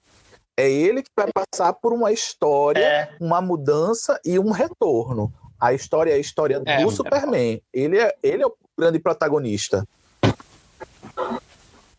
É 0.55 0.69
ele 0.69 1.01
que 1.01 1.09
vai 1.15 1.27
passar 1.33 1.73
por 1.73 1.93
uma 1.93 2.11
história 2.11 2.79
É, 2.79 3.09
uma 3.19 3.41
mudança 3.41 4.19
e 4.23 4.37
um 4.37 4.51
retorno. 4.51 5.33
A 5.59 5.73
história 5.73 6.11
é 6.11 6.15
a 6.15 6.19
história 6.19 6.59
do 6.59 6.69
É, 6.69 6.81
é 6.83 6.89
Superman. 6.91 7.61
Ele 7.73 7.97
é, 7.97 8.13
ele 8.21 8.43
é 8.43 8.45
o 8.45 8.53
grande 8.77 8.99
protagonista. 8.99 9.87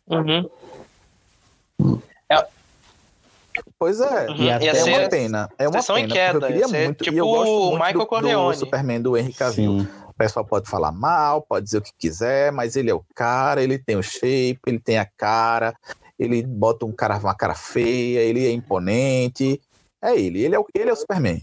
Uhum. 0.06 0.48
Pois 3.78 4.00
é. 4.00 4.26
Uhum. 4.30 4.36
E 4.36 4.48
É 4.50 4.74
ser- 4.74 4.98
uma 4.98 5.08
pena. 5.08 5.50
É 5.58 5.68
uma 5.68 5.78
em 5.78 5.82
pena. 6.02 6.14
queda, 6.14 6.36
eu 6.38 6.40
queria 6.42 6.60
ia 6.62 6.68
ser 6.68 6.84
muito. 6.86 7.02
e 7.02 7.04
tipo 7.04 7.16
eu 7.16 7.26
gosto 7.26 7.50
o 7.50 7.60
muito 7.70 7.74
Michael 7.84 7.98
do, 7.98 8.06
Corleone. 8.06 8.54
do 8.56 8.58
Superman 8.58 9.02
do 9.02 9.16
Henry 9.16 9.32
Cavill. 9.32 9.80
Sim. 9.80 9.88
O 10.08 10.14
pessoal 10.14 10.44
pode 10.44 10.68
falar 10.68 10.92
mal, 10.92 11.42
pode 11.42 11.64
dizer 11.64 11.78
o 11.78 11.82
que 11.82 11.92
quiser, 11.98 12.52
mas 12.52 12.76
ele 12.76 12.90
é 12.90 12.94
o 12.94 13.04
cara, 13.14 13.62
ele 13.62 13.78
tem 13.78 13.96
o 13.96 14.02
shape, 14.02 14.60
ele 14.66 14.78
tem 14.78 14.98
a 14.98 15.06
cara, 15.16 15.74
ele 16.18 16.42
bota 16.42 16.86
um 16.86 16.92
cara, 16.92 17.18
uma 17.18 17.34
cara 17.34 17.54
feia, 17.54 18.20
ele 18.20 18.46
é 18.46 18.50
imponente. 18.52 19.60
É 20.02 20.18
ele, 20.18 20.42
ele 20.42 20.54
é 20.54 20.58
o, 20.58 20.66
ele 20.74 20.90
é 20.90 20.92
o 20.92 20.96
Superman. 20.96 21.42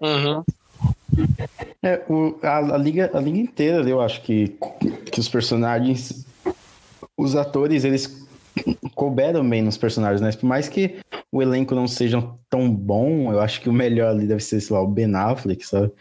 Uhum. 0.00 0.44
É, 1.82 2.02
o- 2.08 2.38
a, 2.42 2.58
a 2.74 2.76
liga, 2.78 3.10
a 3.14 3.20
liga 3.20 3.38
inteira, 3.38 3.88
eu 3.88 4.00
acho 4.00 4.22
que, 4.22 4.56
que 5.10 5.20
os 5.20 5.28
personagens, 5.28 6.26
os 7.16 7.34
atores, 7.36 7.84
eles 7.84 8.26
couberam 8.94 9.48
bem 9.48 9.62
nos 9.62 9.76
personagens, 9.76 10.20
né? 10.20 10.32
Por 10.32 10.46
mais 10.46 10.68
que 10.68 10.98
o 11.30 11.42
elenco 11.42 11.74
não 11.74 11.86
seja 11.86 12.22
tão 12.48 12.70
bom, 12.70 13.32
eu 13.32 13.40
acho 13.40 13.60
que 13.60 13.68
o 13.68 13.72
melhor 13.72 14.10
ali 14.10 14.26
deve 14.26 14.42
ser, 14.42 14.60
sei 14.60 14.74
lá, 14.74 14.82
o 14.82 14.86
Ben 14.86 15.14
Affleck, 15.14 15.66
sabe? 15.66 15.92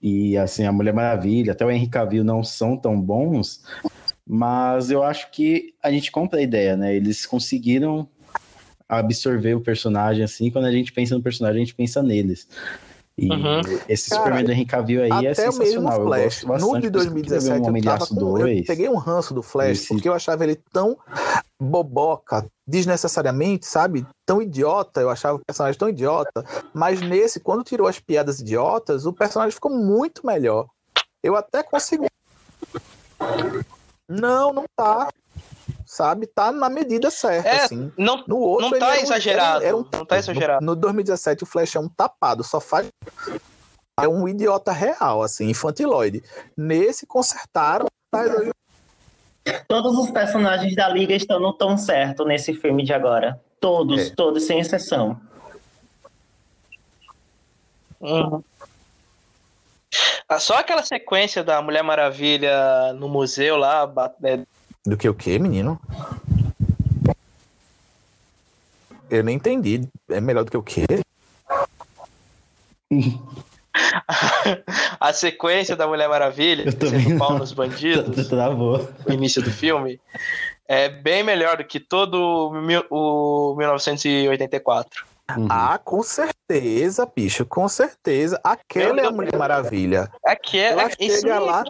E, 0.00 0.36
assim, 0.36 0.64
a 0.64 0.72
Mulher 0.72 0.92
Maravilha, 0.94 1.52
até 1.52 1.64
o 1.64 1.70
Henry 1.70 1.88
Cavill 1.88 2.22
não 2.24 2.44
são 2.44 2.76
tão 2.76 3.00
bons, 3.00 3.62
mas 4.26 4.90
eu 4.90 5.02
acho 5.02 5.30
que 5.30 5.74
a 5.82 5.90
gente 5.90 6.12
compra 6.12 6.38
a 6.38 6.42
ideia, 6.42 6.76
né? 6.76 6.94
Eles 6.94 7.26
conseguiram 7.26 8.08
absorver 8.88 9.54
o 9.54 9.60
personagem, 9.60 10.22
assim, 10.24 10.50
quando 10.50 10.66
a 10.66 10.72
gente 10.72 10.92
pensa 10.92 11.14
no 11.14 11.22
personagem, 11.22 11.62
a 11.62 11.64
gente 11.64 11.74
pensa 11.74 12.02
neles. 12.02 12.48
E 13.18 13.28
Uhum. 13.30 13.60
esse 13.88 14.08
Cara, 14.10 14.22
Superman 14.22 14.44
do 14.44 14.52
Henry 14.52 14.64
Cavill 14.64 15.02
aí 15.02 15.26
é 15.26 15.30
Até 15.32 15.50
o 15.50 15.58
mesmo 15.58 15.60
sensacional. 15.60 15.98
eu 15.98 16.04
Flash. 16.04 16.22
gosto 16.24 16.46
bastante, 16.46 16.72
No 16.72 16.80
de 16.80 16.90
por 16.92 16.98
isso 16.98 17.10
que 17.10 17.18
eu 17.18 17.22
queria 17.22 17.40
ver 17.40 17.60
2017 17.60 17.60
um 17.60 17.64
eu, 17.64 18.06
com, 18.08 18.14
eu 18.38 18.46
2. 18.46 18.66
peguei 18.66 18.88
um 18.88 18.96
ranço 18.96 19.34
do 19.34 19.42
Flash 19.42 19.70
Esse- 19.70 19.88
porque 19.88 20.08
eu 20.08 20.14
achava 20.14 20.44
ele 20.44 20.54
tão 20.72 20.96
boboca, 21.60 22.46
desnecessariamente, 22.66 23.66
sabe? 23.66 24.06
Tão 24.24 24.40
idiota, 24.40 25.00
eu 25.00 25.10
achava 25.10 25.36
o 25.36 25.44
personagem 25.44 25.78
tão 25.78 25.88
idiota. 25.88 26.44
Mas 26.72 27.00
nesse, 27.00 27.40
quando 27.40 27.64
tirou 27.64 27.86
as 27.88 27.98
piadas 27.98 28.40
idiotas, 28.40 29.06
o 29.06 29.12
personagem 29.12 29.52
ficou 29.52 29.70
muito 29.72 30.26
melhor. 30.26 30.66
Eu 31.22 31.34
até 31.36 31.62
consigo. 31.62 32.06
Não, 34.08 34.52
não 34.52 34.64
tá. 34.76 35.08
Sabe? 35.84 36.26
Tá 36.26 36.52
na 36.52 36.68
medida 36.68 37.10
certa, 37.10 37.48
É, 37.48 37.62
assim. 37.64 37.92
Não, 37.96 38.22
No 38.26 38.36
outro, 38.38 38.70
Não 38.70 38.78
tá 38.78 38.90
era 38.92 39.00
um- 39.00 39.02
exagerado, 39.02 39.64
era 39.64 39.76
um- 39.76 39.86
não 39.92 40.04
tá 40.04 40.18
exagerado. 40.18 40.64
No, 40.64 40.74
no 40.74 40.80
2017, 40.80 41.42
o 41.42 41.46
Flash 41.46 41.76
é 41.76 41.80
um 41.80 41.88
tapado, 41.88 42.44
só 42.44 42.60
faz. 42.60 42.88
É 44.00 44.06
um 44.06 44.28
idiota 44.28 44.70
real, 44.70 45.22
assim, 45.22 45.48
infantiloide. 45.48 46.22
Nesse, 46.56 47.06
consertaram. 47.06 47.86
tá, 48.10 48.22
Todos 49.66 49.96
os 49.96 50.10
personagens 50.10 50.74
da 50.74 50.88
Liga 50.88 51.14
estão 51.14 51.38
no 51.40 51.52
tom 51.52 51.76
certo 51.76 52.24
nesse 52.24 52.54
filme 52.54 52.84
de 52.84 52.92
agora. 52.92 53.40
Todos, 53.60 54.08
É. 54.08 54.14
todos, 54.14 54.44
sem 54.44 54.60
exceção. 54.60 55.20
Uhum. 58.00 58.42
Ah, 60.28 60.38
Só 60.38 60.58
aquela 60.58 60.82
sequência 60.82 61.42
da 61.42 61.60
Mulher 61.62 61.82
Maravilha 61.82 62.92
no 62.92 63.08
museu 63.08 63.56
lá, 63.56 63.90
é, 64.22 64.40
Do 64.84 64.96
que 64.96 65.08
o 65.08 65.14
quê, 65.14 65.38
menino? 65.38 65.80
Eu 69.10 69.24
nem 69.24 69.36
entendi. 69.36 69.88
É 70.10 70.20
melhor 70.20 70.44
do 70.44 70.50
que 70.50 70.56
o 70.56 70.62
quê? 70.62 70.84
a 75.00 75.12
sequência 75.12 75.76
da 75.76 75.86
Mulher 75.86 76.08
Maravilha, 76.08 76.64
sendo 76.70 77.18
pau 77.18 77.38
nos 77.38 77.52
bandidos, 77.52 78.26
Travou. 78.28 78.88
no 79.06 79.14
início 79.14 79.42
do 79.42 79.50
filme, 79.50 80.00
é 80.66 80.88
bem 80.88 81.22
melhor 81.22 81.56
do 81.58 81.64
que 81.64 81.78
todo 81.80 82.14
o 82.48 82.52
mil- 82.52 82.84
o 82.90 83.54
1984. 83.56 85.06
Uhum. 85.36 85.46
Ah, 85.50 85.78
com 85.84 86.02
certeza, 86.02 87.06
bicho, 87.14 87.44
com 87.44 87.68
certeza. 87.68 88.40
Aquela 88.42 88.98
é 88.98 89.06
a 89.06 89.10
Mulher 89.10 89.36
Maravilha. 89.36 90.10
Aqui 90.24 90.58
é, 90.58 90.68
Ela 90.72 90.88
isso 90.98 91.20
chega 91.20 91.38
lá. 91.38 91.62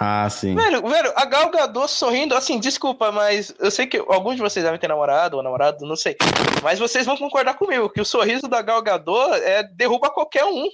Ah, 0.00 0.26
sim. 0.30 0.54
Velho, 0.54 0.80
velho, 0.88 1.12
a 1.14 1.26
Gal 1.26 1.50
Gadot 1.50 1.90
sorrindo, 1.90 2.34
assim, 2.34 2.58
desculpa, 2.58 3.12
mas 3.12 3.54
eu 3.58 3.70
sei 3.70 3.86
que 3.86 3.98
alguns 4.08 4.36
de 4.36 4.40
vocês 4.40 4.64
devem 4.64 4.80
ter 4.80 4.88
namorado 4.88 5.36
ou 5.36 5.42
namorado, 5.42 5.84
não 5.84 5.94
sei. 5.94 6.16
Mas 6.62 6.78
vocês 6.78 7.04
vão 7.04 7.18
concordar 7.18 7.52
comigo 7.58 7.90
que 7.90 8.00
o 8.00 8.04
sorriso 8.04 8.48
da 8.48 8.62
Gal 8.62 8.80
Gadot 8.80 9.34
é, 9.42 9.62
derruba 9.62 10.08
qualquer 10.08 10.46
um. 10.46 10.66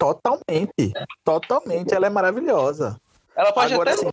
Totalmente. 0.00 0.92
Totalmente. 1.22 1.94
Ela 1.94 2.06
é 2.06 2.10
maravilhosa. 2.10 2.96
Ela 3.36 3.52
pode 3.52 3.74
Agora 3.74 3.92
até 3.92 4.00
sim. 4.02 4.08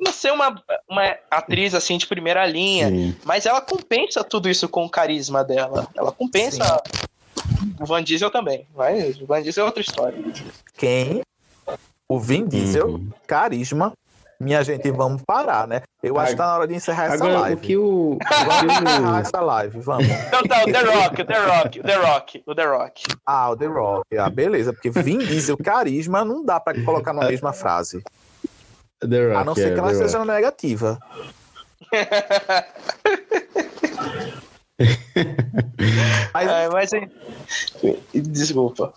não 0.00 0.12
ser 0.12 0.32
uma, 0.32 0.60
uma 0.88 1.14
atriz, 1.30 1.74
assim, 1.74 1.98
de 1.98 2.06
primeira 2.06 2.46
linha, 2.46 2.88
sim. 2.88 3.14
mas 3.22 3.44
ela 3.44 3.60
compensa 3.60 4.24
tudo 4.24 4.48
isso 4.48 4.66
com 4.68 4.84
o 4.86 4.90
carisma 4.90 5.44
dela. 5.44 5.86
Ela 5.94 6.10
compensa 6.10 6.82
o 7.78 7.84
Van 7.84 8.02
Diesel 8.02 8.30
também. 8.30 8.66
Mas 8.74 9.20
o 9.20 9.26
Van 9.26 9.42
Diesel 9.42 9.64
é 9.64 9.66
outra 9.66 9.82
história. 9.82 10.18
Quem? 10.76 11.20
O 12.08 12.18
Vin 12.18 12.46
Diesel, 12.46 12.86
Uhum. 12.88 13.10
carisma. 13.26 13.92
Minha 14.44 14.62
gente, 14.62 14.90
vamos 14.90 15.22
parar, 15.26 15.66
né? 15.66 15.80
Eu 16.02 16.18
acho 16.18 16.32
que 16.32 16.36
tá 16.36 16.46
na 16.46 16.58
hora 16.58 16.68
de 16.68 16.74
encerrar 16.74 17.04
essa 17.06 17.14
Agora, 17.14 17.38
live. 17.40 17.56
o 17.56 17.60
que 17.60 17.76
o. 17.78 18.18
Vamos 18.46 18.74
encerrar 18.82 19.20
essa 19.20 19.40
live, 19.40 19.80
vamos. 19.80 20.06
Então 20.06 20.42
tá, 20.42 20.62
o 20.62 20.66
The 20.66 20.80
Rock, 20.82 21.22
o 21.22 21.24
The 21.24 21.38
Rock, 21.46 21.80
o 21.80 21.82
The 21.82 21.96
Rock, 21.96 22.42
o 22.46 22.54
The 22.54 22.64
Rock. 22.66 23.02
Ah, 23.24 23.50
o 23.50 23.56
The 23.56 23.66
Rock. 23.66 24.18
Ah, 24.18 24.28
beleza. 24.28 24.72
Porque 24.74 24.90
Vin 24.90 25.16
Diesel, 25.18 25.56
carisma, 25.56 26.22
não 26.24 26.44
dá 26.44 26.60
pra 26.60 26.74
colocar 26.84 27.14
numa 27.14 27.26
mesma 27.26 27.54
frase. 27.54 28.02
The 29.00 29.28
Rock, 29.28 29.36
A 29.36 29.44
não 29.44 29.54
ser 29.54 29.70
é, 29.70 29.74
que 29.74 29.80
ela 29.80 29.88
The 29.92 29.96
seja 29.96 30.18
Rock. 30.18 30.30
negativa. 30.30 30.98
Mas 36.34 36.48
É, 36.48 36.68
mas 36.68 36.90
Desculpa. 38.12 38.92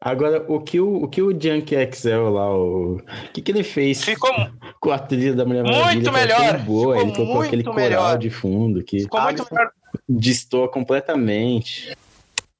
Agora, 0.00 0.44
o 0.46 0.60
que 0.60 0.78
o, 0.78 1.04
o 1.04 1.08
que 1.08 1.22
o 1.22 1.30
Junk 1.30 1.74
Excel 1.74 2.28
lá, 2.30 2.54
o, 2.54 2.96
o 2.96 3.02
que, 3.32 3.40
que 3.40 3.50
ele 3.50 3.62
fez 3.64 4.04
Ficou, 4.04 4.30
com 4.78 4.92
a 4.92 4.98
trilha 4.98 5.34
da 5.34 5.44
Mulher 5.44 5.62
Muito 5.62 5.76
Maravilha? 5.80 6.08
é 6.08 6.12
melhor, 6.12 6.56
tão 6.56 6.64
Boa. 6.64 6.94
ficou 6.96 7.00
Ele 7.02 7.12
colocou 7.12 7.34
muito 7.36 7.46
aquele 7.48 7.64
coral 7.64 7.80
melhor. 7.80 8.18
de 8.18 8.30
fundo 8.30 8.84
que 8.84 9.00
ficou 9.00 9.20
muito 9.22 9.46
melhor. 9.50 9.70
destoa 10.08 10.68
completamente. 10.68 11.96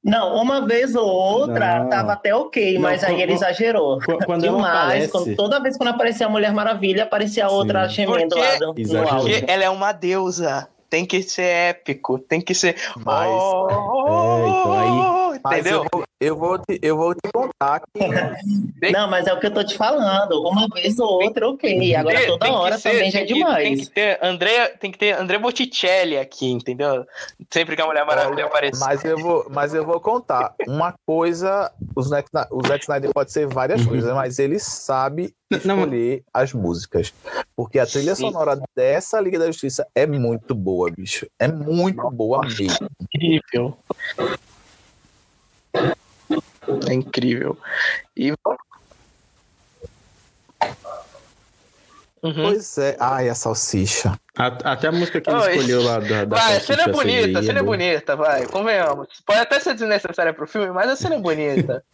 Não, 0.03 0.37
uma 0.41 0.65
vez 0.65 0.95
ou 0.95 1.05
outra 1.07 1.81
Não. 1.81 1.91
tava 1.91 2.13
até 2.13 2.35
ok, 2.35 2.75
Não, 2.75 2.81
mas 2.83 3.03
aí 3.05 3.11
quando- 3.13 3.21
ele 3.21 3.33
exagerou. 3.33 3.99
Qu- 4.01 4.19
Quando 4.25 4.43
Demais. 4.43 4.65
aparece, 4.65 5.13
Quando- 5.13 5.37
toda 5.37 5.61
vez 5.61 5.77
quando 5.77 5.89
aparecia 5.91 6.27
a 6.27 6.31
Mulher 6.31 6.53
Maravilha, 6.55 7.03
aparecia 7.03 7.49
outra 7.49 7.89
Sim. 7.89 7.97
gemendo 7.97 8.29
Porque- 8.35 8.87
lá 8.95 9.13
áudio. 9.13 9.39
Porque 9.39 9.51
ela 9.53 9.65
é 9.65 9.71
uma 9.71 9.93
deusa. 9.93 10.69
Tem 10.89 11.05
que 11.05 11.21
ser 11.23 11.43
épico, 11.43 12.19
tem 12.21 12.41
que 12.41 12.55
ser. 12.55 12.77
Mas- 13.05 13.29
Oh, 13.29 13.67
É, 13.69 14.49
então 14.49 14.73
aí- 14.73 15.26
Mas 15.45 15.61
Entendeu? 15.61 15.83
eu 15.83 15.89
vou, 15.93 16.05
eu, 16.21 16.37
vou 16.37 16.59
te, 16.59 16.79
eu 16.83 16.97
vou 16.97 17.15
te 17.15 17.21
contar 17.33 17.81
que 17.81 18.01
Não, 18.93 19.09
mas 19.09 19.27
é 19.27 19.33
o 19.33 19.41
que 19.41 19.47
eu 19.47 19.55
tô 19.55 19.65
te 19.65 19.77
falando. 19.77 20.43
Uma 20.43 20.67
vez 20.69 20.99
ou 20.99 21.23
outra, 21.23 21.49
ok. 21.49 21.95
Agora 21.95 22.17
Tem- 22.19 22.27
toda 22.27 22.47
tem 22.47 22.55
hora 22.55 22.79
ser- 22.79 22.91
também 22.93 23.11
já 23.11 23.21
é 23.21 23.25
que- 23.25 23.33
Tem 23.35 23.43
que 23.43 23.45
demais. 23.45 23.89
ter 23.89 24.19
André, 24.23 24.69
tem 24.79 24.91
que 24.93 24.99
ter 24.99 25.13
André 25.19 25.39
Botticelli 25.39 26.19
aqui, 26.19 26.51
entendeu? 26.51 27.05
Sempre 27.53 27.77
que 27.77 27.83
a 27.83 27.87
Mulher 27.87 28.05
Maravilha 28.07 28.47
aparecer. 28.47 28.85
Mas 28.85 29.05
eu 29.05 29.19
vou, 29.19 29.47
mas 29.51 29.75
eu 29.75 29.85
vou 29.85 30.01
contar. 30.01 30.55
Uma 30.67 30.95
coisa, 31.07 31.73
o 31.95 32.03
Zack, 32.03 32.29
o 32.51 32.63
Zack 32.67 32.85
Snyder 32.85 33.11
pode 33.13 33.33
ser 33.33 33.47
várias 33.47 33.81
Uhum. 33.83 33.89
coisas, 33.89 34.15
mas 34.15 34.39
ele 34.39 34.59
sabe 34.59 35.35
Não, 35.65 35.77
escolher 35.81 36.23
as 36.33 36.53
músicas. 36.53 37.13
Porque 37.57 37.79
a 37.79 37.87
trilha 37.87 38.15
Sim. 38.15 38.31
sonora 38.31 38.59
dessa 38.77 39.19
Liga 39.21 39.39
da 39.39 39.47
Justiça 39.47 39.87
é 39.95 40.07
muito 40.07 40.55
boa, 40.55 40.91
bicho. 40.91 41.27
É 41.39 41.49
muito 41.49 42.11
boa 42.11 42.43
mesmo. 42.43 42.77
incrível. 43.01 43.77
É 46.89 46.93
incrível. 46.93 47.59
E. 48.17 48.33
Uhum. 52.23 52.35
Pois 52.35 52.79
é. 52.79 52.97
Ai, 52.99 53.29
a 53.29 53.35
salsicha. 53.35 54.19
Até 54.37 54.89
a 54.89 54.93
música 54.93 55.21
que 55.21 55.31
ele 55.31 55.39
escolheu 55.39 55.83
lá 55.83 55.99
da, 56.01 56.25
da 56.25 56.37
Vai, 56.37 56.57
a 56.57 56.61
cena 56.61 56.83
é 56.83 56.89
bonita, 56.89 57.39
a 57.39 57.43
cena 57.43 57.61
é 57.61 57.63
bonita, 57.63 58.17
vai, 58.17 58.47
convenhamos. 58.47 59.09
Pode 59.25 59.41
até 59.41 59.61
ser 59.61 59.75
desnecessária 59.75 60.35
pro 60.35 60.47
filme, 60.47 60.71
mas 60.73 60.91
a 60.91 60.97
cena 60.97 61.15
é 61.15 61.21
bonita. 61.21 61.85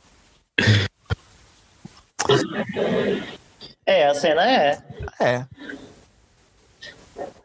é, 3.87 4.09
a 4.09 4.15
cena 4.15 4.51
é. 4.51 4.83
É. 5.21 5.47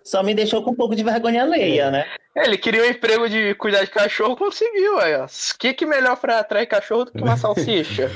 Só 0.08 0.24
me 0.24 0.34
deixou 0.34 0.64
com 0.64 0.72
um 0.72 0.76
pouco 0.76 0.96
de 0.96 1.04
vergonha 1.04 1.44
alheia, 1.44 1.92
né? 1.92 2.06
Ele 2.34 2.58
queria 2.58 2.82
um 2.82 2.86
emprego 2.86 3.28
de 3.28 3.54
cuidar 3.56 3.84
de 3.84 3.92
cachorro, 3.92 4.38
conseguiu, 4.38 4.98
aí, 5.00 5.14
ó. 5.16 5.26
O 5.26 5.30
que, 5.60 5.74
que 5.74 5.86
melhor 5.86 6.16
pra 6.16 6.40
atrair 6.40 6.66
cachorro 6.66 7.04
do 7.04 7.12
que 7.12 7.22
uma 7.22 7.36
salsicha? 7.36 8.10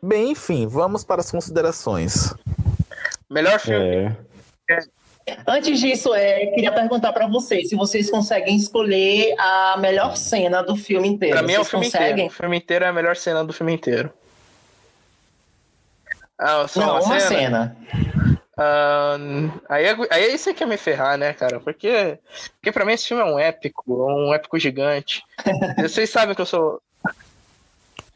Bem, 0.00 0.30
enfim, 0.30 0.68
vamos 0.68 1.02
para 1.02 1.20
as 1.20 1.28
considerações. 1.28 2.32
Melhor 3.28 3.58
filme. 3.58 4.16
É. 4.70 4.78
Antes 5.44 5.80
disso, 5.80 6.14
é, 6.14 6.44
eu 6.44 6.52
queria 6.52 6.70
perguntar 6.70 7.12
pra 7.12 7.26
vocês 7.26 7.70
se 7.70 7.74
vocês 7.74 8.08
conseguem 8.08 8.54
escolher 8.54 9.34
a 9.36 9.76
melhor 9.76 10.16
cena 10.16 10.62
do 10.62 10.76
filme 10.76 11.08
inteiro. 11.08 11.34
Pra 11.34 11.42
mim 11.42 11.54
é 11.54 11.58
o 11.58 11.64
Vocês 11.64 11.70
filme 11.70 11.86
conseguem? 11.86 12.10
inteiro. 12.12 12.30
O 12.32 12.36
filme 12.36 12.56
inteiro 12.58 12.84
é 12.84 12.88
a 12.88 12.92
melhor 12.92 13.16
cena 13.16 13.42
do 13.44 13.52
filme 13.52 13.72
inteiro. 13.72 14.12
Ah, 16.38 16.68
só 16.68 16.80
Não, 16.80 16.88
uma, 16.96 17.02
uma 17.02 17.20
cena? 17.20 17.76
Ah, 18.56 19.16
aí, 19.68 19.84
é- 19.86 19.96
aí 20.10 20.34
isso 20.34 20.48
aí 20.48 20.54
quer 20.54 20.66
me 20.66 20.76
ferrar, 20.76 21.18
né, 21.18 21.32
cara? 21.32 21.58
Porque, 21.60 22.18
porque 22.54 22.72
pra 22.72 22.84
mim 22.84 22.92
esse 22.92 23.08
filme 23.08 23.22
é 23.22 23.26
um 23.26 23.38
épico, 23.38 23.82
um 23.88 24.32
épico 24.32 24.58
gigante. 24.58 25.22
Vocês 25.78 26.10
sabem 26.10 26.34
que 26.34 26.40
eu 26.40 26.46
sou. 26.46 26.80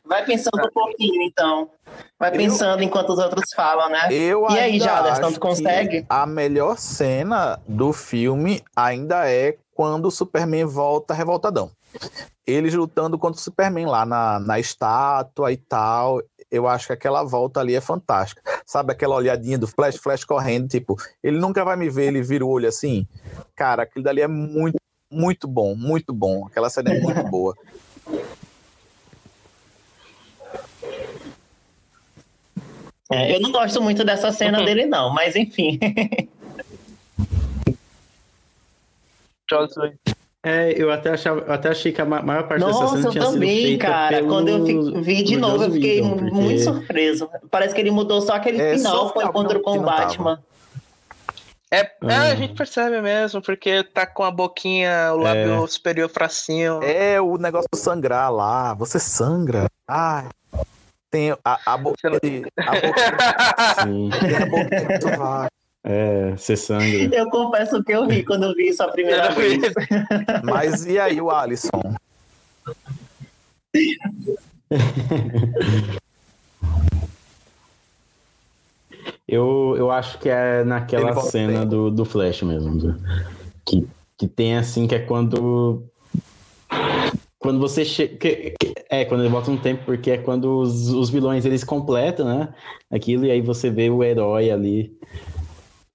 Vai 0.05 0.24
pensando 0.24 0.65
um 0.65 0.70
pouquinho, 0.70 1.23
então. 1.23 1.70
Vai 2.19 2.31
pensando 2.31 2.82
enquanto 2.82 3.10
os 3.10 3.19
outros 3.19 3.52
falam, 3.55 3.90
né? 3.90 4.09
Eu 4.10 4.47
E 4.51 4.59
aí, 4.59 4.81
Jaderson, 4.81 5.32
tu 5.32 5.40
consegue? 5.40 6.01
que 6.02 6.06
A 6.09 6.24
melhor 6.24 6.78
cena 6.78 7.59
do 7.66 7.93
filme 7.93 8.62
ainda 8.74 9.28
é 9.31 9.56
quando 9.74 10.06
o 10.06 10.10
Superman 10.10 10.65
volta 10.65 11.12
revoltadão. 11.12 11.70
Eles 12.47 12.73
lutando 12.73 13.19
contra 13.19 13.39
o 13.39 13.43
Superman 13.43 13.86
lá 13.86 14.06
na, 14.06 14.40
na 14.40 14.59
estátua 14.59 15.52
e 15.52 15.59
tal. 15.59 16.23
Eu 16.50 16.66
acho 16.66 16.86
que 16.86 16.92
aquela 16.92 17.22
volta 17.22 17.60
ali 17.60 17.74
é 17.74 17.80
fantástica. 17.80 18.42
Sabe 18.66 18.92
aquela 18.92 19.14
olhadinha 19.14 19.58
do 19.58 19.66
Flash, 19.66 19.96
Flash 19.96 20.24
correndo, 20.24 20.68
tipo, 20.68 20.96
ele 21.22 21.38
nunca 21.38 21.64
vai 21.64 21.76
me 21.76 21.90
ver, 21.90 22.06
ele 22.06 22.22
vira 22.22 22.44
o 22.44 22.48
olho 22.48 22.68
assim. 22.68 23.06
Cara, 23.54 23.82
aquilo 23.82 24.04
dali 24.04 24.22
é 24.22 24.28
muito, 24.28 24.76
muito 25.10 25.46
bom, 25.46 25.74
muito 25.74 26.12
bom. 26.12 26.46
Aquela 26.46 26.70
cena 26.70 26.94
é 26.94 27.00
muito 27.00 27.22
boa. 27.28 27.54
É, 33.10 33.34
eu 33.34 33.40
não 33.40 33.50
gosto 33.50 33.80
muito 33.80 34.04
dessa 34.04 34.30
cena 34.32 34.62
dele, 34.64 34.84
não, 34.84 35.12
mas 35.12 35.34
enfim. 35.34 35.78
É, 40.44 40.73
eu 40.81 40.90
até, 40.93 41.10
achava, 41.10 41.40
eu 41.40 41.52
até 41.52 41.69
achei 41.70 41.90
que 41.90 42.01
a 42.01 42.05
ma- 42.05 42.23
maior 42.23 42.47
parte 42.47 42.65
dessa 42.65 42.81
Nossa, 42.81 42.97
cena 42.97 43.09
eu 43.09 43.10
tinha 43.10 43.24
sido 43.24 43.32
também, 43.35 43.62
feita 43.62 43.86
cara. 43.86 44.16
pelo, 44.16 44.28
Quando 44.28 44.48
eu 44.48 45.02
vi 45.02 45.23
de 45.24 45.36
novo, 45.36 45.65
eu 45.65 45.73
fiquei 45.73 46.01
Whedon, 46.01 46.16
porque- 46.16 46.31
muito 46.35 46.62
surpreso. 46.62 47.28
Parece 47.51 47.74
que 47.74 47.81
ele 47.81 47.90
mudou 47.90 48.20
só 48.23 48.35
aquele 48.35 48.60
É, 48.62 48.74
final 48.77 49.09
só 49.12 49.28
o 49.28 49.62
com 49.62 49.78
o. 49.78 49.82
Batman. 49.82 50.40
É, 51.70 51.81
é, 51.81 51.89
Ah. 52.02 52.23
a 52.31 52.35
gente 52.36 52.55
percebe 52.55 53.01
mesmo, 53.02 53.43
porque 53.43 53.82
tá 53.82 54.06
com 54.06 54.23
a 54.23 54.31
boquinha, 54.31 55.12
o 55.12 55.19
lábio 55.19 55.66
superior 55.66 56.09
pra 56.09 56.28
cima. 56.28 56.82
É 56.85 57.20
o 57.20 57.36
negócio 57.36 57.69
do 57.70 57.77
sangrar 57.77 58.32
lá. 58.32 58.73
Você 58.74 58.98
sangra. 58.98 59.66
Ai. 59.86 60.28
Tem 61.10 61.32
a, 61.32 61.39
a 61.44 61.59
não- 61.66 61.73
A 61.74 61.77
boca. 61.78 62.10
Sim, 63.82 64.10
tem 64.20 65.12
a 65.12 65.16
vaga. 65.16 65.51
É, 65.89 66.32
você 66.36 66.55
sangra. 66.55 66.86
Eu 67.16 67.31
confesso 67.31 67.82
que 67.82 67.93
eu 67.93 68.06
ri 68.06 68.23
quando 68.23 68.43
eu 68.43 68.55
vi 68.55 68.69
isso 68.69 68.82
a 68.82 68.89
primeira 68.89 69.31
vez. 69.31 69.59
Mas 70.44 70.85
e 70.85 70.98
aí, 70.98 71.19
o 71.19 71.31
Alisson? 71.31 71.70
Eu, 79.27 79.74
eu 79.78 79.90
acho 79.90 80.19
que 80.19 80.28
é 80.28 80.62
naquela 80.62 81.15
cena 81.23 81.60
bem. 81.60 81.69
do, 81.69 81.90
do 81.90 82.05
Flash 82.05 82.43
mesmo. 82.43 82.98
que, 83.65 83.86
que 84.16 84.28
tem 84.28 84.56
assim, 84.56 84.86
que 84.86 84.94
é 84.94 84.98
quando. 84.98 85.85
Quando 87.39 87.59
você 87.59 87.82
chega. 87.85 88.19
É, 88.90 89.06
quando 89.06 89.20
ele 89.20 89.31
volta 89.31 89.51
no 89.51 89.59
tempo, 89.59 89.85
porque 89.86 90.10
é 90.10 90.19
quando 90.19 90.59
os, 90.59 90.89
os 90.89 91.09
vilões 91.09 91.47
eles 91.47 91.65
completam, 91.65 92.27
né? 92.27 92.55
Aquilo, 92.90 93.24
e 93.24 93.31
aí 93.31 93.40
você 93.40 93.70
vê 93.70 93.89
o 93.89 94.02
herói 94.02 94.51
ali 94.51 94.97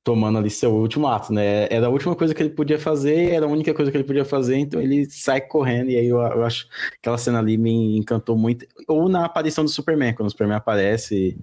tomando 0.04 0.38
ali 0.38 0.50
seu 0.50 0.74
último 0.76 1.08
ato, 1.08 1.32
né? 1.32 1.68
Era 1.70 1.88
a 1.88 1.90
última 1.90 2.16
coisa 2.16 2.34
que 2.34 2.44
ele 2.44 2.50
podia 2.50 2.78
fazer, 2.78 3.32
era 3.32 3.46
a 3.46 3.50
única 3.50 3.74
coisa 3.74 3.90
que 3.90 3.96
ele 3.96 4.04
podia 4.04 4.26
fazer, 4.26 4.58
então 4.58 4.82
ele 4.82 5.06
sai 5.10 5.40
correndo, 5.40 5.90
e 5.90 5.98
aí 5.98 6.08
eu, 6.08 6.18
eu 6.18 6.44
acho 6.44 6.68
que 6.68 6.98
aquela 7.00 7.18
cena 7.18 7.40
ali 7.40 7.58
me 7.58 7.98
encantou 7.98 8.38
muito. 8.38 8.66
Ou 8.88 9.08
na 9.08 9.26
aparição 9.26 9.64
do 9.64 9.70
Superman, 9.70 10.14
quando 10.14 10.28
o 10.28 10.32
Superman 10.32 10.58
aparece, 10.58 11.38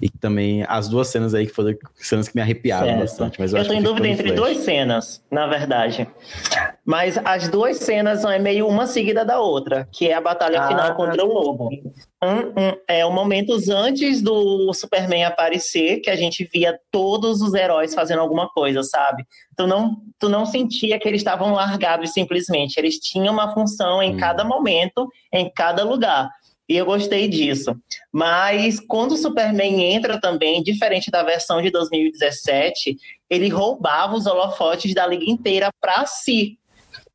e, 0.00 0.08
também 0.08 0.64
as 0.68 0.88
duas 0.88 1.08
cenas 1.08 1.34
aí 1.34 1.46
que 1.46 1.52
foram 1.52 1.74
cenas 1.96 2.28
que 2.28 2.34
me 2.34 2.40
arrepiaram 2.42 2.86
Certo. 2.86 3.00
bastante. 3.00 3.38
Mas 3.40 3.52
eu, 3.52 3.58
Eu 3.58 3.60
acho 3.62 3.70
tô 3.70 3.76
em 3.76 3.82
dúvida 3.82 4.08
entre 4.08 4.32
duas 4.32 4.56
cenas, 4.58 5.22
na 5.30 5.46
verdade. 5.46 6.08
Mas 6.84 7.18
as 7.24 7.48
duas 7.48 7.76
cenas 7.76 8.20
são 8.22 8.38
meio 8.40 8.66
uma 8.66 8.86
seguida 8.86 9.24
da 9.24 9.38
outra, 9.40 9.86
que 9.92 10.08
é 10.08 10.14
a 10.14 10.20
batalha 10.20 10.62
Ah. 10.62 10.68
final 10.68 10.94
contra 10.94 11.24
o 11.24 11.32
lobo. 11.32 11.68
Um, 12.22 12.28
um, 12.48 12.72
é 12.88 13.04
o 13.04 13.12
momentos 13.12 13.68
antes 13.68 14.20
do 14.22 14.72
Superman 14.74 15.24
aparecer, 15.24 16.00
que 16.00 16.10
a 16.10 16.16
gente 16.16 16.48
via 16.52 16.78
todos 16.90 17.40
os 17.42 17.54
heróis 17.54 17.94
fazendo 17.94 18.20
alguma 18.20 18.48
coisa, 18.48 18.82
sabe? 18.82 19.24
Tu 19.56 19.66
não, 19.66 19.96
tu 20.18 20.28
não 20.28 20.44
sentia 20.46 20.98
que 20.98 21.06
eles 21.08 21.20
estavam 21.20 21.52
largados 21.52 22.12
simplesmente. 22.12 22.76
Eles 22.78 22.96
tinham 22.98 23.32
uma 23.34 23.52
função 23.54 24.02
em 24.02 24.14
Hum. 24.14 24.16
cada 24.18 24.44
momento, 24.44 25.08
em 25.32 25.50
cada 25.50 25.84
lugar. 25.84 26.28
E 26.70 26.76
eu 26.76 26.86
gostei 26.86 27.26
disso. 27.26 27.76
Mas 28.12 28.78
quando 28.78 29.12
o 29.12 29.16
Superman 29.16 29.92
entra 29.92 30.20
também, 30.20 30.62
diferente 30.62 31.10
da 31.10 31.24
versão 31.24 31.60
de 31.60 31.68
2017, 31.68 32.96
ele 33.28 33.48
roubava 33.48 34.14
os 34.14 34.24
holofotes 34.24 34.94
da 34.94 35.04
liga 35.04 35.28
inteira 35.28 35.68
para 35.80 36.06
si. 36.06 36.56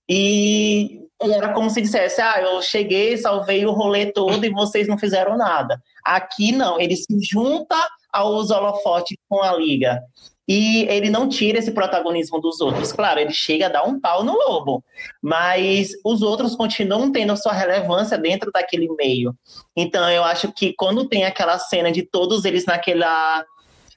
E 0.09 0.99
era 1.21 1.53
como 1.53 1.69
se 1.69 1.81
dissesse: 1.81 2.19
Ah, 2.19 2.41
eu 2.41 2.61
cheguei, 2.61 3.15
salvei 3.15 3.65
o 3.65 3.71
rolê 3.71 4.11
todo 4.11 4.45
e 4.45 4.49
vocês 4.49 4.89
não 4.89 4.97
fizeram 4.97 5.37
nada. 5.37 5.81
Aqui 6.05 6.51
não, 6.51 6.77
ele 6.77 6.97
se 6.97 7.17
junta 7.21 7.77
aos 8.11 8.51
holofotes 8.51 9.17
com 9.29 9.41
a 9.41 9.55
liga. 9.55 10.01
E 10.47 10.83
ele 10.89 11.09
não 11.09 11.27
tira 11.27 11.57
esse 11.57 11.71
protagonismo 11.71 12.39
dos 12.39 12.61
outros. 12.61 12.91
Claro, 12.91 13.19
ele 13.19 13.33
chega 13.33 13.65
a 13.65 13.69
dar 13.69 13.83
um 13.83 13.99
pau 13.99 14.23
no 14.23 14.33
lobo, 14.33 14.83
mas 15.21 15.91
os 16.03 16.21
outros 16.21 16.55
continuam 16.55 17.11
tendo 17.11 17.33
a 17.33 17.35
sua 17.35 17.51
relevância 17.51 18.17
dentro 18.17 18.51
daquele 18.51 18.87
meio. 18.95 19.33
Então, 19.75 20.09
eu 20.09 20.23
acho 20.23 20.51
que 20.51 20.73
quando 20.73 21.07
tem 21.07 21.25
aquela 21.25 21.57
cena 21.57 21.91
de 21.91 22.03
todos 22.03 22.45
eles 22.45 22.65
naquela 22.65 23.43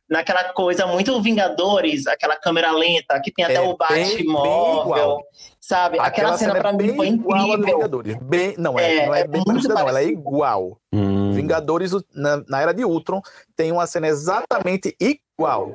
naquela 0.09 0.45
coisa 0.53 0.87
muito 0.87 1.20
Vingadores, 1.20 2.07
aquela 2.07 2.37
câmera 2.37 2.73
lenta, 2.73 3.20
que 3.20 3.31
tem 3.31 3.45
até 3.45 3.57
É 3.57 3.61
o 3.61 3.77
Batmóvel, 3.77 5.19
sabe? 5.61 5.99
Aquela, 5.99 6.37
cena, 6.39 6.55
pra 6.55 6.70
é 6.70 6.73
mim 6.73 6.79
bem 6.79 6.97
foi 6.97 7.09
igual 7.09 7.37
a 7.37 7.43
dos 7.43 7.55
incrível. 7.57 7.77
Vingadores. 7.77 8.16
Bem, 8.23 8.55
não 8.57 8.79
é, 8.79 8.95
É, 8.95 9.07
não 9.07 9.15
é, 9.15 9.20
é 9.20 9.27
bem 9.27 9.43
muito 9.47 9.69
parecida, 9.69 9.75
não. 9.75 9.89
Ela 9.89 10.01
é 10.01 10.07
igual. 10.07 10.79
Hum. 10.93 11.33
Vingadores, 11.33 11.93
na, 12.15 12.43
na 12.49 12.62
era 12.62 12.73
de 12.73 12.85
Ultron, 12.85 13.20
tem 13.55 13.70
uma 13.70 13.87
cena 13.87 14.09
exatamente 14.09 14.97
igual. 14.99 15.75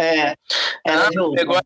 É, 0.00 0.30
é 0.30 0.36
Ah, 0.86 1.10
pegou 1.34 1.60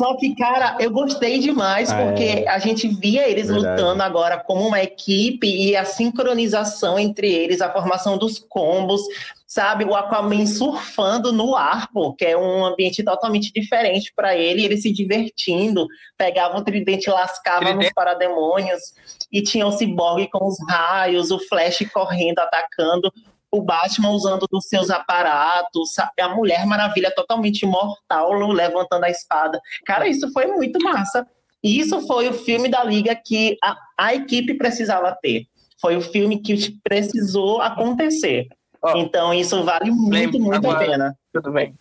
Só 0.00 0.16
que, 0.16 0.34
cara, 0.36 0.76
eu 0.78 0.90
gostei 0.90 1.38
demais, 1.38 1.90
Ah, 1.90 2.04
porque 2.04 2.22
é. 2.22 2.48
a 2.48 2.58
gente 2.58 2.86
via 2.86 3.28
eles 3.28 3.48
Verdade. 3.48 3.80
lutando 3.82 4.02
agora 4.02 4.38
como 4.38 4.66
uma 4.68 4.82
equipe 4.82 5.48
e 5.48 5.74
a 5.76 5.84
sincronização 5.84 6.98
entre 6.98 7.28
eles, 7.30 7.60
a 7.60 7.72
formação 7.72 8.16
dos 8.16 8.38
combos, 8.38 9.00
sabe? 9.46 9.84
O 9.84 9.96
Aquaman 9.96 10.46
surfando 10.46 11.32
no 11.32 11.56
ar, 11.56 11.90
pô, 11.90 12.12
que 12.12 12.24
é 12.24 12.36
um 12.36 12.66
ambiente 12.66 13.02
totalmente 13.02 13.50
diferente 13.52 14.12
para 14.14 14.36
ele, 14.36 14.64
ele 14.64 14.76
se 14.76 14.92
divertindo, 14.92 15.86
pegava 16.16 16.58
o 16.58 16.62
tridente, 16.62 17.10
lascava 17.10 17.60
Tridente. 17.60 17.84
nos 17.86 17.92
parademônios, 17.94 18.94
e 19.32 19.42
tinha 19.42 19.66
o 19.66 19.72
Cyborg 19.72 20.28
com 20.30 20.46
os 20.46 20.56
raios, 20.68 21.30
o 21.30 21.38
Flash 21.38 21.78
correndo, 21.92 22.38
atacando, 22.38 23.12
o 23.50 23.62
Batman 23.62 24.10
usando 24.10 24.46
dos 24.50 24.66
seus 24.66 24.90
aparatos, 24.90 25.94
sabe? 25.94 26.10
a 26.20 26.28
Mulher 26.28 26.66
Maravilha 26.66 27.10
totalmente 27.14 27.62
imortal 27.62 28.32
levantando 28.32 29.04
a 29.04 29.10
espada. 29.10 29.60
Cara, 29.86 30.06
isso 30.08 30.30
foi 30.32 30.46
muito 30.46 30.78
massa. 30.82 31.26
E 31.62 31.80
isso 31.80 32.06
foi 32.06 32.28
o 32.28 32.34
filme 32.34 32.68
da 32.68 32.84
Liga 32.84 33.14
que 33.16 33.56
a, 33.62 33.76
a 33.98 34.14
equipe 34.14 34.54
precisava 34.54 35.16
ter. 35.20 35.46
Foi 35.80 35.96
o 35.96 36.00
filme 36.00 36.40
que 36.40 36.78
precisou 36.84 37.60
acontecer. 37.62 38.46
Ó, 38.82 38.96
então 38.98 39.34
isso 39.34 39.64
vale 39.64 39.90
muito, 39.90 40.38
muito 40.38 40.54
a 40.54 40.70
agora- 40.70 40.86
pena. 40.86 41.18
Tudo 41.32 41.50
bem. 41.50 41.74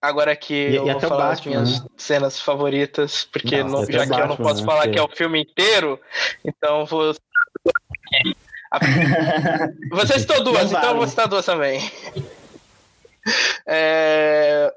Agora 0.00 0.36
que 0.36 0.54
E- 0.54 0.76
eu 0.76 0.84
e 0.86 0.90
vou 0.90 0.96
até 0.98 1.06
o 1.06 1.08
falar 1.08 1.30
as 1.30 1.40
Batman, 1.40 1.50
minhas 1.62 1.80
né? 1.82 1.86
cenas 1.96 2.40
favoritas, 2.40 3.24
porque 3.32 3.62
Nossa, 3.62 3.74
não- 3.74 3.92
já 3.92 4.06
que 4.06 4.12
eu 4.12 4.18
não 4.18 4.28
Batman, 4.28 4.46
posso 4.46 4.60
né? 4.60 4.66
falar 4.66 4.82
Que- 4.84 4.90
que 4.90 4.98
é 4.98 5.02
o 5.02 5.08
filme 5.08 5.42
inteiro, 5.42 6.00
então 6.44 6.80
eu 6.80 6.86
vou. 6.86 7.14
Você 9.90 10.18
citou 10.18 10.42
duas, 10.44 10.70
então 10.70 10.90
eu 10.90 10.96
vou 10.96 11.08
citar 11.08 11.28
duas 11.28 11.44
também. 11.44 11.80
É, 13.66 14.72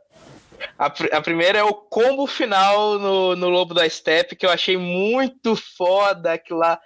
A, 0.78 0.86
a 0.86 1.22
primeira 1.22 1.60
é 1.60 1.64
o 1.64 1.74
combo 1.74 2.26
final 2.26 2.98
no, 2.98 3.36
no 3.36 3.50
Lobo 3.50 3.74
da 3.74 3.88
Steppe, 3.90 4.36
que 4.36 4.46
eu 4.46 4.50
achei 4.50 4.78
muito 4.78 5.56
foda. 5.56 6.34
Aquilo 6.34 6.60
lá, 6.60 6.80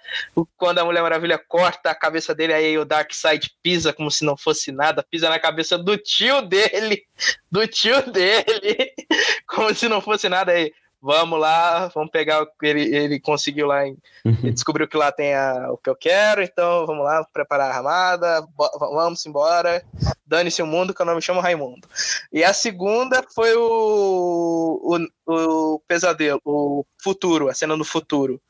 quando 0.56 0.78
a 0.78 0.84
Mulher 0.84 1.02
Maravilha 1.02 1.38
corta 1.38 1.90
a 1.90 1.94
cabeça 1.94 2.34
dele, 2.34 2.52
aí 2.52 2.76
o 2.76 2.84
Darkseid 2.84 3.50
pisa 3.62 3.92
como 3.92 4.10
se 4.10 4.24
não 4.24 4.36
fosse 4.36 4.72
nada, 4.72 5.04
pisa 5.08 5.28
na 5.28 5.38
cabeça 5.38 5.78
do 5.78 5.96
tio 5.96 6.42
dele, 6.42 7.04
do 7.50 7.66
tio 7.66 8.02
dele, 8.10 8.92
como 9.46 9.74
se 9.74 9.88
não 9.88 10.00
fosse 10.00 10.28
nada. 10.28 10.52
Aí, 10.52 10.72
vamos 11.04 11.38
lá, 11.38 11.88
vamos 11.94 12.10
pegar 12.10 12.42
o 12.42 12.46
que 12.46 12.66
ele, 12.66 12.96
ele 12.96 13.20
conseguiu 13.20 13.66
lá 13.66 13.86
em 13.86 13.96
ele 14.24 14.52
descobriu 14.52 14.88
que 14.88 14.96
lá 14.96 15.12
tem 15.12 15.34
a- 15.34 15.70
o 15.70 15.76
que 15.76 15.90
eu 15.90 15.94
quero, 15.94 16.42
então 16.42 16.86
vamos 16.86 17.04
lá 17.04 17.22
preparar 17.30 17.70
a 17.70 17.76
armada, 17.76 18.48
vamos 18.78 19.24
embora, 19.26 19.84
dane-se 20.26 20.62
o 20.62 20.66
mundo 20.66 20.94
que 20.94 21.02
eu 21.02 21.06
não 21.06 21.14
me 21.14 21.20
chamo 21.20 21.40
Raimundo. 21.40 21.86
E 22.32 22.42
a 22.42 22.54
segunda 22.54 23.22
foi 23.34 23.54
o, 23.54 24.98
o, 25.26 25.74
o 25.74 25.80
pesadelo, 25.86 26.40
o 26.44 26.86
futuro, 27.02 27.50
a 27.50 27.54
cena 27.54 27.76
do 27.76 27.84
futuro, 27.84 28.40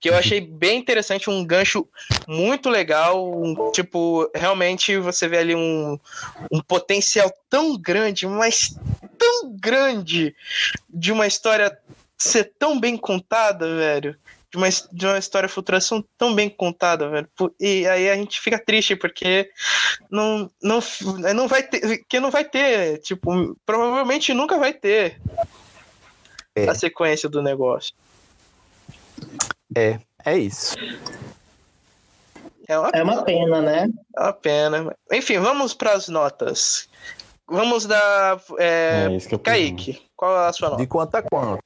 que 0.00 0.08
eu 0.08 0.16
achei 0.16 0.40
bem 0.40 0.78
interessante, 0.78 1.28
um 1.28 1.44
gancho 1.44 1.88
muito 2.28 2.70
legal, 2.70 3.28
um, 3.28 3.72
tipo, 3.72 4.30
realmente 4.32 4.96
você 4.98 5.26
vê 5.26 5.38
ali 5.38 5.54
um, 5.56 5.98
um 6.52 6.60
potencial 6.60 7.32
tão 7.50 7.76
grande, 7.76 8.28
mas 8.28 8.78
tão 9.26 9.56
grande 9.58 10.34
de 10.88 11.10
uma 11.12 11.26
história 11.26 11.76
ser 12.16 12.52
tão 12.58 12.78
bem 12.78 12.96
contada, 12.96 13.76
velho 13.76 14.16
de 14.50 14.56
uma, 14.56 14.68
de 14.92 15.06
uma 15.06 15.18
história 15.18 15.48
futuração 15.48 16.04
tão 16.16 16.34
bem 16.34 16.48
contada, 16.48 17.08
velho. 17.08 17.28
E 17.60 17.86
aí 17.86 18.08
a 18.08 18.14
gente 18.14 18.40
fica 18.40 18.58
triste 18.58 18.96
porque 18.96 19.50
não, 20.10 20.50
não, 20.62 20.80
não 21.34 21.46
vai 21.46 21.62
ter, 21.62 22.04
que 22.08 22.18
não 22.18 22.30
vai 22.30 22.44
ter, 22.44 22.98
tipo, 22.98 23.56
provavelmente 23.66 24.32
nunca 24.32 24.58
vai 24.58 24.72
ter 24.72 25.20
É. 26.54 26.68
a 26.68 26.74
sequência 26.74 27.28
do 27.28 27.42
negócio. 27.42 27.92
É, 29.76 29.98
é 30.24 30.38
isso. 30.38 30.74
É 32.68 32.78
uma, 32.78 32.90
É 32.94 33.02
uma 33.02 33.22
pena, 33.24 33.60
né? 33.60 33.88
é 34.16 34.20
uma 34.20 34.32
pena. 34.32 34.96
Enfim, 35.12 35.38
vamos 35.38 35.74
para 35.74 35.92
as 35.92 36.08
notas. 36.08 36.88
Vamos 37.48 37.86
dar. 37.86 38.40
É, 38.58 39.06
É, 39.06 39.16
isso 39.16 39.28
que 39.28 39.34
eu 39.34 39.38
Kaique, 39.38 40.02
qual 40.16 40.36
é 40.36 40.48
a 40.48 40.52
sua 40.52 40.70
nota? 40.70 40.82
De 40.82 40.88
quanto 40.88 41.14
a 41.14 41.22
quanto? 41.22 41.62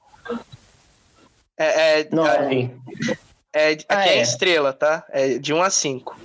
É, 1.58 2.00
é, 2.00 2.08
Nove. 2.10 2.76
é, 3.54 3.68
aqui 3.72 3.86
Ah, 3.88 4.08
é 4.08 4.18
é. 4.18 4.22
estrela, 4.22 4.72
tá? 4.72 5.06
É 5.10 5.38
de 5.38 5.52
1 5.52 5.62
a 5.62 5.70
5. 5.70 6.16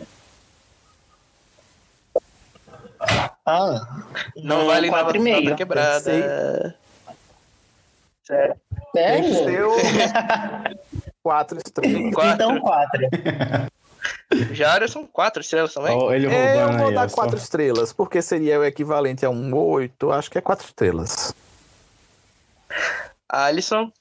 Ah, 3.45 4.03
Não 4.38 4.64
um 4.64 4.65
vale 4.68 4.90
nada 4.90 5.03
quatro 5.03 5.18
e 5.18 5.19
meio. 5.22 5.56
quebrada. 5.56 6.80
Sério? 8.23 8.56
Seu 9.44 9.72
quatro 11.23 11.60
estrelas. 11.65 12.14
Quatro. 12.14 12.34
Então, 12.34 12.60
quatro. 12.61 13.02
Já 14.52 14.86
são 14.88 15.06
quatro 15.06 15.41
estrelas 15.41 15.73
também? 15.73 15.95
Ó, 15.95 16.11
ele 16.11 16.27
É, 16.27 16.64
eu 16.64 16.77
vou 16.77 16.94
dar 16.94 17.10
só. 17.10 17.15
quatro 17.15 17.38
estrelas, 17.38 17.94
porque 17.94 18.22
seria 18.22 18.60
o 18.60 18.65
equivalente 18.65 19.26
a 19.26 19.30
um 19.30 19.56
oito. 19.56 20.11
Acho 20.11 20.30
que 20.30 20.38
é 20.38 20.41
quatro 20.41 20.65
estrelas. 20.65 21.34
Alisson. 23.30 23.91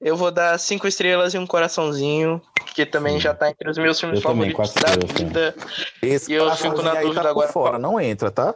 Eu 0.00 0.16
vou 0.16 0.30
dar 0.30 0.58
cinco 0.58 0.86
estrelas 0.86 1.34
e 1.34 1.38
um 1.38 1.46
coraçãozinho, 1.46 2.40
que 2.74 2.86
também 2.86 3.14
Sim. 3.14 3.20
já 3.20 3.34
tá 3.34 3.50
entre 3.50 3.68
os 3.68 3.76
meus 3.76 3.98
filmes 3.98 4.20
Eu 4.20 4.30
também, 4.30 4.52
favoritos 4.52 4.80
quatro 4.80 5.00
da 5.00 5.14
vida. 5.24 5.54
Esse 6.00 6.30
E 6.30 6.34
eu 6.34 6.54
fico 6.54 6.82
na 6.82 6.92
aí 6.92 7.02
dúvida 7.02 7.22
tá 7.22 7.30
agora 7.30 7.48
fora, 7.52 7.78
não 7.78 8.00
entra, 8.00 8.30
tá? 8.30 8.54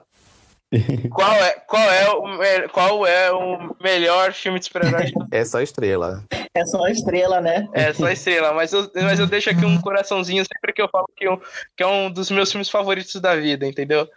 Qual 1.13 1.33
é, 1.33 1.51
qual 1.67 1.91
é, 1.91 2.11
o, 2.11 2.69
qual 2.71 3.07
é 3.07 3.31
o 3.31 3.75
melhor 3.81 4.33
filme 4.33 4.59
de 4.59 4.65
super-herói? 4.65 5.13
É 5.31 5.45
só 5.45 5.61
estrela. 5.61 6.25
É 6.55 6.65
só 6.65 6.87
estrela, 6.89 7.41
né? 7.41 7.69
É 7.73 7.93
só 7.93 8.11
estrela, 8.11 8.53
mas 8.53 8.73
eu, 8.73 8.91
mas 8.95 9.19
eu 9.19 9.27
deixo 9.27 9.51
aqui 9.51 9.65
um 9.65 9.81
coraçãozinho 9.81 10.45
sempre 10.45 10.73
que 10.73 10.83
eu 10.83 10.89
falo 10.89 11.07
que, 11.17 11.29
um, 11.29 11.39
que 11.77 11.83
é 11.83 11.87
um 11.87 12.11
dos 12.11 12.31
meus 12.31 12.51
filmes 12.51 12.69
favoritos 12.71 13.21
da 13.21 13.35
vida, 13.37 13.67
entendeu? 13.67 14.09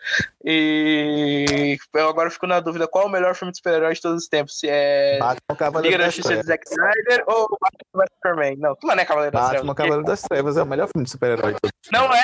E 0.44 1.78
eu 1.94 2.10
agora 2.10 2.30
fico 2.30 2.48
na 2.48 2.60
dúvida 2.60 2.88
qual 2.88 3.06
é 3.06 3.08
o 3.08 3.12
melhor 3.12 3.36
filme 3.36 3.52
de 3.52 3.58
super-herói 3.58 3.94
de 3.94 4.02
todos 4.02 4.24
os 4.24 4.30
tempos. 4.30 4.60
Se 4.60 4.68
é 4.70 5.18
Batman 5.20 5.82
Liga 5.82 5.98
da 5.98 6.06
Justiça 6.06 6.38
de. 6.38 6.44
Zack 6.44 6.64
Snyder 6.70 7.24
ou 7.28 7.48
Batman 7.60 8.04
vs 8.04 8.10
Superman? 8.16 8.56
Não, 8.58 8.76
tu 8.76 8.88
não 8.88 8.94
é 8.94 9.06
Cavaleiro 9.06 9.34
das 9.34 9.50
Trevas. 9.50 9.66
Batman 9.66 9.76
Cavaleiro 9.76 10.06
das 10.06 10.22
Trevas 10.22 10.58
é 10.58 10.64
o 10.64 10.66
melhor 10.66 10.88
filme 10.88 11.06
de 11.06 11.12
super-herói 11.12 11.54
de 11.54 11.60
todos. 11.60 11.76
Não 11.92 12.14
é! 12.14 12.22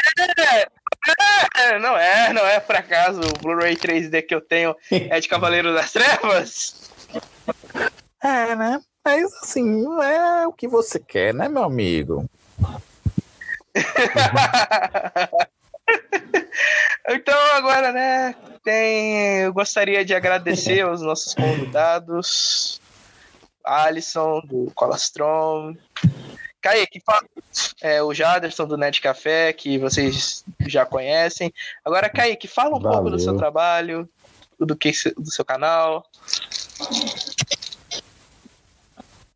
É, 1.58 1.80
Não 1.80 1.98
é, 1.98 2.34
não 2.34 2.46
é 2.46 2.60
por 2.60 2.76
acaso. 2.76 3.22
O 3.22 3.34
Blu-ray 3.42 3.76
3D 3.76 4.22
que 4.24 4.36
eu 4.36 4.42
tenho 4.42 4.76
é 4.92 5.20
de 5.20 5.28
Cavaleiro 5.28 5.74
das 5.74 5.92
Trevas? 5.92 6.92
É, 8.24 8.56
né? 8.56 8.80
Mas 9.04 9.34
assim, 9.42 9.64
não 9.64 10.02
é 10.02 10.46
o 10.46 10.54
que 10.54 10.68
você 10.68 11.00
quer, 11.00 11.34
né, 11.34 11.50
meu 11.50 11.64
amigo? 11.64 12.30
então 17.10 17.40
agora, 17.56 17.92
né, 17.92 18.36
tem, 18.64 19.40
eu 19.42 19.52
gostaria 19.54 20.06
de 20.06 20.14
agradecer 20.14 20.82
aos 20.82 21.02
nossos 21.02 21.34
convidados, 21.34 22.80
Alisson, 23.66 24.42
do 24.42 24.72
Colastron, 24.76 25.76
Kaique, 26.62 27.02
fa- 27.06 27.24
é, 27.82 28.02
o 28.04 28.14
Jaderson 28.14 28.66
do 28.66 28.78
Net 28.78 29.02
Café, 29.02 29.52
que 29.52 29.78
vocês 29.78 30.44
já 30.68 30.86
conhecem. 30.86 31.52
Agora, 31.84 32.10
Kaique, 32.10 32.48
fala 32.48 32.78
um 32.78 32.82
pouco 32.82 32.98
do 32.98 33.04
Valeu. 33.04 33.20
seu 33.20 33.36
trabalho, 33.36 34.08
do, 34.60 34.76
que, 34.76 34.92
do 35.18 35.32
seu 35.32 35.44
canal. 35.44 36.06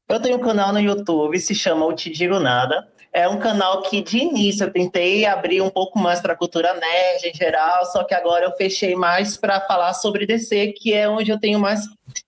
Eu 0.07 0.21
tenho 0.21 0.37
um 0.37 0.41
canal 0.41 0.71
no 0.71 0.79
YouTube, 0.79 1.37
se 1.39 1.55
chama 1.55 1.85
O 1.85 1.93
Te 1.93 2.09
Digo 2.11 2.39
Nada. 2.39 2.87
É 3.11 3.27
um 3.29 3.39
canal 3.39 3.81
que 3.81 4.01
de 4.01 4.17
início 4.17 4.65
eu 4.65 4.71
tentei 4.73 5.25
abrir 5.25 5.61
um 5.61 5.69
pouco 5.69 5.97
mais 5.97 6.19
para 6.19 6.33
a 6.33 6.35
cultura 6.35 6.73
nerd 6.73 7.25
em 7.29 7.33
geral, 7.33 7.85
só 7.85 8.03
que 8.03 8.13
agora 8.13 8.45
eu 8.45 8.51
fechei 8.57 8.93
mais 8.93 9.37
para 9.37 9.61
falar 9.61 9.93
sobre 9.93 10.25
DC, 10.25 10.73
que 10.73 10.93
é 10.93 11.07
onde 11.07 11.31
eu 11.31 11.39
tenho 11.39 11.57
mais, 11.57 11.85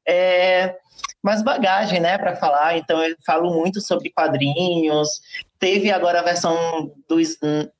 é, 0.07 0.77
mais 1.23 1.41
bagagem, 1.43 1.99
né, 1.99 2.17
para 2.17 2.35
falar. 2.35 2.77
Então 2.77 3.01
eu 3.03 3.15
falo 3.25 3.53
muito 3.53 3.81
sobre 3.81 4.09
quadrinhos. 4.09 5.09
Teve 5.59 5.91
agora 5.91 6.19
a 6.19 6.23
versão 6.23 6.91
do, 7.07 7.17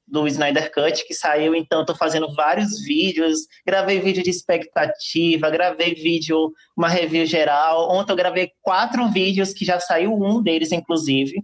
do 0.07 0.27
Snyder 0.27 0.71
Cut 0.71 1.05
que 1.05 1.13
saiu, 1.13 1.53
então 1.53 1.81
estou 1.81 1.95
fazendo 1.95 2.33
vários 2.33 2.81
vídeos. 2.81 3.39
Gravei 3.65 3.99
vídeo 3.99 4.23
de 4.23 4.29
expectativa, 4.29 5.49
gravei 5.49 5.93
vídeo 5.93 6.51
uma 6.75 6.87
review 6.87 7.25
geral. 7.25 7.91
Ontem 7.91 8.11
eu 8.11 8.17
gravei 8.17 8.51
quatro 8.61 9.07
vídeos, 9.09 9.53
que 9.53 9.63
já 9.63 9.79
saiu 9.79 10.13
um 10.13 10.41
deles, 10.41 10.71
inclusive. 10.71 11.41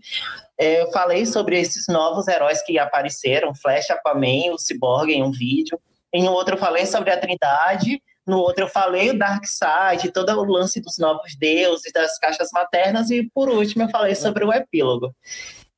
É, 0.57 0.82
eu 0.82 0.91
falei 0.91 1.26
sobre 1.26 1.60
esses 1.60 1.86
novos 1.88 2.28
heróis 2.28 2.61
que 2.64 2.78
apareceram, 2.80 3.53
Flash, 3.56 3.90
Aquaman, 3.91 4.53
o 4.53 4.57
Cyborg 4.57 5.11
em 5.11 5.24
um 5.24 5.32
vídeo. 5.32 5.80
Em 6.14 6.28
outro 6.28 6.56
eu 6.56 6.60
falei 6.60 6.86
sobre 6.86 7.11
a 7.11 7.18
Trindade. 7.18 8.02
No 8.26 8.38
outro 8.40 8.64
eu 8.64 8.70
falei 8.70 9.10
o 9.12 9.18
Darkseid, 9.20 10.12
todo 10.12 10.30
o 10.40 10.44
lance 10.45 10.80
dos 10.82 10.98
novos 10.98 11.36
deuses, 11.36 11.91
das 11.91 12.18
caixas 12.20 12.50
maternas. 12.54 13.10
E 13.12 13.30
por 13.34 13.50
último 13.50 13.84
eu 13.84 13.90
falei 13.90 14.16
sobre 14.16 14.45
o 14.45 14.54
epílogo. 14.54 15.14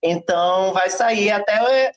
Então 0.03 0.71
vai 0.73 0.89
sair 0.89 1.31
até 1.31 1.91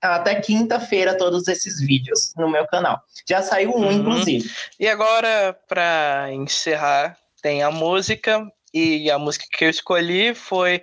até 0.00 0.36
quinta-feira 0.40 1.16
todos 1.18 1.48
esses 1.48 1.80
vídeos 1.80 2.32
no 2.36 2.48
meu 2.48 2.64
canal. 2.66 3.00
Já 3.28 3.42
saiu 3.42 3.70
um, 3.70 3.86
Uhum. 3.86 3.92
inclusive. 3.92 4.48
E 4.78 4.86
agora, 4.86 5.58
pra 5.66 6.28
encerrar, 6.32 7.16
tem 7.42 7.62
a 7.62 7.70
música. 7.70 8.46
E 8.72 9.08
a 9.10 9.18
música 9.18 9.44
que 9.52 9.64
eu 9.64 9.70
escolhi 9.70 10.34
foi 10.34 10.82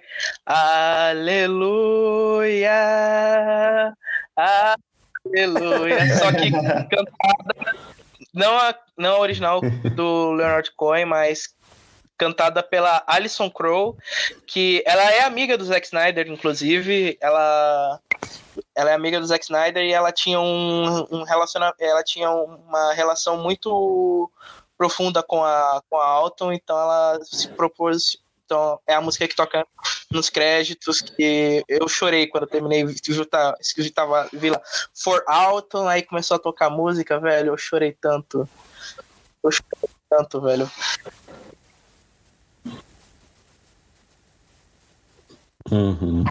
Aleluia. 2.61 3.93
Aleluia. 4.35 6.17
Só 6.17 6.31
que 6.31 6.51
cantada, 6.89 7.55
não 8.33 8.57
a, 8.57 8.75
não 8.97 9.15
a 9.15 9.19
original 9.19 9.61
do 9.95 10.31
Leonard 10.31 10.71
Cohen, 10.75 11.05
mas 11.05 11.55
cantada 12.17 12.61
pela 12.61 13.03
Alison 13.07 13.49
Crow, 13.49 13.97
que 14.45 14.83
ela 14.85 15.11
é 15.11 15.23
amiga 15.23 15.57
do 15.57 15.65
Zack 15.65 15.87
Snyder, 15.87 16.27
inclusive. 16.27 17.17
Ela 17.19 17.99
ela 18.75 18.91
é 18.91 18.93
amiga 18.93 19.19
do 19.19 19.25
Zack 19.25 19.43
Snyder 19.43 19.83
e 19.83 19.91
ela 19.91 20.11
tinha 20.11 20.39
um, 20.39 21.07
um 21.11 21.23
relaciona, 21.23 21.73
ela 21.79 22.03
tinha 22.03 22.29
uma 22.29 22.93
relação 22.93 23.37
muito 23.37 24.29
profunda 24.77 25.23
com 25.23 25.43
a 25.43 25.81
com 25.89 25.97
a 25.97 26.05
Alton, 26.05 26.53
então 26.53 26.77
ela 26.77 27.19
se 27.23 27.47
propôs 27.49 28.17
então 28.51 28.77
é 28.85 28.93
a 28.93 28.99
música 28.99 29.25
que 29.29 29.35
toca 29.35 29.65
nos 30.11 30.29
créditos 30.29 30.99
que 30.99 31.63
eu 31.69 31.87
chorei 31.87 32.27
quando 32.27 32.43
eu 32.43 32.49
terminei 32.49 32.83
de 32.83 33.25
tava, 33.25 33.55
tava 33.95 34.29
Vila 34.33 34.61
For 34.93 35.23
Alton, 35.25 35.87
aí 35.87 36.01
começou 36.01 36.35
a 36.35 36.39
tocar 36.39 36.69
música, 36.69 37.17
velho, 37.17 37.53
eu 37.53 37.57
chorei 37.57 37.93
tanto. 37.93 38.47
Eu 39.41 39.51
chorei 39.51 39.89
tanto, 40.09 40.41
velho. 40.41 40.69
Uhum. 45.71 46.25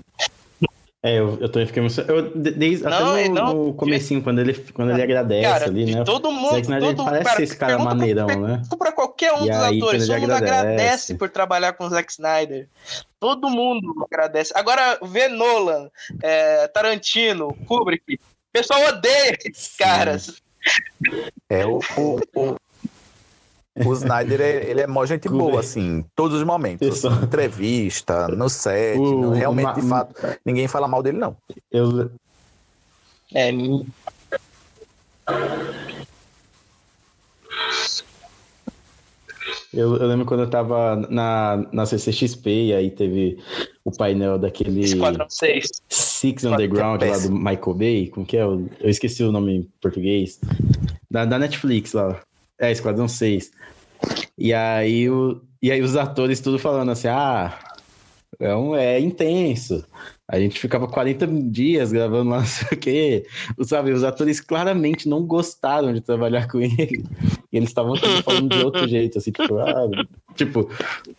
É, 1.02 1.18
eu, 1.18 1.39
eu 1.40 1.48
também 1.51 1.66
fiquei 1.66 1.82
emocionado. 1.82 2.31
Desde, 2.35 2.85
Não, 2.85 3.12
até 3.12 3.28
no, 3.28 3.35
não- 3.35 3.55
no 3.66 3.74
comecinho, 3.74 4.22
quando 4.22 4.39
ele, 4.40 4.52
quando 4.74 4.90
ele 4.90 5.02
agradece 5.02 5.48
Cara, 5.51 5.64
ali, 5.64 5.94
né? 5.94 6.05
todo 6.05 6.31
mundo. 6.31 6.51
Zack 6.51 6.62
Snyder, 6.62 6.94
todo, 6.94 7.05
parece 7.06 7.24
cara, 7.24 7.43
esse 7.43 7.56
cara 7.56 7.78
maneirão, 7.78 8.27
pra, 8.27 8.36
né? 8.36 8.62
Pra 8.78 8.93
qualquer 8.93 9.32
um 9.32 9.47
E 9.47 9.48
dos 9.48 9.59
aí, 9.60 9.78
atores, 9.78 10.06
todo 10.06 10.20
mundo 10.20 10.32
agradece 10.32 10.60
agradece. 10.72 11.14
por 11.14 11.31
trabalhar 11.31 11.72
com 11.72 11.85
o 11.85 11.89
Zack 11.89 12.12
Snyder. 12.12 12.68
Todo 13.18 13.48
mundo 13.48 14.06
agradece. 14.12 14.52
Agora, 14.55 14.98
ver 15.02 15.28
Nolan, 15.28 15.89
é, 16.22 16.68
Tarantino, 16.68 17.55
Kubrick, 17.66 18.14
o 18.16 18.18
pessoal 18.52 18.85
odeia 18.89 19.39
esses 19.43 19.74
caras. 19.77 20.43
É 21.48 21.64
o, 21.64 21.81
o, 21.97 22.20
o, 22.35 22.56
o 23.76 23.92
Snyder, 23.94 24.40
é- 24.40 24.70
ele 24.70 24.80
é 24.80 24.86
mó 24.86 25.05
gente 25.06 25.28
boa, 25.28 25.60
assim, 25.60 25.98
em 25.98 26.05
todos 26.14 26.36
os 26.38 26.44
momentos. 26.44 27.05
Assim, 27.05 27.24
entrevista, 27.24 28.28
no 28.28 28.48
set, 28.48 28.98
O- 28.98 29.20
no- 29.20 29.30
realmente, 29.30 29.74
de 29.80 29.88
fato, 29.88 30.14
ninguém 30.44 30.66
fala 30.68 30.88
mal 30.88 31.02
dele, 31.02 31.18
não. 31.18 31.36
Eu, 31.70 32.10
É, 33.32 33.51
eu, 39.72 39.97
eu 39.97 40.06
lembro 40.06 40.26
quando 40.26 40.40
eu 40.40 40.51
tava 40.51 40.97
na, 41.09 41.56
na 41.72 41.86
CCXP 41.86 42.66
e 42.66 42.74
aí 42.74 42.90
teve 42.90 43.38
o 43.84 43.92
painel 43.97 44.38
daquele 44.38 44.80
Esquadrão 44.80 45.26
6. 45.28 45.68
Six 45.88 46.44
Underground 46.44 47.02
lá 47.02 47.18
do. 47.18 47.30
Michael 47.30 47.74
Bay, 47.74 48.09
como 48.09 48.26
que 48.26 48.36
é? 48.36 48.42
Eu 48.42 48.68
eu 48.80 48.90
esqueci 48.90 49.22
o 49.22 49.30
nome 49.32 49.55
em 49.59 49.62
português. 49.80 50.40
Da, 51.10 51.24
da 51.24 51.38
Netflix 51.38 51.92
lá. 51.92 52.20
É, 52.61 52.70
Esquadrão 52.70 53.09
6. 53.09 53.51
E 54.37 54.53
aí, 54.53 55.09
o, 55.09 55.41
e 55.62 55.73
aí 55.73 55.81
os 55.81 55.97
atores 55.97 56.41
tudo 56.41 56.59
falando 56.59 56.93
assim, 56.93 57.09
ah, 57.09 57.59
é, 58.39 58.55
um, 58.55 58.77
é 58.77 59.01
intenso. 59.01 59.85
A 60.32 60.39
gente 60.39 60.61
ficava 60.61 60.86
40 60.86 61.27
dias 61.27 61.90
gravando 61.93 62.31
lá, 62.31 62.39
não 62.40 62.47
sei 62.47 62.69
o 62.73 62.77
quê. 62.77 63.27
Sabe, 63.62 63.90
os 63.93 64.05
atores 64.05 64.40
claramente 64.40 65.09
não 65.09 65.23
gostaram 65.24 65.93
de 65.93 66.01
trabalhar 66.01 66.47
com 66.48 66.61
ele. 66.61 67.05
E 67.52 67.57
eles 67.57 67.70
estavam 67.70 67.97
falando 68.23 68.48
de 68.48 68.65
outro 68.65 68.86
jeito, 68.89 69.19
assim, 69.19 69.32
tipo, 69.32 69.59
ah, 69.59 69.89
tipo, 70.36 70.70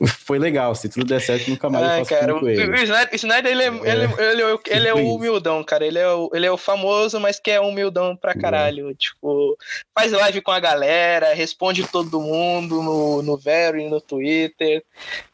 foi 0.08 0.40
legal. 0.40 0.74
Se 0.76 0.88
tudo 0.88 1.06
der 1.06 1.20
certo, 1.20 1.50
nunca 1.50 1.70
mais 1.70 1.86
Ai, 1.86 2.00
eu 2.02 2.06
faço 2.06 2.20
cara, 2.22 2.34
com 2.40 2.46
o 2.46 2.50
ele. 2.50 2.62
Snyder, 2.84 3.10
o 3.12 3.16
Snyder, 3.16 3.52
ele, 3.52 3.64
é, 3.64 3.68
ele, 3.68 4.14
ele, 4.24 4.42
é 4.42 4.54
o- 4.54 4.60
ele 4.66 4.88
é 4.88 4.94
o 4.94 5.16
humildão, 5.16 5.62
cara. 5.62 5.86
Ele 5.86 6.00
é 6.00 6.08
o, 6.08 6.30
ele 6.34 6.46
é 6.46 6.52
o 6.52 6.56
famoso, 6.58 7.20
mas 7.20 7.38
que 7.38 7.52
é 7.52 7.60
humildão 7.60 8.16
pra 8.16 8.34
caralho. 8.34 8.96
Tipo, 8.96 9.58
faz 9.94 10.14
live 10.14 10.40
com 10.40 10.52
a 10.52 10.60
galera, 10.62 11.34
responde 11.34 11.86
todo 11.86 12.22
mundo 12.22 12.82
no, 12.82 13.22
no 13.22 13.36
Vero 13.38 13.78
e 13.78 13.90
no 13.90 14.00
Twitter. 14.00 14.84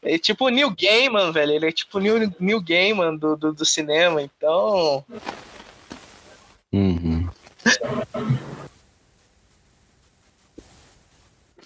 É 0.02 0.18
tipo 0.18 0.46
o 0.46 0.50
Neil 0.50 0.74
Gaiman, 0.76 1.32
velho. 1.32 1.52
Ele 1.52 1.68
é 1.68 1.72
tipo 1.72 2.00
o 2.00 2.02
Neil, 2.02 2.34
Neil 2.40 2.62
Gaiman 2.62 3.16
do, 3.16 3.36
do, 3.36 3.54
do 3.54 3.66
cinema. 3.68 4.22
Então, 4.22 5.04
Uhum. 6.74 7.30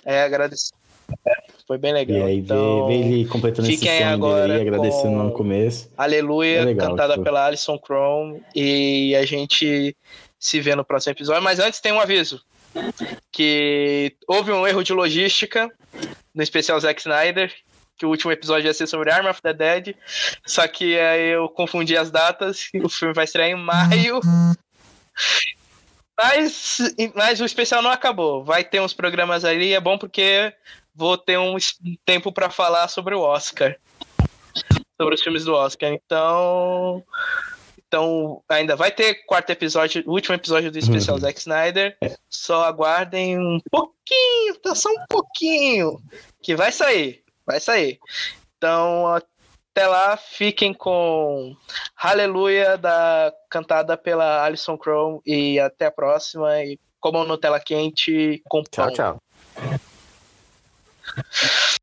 é 0.06 0.24
agradecer. 0.24 0.72
Foi 1.68 1.78
bem 1.78 1.94
legal. 1.94 2.18
E 2.18 2.22
aí, 2.24 2.38
então, 2.38 2.88
ver 2.88 2.94
ele 2.96 3.26
completando 3.28 3.70
esse 3.70 3.78
sonho 3.80 3.90
dele 3.92 4.04
agora 4.04 4.54
aí, 4.56 4.62
agradecendo 4.62 5.24
no 5.24 5.32
começo. 5.32 5.90
Aleluia, 5.98 6.60
É 6.60 6.66
legal, 6.66 6.90
cantada 6.90 7.14
tipo. 7.14 7.24
pela 7.24 7.46
Alison 7.46 7.78
Chrome. 7.78 8.42
E 8.56 9.16
a 9.16 9.26
gente 9.26 9.96
se 10.40 10.60
vê 10.60 10.76
no 10.76 10.84
próximo 10.84 11.12
episódio. 11.14 11.42
Mas 11.44 11.60
antes 11.60 11.80
tem 11.80 11.92
um 11.92 12.00
aviso. 12.00 12.42
Que 13.32 14.16
houve 14.28 14.52
um 14.52 14.66
erro 14.68 14.84
de 14.84 14.94
logística 14.94 15.70
no 16.34 16.42
especial 16.42 16.80
Zack 16.80 17.00
Snyder. 17.00 17.54
Que 18.02 18.06
o 18.08 18.10
último 18.10 18.32
episódio 18.32 18.66
ia 18.66 18.74
ser 18.74 18.88
sobre 18.88 19.12
Arm 19.12 19.28
of 19.28 19.40
the 19.44 19.54
Dead. 19.54 19.96
Só 20.44 20.68
que 20.68 21.00
aí 21.00 21.34
eu 21.34 21.48
confundi 21.48 21.96
as 21.96 22.10
datas. 22.10 22.68
O 22.84 22.90
filme 22.90 23.14
vai 23.14 23.26
estrear 23.26 23.50
em 23.50 23.56
maio. 23.56 24.20
Mas, 26.18 26.78
mas 27.14 27.40
o 27.40 27.46
especial 27.46 27.84
não 27.84 27.92
acabou. 27.92 28.44
Vai 28.44 28.64
ter 28.64 28.82
uns 28.82 28.92
programas 28.92 29.46
ali. 29.46 29.72
É 29.74 29.80
bom 29.80 30.00
porque 30.00 30.52
vou 30.96 31.16
ter 31.16 31.38
um 31.38 31.56
tempo 32.04 32.32
para 32.32 32.50
falar 32.50 32.88
sobre 32.88 33.14
o 33.14 33.22
Oscar 33.22 33.78
sobre 34.98 35.14
os 35.14 35.22
filmes 35.22 35.46
do 35.46 35.54
Oscar. 35.54 35.94
Então, 35.94 37.04
então 37.88 38.44
ainda 38.50 38.76
vai 38.76 38.92
ter 38.92 39.26
quarto 39.26 39.52
episódio, 39.52 40.04
último 40.08 40.36
episódio 40.36 40.72
do 40.72 40.80
especial 40.80 41.18
Uhum. 41.18 41.22
Zack 41.22 41.40
Snyder. 41.40 41.98
Só 42.28 42.64
aguardem 42.64 43.38
um 43.38 43.60
pouquinho, 43.70 44.56
tá 44.62 44.74
só 44.74 44.90
um 44.90 45.06
pouquinho, 45.08 46.02
que 46.42 46.56
vai 46.56 46.72
sair, 46.72 47.24
vai 47.52 47.60
sair. 47.60 48.00
Então, 48.58 49.08
até 49.08 49.88
lá, 49.88 50.18
fiquem 50.18 50.74
com 50.74 51.56
Hallelujah 51.96 52.78
da 52.78 53.34
cantada 53.50 53.98
pela 53.98 54.44
Alison 54.44 54.78
Chrome 54.78 55.20
e 55.26 55.60
até 55.60 55.88
a 55.88 55.92
próxima 55.92 56.64
e 56.64 56.80
comam 57.00 57.26
Nutella 57.26 57.60
quente 57.60 58.42
com 58.48 58.64
pão. 58.64 58.92
Tchau, 58.92 59.18
tchau. 61.14 61.78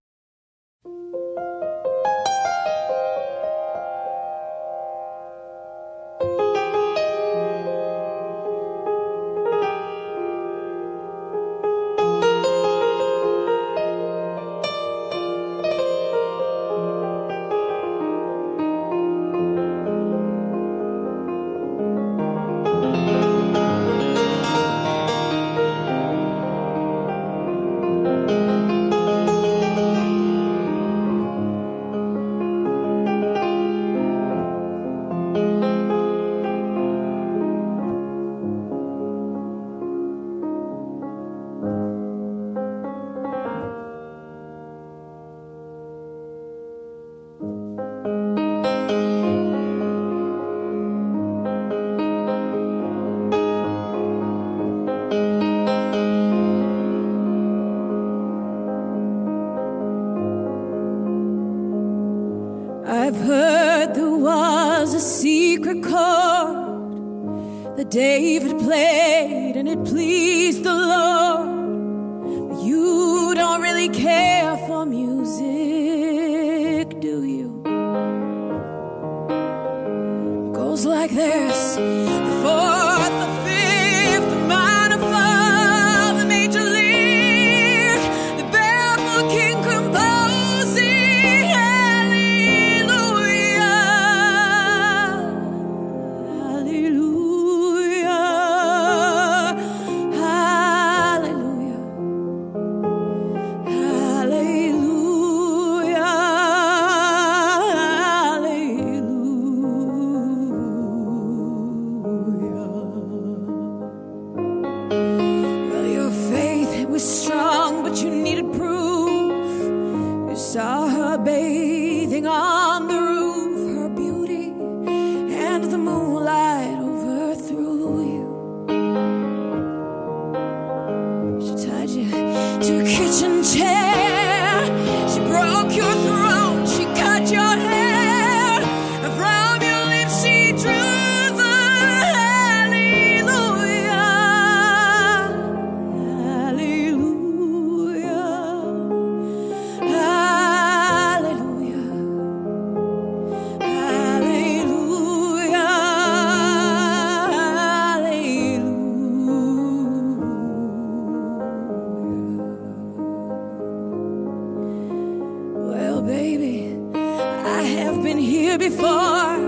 Before. 168.59 169.39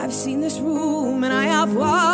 I've 0.00 0.12
seen 0.12 0.40
this 0.40 0.58
room 0.60 1.24
and 1.24 1.32
I 1.32 1.44
have 1.44 1.74
walked 1.74 2.07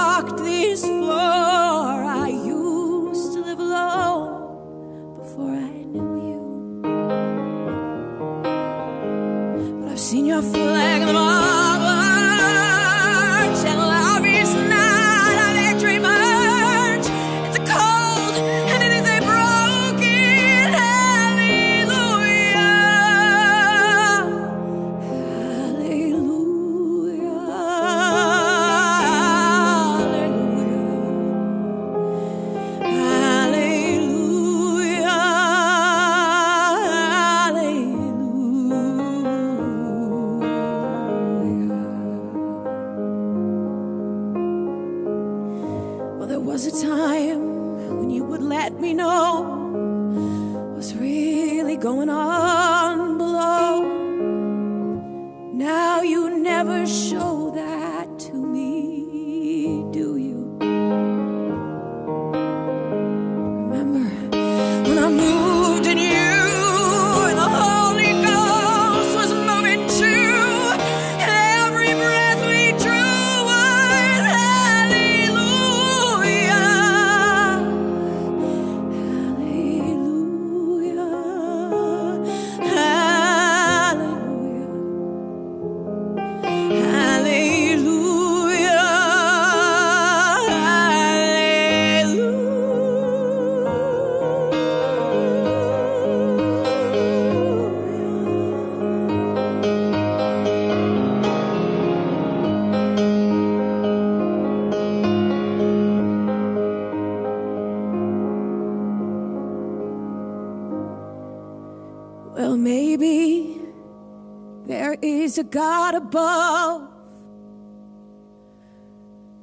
a 115.39 115.44
God 115.44 115.94
above. 115.94 116.89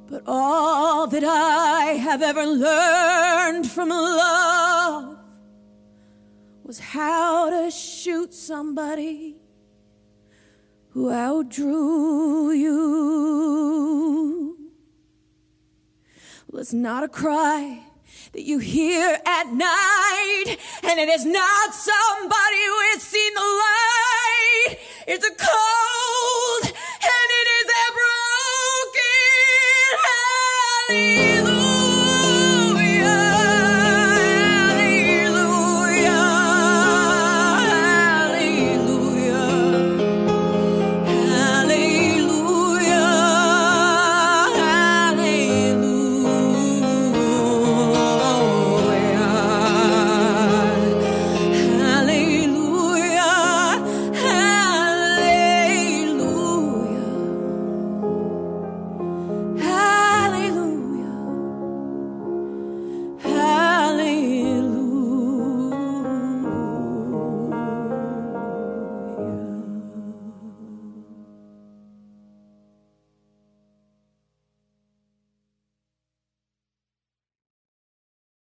But 0.08 0.22
all 0.26 1.06
that 1.06 1.24
I 1.24 1.92
have 1.94 2.22
ever 2.22 2.44
learned 2.44 3.70
from 3.70 3.88
love 3.88 5.16
was 6.64 6.78
how 6.78 7.50
to 7.50 7.70
shoot 7.70 8.34
somebody 8.34 9.36
who 10.90 11.10
outdrew 11.10 12.52
you. 12.52 13.92
Well, 16.48 16.60
it's 16.60 16.74
not 16.74 17.04
a 17.04 17.08
cry 17.08 17.86
that 18.32 18.42
you 18.42 18.58
hear 18.58 19.18
at 19.26 19.52
night. 19.52 20.56
And 20.82 20.98
it 20.98 21.08
is 21.08 21.24
not 21.24 21.74
somebody 21.74 22.64
who 22.66 22.80
has 22.92 23.02
seen 23.02 23.34
the 23.34 23.40
light. 23.40 24.78
It's 25.06 25.26
a 25.26 25.34
cold 25.34 26.64
and 26.64 27.28
it 27.40 27.48
is 27.58 27.68
a 27.68 27.92
broken 28.00 29.12
heart. 30.06 31.31